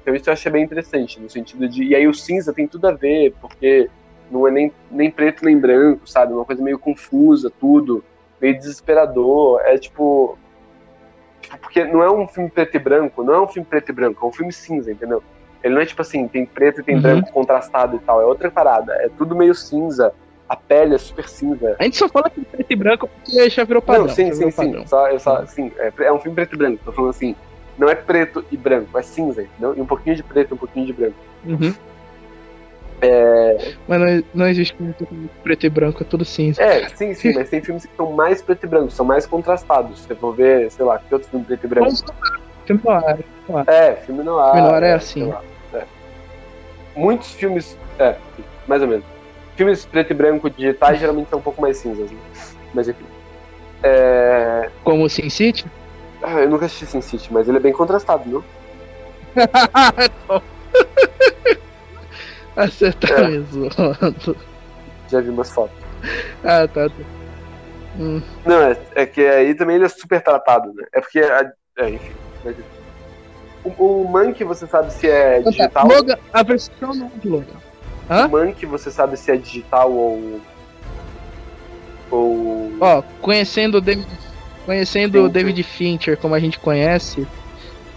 Então 0.01 0.15
isso 0.15 0.29
eu 0.29 0.33
achei 0.33 0.51
bem 0.51 0.63
interessante, 0.63 1.19
no 1.19 1.29
sentido 1.29 1.67
de. 1.67 1.83
E 1.85 1.95
aí 1.95 2.07
o 2.07 2.13
cinza 2.13 2.53
tem 2.53 2.67
tudo 2.67 2.87
a 2.87 2.91
ver, 2.93 3.35
porque 3.41 3.91
não 4.29 4.47
é 4.47 4.51
nem, 4.51 4.73
nem 4.89 5.11
preto 5.11 5.43
nem 5.45 5.59
branco, 5.59 6.07
sabe? 6.07 6.33
Uma 6.33 6.45
coisa 6.45 6.63
meio 6.63 6.79
confusa, 6.79 7.51
tudo, 7.59 8.05
meio 8.41 8.57
desesperador. 8.57 9.61
É 9.65 9.77
tipo. 9.77 10.37
Porque 11.61 11.83
não 11.85 12.01
é 12.01 12.11
um 12.11 12.27
filme 12.27 12.49
preto 12.49 12.75
e 12.75 12.79
branco, 12.79 13.23
não 13.23 13.33
é 13.33 13.41
um 13.41 13.47
filme 13.47 13.67
preto 13.69 13.89
e 13.89 13.93
branco, 13.93 14.25
é 14.25 14.29
um 14.29 14.31
filme 14.31 14.51
cinza, 14.51 14.91
entendeu? 14.91 15.21
Ele 15.63 15.75
não 15.75 15.81
é 15.81 15.85
tipo 15.85 16.01
assim, 16.01 16.27
tem 16.27 16.45
preto 16.45 16.81
e 16.81 16.83
tem 16.83 16.95
Uhum. 16.95 17.01
branco 17.01 17.31
contrastado 17.31 17.95
e 17.95 17.99
tal, 17.99 18.19
é 18.21 18.25
outra 18.25 18.49
parada. 18.49 18.93
É 18.93 19.09
tudo 19.15 19.35
meio 19.35 19.53
cinza, 19.53 20.11
a 20.49 20.55
pele 20.55 20.95
é 20.95 20.97
super 20.97 21.27
cinza. 21.27 21.75
A 21.79 21.83
gente 21.83 21.97
só 21.97 22.09
fala 22.09 22.29
que 22.29 22.41
preto 22.43 22.71
e 22.71 22.75
branco 22.75 23.07
porque 23.07 23.49
já 23.49 23.63
virou 23.63 23.81
padrão. 23.81 24.05
Não, 24.07 24.13
sim, 24.13 24.33
sim, 24.33 24.49
sim. 24.51 24.85
Só, 24.87 25.07
eu 25.09 25.19
só, 25.19 25.45
sim 25.45 25.71
é, 25.77 25.91
é 25.99 26.11
um 26.11 26.19
filme 26.19 26.35
preto 26.35 26.55
e 26.55 26.57
branco. 26.57 26.81
Tô 26.83 26.91
falando 26.91 27.11
assim, 27.11 27.35
não 27.77 27.87
é 27.89 27.95
preto 27.95 28.43
e 28.51 28.57
branco, 28.57 28.97
é 28.97 29.03
cinza, 29.03 29.43
entendeu? 29.43 29.75
E 29.77 29.81
um 29.81 29.85
pouquinho 29.85 30.15
de 30.15 30.23
preto, 30.23 30.55
um 30.55 30.57
pouquinho 30.57 30.87
de 30.87 30.93
branco. 30.93 31.15
Uhum. 31.45 31.73
É, 33.05 33.73
Mas 33.87 33.99
não, 34.01 34.23
não 34.33 34.47
existe 34.47 34.75
preto 35.43 35.65
e 35.65 35.69
branco, 35.69 36.01
é 36.03 36.05
tudo 36.05 36.25
cinza. 36.25 36.61
é, 36.61 36.87
sim, 36.89 37.13
sim, 37.13 37.33
mas 37.33 37.49
tem 37.49 37.61
filmes 37.61 37.85
que 37.85 37.95
são 37.95 38.11
mais 38.13 38.41
preto 38.41 38.65
e 38.65 38.69
branco, 38.69 38.91
são 38.91 39.05
mais 39.05 39.25
contrastados. 39.25 39.99
Você 40.01 40.15
for 40.15 40.33
ver, 40.35 40.71
sei 40.71 40.85
lá, 40.85 40.97
que 40.97 41.13
outro 41.13 41.29
filme 41.29 41.45
preto 41.45 41.65
e 41.65 41.67
branco? 41.67 41.91
Filme 42.65 42.81
no 42.83 42.91
ar. 42.91 43.17
É, 43.67 43.95
filme 43.97 44.23
no 44.23 44.39
ar. 44.39 44.51
Filme 44.53 44.67
no 44.67 44.73
ar 44.73 44.83
é 44.83 44.99
sei 44.99 45.23
assim. 45.23 45.29
lá, 45.31 45.41
é. 45.73 45.83
Muitos 46.95 47.31
filmes, 47.33 47.77
é, 47.99 48.15
mais 48.67 48.81
ou 48.81 48.87
menos. 48.87 49.05
Filmes 49.55 49.85
preto 49.85 50.11
e 50.11 50.13
branco 50.13 50.49
digitais 50.49 50.99
geralmente 50.99 51.29
são 51.29 51.39
um 51.39 51.41
pouco 51.43 51.61
mais 51.61 51.77
cinzas, 51.77 52.09
né? 52.11 52.17
Mas 52.73 52.87
enfim. 52.87 53.05
É, 53.83 54.69
Como 54.83 55.03
o 55.03 55.09
Sin 55.09 55.29
City? 55.29 55.65
Ah, 56.23 56.39
eu 56.41 56.49
nunca 56.49 56.65
assisti 56.65 56.85
Sin 56.87 57.01
City, 57.01 57.31
mas 57.31 57.47
ele 57.47 57.57
é 57.57 57.61
bem 57.61 57.71
contrastado, 57.71 58.27
não? 58.27 58.43
Ah, 62.55 62.67
Você 62.67 62.91
tá 62.93 63.07
É. 63.13 63.27
me 63.27 63.39
zoando. 63.45 64.37
Já 65.11 65.21
vi 65.21 65.29
umas 65.29 65.51
fotos. 65.51 65.77
Ah, 66.43 66.67
tá. 66.67 66.87
tá. 66.89 66.95
Hum. 67.97 68.21
Não, 68.45 68.61
é, 68.61 68.77
é 68.95 69.05
que 69.05 69.21
aí 69.21 69.55
também 69.55 69.77
ele 69.77 69.85
é 69.85 69.89
super 69.89 70.21
tratado, 70.21 70.73
né? 70.73 70.85
É 70.93 71.01
porque. 71.01 71.19
a- 71.19 71.51
é, 71.77 71.89
enfim. 71.89 72.13
O, 73.63 74.03
o 74.03 74.11
Monkey 74.11 74.43
você 74.45 74.67
sabe 74.67 74.93
se 74.93 75.09
é 75.09 75.39
Então 75.39 75.51
tá, 75.51 75.57
digital? 75.57 75.87
Logan, 75.87 76.15
a 76.33 76.43
versão 76.43 76.93
não 76.93 77.09
de 77.17 77.27
Logan. 77.27 77.59
Hã? 78.09 78.27
O 78.27 78.29
Monkey 78.29 78.65
você 78.67 78.91
sabe 78.91 79.17
se 79.17 79.31
é 79.31 79.37
digital 79.37 79.91
ou. 79.91 80.41
Ou. 82.11 82.77
Ó, 82.81 83.01
conhecendo 83.21 83.77
o 83.79 83.81
David, 83.81 84.07
conhecendo 84.65 85.15
o 85.19 85.23
Fincher. 85.23 85.31
David 85.31 85.63
Fincher 85.63 86.17
como 86.17 86.35
a 86.35 86.39
gente 86.39 86.59
conhece, 86.59 87.27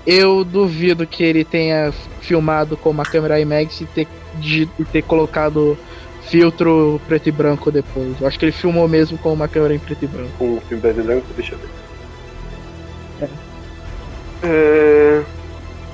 eu 0.06 0.44
duvido 0.44 1.06
que 1.06 1.22
ele 1.22 1.44
tenha 1.44 1.90
filmado 2.20 2.76
com 2.78 2.90
uma 2.90 3.04
câmera 3.04 3.38
IMAX 3.40 3.80
e 3.80 3.86
ter, 3.86 4.08
digi- 4.32 4.72
e 4.78 4.84
ter 4.84 5.02
colocado 5.02 5.78
filtro 6.18 7.00
preto 7.06 7.28
e 7.28 7.32
branco 7.32 7.70
depois. 7.70 8.20
Eu 8.20 8.26
acho 8.26 8.38
que 8.38 8.44
ele 8.44 8.52
filmou 8.52 8.88
mesmo 8.88 9.18
com 9.18 9.32
uma 9.32 9.48
câmera 9.48 9.74
em 9.74 9.80
preto 9.80 10.04
e 10.04 10.08
branco. 10.08 10.38
com 10.38 10.56
um 10.56 10.60
filme 10.62 10.80
preto 10.82 11.00
e 11.00 11.02
branco, 11.02 11.34
deixa 11.34 11.54
eu 11.54 11.60
ver. 11.60 11.70
É, 14.42 15.26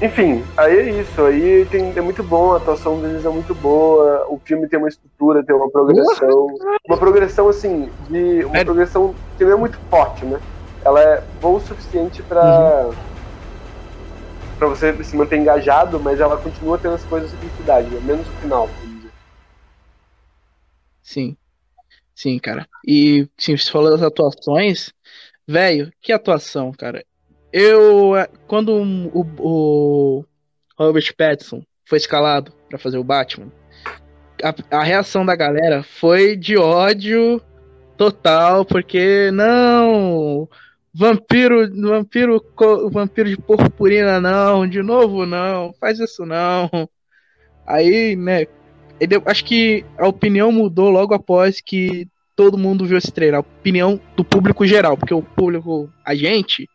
Enfim, 0.02 0.46
aí 0.56 0.76
é 0.76 1.00
isso. 1.00 1.22
Aí 1.24 1.66
tem, 1.66 1.96
é 1.96 2.00
muito 2.02 2.22
bom, 2.22 2.52
a 2.52 2.56
atuação 2.58 3.00
deles 3.00 3.24
é 3.24 3.28
muito 3.30 3.54
boa, 3.54 4.26
o 4.28 4.38
filme 4.44 4.68
tem 4.68 4.78
uma 4.78 4.88
estrutura, 4.88 5.44
tem 5.44 5.54
uma 5.56 5.70
progressão. 5.70 6.46
Uma 6.86 6.98
progressão 6.98 7.48
assim, 7.48 7.90
de. 7.98 8.44
Uma 8.44 8.58
É. 8.60 8.64
progressão 8.64 9.16
que 9.36 9.44
não 9.44 9.52
é 9.52 9.56
muito 9.56 9.78
forte, 9.90 10.26
né? 10.26 10.40
Ela 10.84 11.00
é 11.02 11.24
boa 11.40 11.56
o 11.56 11.60
suficiente 11.60 12.22
pra. 12.22 12.94
Pra 14.68 14.76
você 14.76 15.04
se 15.04 15.16
manter 15.16 15.38
engajado, 15.38 16.00
mas 16.00 16.20
ela 16.20 16.36
continua 16.36 16.78
tendo 16.78 16.94
as 16.94 17.04
coisas 17.04 17.30
de 17.30 17.48
cidade, 17.56 17.88
né? 17.90 18.00
menos 18.00 18.28
o 18.28 18.32
final. 18.32 18.68
Sim. 21.02 21.36
Sim, 22.14 22.38
cara. 22.38 22.66
E 22.86 23.28
sim, 23.36 23.56
você 23.56 23.70
falou 23.70 23.90
das 23.90 24.02
atuações, 24.02 24.92
velho, 25.46 25.92
que 26.00 26.12
atuação, 26.12 26.72
cara. 26.72 27.04
Eu, 27.52 28.16
eh, 28.16 28.28
quando 28.46 28.72
o, 29.12 29.26
o 29.38 30.24
Robert 30.78 31.14
Pattinson 31.16 31.62
foi 31.86 31.98
escalado 31.98 32.52
pra 32.68 32.78
fazer 32.78 32.98
o 32.98 33.04
Batman, 33.04 33.52
a, 34.42 34.78
a 34.78 34.82
reação 34.82 35.24
da 35.24 35.36
galera 35.36 35.82
foi 35.82 36.36
de 36.36 36.56
ódio 36.56 37.40
total, 37.96 38.64
porque 38.64 39.30
não, 39.32 40.48
vampiro, 40.94 41.68
vampiro, 41.82 42.44
vampiro 42.90 43.28
de 43.28 43.36
purpurina 43.36 44.20
não, 44.20 44.66
de 44.66 44.82
novo 44.82 45.26
não, 45.26 45.72
faz 45.80 45.98
isso 45.98 46.24
não. 46.24 46.70
Aí, 47.66 48.14
né, 48.14 48.46
ele- 49.00 49.20
acho 49.26 49.44
que 49.44 49.84
a 49.98 50.06
opinião 50.06 50.52
mudou 50.52 50.90
logo 50.90 51.14
após 51.14 51.60
que 51.60 52.06
todo 52.36 52.58
mundo 52.58 52.84
viu 52.86 52.98
esse 52.98 53.10
trailer, 53.12 53.36
a 53.36 53.40
opinião 53.40 54.00
do 54.16 54.24
público 54.24 54.66
geral, 54.66 54.96
porque 54.96 55.14
o 55.14 55.22
público, 55.22 55.90
a 56.04 56.14
gente, 56.14 56.68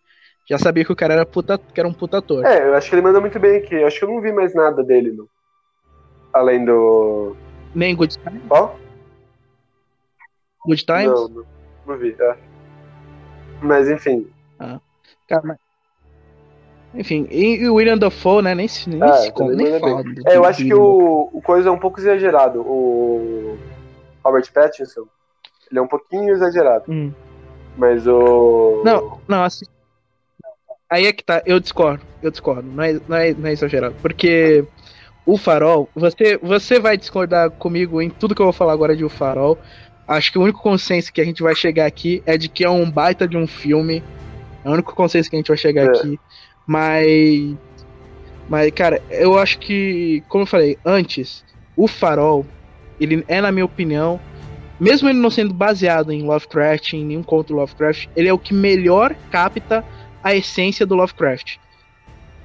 já 0.50 0.58
sabia 0.58 0.84
que 0.84 0.92
o 0.92 0.96
cara 0.96 1.14
era, 1.14 1.26
puta, 1.26 1.58
que 1.58 1.80
era 1.80 1.88
um 1.88 1.94
puta 1.94 2.18
ator. 2.18 2.46
É, 2.46 2.68
eu 2.68 2.74
acho 2.74 2.90
que 2.90 2.96
ele 2.96 3.04
mandou 3.04 3.22
muito 3.22 3.40
bem 3.40 3.58
aqui. 3.58 3.76
Eu 3.76 3.88
acho 3.88 4.00
que 4.00 4.06
eu 4.06 4.10
não 4.10 4.20
vi 4.20 4.32
mais 4.32 4.54
nada 4.56 4.84
dele, 4.84 5.12
não. 5.12 5.28
Além 6.34 6.66
do. 6.66 7.36
Nem 7.76 7.96
Good 7.96 8.18
Times? 8.18 8.42
Qual? 8.48 8.80
Good 10.66 10.86
Times? 10.86 11.06
Não, 11.06 11.30
não, 11.30 11.46
não 11.86 11.98
vi. 11.98 12.16
é. 12.20 12.49
Mas 13.62 13.90
enfim. 13.90 14.28
Cara, 15.28 15.42
mas- 15.44 15.58
Enfim, 16.96 17.28
e, 17.30 17.58
e 17.58 17.70
o 17.70 17.76
William 17.76 17.98
Dafoe, 17.98 18.42
né? 18.42 18.56
Nem 18.56 18.68
se, 18.68 18.90
nem 18.90 19.04
É, 19.04 19.14
se 19.14 19.32
com- 19.32 19.50
nem 19.50 19.80
fala. 19.80 20.04
É, 20.26 20.38
eu 20.38 20.44
acho 20.46 20.64
que 20.64 20.74
o, 20.74 21.30
o 21.32 21.42
coisa 21.42 21.70
é 21.70 21.72
um 21.72 21.78
pouco 21.78 22.00
exagerado. 22.00 22.62
O 22.62 23.58
Robert 24.24 24.52
Pattinson, 24.52 25.06
ele 25.70 25.80
é 25.80 25.82
um 25.82 25.88
pouquinho 25.88 26.32
exagerado. 26.32 26.86
Hum. 26.90 27.12
Mas 27.78 28.08
o. 28.08 28.82
Não, 28.84 29.20
não, 29.28 29.44
assim. 29.44 29.66
Aí 30.90 31.06
é 31.06 31.14
que 31.14 31.24
tá, 31.24 31.44
eu 31.46 31.60
discordo, 31.60 32.04
eu 32.24 32.32
discordo, 32.32 32.64
não 32.64 32.84
é, 32.84 32.94
não 33.08 33.16
é, 33.18 33.34
não 33.36 33.48
é 33.48 33.52
exagerado. 33.52 33.96
Porque 34.02 34.66
o 35.24 35.38
farol, 35.38 35.88
você, 35.94 36.38
você 36.38 36.80
vai 36.80 36.98
discordar 36.98 37.52
comigo 37.52 38.02
em 38.02 38.10
tudo 38.10 38.34
que 38.34 38.42
eu 38.42 38.48
vou 38.48 38.54
falar 38.54 38.74
agora 38.74 38.96
de 38.98 39.06
o 39.06 39.10
farol. 39.10 39.60
Acho 40.10 40.32
que 40.32 40.40
o 40.40 40.42
único 40.42 40.60
consenso 40.60 41.14
que 41.14 41.22
a 41.22 41.24
gente 41.24 41.44
vai 41.44 41.54
chegar 41.54 41.86
aqui 41.86 42.24
é 42.26 42.36
de 42.36 42.50
que 42.50 42.66
é 42.66 42.70
um 42.70 42.90
baita 42.90 43.28
de 43.28 43.38
um 43.38 43.46
filme. 43.46 44.04
É 44.66 44.70
o 44.70 44.74
único 44.74 44.96
consenso 44.96 45.30
que 45.30 45.36
a 45.36 45.40
gente 45.40 45.50
vai 45.50 45.58
chegar 45.58 45.84
É. 45.84 45.90
aqui. 45.90 46.20
Mas. 46.66 47.56
Mas, 48.50 48.72
cara, 48.72 49.00
eu 49.12 49.38
acho 49.38 49.60
que, 49.60 50.24
como 50.28 50.42
eu 50.42 50.48
falei 50.48 50.80
antes, 50.84 51.46
o 51.78 51.88
farol, 51.88 52.44
ele 53.00 53.24
é, 53.28 53.40
na 53.40 53.52
minha 53.52 53.66
opinião, 53.66 54.20
mesmo 54.80 55.08
ele 55.08 55.20
não 55.20 55.30
sendo 55.30 55.54
baseado 55.54 56.12
em 56.12 56.24
Lovecraft, 56.24 56.94
em 56.94 57.06
nenhum 57.06 57.22
conto 57.22 57.50
do 57.50 57.60
Lovecraft, 57.60 58.08
ele 58.16 58.28
é 58.28 58.34
o 58.34 58.40
que 58.40 58.54
melhor 58.54 59.16
capta 59.30 59.86
a 60.24 60.36
essência 60.36 60.88
do 60.88 60.96
Lovecraft. 60.96 61.58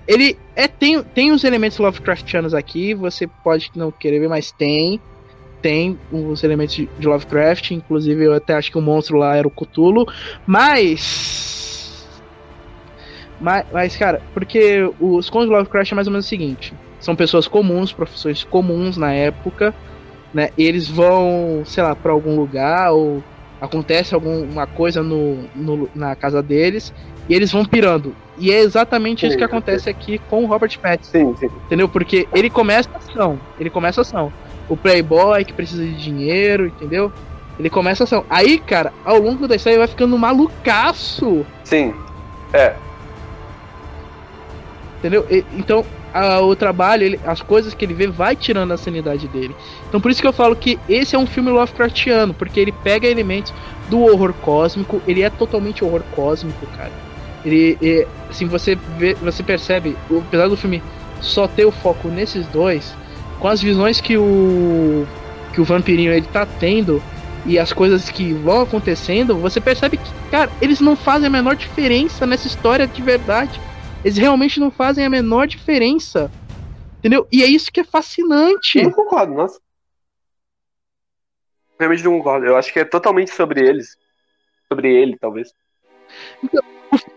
Ele 0.07 0.37
é 0.55 0.69
tem, 0.69 1.03
tem 1.03 1.33
os 1.33 1.45
elementos 1.45 1.79
Lovecraftianos 1.79 2.53
aqui, 2.53 2.93
você 2.93 3.27
pode 3.27 3.71
não 3.75 3.91
querer 3.91 4.19
ver, 4.19 4.29
mas 4.29 4.53
tem. 4.53 5.01
Tem 5.65 5.99
os 6.11 6.43
elementos 6.45 6.75
de 6.75 6.91
Lovecraft, 7.09 7.71
inclusive 7.71 8.23
eu 8.27 8.35
até 8.35 8.53
acho 8.55 8.71
que 8.71 8.77
o 8.77 8.83
monstro 8.83 9.17
lá 9.17 9.35
era 9.35 9.49
o 9.49 9.51
Cthulhu, 9.51 10.05
mas. 10.47 12.23
Mas, 13.39 13.65
mas 13.73 13.97
cara, 13.97 14.23
porque 14.33 14.83
os 14.99 15.29
contos 15.31 15.49
de 15.49 15.55
Lovecraft 15.55 15.93
é 15.93 15.95
mais 15.95 16.07
ou 16.07 16.13
menos 16.13 16.27
o 16.27 16.29
seguinte: 16.29 16.77
são 16.99 17.17
pessoas 17.17 17.49
comuns, 17.49 17.93
profissões 17.93 18.45
comuns 18.45 18.97
na 18.97 19.13
época, 19.13 19.75
né? 20.33 20.49
E 20.59 20.65
eles 20.65 20.89
vão, 20.89 21.65
sei 21.67 21.83
lá, 21.83 21.97
para 21.97 22.13
algum 22.13 22.37
lugar 22.37 22.93
ou 22.95 23.27
acontece 23.61 24.15
alguma 24.15 24.67
coisa 24.69 25.03
no, 25.03 25.51
no- 25.55 25.91
na 25.95 26.17
casa 26.17 26.43
deles 26.43 26.93
e 27.29 27.35
eles 27.35 27.53
vão 27.53 27.65
pirando. 27.67 28.17
E 28.37 28.53
é 28.53 28.61
exatamente 28.61 29.27
isso 29.27 29.37
Sim, 29.37 29.39
que 29.39 29.45
acontece 29.45 29.91
aqui 29.91 30.19
com 30.27 30.45
o 30.45 30.49
Robert 30.49 30.73
Pattinson, 30.83 31.17
Sim, 31.17 31.35
sim. 31.37 31.49
entendeu? 31.67 31.89
Porque 31.91 32.29
ele 32.35 32.51
começa 32.51 32.89
a 32.95 32.99
ação, 32.99 33.43
ele 33.57 33.71
começa 33.71 34.01
a 34.01 34.03
ação. 34.03 34.35
O 34.69 34.77
playboy 34.77 35.45
que 35.45 35.53
precisa 35.53 35.85
de 35.85 35.95
dinheiro, 35.95 36.67
entendeu? 36.67 37.13
Ele 37.59 37.71
começa 37.71 38.03
a 38.03 38.07
ação. 38.07 38.25
Aí, 38.29 38.59
cara, 38.59 38.93
ao 39.05 39.19
longo 39.19 39.47
da 39.47 39.55
história 39.57 39.75
ele 39.75 39.79
vai 39.79 39.89
ficando 39.89 40.17
malucaço, 40.19 41.47
Sim. 41.63 41.95
É. 42.53 42.75
entendeu? 44.99 45.27
E- 45.31 45.45
então, 45.53 45.85
a- 46.13 46.41
o 46.41 46.57
trabalho, 46.57 47.05
ele- 47.05 47.21
as 47.25 47.43
coisas 47.43 47.75
que 47.75 47.85
ele 47.85 47.95
vê 47.95 48.07
vai 48.07 48.35
tirando 48.35 48.73
a 48.73 48.77
sanidade 48.77 49.29
dele. 49.29 49.55
Então, 49.89 50.01
por 50.01 50.11
isso 50.11 50.21
que 50.21 50.27
eu 50.27 50.33
falo 50.33 50.57
que 50.57 50.79
esse 50.89 51.15
é 51.15 51.19
um 51.19 51.27
filme 51.27 51.51
Lovecraftiano, 51.51 52.33
porque 52.33 52.59
ele 52.59 52.73
pega 52.73 53.07
elementos 53.07 53.53
do 53.89 54.01
horror 54.01 54.33
cósmico, 54.33 55.03
ele 55.07 55.23
é 55.23 55.31
totalmente 55.31 55.85
horror 55.85 56.03
cósmico, 56.13 56.67
cara. 56.77 56.93
Ele, 57.45 58.07
assim, 58.31 58.47
você 58.47 58.75
vê, 58.97 59.15
você 59.15 59.43
percebe, 59.43 59.97
apesar 60.11 60.49
do 60.49 60.57
filme 60.57 60.83
só 61.21 61.47
ter 61.47 61.67
o 61.67 61.71
foco 61.71 62.09
nesses 62.09 62.47
dois, 62.47 62.95
com 63.45 63.49
as 63.49 63.61
visões 63.61 64.01
que 64.01 64.17
o 64.17 65.05
que 65.53 65.61
o 65.61 65.65
vampirinho 65.65 66.11
ele 66.11 66.27
tá 66.27 66.47
tendo 66.47 66.99
e 67.45 67.59
as 67.59 67.75
coisas 67.75 68.09
que 68.09 68.33
vão 68.33 68.63
acontecendo, 68.63 69.37
você 69.37 69.61
percebe 69.61 69.99
que, 69.99 70.31
cara, 70.31 70.51
eles 70.63 70.81
não 70.81 70.97
fazem 70.97 71.27
a 71.27 71.31
menor 71.31 71.55
diferença 71.55 72.25
nessa 72.25 72.47
história 72.47 72.87
de 72.87 73.03
verdade. 73.03 73.61
Eles 74.03 74.17
realmente 74.17 74.59
não 74.59 74.71
fazem 74.71 75.05
a 75.05 75.11
menor 75.11 75.47
diferença. 75.47 76.31
Entendeu? 76.99 77.29
E 77.31 77.43
é 77.43 77.47
isso 77.47 77.71
que 77.71 77.81
é 77.81 77.85
fascinante. 77.85 78.79
Eu 78.79 78.85
não 78.85 78.93
concordo, 78.93 79.35
nossa. 79.35 79.61
Realmente 81.79 82.03
não 82.03 82.17
concordo. 82.17 82.47
Eu 82.47 82.57
acho 82.57 82.73
que 82.73 82.81
é 82.81 82.85
totalmente 82.87 83.31
sobre 83.31 83.61
eles. 83.61 83.95
Sobre 84.73 84.91
ele, 84.91 85.19
talvez. 85.19 85.53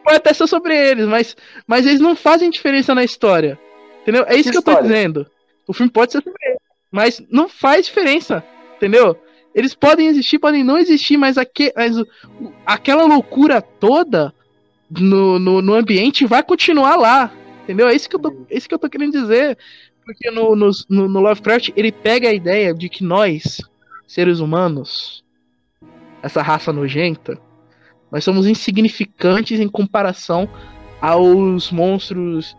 Pode 0.04 0.18
até 0.18 0.34
ser 0.34 0.46
sobre 0.46 0.76
eles, 0.76 1.06
mas, 1.06 1.38
mas 1.66 1.86
eles 1.86 2.02
não 2.02 2.18
fazem 2.18 2.50
diferença 2.50 2.94
na 2.94 3.06
história. 3.06 3.58
Entendeu? 4.02 4.26
É 4.28 4.36
isso 4.36 4.52
Que 4.52 4.52
que, 4.52 4.58
eu 4.58 4.76
tô 4.76 4.82
dizendo. 4.82 5.26
O 5.68 5.74
filme 5.74 5.92
pode 5.92 6.12
ser 6.14 6.24
sobre 6.24 6.40
eles, 6.46 6.60
mas 6.92 7.22
não 7.30 7.50
faz 7.50 7.86
diferença. 7.86 8.44
Entendeu? 8.78 9.18
Eles 9.54 9.74
podem 9.74 10.08
existir, 10.08 10.40
podem 10.40 10.64
não 10.64 10.78
existir, 10.78 11.18
mas, 11.18 11.38
aque, 11.38 11.74
mas 11.76 11.98
o- 11.98 12.08
aquela 12.66 13.06
loucura 13.06 13.62
toda 13.62 14.34
no, 14.90 15.40
no, 15.40 15.62
no 15.62 15.74
ambiente 15.74 16.26
vai 16.26 16.44
continuar 16.44 16.96
lá. 16.96 17.32
Entendeu? 17.64 17.88
É 17.88 17.96
isso 17.96 18.08
que 18.10 18.16
eu 18.16 18.20
tô, 18.20 18.30
é 18.50 18.58
isso 18.58 18.68
que 18.70 18.74
eu 18.76 18.80
tô 18.80 18.90
querendo 18.90 19.12
dizer. 19.12 19.58
Porque 20.06 20.32
no, 20.32 20.56
no, 20.56 20.70
no, 20.88 21.08
no 21.10 21.20
Lovecraft 21.20 21.72
ele 21.76 21.92
pega 21.92 22.30
a 22.30 22.34
ideia 22.34 22.74
de 22.74 22.88
que 22.88 23.04
nós, 23.04 23.58
seres 24.08 24.40
humanos, 24.40 25.22
essa 26.22 26.42
raça 26.42 26.72
nojenta, 26.72 27.38
nós 28.10 28.24
somos 28.24 28.48
insignificantes 28.48 29.60
em 29.60 29.68
comparação 29.68 30.48
aos 31.02 31.72
monstros 31.72 32.56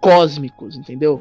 cósmicos, 0.00 0.76
entendeu? 0.76 1.20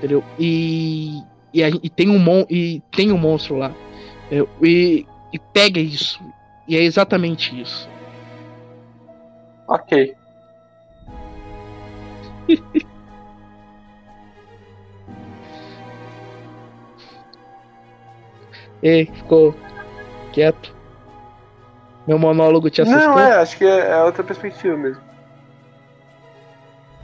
Entendeu? 0.00 0.24
E, 0.38 1.22
e, 1.52 1.62
a- 1.62 1.68
e 1.68 1.90
tem 1.90 2.08
um 2.08 2.18
mon, 2.18 2.46
e 2.48 2.80
tem 2.90 3.12
um 3.12 3.18
monstro 3.18 3.58
lá. 3.58 3.70
entendeu? 4.26 4.48
E, 4.62 5.06
e 5.30 5.38
pega 5.38 5.78
isso. 5.78 6.18
E 6.66 6.74
é 6.74 6.82
exatamente 6.82 7.60
isso. 7.60 7.86
Ok. 9.68 10.16
Ei, 18.82 19.06
ficou 19.06 19.54
quieto. 20.32 20.74
Meu 22.06 22.18
monólogo 22.18 22.70
te 22.70 22.80
assustou? 22.80 23.14
Não, 23.14 23.18
é, 23.20 23.32
acho 23.34 23.56
que 23.58 23.64
é, 23.64 23.90
é 23.90 24.02
outra 24.02 24.24
perspectiva 24.24 24.74
mesmo. 24.76 25.02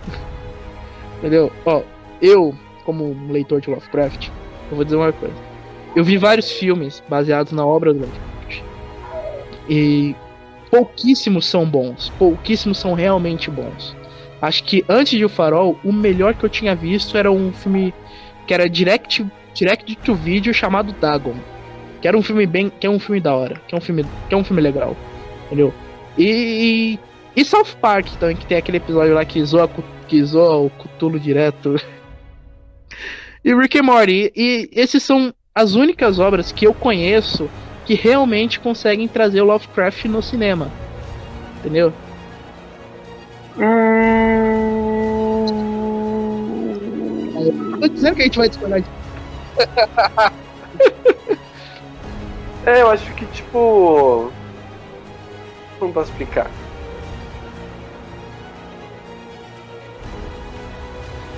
Entendeu? 1.19 1.53
Ó, 1.67 1.83
eu, 2.21 2.57
como 2.87 3.11
um 3.11 3.33
leitor 3.33 3.61
de 3.61 3.69
Lovecraft, 3.69 4.29
eu 4.71 4.77
vou 4.77 4.85
dizer 4.85 4.97
uma 4.97 5.13
coisa. 5.13 5.35
Eu 5.95 6.05
vi 6.05 6.17
vários 6.17 6.53
filmes 6.53 7.03
baseados 7.09 7.53
na 7.53 7.67
obra 7.67 7.93
do 7.93 8.01
Lovecraft. 8.01 8.63
E 9.69 10.15
pouquíssimos 10.71 11.47
são 11.47 11.67
bons. 11.67 12.13
Pouquíssimos 12.19 12.79
são 12.79 12.95
realmente 12.95 13.51
bons. 13.51 13.95
Acho 14.41 14.63
que 14.65 14.85
antes 14.89 15.19
de 15.19 15.25
O 15.25 15.29
Farol, 15.29 15.77
o 15.83 15.93
melhor 15.93 16.35
que 16.35 16.45
eu 16.45 16.49
tinha 16.49 16.75
visto 16.75 17.17
era 17.19 17.31
um 17.31 17.53
filme 17.53 17.93
que 18.47 18.55
era 18.55 18.69
direct, 18.69 19.27
direct 19.55 19.97
to 19.97 20.15
video 20.15 20.55
chamado 20.55 20.93
Dagon. 20.93 21.35
Que 22.01 22.07
era 22.07 22.17
um 22.17 22.23
filme 22.23 22.47
bem. 22.47 22.71
que 22.71 22.87
é 22.87 22.91
um 22.91 22.99
filme 22.99 23.21
da 23.21 23.35
hora. 23.35 23.61
Que 23.67 23.75
é 23.75 23.79
um 23.79 23.81
filme, 23.81 24.05
que 24.29 24.35
é 24.35 24.39
um 24.39 24.45
filme 24.45 24.63
legal. 24.63 24.97
Entendeu? 25.47 25.73
E. 26.17 26.99
E 27.35 27.45
South 27.45 27.77
Park 27.83 28.09
também, 28.19 28.35
que 28.35 28.47
tem 28.47 28.57
aquele 28.57 28.79
episódio 28.79 29.13
lá 29.13 29.23
que 29.23 29.45
zoa, 29.45 29.69
que 30.09 30.23
zoa 30.25 30.57
o 30.57 30.71
Cthulhu 30.71 31.21
direto. 31.21 31.77
e 33.47 33.55
Rick 33.55 33.79
and 33.79 33.85
Morty. 33.85 34.33
E 34.35 34.69
esses 34.73 35.05
são 35.05 35.33
as 35.55 35.77
únicas 35.77 36.19
obras 36.19 36.51
que 36.51 36.67
eu 36.67 36.75
conheço 36.75 37.49
que 37.85 37.95
realmente 37.95 38.59
conseguem 38.59 39.07
trazer 39.07 39.41
o 39.41 39.45
Lovecraft 39.45 40.07
no 40.07 40.21
cinema. 40.21 40.69
Entendeu? 41.61 41.93
Hum... 43.57 43.63
Tô 47.81 47.89
dizendo 47.89 48.17
que 48.17 48.23
a 48.23 48.25
gente 48.25 48.39
vai 48.39 48.49
discordar. 48.49 48.83
É, 52.67 52.83
eu 52.83 52.91
acho 52.91 53.15
que 53.15 53.25
tipo. 53.27 54.33
Como 55.79 55.93
posso 55.93 56.11
explicar? 56.11 56.51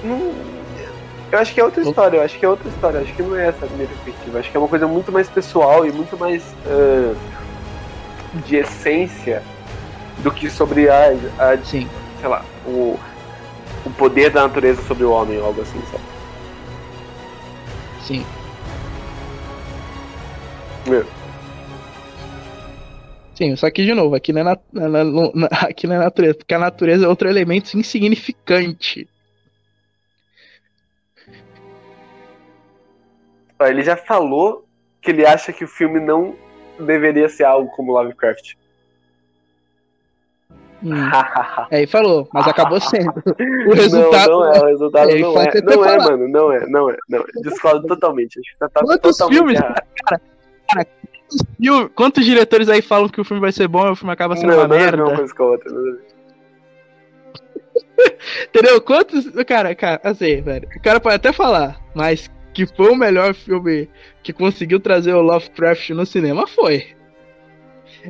Não... 0.02 0.57
Eu 1.30 1.38
acho 1.38 1.52
que 1.52 1.60
é 1.60 1.64
outra 1.64 1.82
história, 1.82 2.16
eu 2.16 2.22
acho 2.22 2.38
que 2.38 2.44
é 2.44 2.48
outra 2.48 2.68
história, 2.68 3.00
acho 3.00 3.12
que 3.14 3.22
não 3.22 3.36
é 3.36 3.48
essa 3.48 3.66
a 3.66 3.68
minha 3.68 3.86
perspectiva. 3.86 4.38
Acho 4.38 4.50
que 4.50 4.56
é 4.56 4.60
uma 4.60 4.68
coisa 4.68 4.86
muito 4.88 5.12
mais 5.12 5.28
pessoal 5.28 5.86
e 5.86 5.92
muito 5.92 6.16
mais 6.16 6.42
uh, 6.66 7.14
de 8.46 8.56
essência 8.56 9.42
do 10.18 10.30
que 10.30 10.48
sobre 10.48 10.88
a, 10.88 11.08
a 11.38 11.58
Sim. 11.62 11.86
sei 12.20 12.28
lá, 12.28 12.42
o, 12.64 12.98
o 13.84 13.90
poder 13.90 14.30
da 14.30 14.42
natureza 14.42 14.80
sobre 14.82 15.04
o 15.04 15.10
homem, 15.10 15.38
algo 15.38 15.60
assim, 15.60 15.80
sabe? 15.90 16.04
Sim. 18.00 18.24
É. 20.90 21.18
Sim, 23.34 23.54
só 23.54 23.70
que 23.70 23.84
de 23.84 23.92
novo, 23.94 24.14
aqui 24.14 24.32
não, 24.32 24.40
é 24.40 24.44
na, 24.44 24.58
na- 24.72 25.04
na- 25.04 25.46
aqui 25.68 25.86
não 25.86 25.96
é 25.96 25.98
natureza, 25.98 26.34
porque 26.38 26.54
a 26.54 26.58
natureza 26.58 27.04
é 27.04 27.08
outro 27.08 27.28
elemento 27.28 27.76
insignificante. 27.78 29.06
Ele 33.60 33.82
já 33.82 33.96
falou 33.96 34.64
que 35.00 35.10
ele 35.10 35.26
acha 35.26 35.52
que 35.52 35.64
o 35.64 35.68
filme 35.68 35.98
não 36.00 36.34
deveria 36.78 37.28
ser 37.28 37.44
algo 37.44 37.70
como 37.72 37.92
Lovecraft. 37.92 38.54
Hum. 40.82 40.92
Aí 41.72 41.86
falou, 41.90 42.28
mas 42.32 42.46
acabou 42.46 42.80
sendo. 42.80 43.12
O 43.68 43.74
resultado. 43.74 44.30
Não, 44.30 44.40
não 44.40 44.54
é, 44.54 44.60
o 44.60 44.66
resultado 44.66 45.10
Ele 45.10 45.22
não 45.22 45.40
é. 45.40 45.60
Não 45.60 45.84
é, 45.84 45.88
falar. 45.98 46.04
mano, 46.10 46.28
não 46.28 46.52
é, 46.52 46.66
não 46.68 46.90
é, 46.90 46.96
não 47.08 47.18
é. 47.20 47.24
Discordo 47.42 47.86
totalmente. 47.86 48.38
Acho 48.38 48.52
que 48.52 48.58
tá, 48.58 48.68
tá 48.68 48.80
Quantos 48.84 49.16
totalmente 49.16 49.36
filmes, 49.36 49.60
errado. 49.60 49.82
E 51.60 51.70
o- 51.70 51.90
quantos 51.90 52.24
diretores 52.24 52.68
aí 52.68 52.80
falam 52.80 53.08
que 53.08 53.20
o 53.20 53.24
filme 53.24 53.40
vai 53.40 53.50
ser 53.52 53.66
bom 53.68 53.86
e 53.88 53.90
o 53.90 53.96
filme 53.96 54.12
acaba 54.12 54.36
sendo 54.36 54.50
Não, 54.50 54.58
uma 54.60 54.68
não 54.68 54.76
é 54.76 54.78
a 54.78 54.82
merda? 54.82 54.96
mesma 55.02 55.16
coisa 55.16 55.34
que 55.34 55.42
a 55.42 55.44
outra. 55.44 55.72
não 55.72 55.88
é. 55.94 55.96
Entendeu? 58.48 58.80
Quantos. 58.80 59.28
Cara, 59.46 59.74
cara, 59.74 60.00
assim, 60.04 60.40
velho. 60.40 60.68
O 60.76 60.80
cara 60.80 61.00
pode 61.00 61.16
até 61.16 61.32
falar, 61.32 61.80
mas 61.94 62.30
que 62.66 62.66
foi 62.76 62.90
o 62.90 62.96
melhor 62.96 63.34
filme 63.34 63.88
que 64.22 64.32
conseguiu 64.32 64.80
trazer 64.80 65.14
o 65.14 65.22
Lovecraft 65.22 65.90
no 65.90 66.04
cinema 66.04 66.46
foi. 66.46 66.96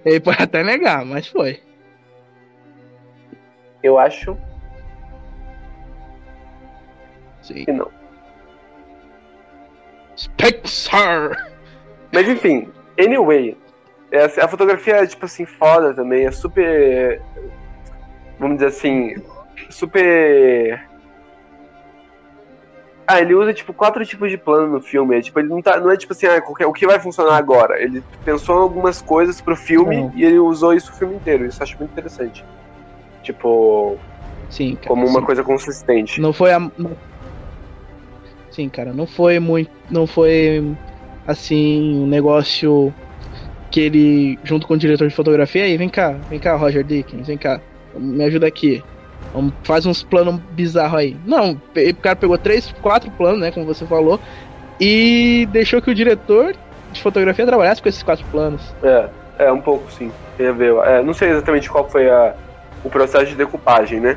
Ele 0.05 0.20
pode 0.20 0.43
até 0.43 0.62
negar, 0.65 1.05
mas 1.05 1.27
foi. 1.27 1.61
Eu 3.83 3.99
acho 3.99 4.37
Sim. 7.43 7.65
que 7.66 7.73
não. 7.73 7.91
Spexar! 10.16 11.51
Mas 12.12 12.27
enfim, 12.27 12.69
anyway. 12.99 13.57
A 14.43 14.49
fotografia 14.49 14.97
é, 14.97 15.07
tipo 15.07 15.27
assim, 15.27 15.45
foda 15.45 15.93
também. 15.93 16.25
É 16.25 16.31
super. 16.31 17.20
Vamos 18.39 18.57
dizer 18.57 18.69
assim. 18.69 19.15
Super. 19.69 20.88
Ah, 23.09 23.20
ele 23.20 23.35
usa, 23.35 23.55
tipo, 23.55 23.72
quatro 23.72 24.05
tipos 24.05 24.30
de 24.30 24.36
plano 24.36 24.70
no 24.74 24.82
filme. 24.82 25.16
É, 25.16 25.22
tipo, 25.22 25.39
ele 25.40 25.48
não, 25.48 25.62
tá, 25.62 25.80
não 25.80 25.90
é 25.90 25.97
tipo 25.97 26.12
assim, 26.12 26.26
ah, 26.26 26.43
qualquer- 26.43 26.66
o 26.66 26.72
que 26.72 26.86
vai 26.86 27.01
funcionar 27.01 27.36
agora? 27.36 27.80
Ele 27.82 28.05
pensou 28.22 28.56
em 28.56 28.62
algumas 28.62 29.01
coisas 29.01 29.40
pro 29.40 29.56
filme 29.56 29.97
Não. 29.97 30.12
e 30.14 30.24
ele 30.24 30.39
usou 30.39 30.74
isso 30.74 30.90
o 30.93 30.94
filme 30.94 31.16
inteiro. 31.16 31.47
Isso 31.47 31.62
eu 31.62 31.64
acho 31.64 31.76
muito 31.78 31.93
interessante. 31.93 32.44
Tipo, 33.22 33.98
Sim, 34.51 34.76
cara. 34.76 34.89
como 34.89 35.06
uma 35.06 35.20
sim. 35.20 35.26
coisa 35.26 35.43
consistente. 35.43 36.20
Não 36.20 36.32
foi 36.32 36.52
a. 36.52 36.59
Sim, 38.51 38.68
cara, 38.68 38.93
não 38.93 39.06
foi 39.06 39.39
muito. 39.39 39.70
Não 39.89 40.06
foi 40.06 40.60
assim, 41.26 41.97
um 41.97 42.06
negócio 42.06 42.94
que 43.70 43.80
ele, 43.80 44.39
junto 44.44 44.66
com 44.66 44.74
o 44.74 44.78
diretor 44.78 45.09
de 45.09 45.14
fotografia, 45.14 45.64
aí, 45.64 45.76
vem 45.76 45.89
cá, 45.89 46.12
vem 46.28 46.40
cá, 46.40 46.56
Roger 46.56 46.85
Dickens, 46.85 47.26
vem 47.26 47.39
cá, 47.39 47.62
me 47.94 48.24
ajuda 48.24 48.47
aqui. 48.47 48.82
Faz 49.62 49.86
uns 49.86 50.03
planos 50.03 50.40
bizarros 50.53 50.99
aí. 50.99 51.16
Não, 51.24 51.53
o 51.53 51.95
cara 51.97 52.16
pegou 52.16 52.36
três, 52.39 52.73
quatro 52.81 53.11
planos, 53.11 53.40
né, 53.40 53.51
como 53.51 53.66
você 53.66 53.86
falou, 53.86 54.19
e 54.81 55.47
deixou 55.53 55.82
que 55.82 55.90
o 55.90 55.95
diretor 55.95 56.55
de 56.93 57.03
fotografia 57.03 57.47
trabalhasse 57.47 57.82
com 57.82 57.89
esses 57.89 58.03
quatro 58.03 58.24
planos. 58.31 58.74
É, 58.82 59.09
é 59.39 59.53
um 59.53 59.61
pouco 59.61 59.90
sim. 59.93 60.11
Tem 60.36 60.49
a 60.49 60.53
ver. 60.53 60.74
É, 60.85 61.03
não 61.03 61.12
sei 61.12 61.31
exatamente 61.31 61.69
qual 61.69 61.89
foi 61.89 62.09
a, 62.09 62.35
o 62.85 62.89
processo 62.89 63.27
de 63.27 63.35
decupagem, 63.35 64.01
né? 64.01 64.16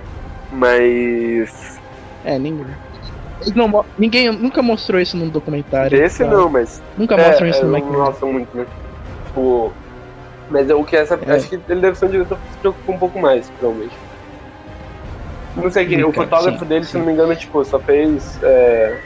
Mas. 0.52 1.80
É, 2.24 2.38
ninguém. 2.38 2.68
não 3.56 3.86
ninguém 3.98 4.32
nunca 4.32 4.62
mostrou 4.62 5.02
isso 5.02 5.18
num 5.18 5.30
documentário. 5.30 6.02
Esse 6.02 6.20
sabe? 6.20 6.32
não, 6.32 6.50
mas. 6.50 6.82
Nunca 6.98 7.16
é, 7.16 7.28
mostram 7.28 7.48
isso 7.48 7.62
é, 7.62 7.64
no 7.64 7.72
não 7.72 7.80
McMahon. 7.80 8.06
mostram 8.06 8.34
muito, 8.34 8.56
né? 8.56 8.66
Tipo. 9.26 9.74
Mas 10.50 10.70
é 10.70 10.76
o 10.76 10.84
que 10.84 10.96
essa. 10.96 11.20
É. 11.26 11.34
Acho 11.34 11.50
que 11.50 11.60
ele 11.68 11.82
deve 11.82 11.98
ser 11.98 12.06
um 12.06 12.10
diretor 12.10 12.38
que 12.38 12.54
se 12.54 12.58
preocupa 12.60 12.92
um 12.92 13.00
pouco 13.00 13.20
mais, 13.20 13.50
provavelmente. 13.52 13.96
Não 15.56 15.70
sei. 15.70 15.88
Sim, 15.90 16.04
O 16.04 16.14
fotógrafo 16.14 16.60
sim, 16.60 16.66
dele, 16.66 16.86
se 16.86 16.92
sim. 16.92 16.98
não 17.00 17.06
me 17.06 17.14
engano, 17.14 17.36
tipo, 17.36 17.64
só 17.64 17.80
fez. 17.80 18.40
É, 18.44 19.02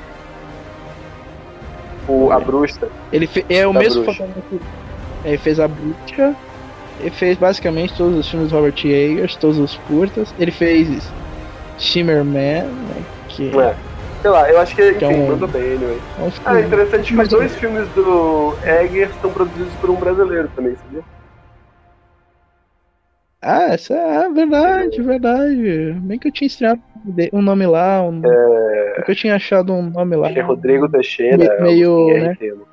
o, 2.08 2.32
a 2.32 2.40
bruxa. 2.40 2.88
Ele 3.12 3.28
fe- 3.28 3.46
é 3.50 3.66
o 3.66 3.74
mesmo 3.74 4.04
bruxa. 4.04 4.20
fotógrafo. 4.26 4.62
Ele 5.24 5.38
fez 5.38 5.60
a 5.60 5.68
bruxa. 5.68 6.36
Ele 7.00 7.12
fez 7.12 7.38
basicamente 7.38 7.96
todos 7.98 8.18
os 8.18 8.30
filmes 8.30 8.50
do 8.50 8.56
Robert 8.56 8.76
Eggers, 8.86 9.36
todos 9.38 9.58
os 9.60 9.76
curtas. 9.78 10.34
Ele 10.38 10.52
fez 10.52 11.14
Shimmer 11.78 12.24
Man, 12.24 12.72
né, 12.88 13.06
que 13.28 13.50
É. 13.58 13.76
Sei 14.22 14.32
lá, 14.32 14.50
eu 14.50 14.58
acho 14.60 14.76
que, 14.76 14.82
enfim, 14.90 14.98
Que 15.00 15.06
é 15.06 15.08
um- 15.10 15.28
mandou 15.28 15.48
bem, 15.48 15.76
anyway. 15.76 16.02
é 16.18 16.22
um 16.24 16.30
Ah, 16.46 16.60
é 16.60 16.66
interessante 16.66 17.10
que 17.10 17.14
Mas- 17.14 17.28
os 17.28 17.34
dois 17.38 17.56
filmes 17.58 17.88
do 17.94 18.58
Egger 18.64 19.10
estão 19.10 19.32
produzidos 19.32 19.76
por 19.76 19.92
um 19.92 20.00
brasileiro 20.00 20.50
também, 20.56 20.76
sabia? 20.78 21.04
Ah, 23.48 23.74
essa 23.74 23.94
é 23.94 24.28
verdade, 24.32 25.00
verdade. 25.04 25.94
Bem 26.02 26.18
que 26.18 26.30
eu 26.30 26.32
tinha 26.32 26.48
estreado 26.48 26.82
um 27.32 27.44
nome 27.44 27.68
lá, 27.68 28.02
um... 28.02 28.20
Bem 28.20 28.32
que 29.06 29.12
eu 29.12 29.16
tinha 29.16 29.36
achado 29.36 29.72
um 29.72 29.88
nome 29.88 30.16
lá. 30.16 30.32
É 30.32 30.42
Rodrigo 30.42 30.90
Teixeira. 30.90 31.38
Me- 31.38 31.62
meio, 31.62 32.10
Agostinho 32.10 32.56
né? 32.58 32.66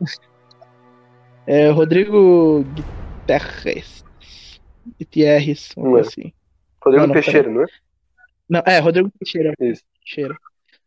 É 1.46 1.68
Rodrigo 1.70 2.64
Guterres. 2.64 4.04
Coisa 5.12 5.74
Ué. 5.76 6.00
assim. 6.00 6.32
Rodrigo 6.82 7.06
Não, 7.06 7.06
não, 7.08 7.12
Teixeira, 7.14 7.50
não 7.50 7.62
é? 7.62 7.66
Não, 8.48 8.62
é, 8.64 8.78
Rodrigo 8.78 9.10
Teixeira. 9.18 9.52
Isso. 9.58 9.82
Teixeira. 10.04 10.36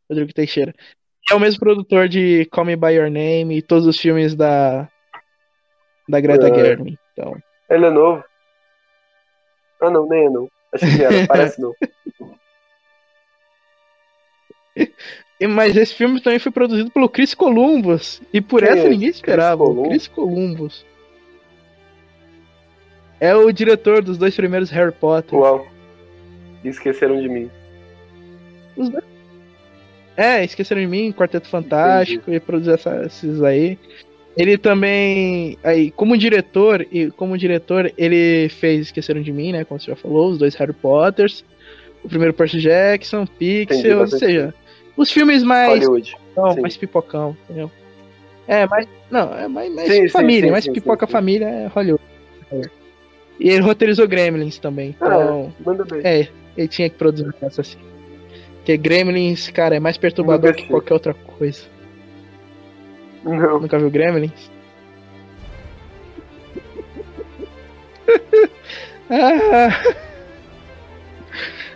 Rodrigo 0.09 0.33
Teixeira. 0.33 0.73
É 1.29 1.35
o 1.35 1.39
mesmo 1.41 1.59
produtor 1.59 2.07
de 2.07 2.45
Call 2.45 2.63
Me 2.63 2.77
By 2.77 2.93
Your 2.93 3.11
Name 3.11 3.57
e 3.57 3.61
todos 3.61 3.85
os 3.85 3.99
filmes 3.99 4.33
da 4.33 4.87
da 6.07 6.21
Greta 6.21 6.47
É. 6.47 6.55
Gerwig. 6.55 6.97
Então, 7.11 7.35
Ele 7.69 7.85
é 7.85 7.89
novo? 7.89 8.23
Ah, 9.81 9.89
não, 9.89 10.07
nem 10.07 10.25
é 10.25 10.29
não. 10.29 10.49
Acho 10.73 10.85
que 10.85 11.03
era, 11.03 11.25
parece 11.27 11.61
não. 11.61 11.73
Mas 15.49 15.75
esse 15.77 15.93
filme 15.93 16.19
também 16.21 16.39
foi 16.39 16.51
produzido 16.51 16.89
pelo 16.91 17.07
Chris 17.09 17.33
Columbus 17.33 18.21
e 18.33 18.41
por 18.41 18.61
Quem 18.61 18.69
essa 18.71 18.87
é 18.87 18.89
ninguém 18.89 19.09
esperava. 19.09 19.63
Chris 19.65 19.67
Columbus? 19.67 19.87
Chris 19.89 20.07
Columbus. 20.07 20.85
É 23.19 23.35
o 23.35 23.51
diretor 23.51 24.03
dos 24.03 24.17
dois 24.17 24.35
primeiros 24.35 24.69
Harry 24.71 24.91
Potter. 24.91 25.37
Uau. 25.37 25.67
Esqueceram 26.63 27.19
de 27.21 27.29
mim. 27.29 27.49
Os 28.75 28.89
dois. 28.89 29.03
É, 30.15 30.43
Esqueceram 30.43 30.81
de 30.81 30.87
Mim, 30.87 31.11
Quarteto 31.13 31.47
Fantástico, 31.47 32.31
e 32.31 32.39
produzir 32.39 32.71
essa- 32.71 33.05
esses 33.05 33.39
aí. 33.43 33.77
Ele 34.37 34.57
também, 34.57 35.57
aí, 35.63 35.89
como 35.91 36.15
diretor, 36.15 36.85
e 36.91 37.09
como 37.11 37.37
diretor, 37.37 37.91
ele 37.97 38.47
fez 38.49 38.81
Esqueceram 38.87 39.21
de 39.21 39.31
Mim, 39.33 39.51
né, 39.51 39.63
como 39.65 39.79
você 39.79 39.87
já 39.89 39.95
falou, 39.95 40.29
os 40.29 40.37
dois 40.37 40.53
Harry 40.55 40.73
Potters, 40.73 41.43
o 42.03 42.07
primeiro 42.07 42.33
Percy 42.33 42.59
Jackson, 42.59 43.25
Pixel, 43.25 43.99
ou 43.99 44.07
seja, 44.07 44.53
os 44.95 45.11
filmes 45.11 45.41
mais 45.43 45.83
Hollywood. 45.83 46.15
não, 46.35 46.55
mais 46.57 46.77
pipocão, 46.77 47.35
entendeu? 47.45 47.71
É, 48.47 48.65
mais. 48.67 48.87
Não, 49.09 49.33
é 49.37 49.47
mais, 49.47 49.73
mais 49.73 49.91
Sim, 49.91 50.07
família, 50.09 50.45
sim, 50.45 50.51
mais 50.51 50.63
sim, 50.65 50.71
pipoca 50.73 51.05
sim, 51.05 51.09
sim. 51.09 51.11
família 51.13 51.45
é 51.47 51.67
Hollywood. 51.67 52.03
E 53.39 53.49
ele 53.49 53.61
roteirizou 53.61 54.07
Gremlins 54.07 54.57
também. 54.57 54.95
Então, 54.99 55.51
Ah, 55.57 55.63
manda 55.65 55.83
bem. 55.83 56.01
é, 56.03 56.27
ele 56.55 56.67
tinha 56.67 56.89
que 56.89 56.95
produzir 56.95 57.27
essa 57.41 57.61
assim. 57.61 57.77
Porque 58.57 58.77
Gremlins, 58.77 59.49
cara, 59.49 59.75
é 59.75 59.79
mais 59.79 59.97
perturbador 59.97 60.53
que 60.55 60.67
qualquer 60.67 60.93
outra 60.93 61.13
coisa. 61.13 61.63
Não. 63.23 63.59
Nunca 63.59 63.77
viu 63.77 63.89
Gremlins? 63.89 64.51
ah, 69.09 69.83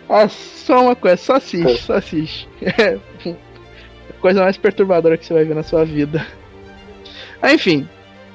ah, 0.08 0.28
só 0.28 0.82
uma 0.82 0.96
coisa, 0.96 1.16
só 1.16 1.36
assiste, 1.36 1.82
só 1.82 1.94
assiste. 1.94 2.48
É 2.62 2.98
a 4.10 4.20
coisa 4.20 4.42
mais 4.42 4.56
perturbadora 4.56 5.16
que 5.16 5.26
você 5.26 5.34
vai 5.34 5.44
ver 5.44 5.54
na 5.54 5.62
sua 5.62 5.84
vida. 5.84 6.26
Ah, 7.40 7.52
enfim, 7.52 7.88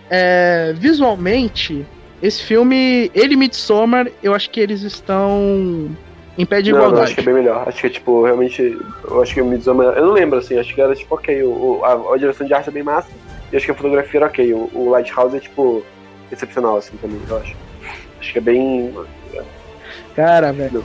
é, 0.09 0.73
visualmente, 0.75 1.85
esse 2.21 2.43
filme, 2.43 3.11
ele 3.13 3.33
e 3.33 3.37
Midsommar, 3.37 4.09
eu 4.21 4.33
acho 4.33 4.49
que 4.49 4.59
eles 4.59 4.81
estão 4.81 5.95
em 6.37 6.45
pé 6.45 6.61
de 6.61 6.71
Não, 6.71 6.77
não, 6.79 6.85
igualdade. 6.87 7.05
acho 7.07 7.15
que 7.15 7.21
é 7.21 7.23
bem 7.23 7.33
melhor. 7.33 7.67
Acho 7.67 7.79
que 7.81 7.87
é 7.87 7.89
tipo, 7.89 8.23
realmente. 8.23 8.77
Eu 9.03 9.21
acho 9.21 9.33
que 9.33 9.41
o 9.41 9.45
Midsommar. 9.45 9.87
Eu 9.97 10.05
não 10.05 10.13
lembro 10.13 10.37
assim, 10.39 10.57
acho 10.57 10.73
que 10.73 10.79
era 10.81 10.95
tipo 10.95 11.15
ok. 11.15 11.43
O, 11.43 11.81
a, 11.83 12.13
a 12.13 12.17
direção 12.17 12.45
de 12.45 12.53
arte 12.53 12.69
é 12.69 12.71
bem 12.71 12.83
massa. 12.83 13.09
E 13.51 13.57
acho 13.57 13.65
que 13.65 13.71
a 13.71 13.75
fotografia 13.75 14.19
era 14.19 14.27
ok. 14.27 14.53
O, 14.53 14.69
o 14.73 14.89
Lighthouse 14.89 15.35
é 15.35 15.39
tipo. 15.39 15.83
excepcional, 16.31 16.77
assim 16.77 16.95
também, 16.97 17.19
eu 17.29 17.37
acho. 17.37 17.55
Acho 18.19 18.31
que 18.33 18.37
é 18.37 18.41
bem. 18.41 18.93
Cara, 20.15 20.51
velho. 20.51 20.83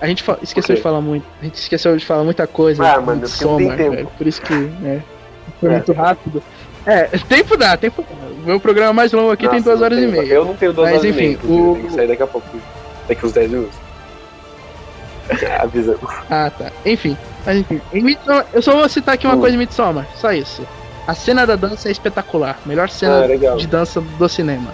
A 0.00 0.06
gente 0.06 0.22
esqueceu 0.42 0.74
Ok. 0.74 0.76
de 0.76 0.82
falar 0.82 1.00
muito. 1.00 1.24
A 1.40 1.44
gente 1.44 1.54
esqueceu 1.54 1.96
de 1.96 2.04
falar 2.04 2.24
muita 2.24 2.46
coisa. 2.46 2.82
Ah, 2.84 3.00
mano, 3.00 3.04
não 3.06 3.14
tem 3.14 3.20
Midsommar, 3.20 3.76
tempo. 3.76 3.90
velho. 3.96 4.08
Por 4.18 4.26
isso 4.26 4.42
que, 4.42 4.52
né? 4.54 5.02
Foi 5.60 5.68
É. 5.70 5.72
muito 5.72 5.92
rápido. 5.92 6.42
É, 6.84 7.04
tempo 7.28 7.56
dá, 7.56 7.76
tempo 7.76 8.02
dá. 8.02 8.16
Meu 8.44 8.58
programa 8.60 8.92
mais 8.92 9.12
longo 9.12 9.30
aqui 9.30 9.48
tem 9.48 9.60
Nossa, 9.60 9.64
duas 9.70 9.78
não 9.78 9.84
horas 9.86 9.98
e 9.98 10.06
meia. 10.06 10.32
Eu 10.34 10.44
não 10.44 10.54
tenho 10.56 10.72
duas 10.72 10.90
Mas, 10.90 10.98
horas 11.00 11.10
e 11.10 11.16
meia, 11.16 11.32
enfim, 11.32 11.46
o- 11.46 11.68
eu 11.70 11.74
tenho 11.74 11.86
que 11.86 11.92
sair 11.94 12.08
daqui 12.08 12.22
a 12.22 12.26
pouco. 12.26 12.48
Daqui 13.08 13.24
uns 13.26 13.32
10 13.32 13.50
minutos. 13.50 13.78
Avisa. 15.60 15.98
Ah, 16.28 16.50
tá. 16.50 16.70
Enfim. 16.84 17.16
Mas 17.44 17.58
enfim. 17.58 17.80
Em 17.92 18.02
Midsommar, 18.02 18.46
eu 18.52 18.62
só 18.62 18.72
vou 18.72 18.88
citar 18.88 19.14
aqui 19.14 19.26
uma 19.26 19.36
Hum. 19.36 19.40
coisa 19.40 19.56
em 19.56 19.58
Midsommar. 19.58 20.06
Só 20.16 20.32
isso. 20.32 20.66
A 21.06 21.14
cena 21.14 21.46
da 21.46 21.56
dança 21.56 21.88
é 21.88 21.92
espetacular. 21.92 22.60
Melhor 22.66 22.88
cena 22.88 23.24
Ah, 23.24 23.56
de 23.56 23.66
dança 23.66 24.00
do 24.00 24.28
cinema. 24.28 24.72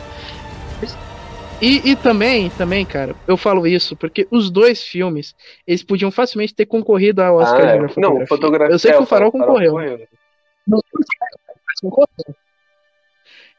E, 1.60 1.90
e 1.90 1.96
também, 1.96 2.50
também, 2.50 2.84
cara, 2.86 3.16
eu 3.26 3.36
falo 3.36 3.66
isso 3.66 3.96
porque 3.96 4.28
os 4.30 4.48
dois 4.48 4.82
filmes, 4.82 5.34
eles 5.66 5.82
podiam 5.82 6.10
facilmente 6.10 6.54
ter 6.54 6.66
concorrido 6.66 7.20
ao 7.20 7.36
Oscar 7.38 7.60
Ah, 7.62 7.76
de 7.78 7.84
é. 7.84 7.88
fotografia. 7.88 8.02
Não, 8.20 8.26
fotografia. 8.26 8.74
Eu 8.74 8.78
sei 8.78 8.90
é, 8.92 8.96
que 8.96 9.02
o 9.02 9.06
Farol 9.06 9.32
concorreu. 9.32 9.72
Não, 10.66 10.80
mas 10.94 11.80
concorreu. 11.80 12.06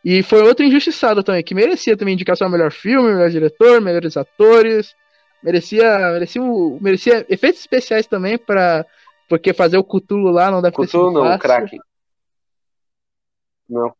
E 0.05 0.23
foi 0.23 0.41
outro 0.43 0.65
injustiçado 0.65 1.21
também, 1.23 1.43
que 1.43 1.53
merecia 1.53 1.97
também 1.97 2.13
indicação 2.13 2.47
a 2.47 2.49
melhor 2.49 2.71
filme, 2.71 3.11
melhor 3.11 3.29
diretor, 3.29 3.81
melhores 3.81 4.15
atores. 4.15 4.93
Merecia, 5.41 6.11
merecia, 6.11 6.41
o- 6.43 6.77
merecia 6.81 7.25
efeitos 7.29 7.61
especiais 7.61 8.05
também 8.07 8.37
para 8.37 8.85
porque 9.27 9.53
fazer 9.53 9.77
o 9.77 9.83
Cthulhu 9.83 10.31
lá 10.31 10.49
não 10.51 10.61
deve 10.61 10.75
ter 10.75 10.87
Cthulhu 10.87 11.07
sido 11.09 11.13
não, 11.19 11.23
fácil. 11.25 11.39
Kraken. 11.39 11.79
Não, 13.69 13.93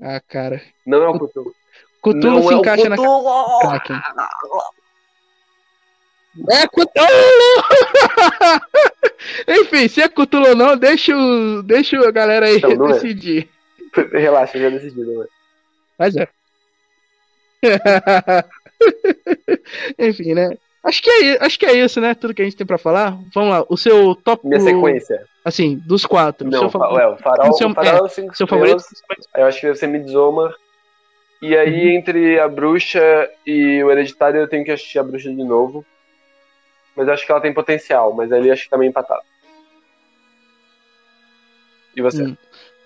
Ah, 0.00 0.20
cara. 0.20 0.62
não 0.86 1.02
é 1.02 1.08
o 1.08 1.18
Cthulhu. 1.18 1.54
Cthulhu 2.02 2.20
Não 2.30 2.42
se 2.42 2.54
é 2.54 2.56
encaixa 2.56 2.88
na. 2.88 2.96
Kraken. 2.96 4.00
É 6.50 6.66
Cthulhu! 6.66 7.64
Enfim, 9.60 9.86
se 9.88 10.00
é 10.02 10.08
Cthulhu 10.08 10.48
ou 10.48 10.56
não, 10.56 10.76
deixa, 10.76 11.16
o, 11.16 11.62
deixa 11.62 11.96
a 11.98 12.10
galera 12.10 12.46
aí 12.46 12.60
não 12.76 12.88
é. 12.88 12.92
decidir. 12.94 13.48
Relaxa, 14.12 14.58
já 14.58 14.70
decidi, 14.70 15.00
não 15.02 15.22
é? 15.22 15.26
Mas 15.98 16.16
é. 16.16 16.28
Enfim, 19.98 20.34
né? 20.34 20.56
Acho 20.82 21.02
que, 21.02 21.10
é, 21.10 21.44
acho 21.44 21.58
que 21.58 21.64
é 21.66 21.72
isso, 21.84 22.00
né? 22.00 22.14
Tudo 22.14 22.34
que 22.34 22.42
a 22.42 22.44
gente 22.44 22.56
tem 22.56 22.66
pra 22.66 22.76
falar. 22.76 23.18
Vamos 23.34 23.50
lá, 23.50 23.64
o 23.68 23.76
seu 23.76 24.14
top. 24.14 24.46
Minha 24.46 24.60
sequência. 24.60 25.24
Assim, 25.44 25.76
dos 25.86 26.04
quatro. 26.04 26.46
o 26.46 26.50
Não, 26.50 26.60
seu 26.60 26.70
favorito. 26.70 27.00
é, 27.00 27.08
o 27.08 27.16
farol, 27.16 27.52
seu- 27.54 27.68
o 27.70 27.74
farol 27.74 28.06
é, 28.06 28.08
cinco 28.10 28.36
seu 28.36 28.46
favorito? 28.46 28.82
Eu 29.36 29.46
acho 29.46 29.60
que 29.60 29.66
deve 29.66 29.78
ser 29.78 29.86
Midsommar. 29.86 30.54
E 31.40 31.56
aí, 31.56 31.88
Uhum. 31.88 31.96
entre 31.98 32.38
a 32.38 32.48
bruxa 32.48 33.28
e 33.46 33.82
o 33.82 33.90
hereditário, 33.90 34.40
eu 34.40 34.48
tenho 34.48 34.64
que 34.64 34.70
assistir 34.70 34.98
a 34.98 35.02
bruxa 35.02 35.28
de 35.30 35.42
novo. 35.44 35.84
Mas 36.96 37.06
eu 37.08 37.14
acho 37.14 37.26
que 37.26 37.32
ela 37.32 37.40
tem 37.40 37.52
potencial, 37.52 38.12
mas 38.14 38.30
ali 38.32 38.50
acho 38.50 38.64
que 38.64 38.70
tá 38.70 38.78
meio 38.78 38.88
empatado. 38.90 39.22
E 41.96 42.02
você? 42.02 42.22
Hum. 42.22 42.36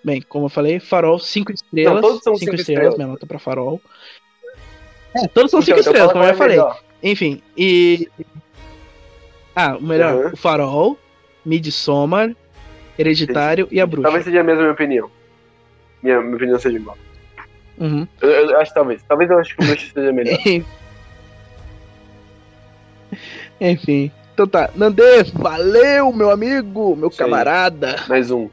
Bem, 0.04 0.22
como 0.22 0.46
eu 0.46 0.50
falei, 0.50 0.78
Farol, 0.80 1.18
cinco 1.18 1.52
estrelas. 1.52 1.94
Não, 1.94 2.00
todos 2.02 2.22
são 2.22 2.34
cinco, 2.36 2.50
cinco 2.52 2.60
estrelas, 2.60 2.82
estrelas. 2.88 2.96
minha 2.96 3.08
nota 3.08 3.26
pra 3.26 3.38
Farol. 3.38 3.80
É, 5.24 5.28
todos 5.28 5.50
são 5.50 5.60
Então, 5.60 5.62
cinco 5.62 5.80
então 5.80 5.92
estrelas, 5.92 6.12
fala 6.12 6.12
como 6.12 6.24
eu 6.24 6.34
falei. 6.36 6.56
melhor. 6.56 6.80
Enfim, 7.02 7.42
e. 7.56 8.08
Ah, 9.54 9.76
o 9.76 9.82
melhor, 9.82 10.14
Uhum. 10.26 10.30
o 10.32 10.36
Farol, 10.36 10.98
Midsommar, 11.44 12.34
Hereditário 12.98 13.66
e 13.70 13.80
a 13.80 13.86
Bruxa. 13.86 14.02
Talvez 14.04 14.24
seja 14.24 14.40
a 14.40 14.44
mesma 14.44 14.62
minha 14.62 14.72
opinião. 14.72 15.10
Minha, 16.02 16.20
minha 16.20 16.36
opinião 16.36 16.58
seja 16.58 16.76
igual. 16.76 16.96
Uhum. 17.78 18.06
Eu, 18.20 18.28
eu 18.30 18.60
acho 18.60 18.70
que 18.70 18.74
talvez. 18.74 19.02
Talvez 19.08 19.30
eu 19.30 19.38
acho 19.38 19.56
que 19.56 19.62
o 19.62 19.66
bruxa 19.66 19.86
seja 19.94 20.12
melhor. 20.12 20.38
Enfim. 23.60 24.10
Então 24.34 24.46
tá. 24.46 24.70
Nandê, 24.74 25.22
valeu, 25.34 26.12
meu 26.12 26.30
amigo, 26.30 26.94
meu 26.94 27.08
aí. 27.08 27.16
camarada. 27.16 27.96
Mais 28.08 28.30
um. 28.30 28.48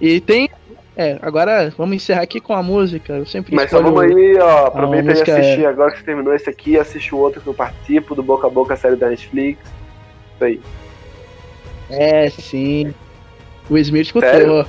E 0.00 0.20
tem. 0.20 0.48
É, 0.96 1.18
agora 1.20 1.70
vamos 1.76 1.96
encerrar 1.96 2.22
aqui 2.22 2.40
com 2.40 2.54
a 2.54 2.62
música. 2.62 3.12
Eu 3.12 3.26
sempre 3.26 3.54
Mas 3.54 3.70
só 3.70 3.82
vamos 3.82 4.00
aí, 4.00 4.38
ó. 4.38 4.66
Aproveita 4.66 5.06
e 5.06 5.10
música 5.10 5.30
é- 5.32 5.40
assistir. 5.40 5.66
Agora 5.66 5.90
que 5.92 5.98
você 5.98 6.04
terminou 6.04 6.34
esse 6.34 6.48
aqui, 6.48 6.78
assiste 6.78 7.14
o 7.14 7.18
outro 7.18 7.40
que 7.40 7.46
eu 7.46 7.54
participo, 7.54 8.14
do 8.14 8.22
Boca 8.22 8.46
a 8.46 8.50
Boca, 8.50 8.74
a 8.74 8.76
série 8.76 8.96
da 8.96 9.08
Netflix. 9.10 9.60
Isso 10.34 10.44
aí. 10.44 10.60
É, 11.90 12.30
sim. 12.30 12.94
O 13.68 13.76
Smith 13.78 14.06
escutou. 14.06 14.28
Sério? 14.30 14.66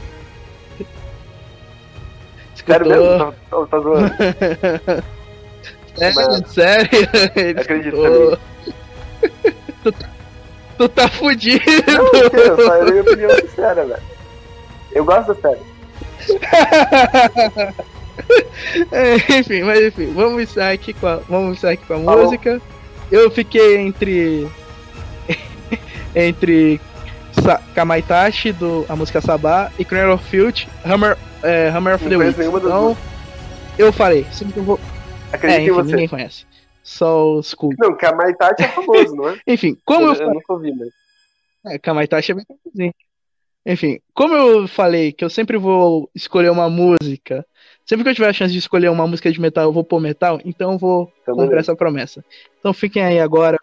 Sério 2.55 2.85
Escutou. 2.85 2.87
mesmo? 2.89 3.17
Tá, 3.17 3.33
tá, 3.49 3.65
tá 3.67 3.79
zoando. 3.79 4.11
É, 5.99 6.13
Mas- 6.13 6.51
sério. 6.51 6.89
Ele 7.35 7.59
Acredito 7.59 7.95
escutou. 7.97 8.37
tu, 9.83 9.91
tá- 9.91 10.09
tu 10.77 10.89
tá 10.89 11.07
fudido. 11.09 11.63
Não, 11.87 12.39
eu 12.39 12.55
só 12.67 12.75
era 12.75 12.85
minha 12.91 13.01
opinião 13.01 13.29
sincera, 13.31 13.83
velho. 13.83 14.03
Eu 14.91 15.03
gosto 15.05 15.33
da 15.33 15.41
série. 15.49 15.61
É, 18.91 19.39
enfim, 19.39 19.63
mas 19.63 19.79
enfim, 19.85 20.11
vamos 20.13 20.41
encerrar 20.41 20.71
aqui 20.71 20.93
com 20.93 21.07
a, 21.07 21.17
vamos 21.17 21.57
encerrar 21.57 21.73
aqui 21.73 21.85
com 21.85 21.93
a 21.93 21.99
Falou. 22.03 22.23
música. 22.23 22.61
Eu 23.11 23.29
fiquei 23.31 23.77
entre. 23.77 24.47
entre 26.15 26.81
Sa 27.43 27.61
Kamaitachi, 27.75 28.51
do, 28.51 28.85
a 28.89 28.95
música 28.95 29.21
Sabá, 29.21 29.71
e 29.77 29.85
Cradle 29.85 30.15
of 30.15 30.25
Filth, 30.25 30.67
Hammer, 30.83 31.17
é, 31.43 31.69
Hammer 31.69 31.95
of 31.95 32.09
the 32.09 32.17
das 32.17 32.39
Então, 32.39 32.97
eu 33.77 33.93
falei, 33.93 34.25
sempre 34.31 34.53
que 34.53 34.59
eu 34.59 34.63
vou. 34.63 34.79
É, 35.31 35.35
Acredito 35.35 35.61
enfim, 35.61 35.69
em 35.69 35.73
você. 35.73 35.91
ninguém 35.91 36.07
conhece. 36.07 36.45
Só 36.81 37.33
os 37.33 37.53
cool. 37.53 37.73
Não, 37.77 37.95
Kamaitachi 37.95 38.63
é 38.63 38.67
famoso, 38.69 39.15
não 39.15 39.29
é? 39.29 39.37
Enfim, 39.45 39.77
como 39.85 40.05
eu, 40.05 40.13
eu, 40.13 40.21
eu 40.21 40.33
nunca 40.33 40.53
ouvi, 40.53 40.73
mas. 40.73 40.89
É, 41.73 41.77
Kamaitachi 41.77 42.31
é 42.31 42.35
bem 42.35 42.45
famosinho. 42.45 42.93
Enfim, 43.69 43.99
como 44.13 44.33
eu 44.33 44.65
falei 44.65 45.11
que 45.11 45.25
eu 45.25 45.29
sempre 45.29 45.57
vou 45.57 46.09
escolher 46.15 46.49
uma 46.49 46.69
música, 46.69 47.45
sempre 47.85 48.05
que 48.05 48.09
eu 48.11 48.15
tiver 48.15 48.29
a 48.29 48.33
chance 48.33 48.53
de 48.53 48.59
escolher 48.59 48.89
uma 48.89 49.05
música 49.05 49.29
de 49.29 49.41
metal, 49.41 49.65
eu 49.65 49.73
vou 49.73 49.83
pôr 49.83 49.99
metal, 49.99 50.39
então 50.45 50.71
eu 50.71 50.77
vou 50.77 51.11
Então, 51.21 51.35
cumprir 51.35 51.59
essa 51.59 51.75
promessa. 51.75 52.23
Então 52.57 52.73
fiquem 52.73 53.03
aí 53.03 53.19
agora. 53.19 53.59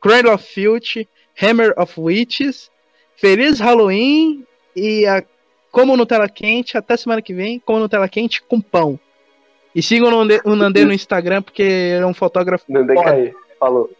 Cradle 0.00 0.32
of 0.32 0.42
Filth, 0.42 1.06
Hammer 1.40 1.74
of 1.76 2.00
Witches, 2.00 2.70
Feliz 3.14 3.60
Halloween 3.60 4.42
e 4.74 5.06
a 5.06 5.22
Como 5.70 5.98
Nutella 5.98 6.30
Quente, 6.30 6.78
até 6.78 6.96
semana 6.96 7.20
que 7.20 7.34
vem, 7.34 7.60
Como 7.60 7.78
Nutella 7.78 8.08
Quente 8.08 8.42
com 8.42 8.58
pão. 8.58 8.98
E 9.74 9.82
sigam 9.82 10.08
o 10.08 10.10
Nandê, 10.10 10.40
Nandê 10.46 10.84
no 10.86 10.94
Instagram, 10.94 11.42
porque 11.42 11.62
ele 11.62 12.04
é 12.04 12.06
um 12.06 12.14
fotógrafo 12.14 12.64
Foda. 12.94 12.94
cair. 12.94 13.36
Falou. 13.60 13.90